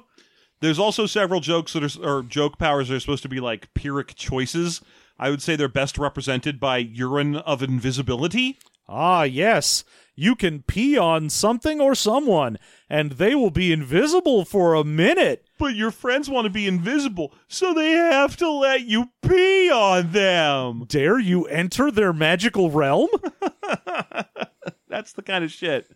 There's 0.61 0.79
also 0.79 1.07
several 1.07 1.41
jokes 1.41 1.74
that 1.74 1.97
are 1.97 2.18
or 2.18 2.22
joke 2.24 2.59
powers 2.59 2.89
that 2.89 2.97
are 2.97 3.01
supposed 3.01 3.22
to 3.22 3.29
be 3.29 3.39
like 3.39 3.72
pyrrhic 3.74 4.16
choices. 4.16 4.81
I 5.19 5.31
would 5.31 5.43
say 5.43 5.57
they're 5.57 5.69
best 5.69 5.99
represented 5.99 6.61
by 6.61 6.79
urine 6.79 7.37
of 7.37 7.62
invisibility. 7.62 8.59
Ah, 8.89 9.25
yes, 9.25 9.85
you 10.14 10.35
can 10.35 10.62
pee 10.62 10.97
on 10.97 11.29
something 11.29 11.81
or 11.81 11.95
someone, 11.95 12.57
and 12.89 13.12
they 13.12 13.35
will 13.35 13.51
be 13.51 13.71
invisible 13.73 14.45
for 14.47 14.75
a 14.75 14.83
minute. 14.85 15.45
But 15.59 15.75
your 15.75 15.91
friends 15.91 16.31
want 16.31 16.47
to 16.47 16.51
be 16.51 16.66
invisible, 16.66 17.35
so 17.49 17.75
they 17.75 17.91
have 17.91 18.37
to 18.39 18.51
let 18.51 18.83
you 18.87 19.11
pee 19.23 19.71
on 19.71 20.12
them. 20.12 20.85
Dare 20.89 21.19
you 21.19 21.45
enter 21.47 21.91
their 21.91 22.12
magical 22.14 22.71
realm? 22.71 23.09
That's 24.89 25.12
the 25.12 25.23
kind 25.23 25.45
of 25.45 25.51
shit. 25.53 25.91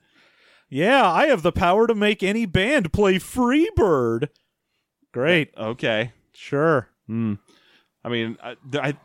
yeah, 0.68 1.08
I 1.10 1.26
have 1.26 1.42
the 1.42 1.52
power 1.52 1.86
to 1.86 1.94
make 1.94 2.22
any 2.22 2.44
band 2.46 2.92
play 2.92 3.14
Freebird. 3.18 4.28
Great, 5.12 5.52
Okay. 5.56 6.12
sure. 6.34 6.88
I 8.04 8.08
mean, 8.08 8.36
I, 8.42 8.56
I, 8.74 8.96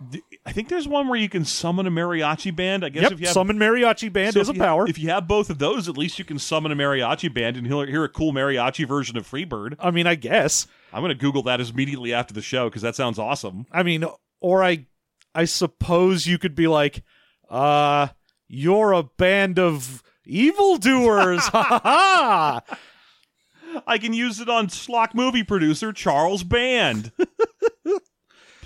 I 0.43 0.51
think 0.51 0.69
there's 0.69 0.87
one 0.87 1.07
where 1.07 1.19
you 1.19 1.29
can 1.29 1.45
summon 1.45 1.85
a 1.85 1.91
mariachi 1.91 2.55
band. 2.55 2.83
I 2.83 2.89
guess 2.89 3.03
Yep, 3.03 3.11
if 3.11 3.19
you 3.19 3.27
have 3.27 3.33
summon 3.33 3.57
mariachi 3.57 4.11
band 4.11 4.33
so 4.33 4.39
is 4.39 4.49
a 4.49 4.53
you- 4.53 4.59
power. 4.59 4.87
If 4.87 4.97
you 4.97 5.09
have 5.09 5.27
both 5.27 5.51
of 5.51 5.59
those, 5.59 5.87
at 5.87 5.97
least 5.97 6.17
you 6.17 6.25
can 6.25 6.39
summon 6.39 6.71
a 6.71 6.75
mariachi 6.75 7.31
band 7.31 7.57
and 7.57 7.67
hear, 7.67 7.85
hear 7.85 8.03
a 8.03 8.09
cool 8.09 8.33
mariachi 8.33 8.87
version 8.87 9.15
of 9.15 9.29
Freebird. 9.29 9.75
I 9.79 9.91
mean, 9.91 10.07
I 10.07 10.15
guess. 10.15 10.65
I'm 10.91 11.01
going 11.01 11.09
to 11.09 11.15
Google 11.15 11.43
that 11.43 11.61
immediately 11.61 12.11
after 12.13 12.33
the 12.33 12.41
show 12.41 12.69
because 12.69 12.81
that 12.81 12.95
sounds 12.95 13.19
awesome. 13.19 13.67
I 13.71 13.83
mean, 13.83 14.03
or 14.41 14.63
I, 14.63 14.87
I 15.35 15.45
suppose 15.45 16.25
you 16.25 16.39
could 16.39 16.55
be 16.55 16.65
like, 16.67 17.03
uh, 17.51 18.07
you're 18.47 18.93
a 18.93 19.03
band 19.03 19.59
of 19.59 20.01
evildoers. 20.25 21.41
ha 21.49 21.61
ha 21.63 21.81
ha! 21.83 23.81
I 23.85 23.97
can 23.99 24.13
use 24.13 24.39
it 24.39 24.49
on 24.49 24.67
Schlock 24.69 25.13
movie 25.13 25.43
producer 25.43 25.93
Charles 25.93 26.43
Band. 26.43 27.11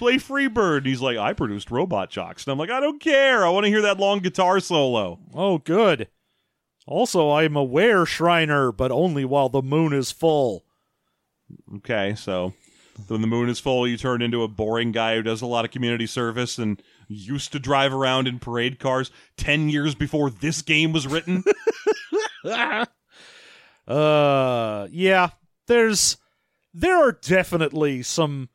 Play 0.01 0.15
Freebird. 0.15 0.77
And 0.77 0.87
he's 0.87 0.99
like, 0.99 1.17
I 1.17 1.33
produced 1.33 1.69
Robot 1.69 2.09
Jox. 2.09 2.43
And 2.43 2.51
I'm 2.51 2.57
like, 2.57 2.71
I 2.71 2.79
don't 2.79 2.99
care. 2.99 3.45
I 3.45 3.49
want 3.49 3.65
to 3.65 3.69
hear 3.69 3.83
that 3.83 3.99
long 3.99 4.17
guitar 4.17 4.59
solo. 4.59 5.19
Oh, 5.35 5.59
good. 5.59 6.07
Also, 6.87 7.29
I'm 7.29 7.55
aware, 7.55 8.07
Shriner, 8.07 8.71
but 8.71 8.89
only 8.89 9.23
while 9.25 9.47
the 9.47 9.61
moon 9.61 9.93
is 9.93 10.11
full. 10.11 10.65
Okay, 11.75 12.15
so 12.15 12.55
when 13.09 13.21
the 13.21 13.27
moon 13.27 13.47
is 13.47 13.59
full, 13.59 13.87
you 13.87 13.95
turn 13.95 14.23
into 14.23 14.41
a 14.41 14.47
boring 14.47 14.91
guy 14.91 15.17
who 15.17 15.21
does 15.21 15.43
a 15.43 15.45
lot 15.45 15.65
of 15.65 15.71
community 15.71 16.07
service 16.07 16.57
and 16.57 16.81
used 17.07 17.51
to 17.51 17.59
drive 17.59 17.93
around 17.93 18.27
in 18.27 18.39
parade 18.39 18.79
cars 18.79 19.11
10 19.37 19.69
years 19.69 19.93
before 19.93 20.31
this 20.31 20.63
game 20.63 20.93
was 20.93 21.05
written. 21.05 21.43
uh, 23.87 24.87
yeah. 24.89 25.29
There's 25.67 26.17
there 26.73 26.97
are 26.97 27.11
definitely 27.11 28.01
some 28.01 28.49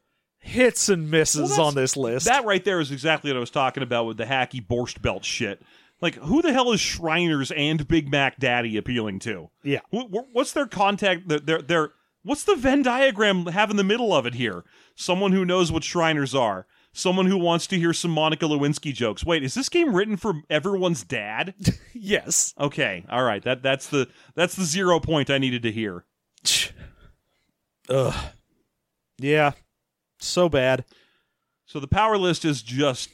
hits 0.47 0.89
and 0.89 1.11
misses 1.11 1.51
Well, 1.59 1.67
on 1.69 1.75
this 1.75 1.97
list. 1.97 2.27
That 2.27 2.45
right 2.45 2.65
there 2.65 2.81
is 2.81 2.91
exactly 2.93 3.31
what 3.31 3.37
I 3.37 3.41
was 3.41 3.51
talking 3.51 3.83
about 3.83 4.07
with 4.07 4.17
the 4.17 4.25
hacky 4.25 4.65
borscht 4.67 5.03
belt 5.03 5.25
shit. 5.25 5.61
Like, 6.01 6.15
who 6.17 6.43
the 6.43 6.53
hell 6.53 6.73
is 6.73 6.81
Shriners 6.81 7.51
and 7.53 7.87
Big 7.89 8.11
Mac 8.11 8.39
Daddy 8.39 8.77
appealing 8.77 9.19
to? 9.21 9.51
yeah. 9.63 9.81
Wh- 9.95 10.11
wh- 10.11 10.35
What's 10.35 10.53
their 10.53 10.67
contact? 10.67 11.27
Their, 11.29 11.39
their, 11.41 11.63
their, 11.63 11.91
what's 12.23 12.45
the 12.45 12.55
Venn 12.55 12.83
diagram 12.83 13.47
have 13.47 13.71
in 13.71 13.77
the 13.77 13.85
middle 13.85 14.15
of 14.15 14.27
it 14.27 14.35
here? 14.35 14.65
Someone 14.95 15.33
who 15.33 15.45
knows 15.45 15.73
what 15.73 15.85
Shriners 15.85 16.35
are. 16.35 16.67
Someone 16.93 17.27
who 17.27 17.37
wants 17.37 17.67
to 17.67 17.79
hear 17.79 17.93
some 17.93 18.11
Monica 18.11 18.47
Lewinsky 18.47 18.93
jokes. 18.95 19.25
Wait, 19.25 19.43
is 19.43 19.53
this 19.55 19.69
game 19.69 19.95
written 19.95 20.17
for 20.17 20.35
everyone's 20.49 21.03
dad? 21.05 21.55
Yes. 21.99 22.55
Okay, 22.61 23.05
all 23.09 23.23
right. 23.25 23.43
That 23.43 23.63
that's 23.63 23.89
the 23.89 24.07
that's 24.35 24.55
the 24.55 24.65
zero 24.65 25.01
point 25.01 25.29
I 25.31 25.39
needed 25.39 25.63
to 25.63 25.73
hear. 25.73 26.05
Ugh. 27.89 28.15
Yeah. 29.19 29.53
So 30.27 30.49
bad. 30.49 30.85
So 31.65 31.81
the 31.81 31.89
power 31.89 32.17
list 32.17 32.45
is 32.45 32.63
just 32.63 33.09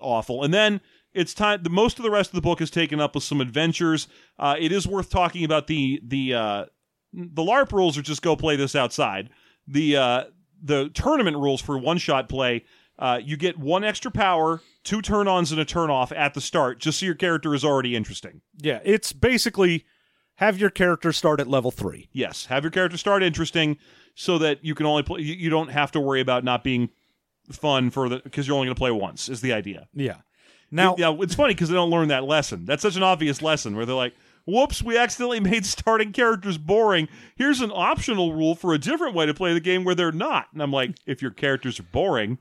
awful. 0.00 0.42
And 0.42 0.52
then 0.52 0.80
it's 1.12 1.34
time. 1.34 1.62
The 1.62 1.70
most 1.70 1.98
of 1.98 2.04
the 2.04 2.10
rest 2.10 2.30
of 2.30 2.34
the 2.34 2.40
book 2.40 2.60
is 2.60 2.70
taken 2.70 3.00
up 3.00 3.14
with 3.14 3.24
some 3.24 3.40
adventures. 3.40 4.08
Uh, 4.38 4.56
it 4.58 4.72
is 4.72 4.86
worth 4.86 5.10
talking 5.10 5.44
about 5.44 5.66
the 5.66 6.00
the 6.04 6.34
uh, 6.34 6.64
the 7.12 7.42
LARP 7.42 7.72
rules 7.72 7.98
are 7.98 8.02
just 8.02 8.22
go 8.22 8.36
play 8.36 8.56
this 8.56 8.74
outside. 8.76 9.30
The 9.66 9.96
uh, 9.96 10.24
the 10.62 10.88
tournament 10.90 11.36
rules 11.36 11.60
for 11.60 11.76
one 11.78 11.98
shot 11.98 12.28
play. 12.28 12.64
Uh, 12.98 13.18
you 13.22 13.36
get 13.36 13.58
one 13.58 13.82
extra 13.82 14.10
power, 14.10 14.60
two 14.84 15.00
turn 15.00 15.26
ons, 15.26 15.50
and 15.50 15.60
a 15.60 15.64
turn 15.64 15.90
off 15.90 16.12
at 16.12 16.34
the 16.34 16.40
start, 16.40 16.78
just 16.78 17.00
so 17.00 17.06
your 17.06 17.14
character 17.14 17.54
is 17.54 17.64
already 17.64 17.96
interesting. 17.96 18.42
Yeah. 18.58 18.80
It's 18.84 19.14
basically 19.14 19.86
have 20.34 20.58
your 20.58 20.68
character 20.68 21.10
start 21.12 21.40
at 21.40 21.48
level 21.48 21.70
three. 21.70 22.10
Yes, 22.12 22.46
have 22.46 22.62
your 22.62 22.70
character 22.70 22.98
start 22.98 23.22
interesting, 23.22 23.78
so 24.20 24.36
that 24.36 24.62
you 24.62 24.74
can 24.74 24.84
only 24.84 25.02
play. 25.02 25.22
You, 25.22 25.48
don't 25.48 25.70
have 25.70 25.92
to 25.92 26.00
worry 26.00 26.20
about 26.20 26.44
not 26.44 26.62
being 26.62 26.90
fun 27.50 27.88
for 27.88 28.10
the 28.10 28.18
because 28.18 28.46
you're 28.46 28.54
only 28.54 28.66
going 28.66 28.74
to 28.74 28.78
play 28.78 28.90
once. 28.90 29.30
Is 29.30 29.40
the 29.40 29.54
idea. 29.54 29.88
Yeah. 29.94 30.16
Now, 30.70 30.94
yeah, 30.98 31.16
it's 31.20 31.34
funny 31.34 31.54
because 31.54 31.70
they 31.70 31.74
don't 31.74 31.88
learn 31.88 32.08
that 32.08 32.24
lesson. 32.24 32.66
That's 32.66 32.82
such 32.82 32.96
an 32.96 33.02
obvious 33.02 33.40
lesson 33.40 33.74
where 33.74 33.86
they're 33.86 33.96
like, 33.96 34.14
"Whoops, 34.46 34.82
we 34.82 34.98
accidentally 34.98 35.40
made 35.50 35.64
starting 35.64 36.12
characters 36.12 36.58
boring. 36.58 37.08
Here's 37.34 37.62
an 37.62 37.72
optional 37.72 38.34
rule 38.34 38.54
for 38.54 38.74
a 38.74 38.78
different 38.78 39.14
way 39.14 39.24
to 39.24 39.32
play 39.32 39.54
the 39.54 39.60
game 39.60 39.84
where 39.84 39.94
they're 39.94 40.12
not." 40.12 40.48
And 40.52 40.62
I'm 40.62 40.70
like, 40.70 40.96
"If 41.06 41.22
your 41.22 41.30
characters 41.30 41.80
are 41.80 41.84
boring, 41.84 42.36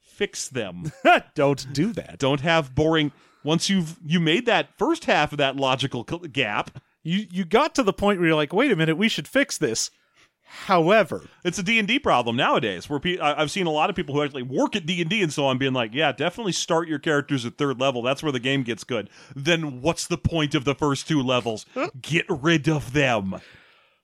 fix 0.00 0.48
them. 0.48 0.90
don't 1.34 1.70
do 1.74 1.92
that. 1.92 2.18
don't 2.18 2.40
have 2.40 2.74
boring." 2.74 3.12
Once 3.44 3.68
you've 3.68 3.98
you 4.04 4.20
made 4.20 4.46
that 4.46 4.70
first 4.78 5.04
half 5.04 5.32
of 5.32 5.38
that 5.38 5.56
logical 5.56 6.02
gap, 6.02 6.82
You 7.02 7.26
you 7.30 7.44
got 7.44 7.74
to 7.74 7.82
the 7.82 7.92
point 7.92 8.20
where 8.20 8.28
you're 8.28 8.36
like, 8.36 8.54
wait 8.54 8.72
a 8.72 8.76
minute, 8.76 8.96
we 8.96 9.08
should 9.10 9.28
fix 9.28 9.58
this. 9.58 9.90
However, 10.52 11.22
it's 11.44 11.60
a 11.60 11.62
D&D 11.62 12.00
problem 12.00 12.34
nowadays 12.34 12.90
where 12.90 12.98
pe- 12.98 13.18
I've 13.18 13.52
seen 13.52 13.66
a 13.66 13.70
lot 13.70 13.88
of 13.88 13.94
people 13.94 14.14
who 14.16 14.22
actually 14.22 14.42
work 14.42 14.74
at 14.74 14.84
D&D 14.84 15.22
and 15.22 15.32
so 15.32 15.46
on 15.46 15.58
being 15.58 15.72
like, 15.72 15.94
yeah, 15.94 16.10
definitely 16.10 16.50
start 16.52 16.88
your 16.88 16.98
characters 16.98 17.46
at 17.46 17.56
third 17.56 17.78
level. 17.80 18.02
That's 18.02 18.20
where 18.22 18.32
the 18.32 18.40
game 18.40 18.64
gets 18.64 18.82
good. 18.82 19.08
Then 19.36 19.80
what's 19.80 20.08
the 20.08 20.18
point 20.18 20.56
of 20.56 20.64
the 20.64 20.74
first 20.74 21.06
two 21.06 21.22
levels? 21.22 21.66
Get 22.02 22.24
rid 22.28 22.68
of 22.68 22.92
them. 22.92 23.36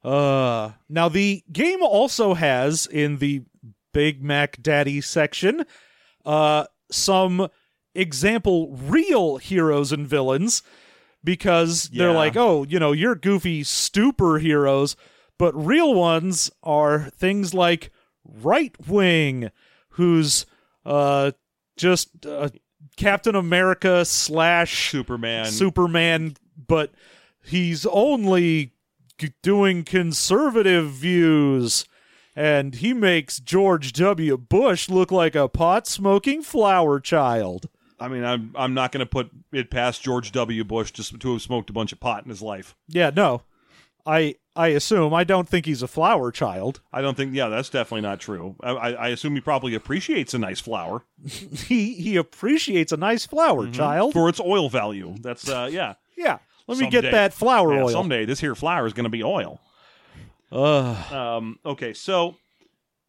uh 0.04 0.70
now 0.88 1.08
the 1.08 1.42
game 1.52 1.82
also 1.82 2.34
has 2.34 2.86
in 2.86 3.18
the 3.18 3.42
Big 3.92 4.22
Mac 4.22 4.62
Daddy 4.62 5.00
section 5.00 5.64
uh 6.24 6.66
some 6.92 7.48
example 7.94 8.70
real 8.76 9.38
heroes 9.38 9.90
and 9.90 10.06
villains 10.06 10.62
because 11.24 11.88
they're 11.88 12.12
like, 12.12 12.36
"Oh, 12.36 12.64
you 12.68 12.78
know, 12.78 12.92
you're 12.92 13.16
goofy 13.16 13.64
stupor 13.64 14.38
heroes." 14.38 14.94
But 15.38 15.54
real 15.54 15.94
ones 15.94 16.50
are 16.62 17.10
things 17.10 17.52
like 17.52 17.90
Right 18.24 18.74
Wing, 18.86 19.50
who's 19.90 20.46
uh, 20.84 21.32
just 21.76 22.24
uh, 22.24 22.48
Captain 22.96 23.34
America 23.34 24.04
slash 24.04 24.90
Superman. 24.90 25.46
Superman, 25.46 26.36
but 26.56 26.92
he's 27.44 27.86
only 27.86 28.72
doing 29.42 29.84
conservative 29.84 30.90
views. 30.90 31.84
And 32.34 32.74
he 32.74 32.92
makes 32.92 33.38
George 33.38 33.94
W. 33.94 34.36
Bush 34.36 34.90
look 34.90 35.10
like 35.10 35.34
a 35.34 35.48
pot 35.48 35.86
smoking 35.86 36.42
flower 36.42 37.00
child. 37.00 37.70
I 37.98 38.08
mean, 38.08 38.24
I'm 38.24 38.52
I'm 38.54 38.74
not 38.74 38.92
going 38.92 39.00
to 39.00 39.06
put 39.06 39.30
it 39.52 39.70
past 39.70 40.02
George 40.02 40.32
W. 40.32 40.62
Bush 40.64 40.90
just 40.90 41.18
to 41.18 41.32
have 41.32 41.40
smoked 41.40 41.70
a 41.70 41.72
bunch 41.72 41.92
of 41.92 42.00
pot 42.00 42.24
in 42.24 42.28
his 42.28 42.42
life. 42.42 42.76
Yeah, 42.88 43.10
no. 43.14 43.42
I 44.04 44.34
I 44.56 44.68
assume 44.68 45.12
I 45.14 45.22
don't 45.24 45.48
think 45.48 45.66
he's 45.66 45.82
a 45.82 45.86
flower 45.88 46.32
child. 46.32 46.80
I 46.92 47.02
don't 47.02 47.16
think. 47.16 47.34
Yeah, 47.34 47.48
that's 47.48 47.68
definitely 47.68 48.00
not 48.02 48.18
true. 48.20 48.56
I, 48.62 48.70
I, 48.70 48.90
I 48.92 49.08
assume 49.08 49.34
he 49.34 49.40
probably 49.40 49.74
appreciates 49.74 50.32
a 50.34 50.38
nice 50.38 50.60
flower 50.60 51.02
He 51.24 51.94
he 51.94 52.16
appreciates 52.16 52.90
a 52.92 52.96
nice 52.96 53.26
flower 53.26 53.70
child. 53.70 54.12
for 54.14 54.28
its 54.28 54.40
oil 54.40 54.68
value. 54.68 55.14
That's 55.20 55.48
uh, 55.48 55.68
yeah. 55.72 55.94
yeah. 56.16 56.38
Let 56.68 56.78
me 56.78 56.84
Someday. 56.86 57.02
get 57.02 57.10
that 57.12 57.32
flower 57.34 57.74
Yeah, 57.74 57.82
oil. 57.84 57.88
Someday 57.90 58.24
this 58.24 58.40
here 58.40 58.54
flower 58.54 58.86
is 58.86 58.92
going 58.92 59.04
to 59.04 59.10
be 59.10 59.22
oil. 59.22 59.60
Ugh. 60.52 61.12
Um, 61.12 61.58
okay, 61.64 61.92
so 61.92 62.36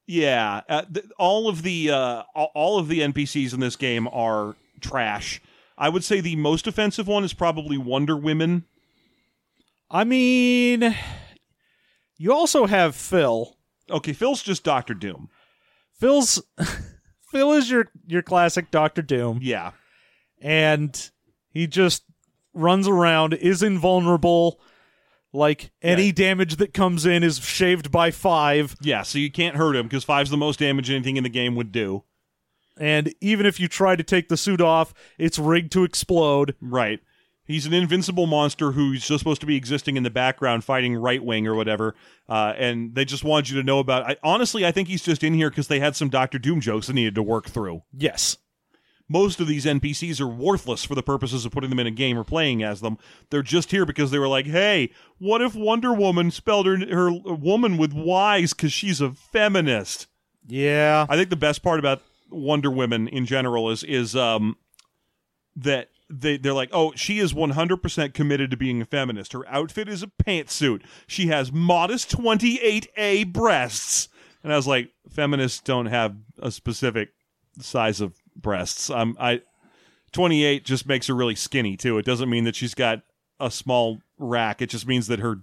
yeah, 0.06 0.62
uh, 0.70 0.84
th- 0.92 1.06
all 1.18 1.48
of 1.48 1.64
the 1.64 1.92
uh, 1.92 2.24
all- 2.36 2.52
all 2.54 2.80
of 2.80 2.88
the 2.88 3.00
NPCs 3.02 3.54
in 3.54 3.60
this 3.60 3.76
game 3.76 4.08
are 4.10 4.56
trash. 4.82 5.42
I 5.78 5.90
would 5.90 6.04
say 6.04 6.20
the 6.22 6.36
most 6.36 6.66
offensive 6.68 7.08
one 7.08 7.24
is 7.24 7.34
probably 7.34 7.78
Wonder 7.78 8.18
Women. 8.18 8.66
I 9.92 10.04
mean, 10.04 10.96
you 12.18 12.34
also 12.34 12.66
have 12.66 12.96
Phil. 12.96 13.56
Okay, 13.90 14.14
Phil's 14.14 14.44
just 14.44 14.64
Doctor 14.64 14.94
Doom. 14.94 15.30
Phil's 16.00 16.42
Phil 17.32 17.54
is 17.54 17.70
your 17.70 17.88
your 18.06 18.22
classic 18.22 18.72
Doctor 18.72 19.02
Doom, 19.02 19.40
Yeah, 19.42 19.72
and 20.42 21.10
he 21.50 21.68
just 21.68 22.04
runs 22.54 22.88
around, 22.88 23.34
is 23.34 23.64
invulnerable. 23.64 24.60
Like 25.34 25.72
any 25.82 26.08
Yeah. 26.08 26.12
damage 26.14 26.56
that 26.56 26.74
comes 26.74 27.06
in 27.06 27.22
is 27.22 27.40
shaved 27.40 27.92
by 27.92 28.12
five, 28.12 28.76
yeah. 28.82 29.04
So 29.04 29.20
you 29.20 29.30
can't 29.32 29.56
hurt 29.58 29.76
him 29.76 29.84
because 29.88 30.04
five's 30.06 30.30
the 30.30 30.38
most 30.38 30.60
damage 30.60 30.90
anything 30.90 31.18
in 31.18 31.24
the 31.24 31.30
game 31.30 31.56
would 31.56 31.72
do. 31.72 32.04
and 32.80 33.14
even 33.22 33.46
if 33.48 33.60
you 33.60 33.68
try 33.68 33.96
to 33.96 34.04
take 34.04 34.30
the 34.30 34.38
suit 34.38 34.62
off, 34.62 34.94
it's 35.18 35.40
rigged 35.40 35.72
to 35.74 35.84
explode. 35.84 36.56
Right. 36.62 37.00
He's 37.48 37.66
an 37.66 37.74
invincible 37.74 38.28
monster 38.28 38.74
who's 38.74 39.08
just 39.08 39.20
supposed 39.20 39.42
to 39.42 39.48
be 39.48 39.56
existing 39.56 39.96
in 39.98 40.04
the 40.04 40.10
background, 40.10 40.64
fighting 40.66 40.96
right 40.96 41.24
wing 41.24 41.48
or 41.48 41.56
whatever. 41.56 41.96
Uh, 42.28 42.54
and 42.58 42.94
they 42.94 43.06
just 43.06 43.24
wanted 43.24 43.50
you 43.50 43.58
to 43.62 43.66
know 43.66 43.80
about. 43.80 44.04
I, 44.04 44.18
honestly, 44.22 44.66
I 44.66 44.72
think 44.72 44.90
he's 44.90 45.04
just 45.04 45.24
in 45.24 45.34
here 45.34 45.50
because 45.50 45.68
they 45.70 45.80
had 45.80 45.96
some 45.96 46.10
Doctor 46.10 46.38
Doom 46.38 46.60
jokes 46.62 46.88
they 46.88 46.94
needed 46.94 47.16
to 47.16 47.24
work 47.24 47.48
through. 47.48 47.84
Yes. 47.94 48.38
most 49.10 49.40
of 49.40 49.48
these 49.48 49.66
NPCs 49.66 50.20
are 50.20 50.28
worthless 50.28 50.84
for 50.84 50.94
the 50.94 51.02
purposes 51.02 51.46
of 51.46 51.54
putting 51.54 51.70
them 51.70 51.80
in 51.80 51.88
a 51.88 51.92
game 51.92 52.18
or 52.18 52.26
playing 52.26 52.62
as 52.62 52.82
them. 52.82 52.98
They're 53.30 53.42
just 53.42 53.72
here 53.72 53.86
because 53.86 54.12
they 54.12 54.20
were 54.20 54.28
like, 54.28 54.46
"Hey, 54.48 54.92
what 55.18 55.42
if 55.42 55.56
Wonder 55.56 55.94
Woman 55.94 56.30
spelled 56.32 56.66
her 56.66 56.78
her 56.94 57.10
woman 57.14 57.78
with 57.78 57.94
Y's 57.94 58.54
because 58.54 58.74
she's 58.74 59.00
a 59.00 59.12
feminist?" 59.14 60.08
Yeah. 60.46 61.06
I 61.08 61.16
think 61.16 61.30
the 61.30 61.38
best 61.38 61.64
part 61.64 61.80
about 61.80 62.02
Wonder 62.30 62.70
Women 62.70 63.08
in 63.08 63.26
general 63.26 63.70
is 63.70 63.82
is 63.86 64.14
um 64.14 64.58
that 65.56 65.88
they 66.10 66.38
they're 66.38 66.54
like, 66.54 66.70
"Oh, 66.72 66.94
she 66.96 67.20
is 67.20 67.34
100% 67.34 68.14
committed 68.14 68.52
to 68.52 68.58
being 68.58 68.82
a 68.82 68.86
feminist. 68.86 69.34
Her 69.34 69.48
outfit 69.48 69.90
is 69.90 70.04
a 70.04 70.08
pantsuit. 70.08 70.84
She 71.06 71.28
has 71.28 71.52
modest 71.52 72.10
28A 72.12 73.32
breasts." 73.32 74.10
And 74.44 74.54
I 74.54 74.56
was 74.56 74.68
like, 74.68 74.92
"Feminists 75.10 75.60
don't 75.60 75.88
have 75.88 76.16
a 76.40 76.52
specific 76.52 77.10
size 77.60 78.02
of 78.02 78.14
breasts. 78.36 78.90
I'm 78.90 79.18
I 79.20 79.42
28 80.12 80.64
just 80.66 80.88
makes 80.88 81.08
her 81.08 81.14
really 81.14 81.36
skinny 81.36 81.76
too. 81.76 81.98
It 81.98 82.06
doesn't 82.06 82.30
mean 82.30 82.46
that 82.46 82.56
she's 82.56 82.74
got 82.74 83.02
a 83.40 83.52
small 83.52 84.00
rack. 84.18 84.62
It 84.62 84.70
just 84.70 84.88
means 84.88 85.08
that 85.08 85.20
her 85.20 85.42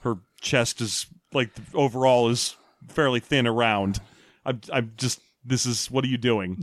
her 0.00 0.18
chest 0.40 0.80
is 0.80 1.06
like 1.32 1.50
overall 1.74 2.28
is 2.28 2.56
fairly 2.88 3.20
thin 3.20 3.46
around. 3.46 4.00
I'm 4.44 4.60
I'm 4.72 4.92
just 4.96 5.20
this 5.44 5.66
is 5.66 5.90
what 5.90 6.04
are 6.04 6.08
you 6.08 6.18
doing? 6.18 6.62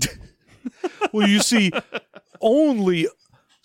well, 1.14 1.28
you 1.28 1.40
see, 1.40 1.72
only 2.42 3.08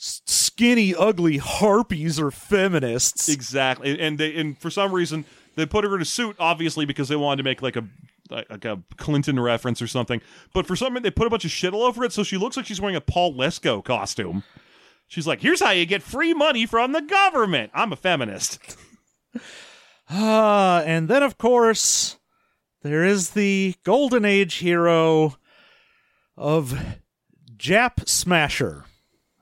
skinny, 0.05 0.95
ugly 0.95 1.39
harpies 1.39 2.21
are 2.21 2.31
feminists. 2.31 3.29
exactly. 3.29 3.99
And 3.99 4.19
they 4.19 4.35
and 4.37 4.59
for 4.59 4.71
some 4.71 4.93
reason 4.93 5.25
they 5.57 5.65
put 5.67 5.85
her 5.85 5.95
in 5.95 6.03
a 6.03 6.05
suit 6.05 6.37
obviously 6.39 6.85
because 6.85 7.09
they 7.09 7.17
wanted 7.17 7.39
to 7.39 7.43
make 7.43 7.63
like 7.63 7.77
a 7.77 7.85
like 8.31 8.65
a 8.65 8.83
Clinton 8.97 9.41
reference 9.41 9.81
or 9.81 9.87
something. 9.87 10.21
But 10.53 10.67
for 10.67 10.77
some 10.77 10.93
reason 10.93 11.05
they 11.05 11.11
put 11.11 11.27
a 11.27 11.31
bunch 11.31 11.45
of 11.45 11.51
shit 11.51 11.73
all 11.73 11.83
over 11.83 12.05
it 12.05 12.13
so 12.13 12.23
she 12.23 12.37
looks 12.37 12.57
like 12.57 12.67
she's 12.67 12.81
wearing 12.81 12.97
a 12.97 13.01
Paul 13.01 13.35
Lesko 13.35 13.83
costume. 13.85 14.43
She's 15.07 15.27
like, 15.27 15.41
"Here's 15.41 15.61
how 15.61 15.71
you 15.71 15.87
get 15.87 16.03
free 16.03 16.35
money 16.35 16.67
from 16.67 16.93
the 16.93 17.03
government." 17.03 17.71
I'm 17.75 17.93
a 17.93 17.97
feminist. 17.97 18.77
Ah, 20.11 20.83
and 20.83 21.09
then 21.09 21.23
of 21.23 21.39
course 21.39 22.19
there 22.83 23.03
is 23.05 23.31
the 23.31 23.75
golden 23.85 24.27
age 24.27 24.57
hero 24.57 25.39
of 26.37 26.79
Jap 27.57 28.07
Smasher. 28.07 28.85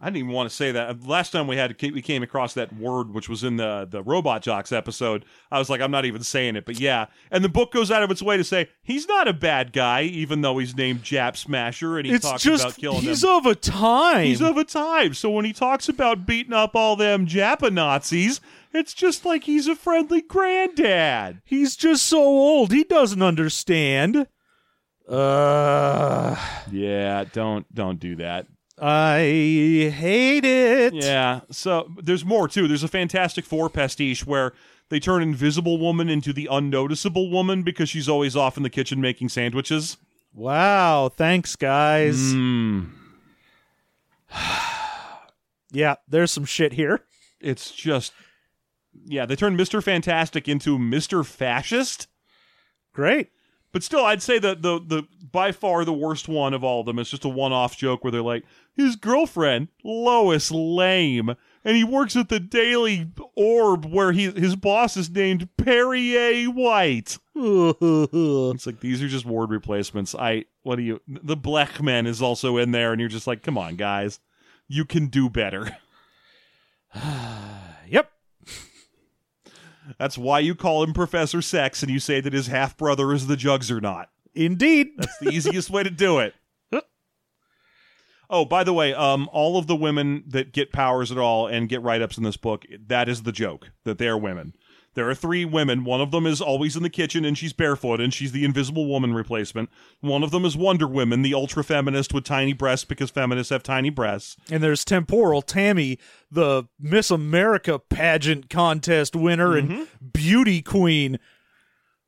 I 0.02 0.06
didn't 0.06 0.16
even 0.16 0.32
want 0.32 0.50
to 0.50 0.56
say 0.56 0.72
that. 0.72 1.06
Last 1.06 1.30
time 1.30 1.46
we 1.46 1.56
had 1.56 1.80
we 1.80 2.02
came 2.02 2.24
across 2.24 2.54
that 2.54 2.72
word, 2.72 3.14
which 3.14 3.28
was 3.28 3.44
in 3.44 3.56
the 3.56 3.86
the 3.88 4.02
Robot 4.02 4.42
Jox 4.42 4.72
episode. 4.72 5.24
I 5.48 5.60
was 5.60 5.70
like, 5.70 5.80
I'm 5.80 5.92
not 5.92 6.04
even 6.04 6.24
saying 6.24 6.56
it, 6.56 6.66
but 6.66 6.80
yeah. 6.80 7.06
And 7.30 7.44
the 7.44 7.48
book 7.48 7.72
goes 7.72 7.88
out 7.92 8.02
of 8.02 8.10
its 8.10 8.20
way 8.20 8.36
to 8.36 8.42
say 8.42 8.68
he's 8.82 9.06
not 9.06 9.28
a 9.28 9.32
bad 9.32 9.72
guy, 9.72 10.02
even 10.02 10.40
though 10.40 10.58
he's 10.58 10.76
named 10.76 11.04
Jap 11.04 11.36
Smasher, 11.36 11.98
and 11.98 12.06
he 12.06 12.14
it's 12.14 12.28
talks 12.28 12.42
just 12.42 12.64
about 12.64 12.76
killing 12.78 13.02
he's 13.02 13.20
them. 13.20 13.30
of 13.30 13.46
a 13.46 13.54
time. 13.54 14.24
He's 14.24 14.42
of 14.42 14.56
a 14.56 14.64
time. 14.64 15.14
So 15.14 15.30
when 15.30 15.44
he 15.44 15.52
talks 15.52 15.88
about 15.88 16.26
beating 16.26 16.52
up 16.52 16.74
all 16.74 16.96
them 16.96 17.24
Japa 17.24 17.72
Nazis, 17.72 18.40
it's 18.72 18.94
just 18.94 19.24
like 19.24 19.44
he's 19.44 19.68
a 19.68 19.76
friendly 19.76 20.22
granddad. 20.22 21.42
He's 21.44 21.76
just 21.76 22.06
so 22.06 22.18
old. 22.20 22.72
He 22.72 22.82
doesn't 22.82 23.22
understand. 23.22 24.26
Uh, 25.08 26.36
Yeah, 26.72 27.24
don't 27.32 27.72
don't 27.72 28.00
do 28.00 28.16
that. 28.16 28.46
I 28.84 29.18
hate 29.94 30.44
it. 30.44 30.92
Yeah. 30.94 31.40
So 31.50 31.88
there's 32.02 32.24
more 32.24 32.48
too. 32.48 32.66
There's 32.66 32.82
a 32.82 32.88
Fantastic 32.88 33.44
Four 33.44 33.70
pastiche 33.70 34.26
where 34.26 34.52
they 34.88 34.98
turn 34.98 35.22
Invisible 35.22 35.78
Woman 35.78 36.08
into 36.08 36.32
the 36.32 36.48
unnoticeable 36.50 37.30
woman 37.30 37.62
because 37.62 37.88
she's 37.88 38.08
always 38.08 38.34
off 38.36 38.56
in 38.56 38.62
the 38.64 38.70
kitchen 38.70 39.00
making 39.00 39.28
sandwiches. 39.28 39.96
Wow. 40.34 41.10
Thanks, 41.14 41.54
guys. 41.56 42.16
Mm, 42.34 42.90
Yeah, 45.74 45.94
there's 46.08 46.30
some 46.30 46.44
shit 46.44 46.74
here. 46.74 47.00
it's 47.40 47.70
just 47.70 48.12
yeah, 49.06 49.24
they 49.24 49.36
turn 49.36 49.56
Mr. 49.56 49.82
Fantastic 49.82 50.48
into 50.48 50.78
Mr. 50.78 51.24
Fascist. 51.24 52.08
Great. 52.92 53.30
But 53.72 53.82
still, 53.82 54.04
I'd 54.04 54.20
say 54.22 54.38
that 54.38 54.60
the 54.60 54.78
the 54.78 55.04
by 55.32 55.50
far 55.50 55.84
the 55.86 55.94
worst 55.94 56.28
one 56.28 56.52
of 56.52 56.62
all 56.62 56.80
of 56.80 56.86
them 56.86 56.98
is 56.98 57.08
just 57.10 57.24
a 57.24 57.28
one 57.30 57.52
off 57.54 57.74
joke 57.78 58.04
where 58.04 58.10
they're 58.10 58.20
like, 58.20 58.44
his 58.74 58.96
girlfriend 58.96 59.68
Lois 59.84 60.50
Lame, 60.50 61.36
and 61.64 61.76
he 61.76 61.84
works 61.84 62.16
at 62.16 62.28
the 62.28 62.40
Daily 62.40 63.10
Orb 63.36 63.86
where 63.86 64.12
he 64.12 64.30
his 64.30 64.56
boss 64.56 64.96
is 64.96 65.10
named 65.10 65.48
Perrier 65.56 66.50
White. 66.50 67.18
It's 67.34 68.66
like 68.66 68.80
these 68.80 69.02
are 69.02 69.08
just 69.08 69.24
word 69.24 69.50
replacements. 69.50 70.14
I 70.14 70.44
what 70.62 70.76
do 70.76 70.82
you? 70.82 71.00
The 71.08 71.36
Black 71.36 71.82
Man 71.82 72.06
is 72.06 72.22
also 72.22 72.56
in 72.56 72.72
there, 72.72 72.92
and 72.92 73.00
you're 73.00 73.08
just 73.08 73.26
like, 73.26 73.42
come 73.42 73.58
on, 73.58 73.76
guys, 73.76 74.20
you 74.68 74.84
can 74.84 75.06
do 75.06 75.28
better. 75.28 75.76
yep. 77.88 78.12
That's 79.98 80.16
why 80.16 80.38
you 80.38 80.54
call 80.54 80.82
him 80.82 80.92
Professor 80.92 81.42
Sex, 81.42 81.82
and 81.82 81.90
you 81.90 81.98
say 81.98 82.20
that 82.20 82.32
his 82.32 82.46
half 82.46 82.76
brother 82.76 83.12
is 83.12 83.26
the 83.26 83.36
Jugs 83.36 83.70
or 83.70 83.80
not. 83.80 84.10
Indeed. 84.34 84.88
That's 84.96 85.18
the 85.18 85.30
easiest 85.30 85.70
way 85.70 85.82
to 85.82 85.90
do 85.90 86.18
it. 86.18 86.34
Oh, 88.32 88.46
by 88.46 88.64
the 88.64 88.72
way, 88.72 88.94
um, 88.94 89.28
all 89.30 89.58
of 89.58 89.66
the 89.66 89.76
women 89.76 90.24
that 90.26 90.52
get 90.52 90.72
powers 90.72 91.12
at 91.12 91.18
all 91.18 91.46
and 91.46 91.68
get 91.68 91.82
write 91.82 92.00
ups 92.00 92.16
in 92.16 92.24
this 92.24 92.38
book, 92.38 92.64
that 92.86 93.06
is 93.06 93.24
the 93.24 93.30
joke 93.30 93.70
that 93.84 93.98
they 93.98 94.08
are 94.08 94.16
women. 94.16 94.54
There 94.94 95.08
are 95.08 95.14
three 95.14 95.44
women. 95.44 95.84
One 95.84 96.00
of 96.00 96.10
them 96.10 96.26
is 96.26 96.40
always 96.40 96.76
in 96.76 96.82
the 96.82 96.90
kitchen 96.90 97.24
and 97.24 97.36
she's 97.36 97.52
barefoot 97.52 98.00
and 98.00 98.12
she's 98.12 98.32
the 98.32 98.44
invisible 98.44 98.86
woman 98.86 99.14
replacement. 99.14 99.70
One 100.00 100.22
of 100.22 100.30
them 100.30 100.44
is 100.44 100.56
Wonder 100.56 100.86
Woman, 100.86 101.22
the 101.22 101.34
ultra 101.34 101.62
feminist 101.62 102.12
with 102.12 102.24
tiny 102.24 102.52
breasts 102.52 102.84
because 102.84 103.10
feminists 103.10 103.50
have 103.50 103.62
tiny 103.62 103.90
breasts. 103.90 104.36
And 104.50 104.62
there's 104.62 104.84
temporal 104.84 105.42
Tammy, 105.42 105.98
the 106.30 106.64
Miss 106.78 107.10
America 107.10 107.78
pageant 107.78 108.50
contest 108.50 109.14
winner 109.14 109.56
and 109.56 109.88
beauty 110.12 110.60
queen. 110.62 111.18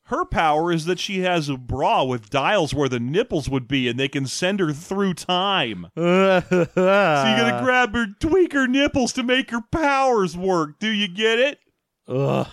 Her 0.09 0.23
power 0.23 0.71
is 0.71 0.85
that 0.85 0.99
she 0.99 1.21
has 1.21 1.49
a 1.49 1.57
bra 1.57 2.03
with 2.03 2.29
dials 2.29 2.75
where 2.75 2.87
the 2.87 2.99
nipples 2.99 3.49
would 3.49 3.67
be 3.67 3.89
and 3.89 3.99
they 3.99 4.07
can 4.07 4.27
send 4.27 4.59
her 4.59 4.71
through 4.71 5.15
time. 5.15 5.87
so 5.95 6.41
you 6.47 6.75
gotta 6.75 7.61
grab 7.63 7.95
her, 7.95 8.05
tweak 8.19 8.53
her 8.53 8.67
nipples 8.67 9.13
to 9.13 9.23
make 9.23 9.49
her 9.49 9.61
powers 9.71 10.37
work. 10.37 10.77
Do 10.79 10.89
you 10.89 11.07
get 11.07 11.39
it? 11.39 11.59
Ugh. 12.07 12.47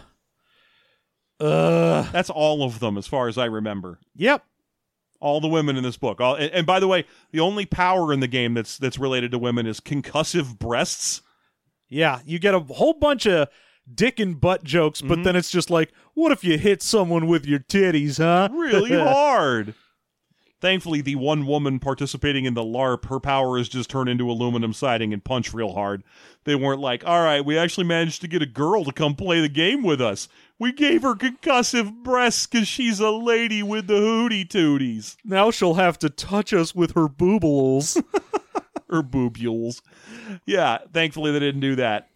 Ugh. 1.40 2.06
That's 2.10 2.30
all 2.30 2.62
of 2.62 2.80
them, 2.80 2.96
as 2.96 3.06
far 3.06 3.28
as 3.28 3.36
I 3.36 3.44
remember. 3.44 3.98
Yep. 4.16 4.44
All 5.20 5.40
the 5.40 5.48
women 5.48 5.76
in 5.76 5.82
this 5.82 5.98
book. 5.98 6.22
All, 6.22 6.36
and, 6.36 6.50
and 6.52 6.66
by 6.66 6.80
the 6.80 6.88
way, 6.88 7.04
the 7.32 7.40
only 7.40 7.66
power 7.66 8.14
in 8.14 8.20
the 8.20 8.28
game 8.28 8.54
that's 8.54 8.78
that's 8.78 8.98
related 8.98 9.30
to 9.32 9.38
women 9.38 9.66
is 9.66 9.78
concussive 9.78 10.58
breasts. 10.58 11.20
Yeah, 11.88 12.20
you 12.24 12.38
get 12.38 12.54
a 12.54 12.60
whole 12.60 12.94
bunch 12.94 13.26
of 13.26 13.48
dick 13.92 14.20
and 14.20 14.40
butt 14.40 14.64
jokes, 14.64 15.00
but 15.00 15.14
mm-hmm. 15.14 15.22
then 15.24 15.36
it's 15.36 15.50
just 15.50 15.70
like, 15.70 15.92
what 16.14 16.32
if 16.32 16.44
you 16.44 16.58
hit 16.58 16.82
someone 16.82 17.26
with 17.26 17.46
your 17.46 17.60
titties, 17.60 18.18
huh? 18.18 18.48
Really 18.52 18.96
hard. 18.98 19.74
Thankfully, 20.62 21.00
the 21.00 21.16
one 21.16 21.44
woman 21.44 21.80
participating 21.80 22.44
in 22.44 22.54
the 22.54 22.62
LARP, 22.62 23.06
her 23.06 23.18
power 23.18 23.58
is 23.58 23.68
just 23.68 23.90
turn 23.90 24.06
into 24.06 24.30
aluminum 24.30 24.72
siding 24.72 25.12
and 25.12 25.24
punch 25.24 25.52
real 25.52 25.72
hard. 25.72 26.04
They 26.44 26.54
weren't 26.54 26.80
like, 26.80 27.04
all 27.04 27.20
right, 27.20 27.44
we 27.44 27.58
actually 27.58 27.88
managed 27.88 28.20
to 28.20 28.28
get 28.28 28.42
a 28.42 28.46
girl 28.46 28.84
to 28.84 28.92
come 28.92 29.16
play 29.16 29.40
the 29.40 29.48
game 29.48 29.82
with 29.82 30.00
us. 30.00 30.28
We 30.60 30.70
gave 30.70 31.02
her 31.02 31.16
concussive 31.16 32.04
breasts 32.04 32.46
because 32.46 32.68
she's 32.68 33.00
a 33.00 33.10
lady 33.10 33.64
with 33.64 33.88
the 33.88 33.94
hootie 33.94 34.46
tooties. 34.46 35.16
Now 35.24 35.50
she'll 35.50 35.74
have 35.74 35.98
to 35.98 36.08
touch 36.08 36.52
us 36.52 36.76
with 36.76 36.92
her 36.92 37.08
boobles. 37.08 37.96
her 38.88 39.02
boobules. 39.02 39.82
Yeah, 40.46 40.78
thankfully 40.92 41.32
they 41.32 41.40
didn't 41.40 41.62
do 41.62 41.74
that. 41.74 42.08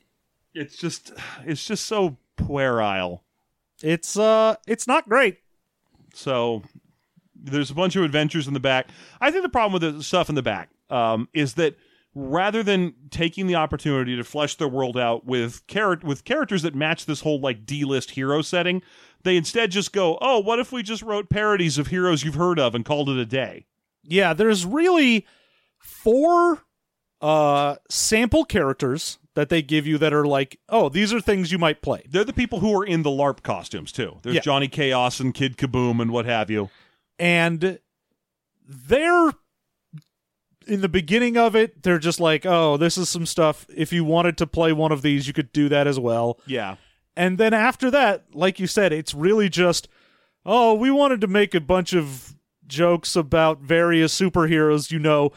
It's 0.56 0.76
just 0.76 1.12
it's 1.44 1.66
just 1.66 1.84
so 1.86 2.16
puerile. 2.36 3.22
it's 3.82 4.16
uh 4.16 4.56
it's 4.66 4.86
not 4.86 5.08
great. 5.08 5.38
So 6.14 6.62
there's 7.34 7.70
a 7.70 7.74
bunch 7.74 7.94
of 7.94 8.02
adventures 8.02 8.48
in 8.48 8.54
the 8.54 8.60
back. 8.60 8.88
I 9.20 9.30
think 9.30 9.42
the 9.42 9.50
problem 9.50 9.72
with 9.80 9.96
the 9.96 10.02
stuff 10.02 10.28
in 10.30 10.34
the 10.34 10.42
back 10.42 10.70
um, 10.88 11.28
is 11.34 11.54
that 11.54 11.76
rather 12.14 12.62
than 12.62 12.94
taking 13.10 13.46
the 13.46 13.54
opportunity 13.54 14.16
to 14.16 14.24
flesh 14.24 14.54
their 14.54 14.68
world 14.68 14.96
out 14.96 15.26
with 15.26 15.66
char- 15.66 16.00
with 16.02 16.24
characters 16.24 16.62
that 16.62 16.74
match 16.74 17.04
this 17.04 17.20
whole 17.20 17.38
like 17.38 17.66
D-list 17.66 18.12
hero 18.12 18.40
setting, 18.40 18.82
they 19.22 19.36
instead 19.36 19.70
just 19.70 19.92
go, 19.92 20.16
"Oh, 20.22 20.38
what 20.40 20.58
if 20.58 20.72
we 20.72 20.82
just 20.82 21.02
wrote 21.02 21.28
parodies 21.28 21.76
of 21.76 21.88
heroes 21.88 22.24
you've 22.24 22.34
heard 22.34 22.58
of 22.58 22.74
and 22.74 22.84
called 22.84 23.10
it 23.10 23.18
a 23.18 23.26
day?" 23.26 23.66
Yeah, 24.02 24.32
there's 24.32 24.64
really 24.64 25.26
four 25.78 26.62
uh 27.26 27.76
sample 27.88 28.44
characters 28.44 29.18
that 29.34 29.48
they 29.48 29.60
give 29.62 29.86
you 29.86 29.98
that 29.98 30.12
are 30.14 30.26
like, 30.26 30.58
oh, 30.68 30.88
these 30.88 31.12
are 31.12 31.20
things 31.20 31.52
you 31.52 31.58
might 31.58 31.82
play. 31.82 32.02
They're 32.08 32.24
the 32.24 32.32
people 32.32 32.60
who 32.60 32.74
are 32.78 32.84
in 32.86 33.02
the 33.02 33.10
LARP 33.10 33.42
costumes 33.42 33.92
too. 33.92 34.18
There's 34.22 34.36
Yeah. 34.36 34.40
Johnny 34.42 34.68
Chaos 34.68 35.20
and 35.20 35.34
Kid 35.34 35.56
Kaboom 35.58 36.00
and 36.00 36.10
what 36.10 36.24
have 36.24 36.50
you. 36.50 36.70
And 37.18 37.78
they're 38.66 39.32
in 40.66 40.80
the 40.80 40.88
beginning 40.88 41.36
of 41.36 41.54
it, 41.54 41.82
they're 41.82 41.98
just 41.98 42.18
like, 42.18 42.44
oh, 42.44 42.76
this 42.76 42.98
is 42.98 43.08
some 43.08 43.26
stuff. 43.26 43.66
If 43.74 43.92
you 43.92 44.04
wanted 44.04 44.36
to 44.38 44.46
play 44.46 44.72
one 44.72 44.90
of 44.90 45.02
these, 45.02 45.26
you 45.28 45.32
could 45.32 45.52
do 45.52 45.68
that 45.68 45.86
as 45.86 45.98
well. 46.00 46.40
Yeah. 46.46 46.76
And 47.16 47.38
then 47.38 47.54
after 47.54 47.90
that, 47.92 48.24
like 48.34 48.58
you 48.58 48.66
said, 48.66 48.92
it's 48.92 49.14
really 49.14 49.48
just, 49.48 49.86
oh, 50.44 50.74
we 50.74 50.90
wanted 50.90 51.20
to 51.20 51.26
make 51.28 51.54
a 51.54 51.60
bunch 51.60 51.92
of 51.94 52.34
jokes 52.66 53.14
about 53.16 53.60
various 53.60 54.18
superheroes, 54.18 54.90
you 54.90 54.98
know, 54.98 55.30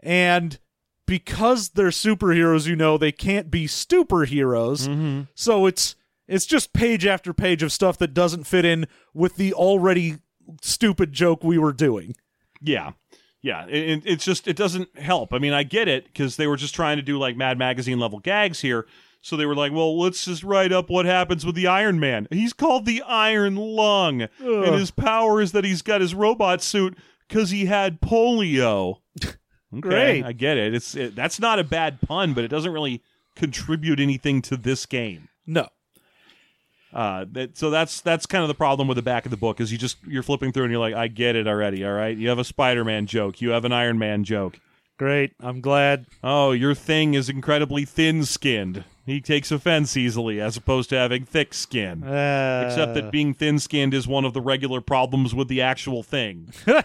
and 0.00 0.58
because 1.06 1.70
they're 1.70 1.88
superheroes, 1.88 2.66
you 2.66 2.76
know, 2.76 2.98
they 2.98 3.12
can't 3.12 3.50
be 3.50 3.66
superheroes. 3.66 4.88
Mm-hmm. 4.88 5.22
So 5.34 5.66
it's 5.66 5.96
it's 6.28 6.46
just 6.46 6.72
page 6.72 7.06
after 7.06 7.32
page 7.32 7.62
of 7.62 7.72
stuff 7.72 7.98
that 7.98 8.12
doesn't 8.14 8.44
fit 8.44 8.64
in 8.64 8.86
with 9.14 9.36
the 9.36 9.52
already 9.54 10.16
stupid 10.62 11.12
joke 11.12 11.44
we 11.44 11.58
were 11.58 11.72
doing. 11.72 12.14
Yeah. 12.60 12.92
Yeah. 13.42 13.66
It, 13.66 13.88
it- 13.90 14.02
it's 14.06 14.24
just, 14.24 14.48
it 14.48 14.56
doesn't 14.56 14.98
help. 14.98 15.32
I 15.32 15.38
mean, 15.38 15.52
I 15.52 15.62
get 15.62 15.86
it 15.86 16.06
because 16.06 16.36
they 16.36 16.48
were 16.48 16.56
just 16.56 16.74
trying 16.74 16.96
to 16.96 17.02
do 17.02 17.16
like 17.18 17.36
Mad 17.36 17.58
Magazine 17.58 18.00
level 18.00 18.18
gags 18.18 18.60
here. 18.60 18.86
So 19.20 19.36
they 19.36 19.46
were 19.46 19.54
like, 19.54 19.72
well, 19.72 19.98
let's 19.98 20.24
just 20.24 20.42
write 20.44 20.72
up 20.72 20.88
what 20.90 21.04
happens 21.06 21.44
with 21.46 21.54
the 21.54 21.66
Iron 21.68 21.98
Man. 22.00 22.26
He's 22.30 22.52
called 22.52 22.86
the 22.86 23.02
Iron 23.02 23.54
Lung. 23.56 24.22
And 24.40 24.74
his 24.74 24.90
power 24.90 25.40
is 25.40 25.52
that 25.52 25.64
he's 25.64 25.82
got 25.82 26.00
his 26.00 26.14
robot 26.14 26.62
suit 26.62 26.96
because 27.28 27.50
he 27.50 27.66
had 27.66 28.00
polio. 28.00 28.96
Okay, 29.78 29.88
Great. 29.88 30.24
I 30.24 30.32
get 30.32 30.56
it. 30.56 30.74
It's 30.74 30.94
it, 30.94 31.14
That's 31.14 31.40
not 31.40 31.58
a 31.58 31.64
bad 31.64 32.00
pun, 32.00 32.34
but 32.34 32.44
it 32.44 32.48
doesn't 32.48 32.72
really 32.72 33.02
contribute 33.34 34.00
anything 34.00 34.42
to 34.42 34.56
this 34.56 34.86
game. 34.86 35.28
No. 35.46 35.68
Uh, 36.92 37.26
that, 37.32 37.58
so 37.58 37.68
that's 37.68 38.00
that's 38.00 38.24
kind 38.24 38.42
of 38.42 38.48
the 38.48 38.54
problem 38.54 38.88
with 38.88 38.96
the 38.96 39.02
back 39.02 39.26
of 39.26 39.30
the 39.30 39.36
book 39.36 39.60
is 39.60 39.70
you 39.70 39.76
just 39.76 39.98
you're 40.06 40.22
flipping 40.22 40.50
through 40.50 40.64
and 40.64 40.72
you're 40.72 40.80
like, 40.80 40.94
I 40.94 41.08
get 41.08 41.36
it 41.36 41.46
already. 41.46 41.84
All 41.84 41.92
right, 41.92 42.16
you 42.16 42.28
have 42.30 42.38
a 42.38 42.44
Spider-Man 42.44 43.06
joke, 43.06 43.40
you 43.42 43.50
have 43.50 43.64
an 43.66 43.72
Iron 43.72 43.98
Man 43.98 44.24
joke. 44.24 44.58
Great. 44.98 45.32
I'm 45.40 45.60
glad. 45.60 46.06
Oh, 46.24 46.52
your 46.52 46.74
thing 46.74 47.12
is 47.12 47.28
incredibly 47.28 47.84
thin-skinned. 47.84 48.84
He 49.04 49.20
takes 49.20 49.52
offense 49.52 49.94
easily, 49.94 50.40
as 50.40 50.56
opposed 50.56 50.88
to 50.88 50.96
having 50.96 51.26
thick 51.26 51.52
skin. 51.52 52.02
Uh, 52.02 52.64
Except 52.66 52.94
that 52.94 53.12
being 53.12 53.34
thin-skinned 53.34 53.92
is 53.92 54.08
one 54.08 54.24
of 54.24 54.32
the 54.32 54.40
regular 54.40 54.80
problems 54.80 55.34
with 55.34 55.48
the 55.48 55.60
actual 55.60 56.02
thing. 56.02 56.50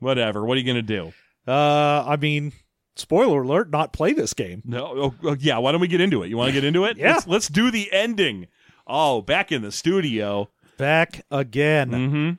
Whatever. 0.00 0.44
What 0.44 0.56
are 0.56 0.60
you 0.60 0.66
gonna 0.66 0.82
do? 0.82 1.12
Uh, 1.46 2.04
I 2.06 2.16
mean, 2.16 2.52
spoiler 2.96 3.42
alert, 3.42 3.70
not 3.70 3.92
play 3.92 4.12
this 4.12 4.34
game. 4.34 4.62
No. 4.64 4.86
Oh, 4.86 5.14
oh, 5.24 5.36
yeah. 5.38 5.58
Why 5.58 5.72
don't 5.72 5.80
we 5.80 5.88
get 5.88 6.00
into 6.00 6.22
it? 6.22 6.28
You 6.28 6.36
want 6.36 6.48
to 6.48 6.52
get 6.54 6.64
into 6.64 6.84
it? 6.84 6.96
Yeah. 6.98 7.14
Let's, 7.14 7.26
let's 7.26 7.48
do 7.48 7.70
the 7.70 7.92
ending. 7.92 8.46
Oh, 8.86 9.22
back 9.22 9.50
in 9.52 9.62
the 9.62 9.72
studio. 9.72 10.50
Back 10.76 11.24
again. 11.30 11.90
Mm-hmm. 11.90 12.30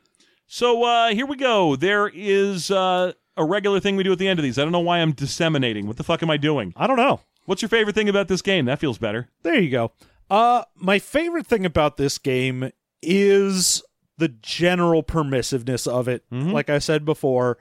So 0.48 0.84
uh, 0.84 1.08
here 1.10 1.26
we 1.26 1.36
go. 1.38 1.76
There 1.76 2.10
is 2.14 2.70
uh, 2.70 3.14
a 3.38 3.44
regular 3.46 3.80
thing 3.80 3.96
we 3.96 4.04
do 4.04 4.12
at 4.12 4.20
the 4.20 4.28
end 4.28 4.40
of 4.40 4.44
these. 4.44 4.60
I 4.60 4.64
don't 4.64 4.72
know 4.72 4.80
why 4.80 5.00
I'm 5.00 5.12
disseminating. 5.14 5.88
What 5.88 5.98
the 5.98 6.04
fuck 6.04 6.22
am 6.22 6.30
I 6.30 6.38
doing? 6.38 6.74
I 6.76 6.86
don't 6.88 6.98
know. 6.98 7.22
What's 7.46 7.62
your 7.62 7.70
favorite 7.70 7.96
thing 7.96 8.10
about 8.10 8.28
this 8.28 8.42
game? 8.42 8.66
That 8.66 8.80
feels 8.80 8.98
better. 8.98 9.30
There 9.44 9.60
you 9.60 9.70
go. 9.70 9.92
Uh 10.30 10.64
my 10.76 10.98
favorite 11.00 11.46
thing 11.46 11.66
about 11.66 11.98
this 11.98 12.18
game 12.18 12.72
is 13.04 13.84
the 14.18 14.30
general 14.30 15.04
permissiveness 15.04 15.88
of 15.88 16.08
it. 16.08 16.24
Mhm. 16.32 16.52
Like 16.52 16.70
I 16.70 16.80
said 16.80 17.06
before, 17.06 17.58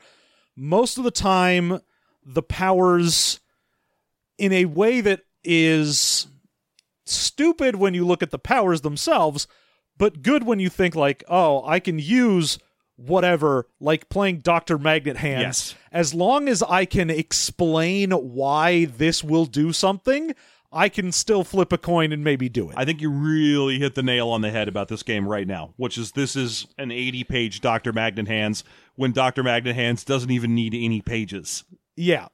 most 0.57 0.99
of 0.99 1.05
the 1.05 1.11
time 1.11 1.81
the 2.25 2.43
powers 2.43 3.41
in 4.39 4.53
a 4.53 4.65
way 4.65 5.01
that 5.01 5.21
is 5.45 6.27
stupid 7.07 7.77
when 7.77 7.95
you 7.95 8.07
look 8.07 8.23
at 8.23 8.31
the 8.31 8.39
powers 8.39 8.81
themselves, 8.81 9.47
but 9.97 10.23
good 10.23 10.45
when 10.45 10.59
you 10.59 10.69
think 10.69 10.95
like, 10.95 11.23
"Oh, 11.29 11.63
I 11.67 11.79
can 11.81 11.99
use 11.99 12.59
whatever 12.97 13.67
like 13.81 14.09
playing 14.09 14.39
Dr. 14.39 14.79
Magnet 14.79 15.17
Hands 15.17 15.41
Yes. 15.43 15.75
as 15.91 16.15
long 16.15 16.49
as 16.49 16.63
I 16.63 16.85
can 16.85 17.11
explain 17.11 18.13
why 18.13 18.85
this 18.85 19.25
will 19.25 19.47
do 19.47 19.73
something, 19.73 20.33
I 20.75 20.89
can 20.89 21.13
still 21.13 21.45
flip 21.45 21.73
a 21.73 21.79
coin 21.79 22.13
and 22.13 22.25
maybe 22.25 22.49
do 22.49 22.69
it. 22.69 22.75
I 22.77 22.85
think 22.85 23.01
you 23.01 23.09
really 23.11 23.79
hit 23.79 23.95
the 23.95 24.03
nail 24.03 24.29
on 24.31 24.41
the 24.41 24.51
head 24.51 24.67
about 24.69 24.89
this 24.89 25.03
game 25.05 25.27
right 25.29 25.47
now, 25.47 25.73
which 25.77 25.97
is 25.97 26.13
this 26.13 26.35
is 26.35 26.67
an 26.79 26.91
80 26.91 27.25
page 27.25 27.61
Dr. 27.61 27.93
Magnet 27.93 28.27
Hands 28.27 28.63
when 28.97 29.13
Dr. 29.13 29.43
Magnet 29.43 29.77
Hands 29.77 30.03
doesn't 30.05 30.31
even 30.31 30.55
need 30.55 30.75
any 30.75 31.01
pages. 31.01 31.65
yeah. 31.97 32.29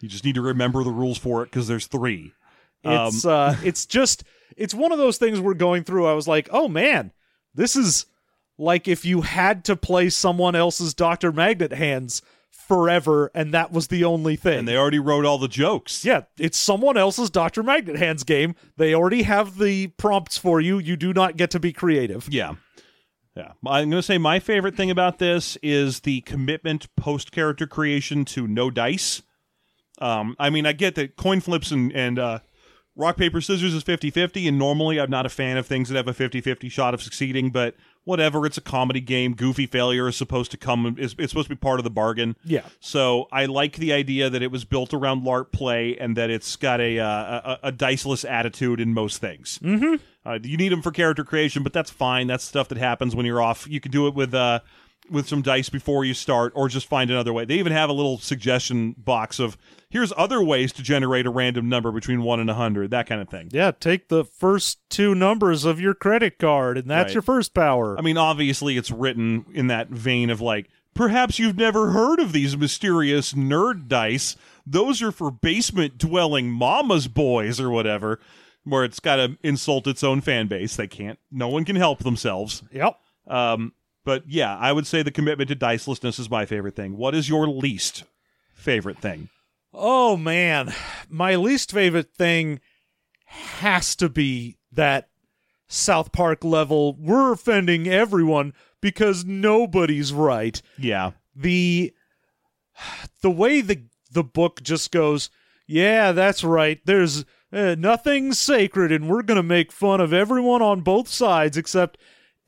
You 0.00 0.08
just 0.08 0.24
need 0.24 0.36
to 0.36 0.42
remember 0.42 0.84
the 0.84 0.92
rules 0.92 1.18
for 1.18 1.42
it 1.42 1.46
because 1.46 1.66
there's 1.66 1.88
three. 1.88 2.32
Um, 2.84 3.08
It's 3.08 3.24
uh 3.24 3.56
it's 3.64 3.84
just 3.84 4.22
it's 4.56 4.72
one 4.72 4.92
of 4.92 4.98
those 4.98 5.18
things 5.18 5.40
we're 5.40 5.54
going 5.54 5.82
through. 5.82 6.06
I 6.06 6.12
was 6.12 6.28
like, 6.28 6.48
"Oh 6.52 6.68
man, 6.68 7.10
this 7.52 7.74
is 7.74 8.06
like 8.56 8.86
if 8.86 9.04
you 9.04 9.22
had 9.22 9.64
to 9.64 9.74
play 9.74 10.08
someone 10.08 10.54
else's 10.54 10.94
Dr. 10.94 11.32
Magnet 11.32 11.72
Hands 11.72 12.22
forever 12.50 13.30
and 13.34 13.54
that 13.54 13.72
was 13.72 13.88
the 13.88 14.04
only 14.04 14.36
thing." 14.36 14.60
and 14.60 14.68
they 14.68 14.76
already 14.76 14.98
wrote 14.98 15.24
all 15.24 15.38
the 15.38 15.48
jokes. 15.48 16.04
yeah, 16.04 16.22
it's 16.38 16.58
someone 16.58 16.96
else's 16.96 17.30
Dr. 17.30 17.62
Magnet 17.62 17.96
Hands 17.96 18.22
game. 18.24 18.54
They 18.76 18.94
already 18.94 19.22
have 19.22 19.58
the 19.58 19.88
prompts 19.88 20.38
for 20.38 20.60
you. 20.60 20.78
You 20.78 20.96
do 20.96 21.12
not 21.12 21.36
get 21.36 21.50
to 21.52 21.60
be 21.60 21.72
creative. 21.72 22.28
Yeah. 22.30 22.54
Yeah. 23.36 23.52
I'm 23.64 23.90
going 23.90 23.92
to 23.92 24.02
say 24.02 24.18
my 24.18 24.40
favorite 24.40 24.76
thing 24.76 24.90
about 24.90 25.18
this 25.18 25.56
is 25.62 26.00
the 26.00 26.22
commitment 26.22 26.88
post 26.96 27.30
character 27.30 27.68
creation 27.68 28.24
to 28.26 28.48
no 28.48 28.68
dice. 28.68 29.22
Um, 30.00 30.34
I 30.40 30.50
mean, 30.50 30.66
I 30.66 30.72
get 30.72 30.96
that 30.96 31.16
coin 31.16 31.40
flips 31.40 31.70
and, 31.70 31.92
and 31.92 32.18
uh, 32.18 32.40
rock, 32.96 33.16
paper, 33.16 33.40
scissors 33.40 33.74
is 33.74 33.82
50 33.82 34.10
50, 34.10 34.48
and 34.48 34.58
normally 34.58 35.00
I'm 35.00 35.10
not 35.10 35.24
a 35.24 35.30
fan 35.30 35.56
of 35.56 35.66
things 35.66 35.88
that 35.88 35.96
have 35.96 36.08
a 36.08 36.14
50 36.14 36.40
50 36.40 36.68
shot 36.68 36.94
of 36.94 37.02
succeeding, 37.02 37.50
but 37.50 37.76
whatever. 38.08 38.46
It's 38.46 38.56
a 38.56 38.62
comedy 38.62 39.00
game. 39.00 39.34
Goofy 39.34 39.66
failure 39.66 40.08
is 40.08 40.16
supposed 40.16 40.50
to 40.52 40.56
come, 40.56 40.96
is, 40.98 41.14
it's 41.18 41.30
supposed 41.30 41.48
to 41.48 41.54
be 41.54 41.58
part 41.58 41.78
of 41.78 41.84
the 41.84 41.90
bargain. 41.90 42.36
Yeah. 42.42 42.62
So 42.80 43.28
I 43.30 43.44
like 43.44 43.76
the 43.76 43.92
idea 43.92 44.30
that 44.30 44.42
it 44.42 44.50
was 44.50 44.64
built 44.64 44.94
around 44.94 45.24
LARP 45.24 45.52
play 45.52 45.96
and 45.98 46.16
that 46.16 46.30
it's 46.30 46.56
got 46.56 46.80
a 46.80 46.98
uh, 46.98 47.08
a, 47.12 47.58
a 47.64 47.72
diceless 47.72 48.24
attitude 48.24 48.80
in 48.80 48.94
most 48.94 49.18
things. 49.18 49.60
Mm-hmm. 49.62 49.96
Uh, 50.24 50.38
you 50.42 50.56
need 50.56 50.72
them 50.72 50.82
for 50.82 50.90
character 50.90 51.22
creation, 51.22 51.62
but 51.62 51.72
that's 51.72 51.90
fine. 51.90 52.26
That's 52.26 52.44
stuff 52.44 52.68
that 52.68 52.78
happens 52.78 53.14
when 53.14 53.26
you're 53.26 53.42
off. 53.42 53.66
You 53.68 53.80
can 53.80 53.92
do 53.92 54.06
it 54.08 54.14
with 54.14 54.34
uh, 54.34 54.60
with 55.10 55.28
some 55.28 55.42
dice 55.42 55.68
before 55.68 56.04
you 56.04 56.14
start, 56.14 56.52
or 56.54 56.68
just 56.68 56.86
find 56.86 57.10
another 57.10 57.32
way. 57.32 57.44
They 57.44 57.54
even 57.54 57.72
have 57.72 57.88
a 57.90 57.92
little 57.92 58.18
suggestion 58.18 58.94
box 58.98 59.38
of 59.38 59.56
here's 59.90 60.12
other 60.16 60.42
ways 60.42 60.72
to 60.74 60.82
generate 60.82 61.26
a 61.26 61.30
random 61.30 61.68
number 61.68 61.90
between 61.92 62.22
one 62.22 62.40
and 62.40 62.50
a 62.50 62.54
hundred, 62.54 62.90
that 62.90 63.06
kind 63.06 63.20
of 63.20 63.28
thing. 63.28 63.48
Yeah, 63.52 63.70
take 63.70 64.08
the 64.08 64.24
first 64.24 64.78
two 64.90 65.14
numbers 65.14 65.64
of 65.64 65.80
your 65.80 65.94
credit 65.94 66.38
card, 66.38 66.78
and 66.78 66.90
that's 66.90 67.08
Right. 67.08 67.14
your 67.14 67.22
first 67.22 67.54
power. 67.54 67.96
I 67.98 68.02
mean, 68.02 68.16
obviously, 68.18 68.76
it's 68.76 68.90
written 68.90 69.46
in 69.54 69.66
that 69.68 69.88
vein 69.88 70.30
of 70.30 70.40
like, 70.40 70.68
perhaps 70.94 71.38
you've 71.38 71.56
never 71.56 71.90
heard 71.92 72.18
of 72.20 72.32
these 72.32 72.56
mysterious 72.56 73.32
nerd 73.32 73.88
dice. 73.88 74.36
Those 74.66 75.00
are 75.00 75.12
for 75.12 75.30
basement 75.30 75.96
dwelling 75.96 76.50
mama's 76.50 77.08
boys 77.08 77.58
or 77.60 77.70
whatever, 77.70 78.20
where 78.64 78.84
it's 78.84 79.00
got 79.00 79.16
to 79.16 79.38
insult 79.42 79.86
its 79.86 80.04
own 80.04 80.20
fan 80.20 80.46
base. 80.48 80.76
They 80.76 80.88
can't, 80.88 81.18
no 81.30 81.48
one 81.48 81.64
can 81.64 81.76
help 81.76 82.00
themselves. 82.00 82.62
yep. 82.72 82.98
Um, 83.26 83.72
but 84.08 84.22
yeah, 84.26 84.56
I 84.56 84.72
would 84.72 84.86
say 84.86 85.02
the 85.02 85.10
commitment 85.10 85.48
to 85.48 85.54
dicelessness 85.54 86.18
is 86.18 86.30
my 86.30 86.46
favorite 86.46 86.74
thing. 86.74 86.96
What 86.96 87.14
is 87.14 87.28
your 87.28 87.46
least 87.46 88.04
favorite 88.54 88.96
thing? 88.96 89.28
Oh 89.74 90.16
man, 90.16 90.72
my 91.10 91.36
least 91.36 91.70
favorite 91.70 92.14
thing 92.14 92.60
has 93.26 93.94
to 93.96 94.08
be 94.08 94.56
that 94.72 95.10
South 95.66 96.10
Park 96.10 96.42
level. 96.42 96.96
We're 96.98 97.34
offending 97.34 97.86
everyone 97.86 98.54
because 98.80 99.26
nobody's 99.26 100.10
right. 100.10 100.62
Yeah. 100.78 101.10
The 101.36 101.92
the 103.20 103.30
way 103.30 103.60
the 103.60 103.82
the 104.10 104.24
book 104.24 104.62
just 104.62 104.90
goes, 104.90 105.28
yeah, 105.66 106.12
that's 106.12 106.42
right. 106.42 106.80
There's 106.86 107.26
uh, 107.52 107.74
nothing 107.78 108.32
sacred, 108.32 108.90
and 108.90 109.06
we're 109.06 109.20
gonna 109.20 109.42
make 109.42 109.70
fun 109.70 110.00
of 110.00 110.14
everyone 110.14 110.62
on 110.62 110.80
both 110.80 111.08
sides. 111.08 111.58
Except 111.58 111.98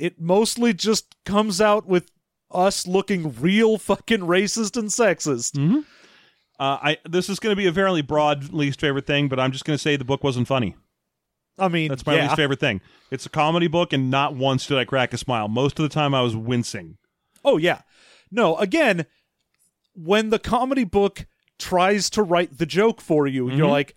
it 0.01 0.21
mostly 0.21 0.73
just 0.73 1.15
comes 1.25 1.61
out 1.61 1.87
with 1.87 2.11
us 2.51 2.87
looking 2.87 3.33
real 3.41 3.79
fucking 3.79 4.21
racist 4.21 4.77
and 4.77 4.89
sexist. 4.89 5.57
Uh, 6.59 6.79
I 6.83 6.99
this 7.09 7.29
is 7.29 7.39
going 7.39 7.53
to 7.53 7.57
be 7.57 7.67
a 7.67 7.73
fairly 7.73 8.03
broad 8.03 8.53
least 8.53 8.81
favorite 8.81 9.07
thing, 9.07 9.29
but 9.29 9.39
I'm 9.41 9.53
just 9.53 9.65
going 9.65 9.77
to 9.77 9.83
say 9.83 9.97
the 9.97 10.05
book 10.05 10.25
wasn't 10.25 10.49
funny. 10.49 10.77
I 11.59 11.69
mean, 11.69 11.89
That's 11.89 12.07
my 12.07 12.15
yeah. 12.17 12.23
least 12.25 12.37
favorite 12.37 12.61
thing. 12.61 12.81
It's 13.11 13.27
a 13.27 13.31
comedy 13.31 13.67
book, 13.67 13.93
and 13.93 14.11
not 14.11 14.35
once 14.35 14.67
did 14.67 14.79
I 14.79 14.85
crack 14.85 15.13
a 15.13 15.19
smile. 15.19 15.47
Most 15.49 15.79
of 15.79 15.83
the 15.83 15.89
time, 15.95 16.15
I 16.15 16.23
was 16.23 16.35
wincing. 16.35 16.97
Oh 17.45 17.57
yeah. 17.59 17.83
No, 18.31 18.57
again, 18.57 19.07
when 19.95 20.31
the 20.31 20.39
comedy 20.39 20.85
book 20.85 21.27
tries 21.59 22.09
to 22.11 22.23
write 22.23 22.59
the 22.59 22.67
joke 22.67 23.01
for 23.01 23.27
you, 23.27 23.51
you're 23.51 23.67
Mhm. 23.67 23.71
like, 23.71 23.95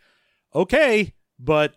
"Okay, 0.53 1.13
but 1.39 1.75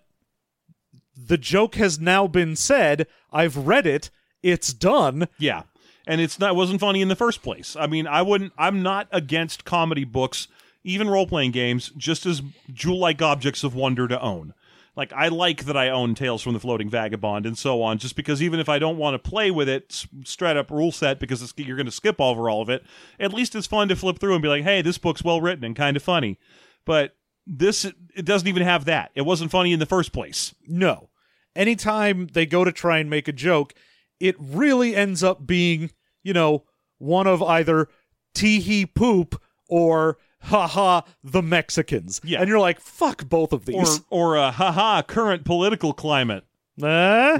the 1.16 1.38
joke 1.38 1.76
has 1.76 1.98
now 1.98 2.26
been 2.26 2.56
said. 2.56 3.06
I've 3.32 3.56
read 3.56 3.86
it. 3.86 4.10
It's 4.42 4.72
done." 4.72 5.28
Yeah, 5.38 5.62
and 6.06 6.20
it's 6.20 6.38
not 6.38 6.52
it 6.52 6.56
wasn't 6.56 6.80
funny 6.80 7.02
in 7.02 7.08
the 7.08 7.16
first 7.16 7.42
place. 7.42 7.76
I 7.76 7.86
mean, 7.86 8.06
I 8.06 8.22
wouldn't. 8.22 8.52
I'm 8.58 8.82
not 8.82 9.08
against 9.12 9.64
comedy 9.64 10.04
books, 10.04 10.48
even 10.84 11.10
role 11.10 11.26
playing 11.26 11.52
games, 11.52 11.90
just 11.96 12.26
as 12.26 12.42
jewel 12.72 12.98
like 12.98 13.20
objects 13.22 13.64
of 13.64 13.74
wonder 13.74 14.08
to 14.08 14.20
own. 14.20 14.54
Like 14.96 15.12
I 15.12 15.28
like 15.28 15.66
that 15.66 15.76
I 15.76 15.90
own 15.90 16.14
Tales 16.14 16.40
from 16.40 16.54
the 16.54 16.60
Floating 16.60 16.88
Vagabond 16.88 17.44
and 17.44 17.56
so 17.58 17.82
on, 17.82 17.98
just 17.98 18.16
because 18.16 18.42
even 18.42 18.58
if 18.58 18.68
I 18.68 18.78
don't 18.78 18.96
want 18.96 19.14
to 19.14 19.30
play 19.30 19.50
with 19.50 19.68
it 19.68 20.06
straight 20.24 20.56
up 20.56 20.70
rule 20.70 20.90
set 20.90 21.20
because 21.20 21.42
it's, 21.42 21.52
you're 21.58 21.76
going 21.76 21.84
to 21.86 21.92
skip 21.92 22.18
over 22.18 22.48
all 22.48 22.62
of 22.62 22.70
it, 22.70 22.82
at 23.20 23.34
least 23.34 23.54
it's 23.54 23.66
fun 23.66 23.88
to 23.88 23.96
flip 23.96 24.18
through 24.18 24.32
and 24.32 24.42
be 24.42 24.48
like, 24.48 24.64
hey, 24.64 24.80
this 24.80 24.96
book's 24.96 25.22
well 25.22 25.42
written 25.42 25.64
and 25.64 25.76
kind 25.76 25.98
of 25.98 26.02
funny. 26.02 26.38
But 26.86 27.14
this 27.46 27.84
it 27.84 28.24
doesn't 28.24 28.48
even 28.48 28.62
have 28.62 28.86
that. 28.86 29.10
It 29.14 29.22
wasn't 29.22 29.50
funny 29.50 29.74
in 29.74 29.80
the 29.80 29.86
first 29.86 30.12
place. 30.12 30.54
No. 30.66 31.10
Anytime 31.54 32.28
they 32.32 32.46
go 32.46 32.64
to 32.64 32.72
try 32.72 32.98
and 32.98 33.10
make 33.10 33.28
a 33.28 33.32
joke, 33.32 33.74
it 34.20 34.36
really 34.38 34.94
ends 34.96 35.22
up 35.22 35.46
being, 35.46 35.90
you 36.22 36.32
know, 36.32 36.64
one 36.98 37.26
of 37.26 37.42
either 37.42 37.88
tee 38.34 38.60
hee 38.60 38.86
poop 38.86 39.40
or 39.68 40.18
haha 40.42 41.00
the 41.24 41.42
Mexicans. 41.42 42.20
Yeah. 42.24 42.40
And 42.40 42.48
you're 42.48 42.58
like, 42.60 42.80
fuck 42.80 43.28
both 43.28 43.52
of 43.52 43.62
Or 43.68 43.72
these. 43.84 44.00
or 44.10 44.36
a 44.36 44.50
haha 44.50 45.02
current 45.02 45.44
political 45.44 45.92
climate. 45.92 46.44
Eh? 46.82 46.86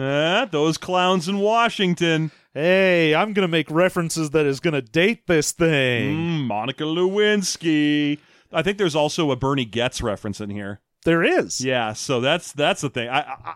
Eh, 0.01 0.44
those 0.47 0.78
clowns 0.78 1.28
in 1.28 1.39
Washington. 1.39 2.31
Hey, 2.55 3.15
I'm 3.15 3.35
gonna 3.35 3.48
make 3.48 3.70
references 3.70 4.31
that 4.31 4.47
is 4.47 4.61
gonna 4.61 4.81
date 4.81 5.27
this 5.27 5.53
thing. 5.53 6.16
Mm, 6.16 6.47
Monica 6.47 6.85
Lewinsky. 6.85 8.19
I 8.53 8.62
think 8.62 8.78
there's 8.78 8.97
also 8.97 9.31
a 9.31 9.36
Bernie 9.36 9.66
Goetz 9.66 10.01
reference 10.01 10.40
in 10.40 10.48
here. 10.51 10.81
There 11.05 11.23
is. 11.23 11.61
Yeah, 11.61 11.93
so 11.93 12.20
that's 12.20 12.53
that's 12.53 12.81
the 12.81 12.89
thing. 12.90 13.09
I 13.11 13.20
I, 13.20 13.55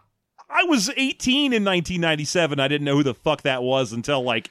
I 0.53 0.65
was 0.65 0.91
18 0.97 1.53
in 1.53 1.65
1997. 1.65 2.59
I 2.61 2.69
didn't 2.69 2.85
know 2.85 2.97
who 2.97 3.03
the 3.03 3.15
fuck 3.15 3.43
that 3.43 3.63
was 3.63 3.93
until 3.93 4.23
like 4.23 4.51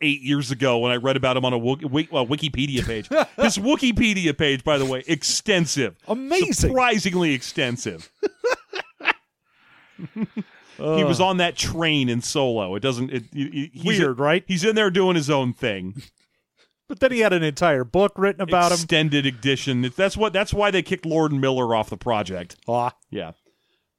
eight 0.00 0.22
years 0.22 0.50
ago 0.50 0.78
when 0.78 0.92
I 0.92 0.96
read 0.96 1.16
about 1.16 1.36
him 1.36 1.44
on 1.44 1.52
a 1.52 1.58
Wik- 1.58 1.82
Wik- 1.82 2.12
uh, 2.12 2.24
Wikipedia 2.24 2.86
page. 2.86 3.08
His 3.36 3.58
Wikipedia 3.58 4.36
page, 4.36 4.64
by 4.64 4.78
the 4.78 4.86
way, 4.86 5.02
extensive, 5.06 5.96
Amazing. 6.08 6.52
surprisingly 6.54 7.34
extensive. 7.34 8.10
he 10.14 10.26
Uh, 10.82 11.06
was 11.06 11.20
on 11.20 11.36
that 11.36 11.56
train 11.56 12.08
in 12.08 12.22
Solo. 12.22 12.74
It 12.74 12.80
doesn't. 12.80 13.10
It, 13.10 13.24
it- 13.32 13.70
he's 13.74 13.84
weird, 13.84 14.18
right? 14.18 14.44
He's 14.46 14.64
in 14.64 14.74
there 14.74 14.90
doing 14.90 15.16
his 15.16 15.28
own 15.28 15.52
thing. 15.52 16.02
But 16.88 17.00
then 17.00 17.12
he 17.12 17.20
had 17.20 17.32
an 17.32 17.42
entire 17.42 17.84
book 17.84 18.12
written 18.16 18.40
about 18.40 18.72
him. 18.72 18.76
Extended 18.76 19.26
edition. 19.26 19.82
That's 19.94 20.16
what. 20.16 20.32
That's 20.32 20.54
why 20.54 20.70
they 20.70 20.82
kicked 20.82 21.04
Lord 21.06 21.32
and 21.32 21.40
Miller 21.40 21.74
off 21.74 21.90
the 21.90 21.96
project. 21.98 22.56
Ah, 22.66 22.94
Yeah. 23.10 23.32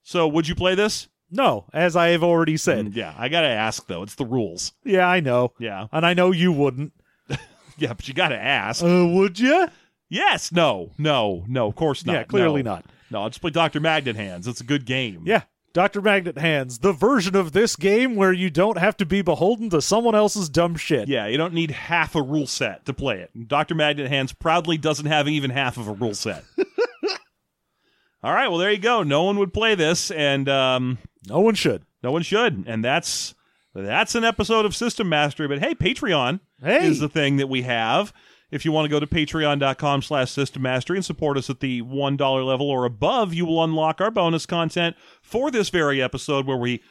So, 0.04 0.28
would 0.28 0.48
you 0.48 0.56
play 0.56 0.74
this? 0.74 1.08
No, 1.32 1.66
as 1.74 1.96
I 1.96 2.10
have 2.10 2.24
already 2.24 2.58
said. 2.58 2.88
Mm, 2.88 2.96
Yeah, 2.96 3.14
I 3.18 3.30
gotta 3.30 3.48
ask 3.48 3.88
though. 3.88 4.04
It's 4.04 4.16
the 4.16 4.26
rules. 4.26 4.74
Yeah, 4.84 5.08
I 5.08 5.20
know. 5.22 5.54
Yeah, 5.60 5.88
And 5.92 6.06
I 6.06 6.14
know 6.14 6.32
you 6.32 6.52
wouldn't. 6.52 6.94
yeah, 7.78 7.94
but 7.94 8.08
you 8.08 8.14
gotta 8.14 8.38
ask. 8.38 8.84
Uh, 8.84 9.08
would 9.08 9.40
you? 9.40 9.68
yes, 10.10 10.52
no, 10.52 10.92
no, 10.98 11.44
no. 11.48 11.68
Of 11.68 11.76
course 11.76 12.06
not. 12.06 12.14
yeah, 12.14 12.24
clearly 12.24 12.64
No. 12.64 12.72
not. 12.76 12.86
No, 13.10 13.24
I'll 13.24 13.30
just 13.30 13.42
play 13.42 13.52
Doctor 13.52 13.80
Magnet 13.80 14.16
Hands. 14.16 14.48
It's 14.48 14.62
a 14.62 14.66
good 14.66 14.86
game. 14.86 15.24
Yeah. 15.26 15.44
Dr. 15.74 16.02
Magnet 16.02 16.38
Hands, 16.38 16.80
the 16.80 16.92
version 16.92 17.34
of 17.34 17.54
this 17.54 17.78
game 17.78 18.16
where 18.18 18.34
you 18.34 18.50
don't 18.50 18.78
have 18.78 18.98
to 18.98 19.06
be 19.06 19.22
beholden 19.22 19.70
to 19.70 19.82
someone 19.82 20.16
else's 20.16 20.50
dumb 20.50 20.76
shit. 20.76 21.08
Yeah, 21.08 21.28
you 21.28 21.38
don't 21.38 21.54
need 21.54 21.72
half 21.72 22.14
a 22.14 22.22
rule 22.22 22.46
set 22.46 22.84
to 22.88 22.94
play 22.94 23.20
it. 23.22 23.48
Doctor 23.48 23.74
Magnet 23.74 24.10
Hands 24.10 24.34
proudly 24.34 24.78
doesn't 24.78 25.06
have 25.06 25.30
even 25.30 25.50
half 25.50 25.78
of 25.78 25.88
a 25.88 25.94
rule 25.94 26.14
set. 26.14 26.44
All 28.24 28.34
right, 28.34 28.50
well 28.50 28.60
there 28.60 28.72
you 28.72 28.78
go. 28.80 29.02
No 29.04 29.24
one 29.24 29.40
would 29.40 29.54
play 29.54 29.74
this, 29.76 30.12
and 30.12 30.48
um, 30.48 30.98
No 31.28 31.40
one 31.40 31.56
should. 31.56 31.84
no 32.04 32.12
one 32.12 32.24
should, 32.24 32.64
and 32.68 32.84
that's 32.84 33.36
that's 33.74 34.16
an 34.16 34.24
episode 34.24 34.66
of 34.66 34.76
System 34.76 35.08
Mastery. 35.10 35.48
But 35.48 35.60
hey, 35.60 35.74
Patreon 35.76 36.40
Hey. 36.62 36.86
is 36.88 37.00
the 37.00 37.08
thing 37.10 37.38
that 37.38 37.48
we 37.48 37.62
have. 37.62 38.12
If 38.52 38.66
you 38.66 38.74
want 38.74 38.84
to 38.86 38.90
go 38.90 39.00
to 39.00 39.08
patreon.com 39.08 40.02
slash 40.02 40.30
system 40.32 40.62
mastery 40.64 40.98
and 40.98 41.06
support 41.06 41.38
us 41.38 41.50
at 41.50 41.62
the 41.62 41.82
$1 41.84 42.46
level 42.46 42.70
or 42.70 42.84
above, 42.84 43.34
you 43.34 43.46
will 43.46 43.64
unlock 43.64 44.02
our 44.02 44.12
bonus 44.12 44.46
content 44.46 44.98
for 45.22 45.50
this 45.52 45.70
very 45.70 46.02
episode 46.02 46.46
where 46.46 46.58
we 46.58 46.84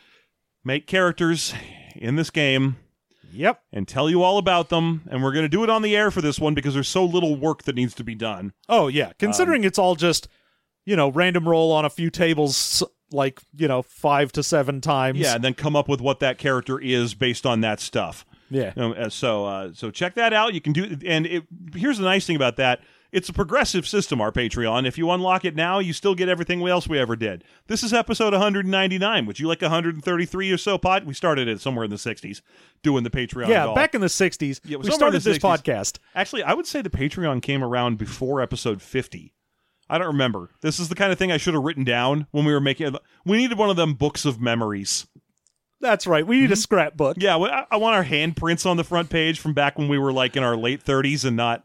make 0.65 0.86
characters 0.86 1.52
in 1.94 2.16
this 2.16 2.31
game 2.31 2.77
Yep. 3.32 3.61
and 3.74 3.86
tell 3.86 4.09
you 4.09 4.23
all 4.23 4.39
about 4.39 4.70
them. 4.70 5.02
And 5.11 5.23
we're 5.23 5.32
going 5.32 5.44
to 5.44 5.51
do 5.51 5.62
it 5.62 5.69
on 5.69 5.82
the 5.82 5.94
air 5.94 6.11
for 6.11 6.23
this 6.23 6.40
one 6.40 6.55
because 6.55 6.73
there's 6.73 6.89
so 6.89 7.05
little 7.05 7.36
work 7.36 7.65
that 7.65 7.77
needs 7.77 7.94
to 7.97 8.05
be 8.05 8.15
done. 8.15 8.55
Oh 8.66 8.89
yeah. 8.89 9.12
Considering 9.19 9.61
um, 9.62 9.66
it's 9.66 9.78
all 9.78 9.97
just, 9.97 10.28
you 10.86 10.97
know, 10.97 11.11
random 11.11 11.47
roll 11.47 11.73
on 11.73 11.85
a 11.85 11.90
few 11.90 12.09
tables 12.09 12.82
like, 13.12 13.41
you 13.57 13.69
know, 13.69 13.82
five 13.82 14.32
to 14.32 14.43
seven 14.43 14.81
times. 14.81 15.19
Yeah, 15.19 15.35
and 15.35 15.45
then 15.45 15.55
come 15.55 15.77
up 15.77 15.89
with 15.89 16.01
what 16.01 16.20
that 16.20 16.39
character 16.39 16.78
is 16.78 17.15
based 17.15 17.47
on 17.47 17.61
that 17.62 17.81
stuff. 17.81 18.24
Yeah. 18.51 18.73
Um, 18.77 18.95
uh, 18.97 19.09
so 19.09 19.47
uh, 19.47 19.70
so 19.74 19.91
check 19.91 20.15
that 20.15 20.32
out. 20.32 20.55
You 20.55 20.61
can 20.61 20.73
do 20.73 20.99
and 21.07 21.27
it, 21.27 21.45
here's 21.74 21.99
the 21.99 22.05
nice 22.05 22.27
thing 22.27 22.37
about 22.37 22.57
that. 22.57 22.81
It's 23.12 23.28
a 23.28 23.32
progressive 23.32 23.89
system, 23.89 24.20
our 24.20 24.31
Patreon. 24.31 24.87
If 24.87 24.97
you 24.97 25.11
unlock 25.11 25.45
it 25.45 25.57
now, 25.57 25.81
you 25.81 25.93
still 25.93 26.15
get 26.15 26.28
everything 26.28 26.65
else 26.69 26.89
we 26.89 26.97
ever 26.97 27.16
did. 27.16 27.43
This 27.66 27.82
is 27.82 27.93
episode 27.93 28.32
199. 28.32 29.27
Would 29.27 29.41
you 29.41 29.49
like 29.49 29.62
133 29.62 30.53
or 30.53 30.57
so 30.57 30.78
pod? 30.78 31.05
We 31.07 31.15
started 31.15 31.49
it 31.49 31.61
somewhere 31.61 31.85
in 31.85 31.91
the 31.91 31.97
60s 31.97 32.41
doing 32.85 33.03
the 33.03 33.11
Patreon. 33.11 33.49
Yeah, 33.49 33.66
doll. 33.66 33.74
back 33.74 33.97
in 33.97 34.01
the 34.01 34.07
60s, 34.07 34.61
Yeah, 34.65 34.77
we 34.77 34.91
started 34.93 35.23
this 35.23 35.39
podcast. 35.39 35.99
Actually, 36.15 36.45
I 36.45 36.55
would 36.55 36.66
say 36.66 36.82
the 36.82 36.91
Patreon 36.91 37.43
came 37.43 37.65
around 37.65 37.99
before 37.99 38.41
episode 38.41 38.81
50. 38.81 39.35
I 39.91 39.99
don't 39.99 40.07
remember. 40.09 40.51
This 40.61 40.79
is 40.79 40.89
the 40.89 40.95
kind 40.95 41.12
of 41.12 41.19
thing 41.19 41.33
I 41.33 41.37
should 41.37 41.55
have 41.55 41.62
written 41.65 41.85
down 41.85 42.27
when 42.31 42.45
we 42.45 42.53
were 42.53 42.61
making. 42.61 42.95
We 43.25 43.37
needed 43.39 43.59
one 43.59 43.71
of 43.71 43.77
them 43.77 43.95
books 43.95 44.25
of 44.25 44.41
memories. 44.41 45.07
That's 45.81 46.07
right. 46.07 46.27
We 46.27 46.37
Mm-hmm. 46.37 46.43
need 46.43 46.53
a 46.53 46.57
scrapbook. 46.57 47.17
Yeah, 47.21 47.37
I, 47.37 47.67
I 47.71 47.77
want 47.77 47.97
our 47.97 48.05
handprints 48.05 48.67
on 48.67 48.77
the 48.77 48.85
front 48.85 49.11
page 49.11 49.41
from 49.41 49.53
back 49.55 49.79
when 49.79 49.89
we 49.89 49.99
were 49.99 50.12
like 50.12 50.37
in 50.37 50.43
our 50.43 50.57
late 50.57 50.85
30s 50.85 51.25
and 51.25 51.37
not. 51.37 51.65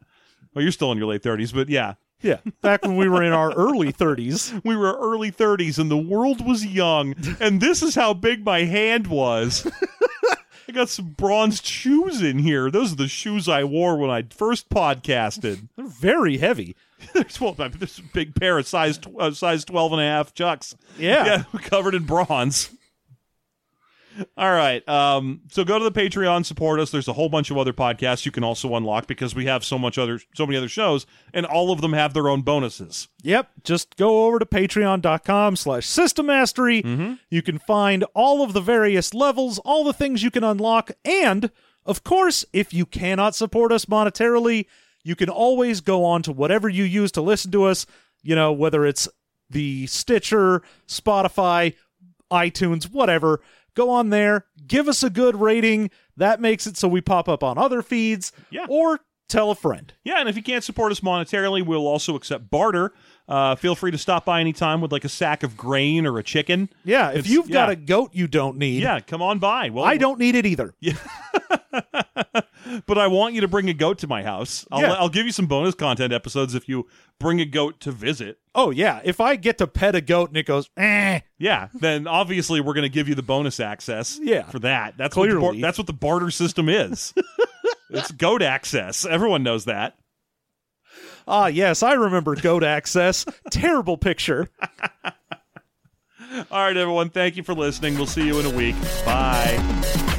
Well, 0.53 0.63
you're 0.63 0.71
still 0.71 0.91
in 0.91 0.97
your 0.97 1.07
late 1.07 1.21
30s, 1.21 1.53
but 1.53 1.67
yeah, 1.69 1.95
Yeah. 2.21 2.37
Back 2.61 2.83
when 2.83 2.95
we 2.95 3.09
were 3.09 3.21
in 3.21 3.33
our 3.33 3.51
early 3.53 3.91
30s. 3.91 4.61
we 4.65 4.75
were 4.75 4.97
early 4.97 5.31
30s 5.33 5.77
and 5.77 5.91
the 5.91 5.97
world 5.97 6.45
was 6.45 6.65
young, 6.65 7.13
and 7.41 7.59
this 7.59 7.83
is 7.83 7.93
how 7.95 8.13
big 8.13 8.45
my 8.45 8.63
hand 8.63 9.07
was. 9.07 9.69
I 10.67 10.71
got 10.71 10.89
some 10.89 11.09
bronzed 11.11 11.65
shoes 11.65 12.21
in 12.21 12.39
here. 12.39 12.71
Those 12.71 12.93
are 12.93 12.97
the 12.97 13.07
shoes 13.07 13.47
I 13.47 13.63
wore 13.63 13.97
when 13.97 14.09
I 14.09 14.23
first 14.23 14.69
podcasted. 14.69 15.67
They're 15.75 15.85
very 15.85 16.37
heavy. 16.37 16.75
There's 17.13 17.39
well, 17.39 17.53
this 17.53 17.99
big 17.99 18.35
pair 18.35 18.57
of 18.57 18.67
size 18.67 18.97
tw- 18.97 19.19
uh, 19.19 19.31
size 19.31 19.65
12 19.65 19.93
and 19.93 20.01
a 20.01 20.05
half 20.05 20.33
chucks. 20.33 20.75
Yeah. 20.97 21.43
yeah, 21.53 21.59
covered 21.61 21.93
in 21.93 22.03
bronze. 22.03 22.71
All 24.37 24.51
right. 24.51 24.87
Um, 24.87 25.41
so 25.51 25.63
go 25.63 25.77
to 25.77 25.83
the 25.87 25.91
Patreon, 25.91 26.45
support 26.45 26.79
us. 26.79 26.91
There's 26.91 27.07
a 27.07 27.13
whole 27.13 27.29
bunch 27.29 27.51
of 27.51 27.57
other 27.57 27.73
podcasts 27.73 28.25
you 28.25 28.31
can 28.31 28.43
also 28.43 28.75
unlock 28.75 29.07
because 29.07 29.35
we 29.35 29.45
have 29.45 29.65
so 29.65 29.77
much 29.77 29.97
other 29.97 30.19
so 30.35 30.45
many 30.45 30.57
other 30.57 30.69
shows, 30.69 31.05
and 31.33 31.45
all 31.45 31.71
of 31.71 31.81
them 31.81 31.93
have 31.93 32.13
their 32.13 32.29
own 32.29 32.41
bonuses. 32.41 33.07
Yep. 33.23 33.49
Just 33.63 33.97
go 33.97 34.25
over 34.25 34.39
to 34.39 34.45
patreon.com 34.45 35.55
slash 35.55 35.85
system 35.85 36.27
mastery. 36.27 36.81
Mm-hmm. 36.81 37.13
You 37.29 37.41
can 37.41 37.59
find 37.59 38.05
all 38.13 38.43
of 38.43 38.53
the 38.53 38.61
various 38.61 39.13
levels, 39.13 39.59
all 39.59 39.83
the 39.83 39.93
things 39.93 40.23
you 40.23 40.31
can 40.31 40.43
unlock. 40.43 40.91
And, 41.03 41.51
of 41.85 42.03
course, 42.03 42.45
if 42.53 42.73
you 42.73 42.85
cannot 42.85 43.35
support 43.35 43.71
us 43.71 43.85
monetarily, 43.85 44.65
you 45.03 45.15
can 45.15 45.29
always 45.29 45.81
go 45.81 46.03
on 46.03 46.21
to 46.23 46.31
whatever 46.31 46.69
you 46.69 46.83
use 46.83 47.11
to 47.13 47.21
listen 47.21 47.51
to 47.51 47.65
us, 47.65 47.85
you 48.23 48.35
know, 48.35 48.51
whether 48.51 48.85
it's 48.85 49.07
the 49.49 49.85
Stitcher, 49.87 50.63
Spotify, 50.87 51.75
iTunes, 52.31 52.91
whatever. 52.91 53.41
Go 53.75 53.89
on 53.89 54.09
there, 54.09 54.45
give 54.65 54.87
us 54.87 55.03
a 55.03 55.09
good 55.09 55.39
rating. 55.39 55.91
That 56.17 56.41
makes 56.41 56.65
it 56.65 56.77
so 56.77 56.87
we 56.87 57.01
pop 57.01 57.29
up 57.29 57.43
on 57.43 57.57
other 57.57 57.81
feeds. 57.81 58.31
Yeah. 58.49 58.65
Or 58.69 59.01
tell 59.27 59.51
a 59.51 59.55
friend. 59.55 59.93
Yeah, 60.03 60.19
and 60.19 60.29
if 60.29 60.35
you 60.35 60.43
can't 60.43 60.63
support 60.63 60.91
us 60.91 61.01
monetarily, 61.01 61.65
we'll 61.65 61.87
also 61.87 62.15
accept 62.15 62.49
barter. 62.49 62.93
Uh, 63.27 63.55
feel 63.55 63.73
free 63.75 63.89
to 63.91 63.97
stop 63.97 64.23
by 64.25 64.39
anytime 64.39 64.81
with 64.81 64.91
like 64.91 65.03
a 65.03 65.09
sack 65.09 65.41
of 65.41 65.57
grain 65.57 66.05
or 66.05 66.17
a 66.19 66.23
chicken. 66.23 66.69
Yeah, 66.83 67.09
if 67.09 67.17
It's- 67.19 67.29
you've 67.29 67.49
got 67.49 67.69
yeah. 67.69 67.73
a 67.73 67.75
goat 67.75 68.11
you 68.13 68.27
don't 68.27 68.57
need, 68.57 68.83
Yeah, 68.83 68.99
come 68.99 69.21
on 69.21 69.39
by. 69.39 69.69
Well, 69.71 69.83
I 69.83 69.97
don't 69.97 70.19
need 70.19 70.35
it 70.35 70.45
either. 70.45 70.75
but 72.85 72.97
I 72.97 73.07
want 73.07 73.33
you 73.33 73.41
to 73.41 73.47
bring 73.47 73.69
a 73.69 73.73
goat 73.73 73.99
to 73.99 74.07
my 74.07 74.23
house. 74.23 74.65
I'll, 74.71 74.81
Yeah. 74.81 74.93
I'll 74.93 75.09
give 75.09 75.25
you 75.25 75.31
some 75.31 75.47
bonus 75.47 75.75
content 75.75 76.13
episodes 76.13 76.55
if 76.55 76.67
you 76.69 76.87
bring 77.19 77.39
a 77.41 77.45
goat 77.45 77.79
to 77.81 77.91
visit. 77.91 78.37
Oh 78.53 78.69
yeah, 78.71 79.01
if 79.03 79.19
I 79.19 79.35
get 79.35 79.57
to 79.59 79.67
pet 79.67 79.95
a 79.95 80.01
goat 80.01 80.29
and 80.29 80.37
it 80.37 80.45
goes, 80.45 80.69
eh, 80.77 81.21
Yeah, 81.37 81.69
then 81.73 82.07
obviously 82.07 82.61
we're 82.61 82.73
going 82.73 82.83
to 82.83 82.89
give 82.89 83.07
you 83.09 83.15
the 83.15 83.23
bonus 83.23 83.59
access. 83.59 84.19
Yeah. 84.21 84.43
for 84.49 84.59
that. 84.59 84.97
That's 84.97 85.15
what 85.15 85.27
the 85.29 85.33
bar- 85.35 85.39
Clearly. 85.41 85.61
that's 85.61 85.77
what 85.77 85.87
the 85.87 85.93
barter 85.93 86.31
system 86.31 86.69
is. 86.69 87.13
it's 87.89 88.11
goat 88.11 88.41
access. 88.41 89.05
Everyone 89.05 89.43
knows 89.43 89.65
that. 89.65 89.95
Ah 91.27 91.47
yes, 91.47 91.83
I 91.83 91.93
remember 91.93 92.35
goat 92.35 92.63
access. 92.63 93.25
Terrible 93.51 93.97
picture. 93.97 94.49
All 96.51 96.63
right, 96.63 96.75
everyone. 96.75 97.09
Thank 97.09 97.37
you 97.37 97.43
for 97.43 97.53
listening. 97.53 97.95
We'll 97.95 98.07
see 98.07 98.25
you 98.25 98.39
in 98.39 98.45
a 98.45 98.49
week. 98.49 98.75
Bye. 99.05 100.13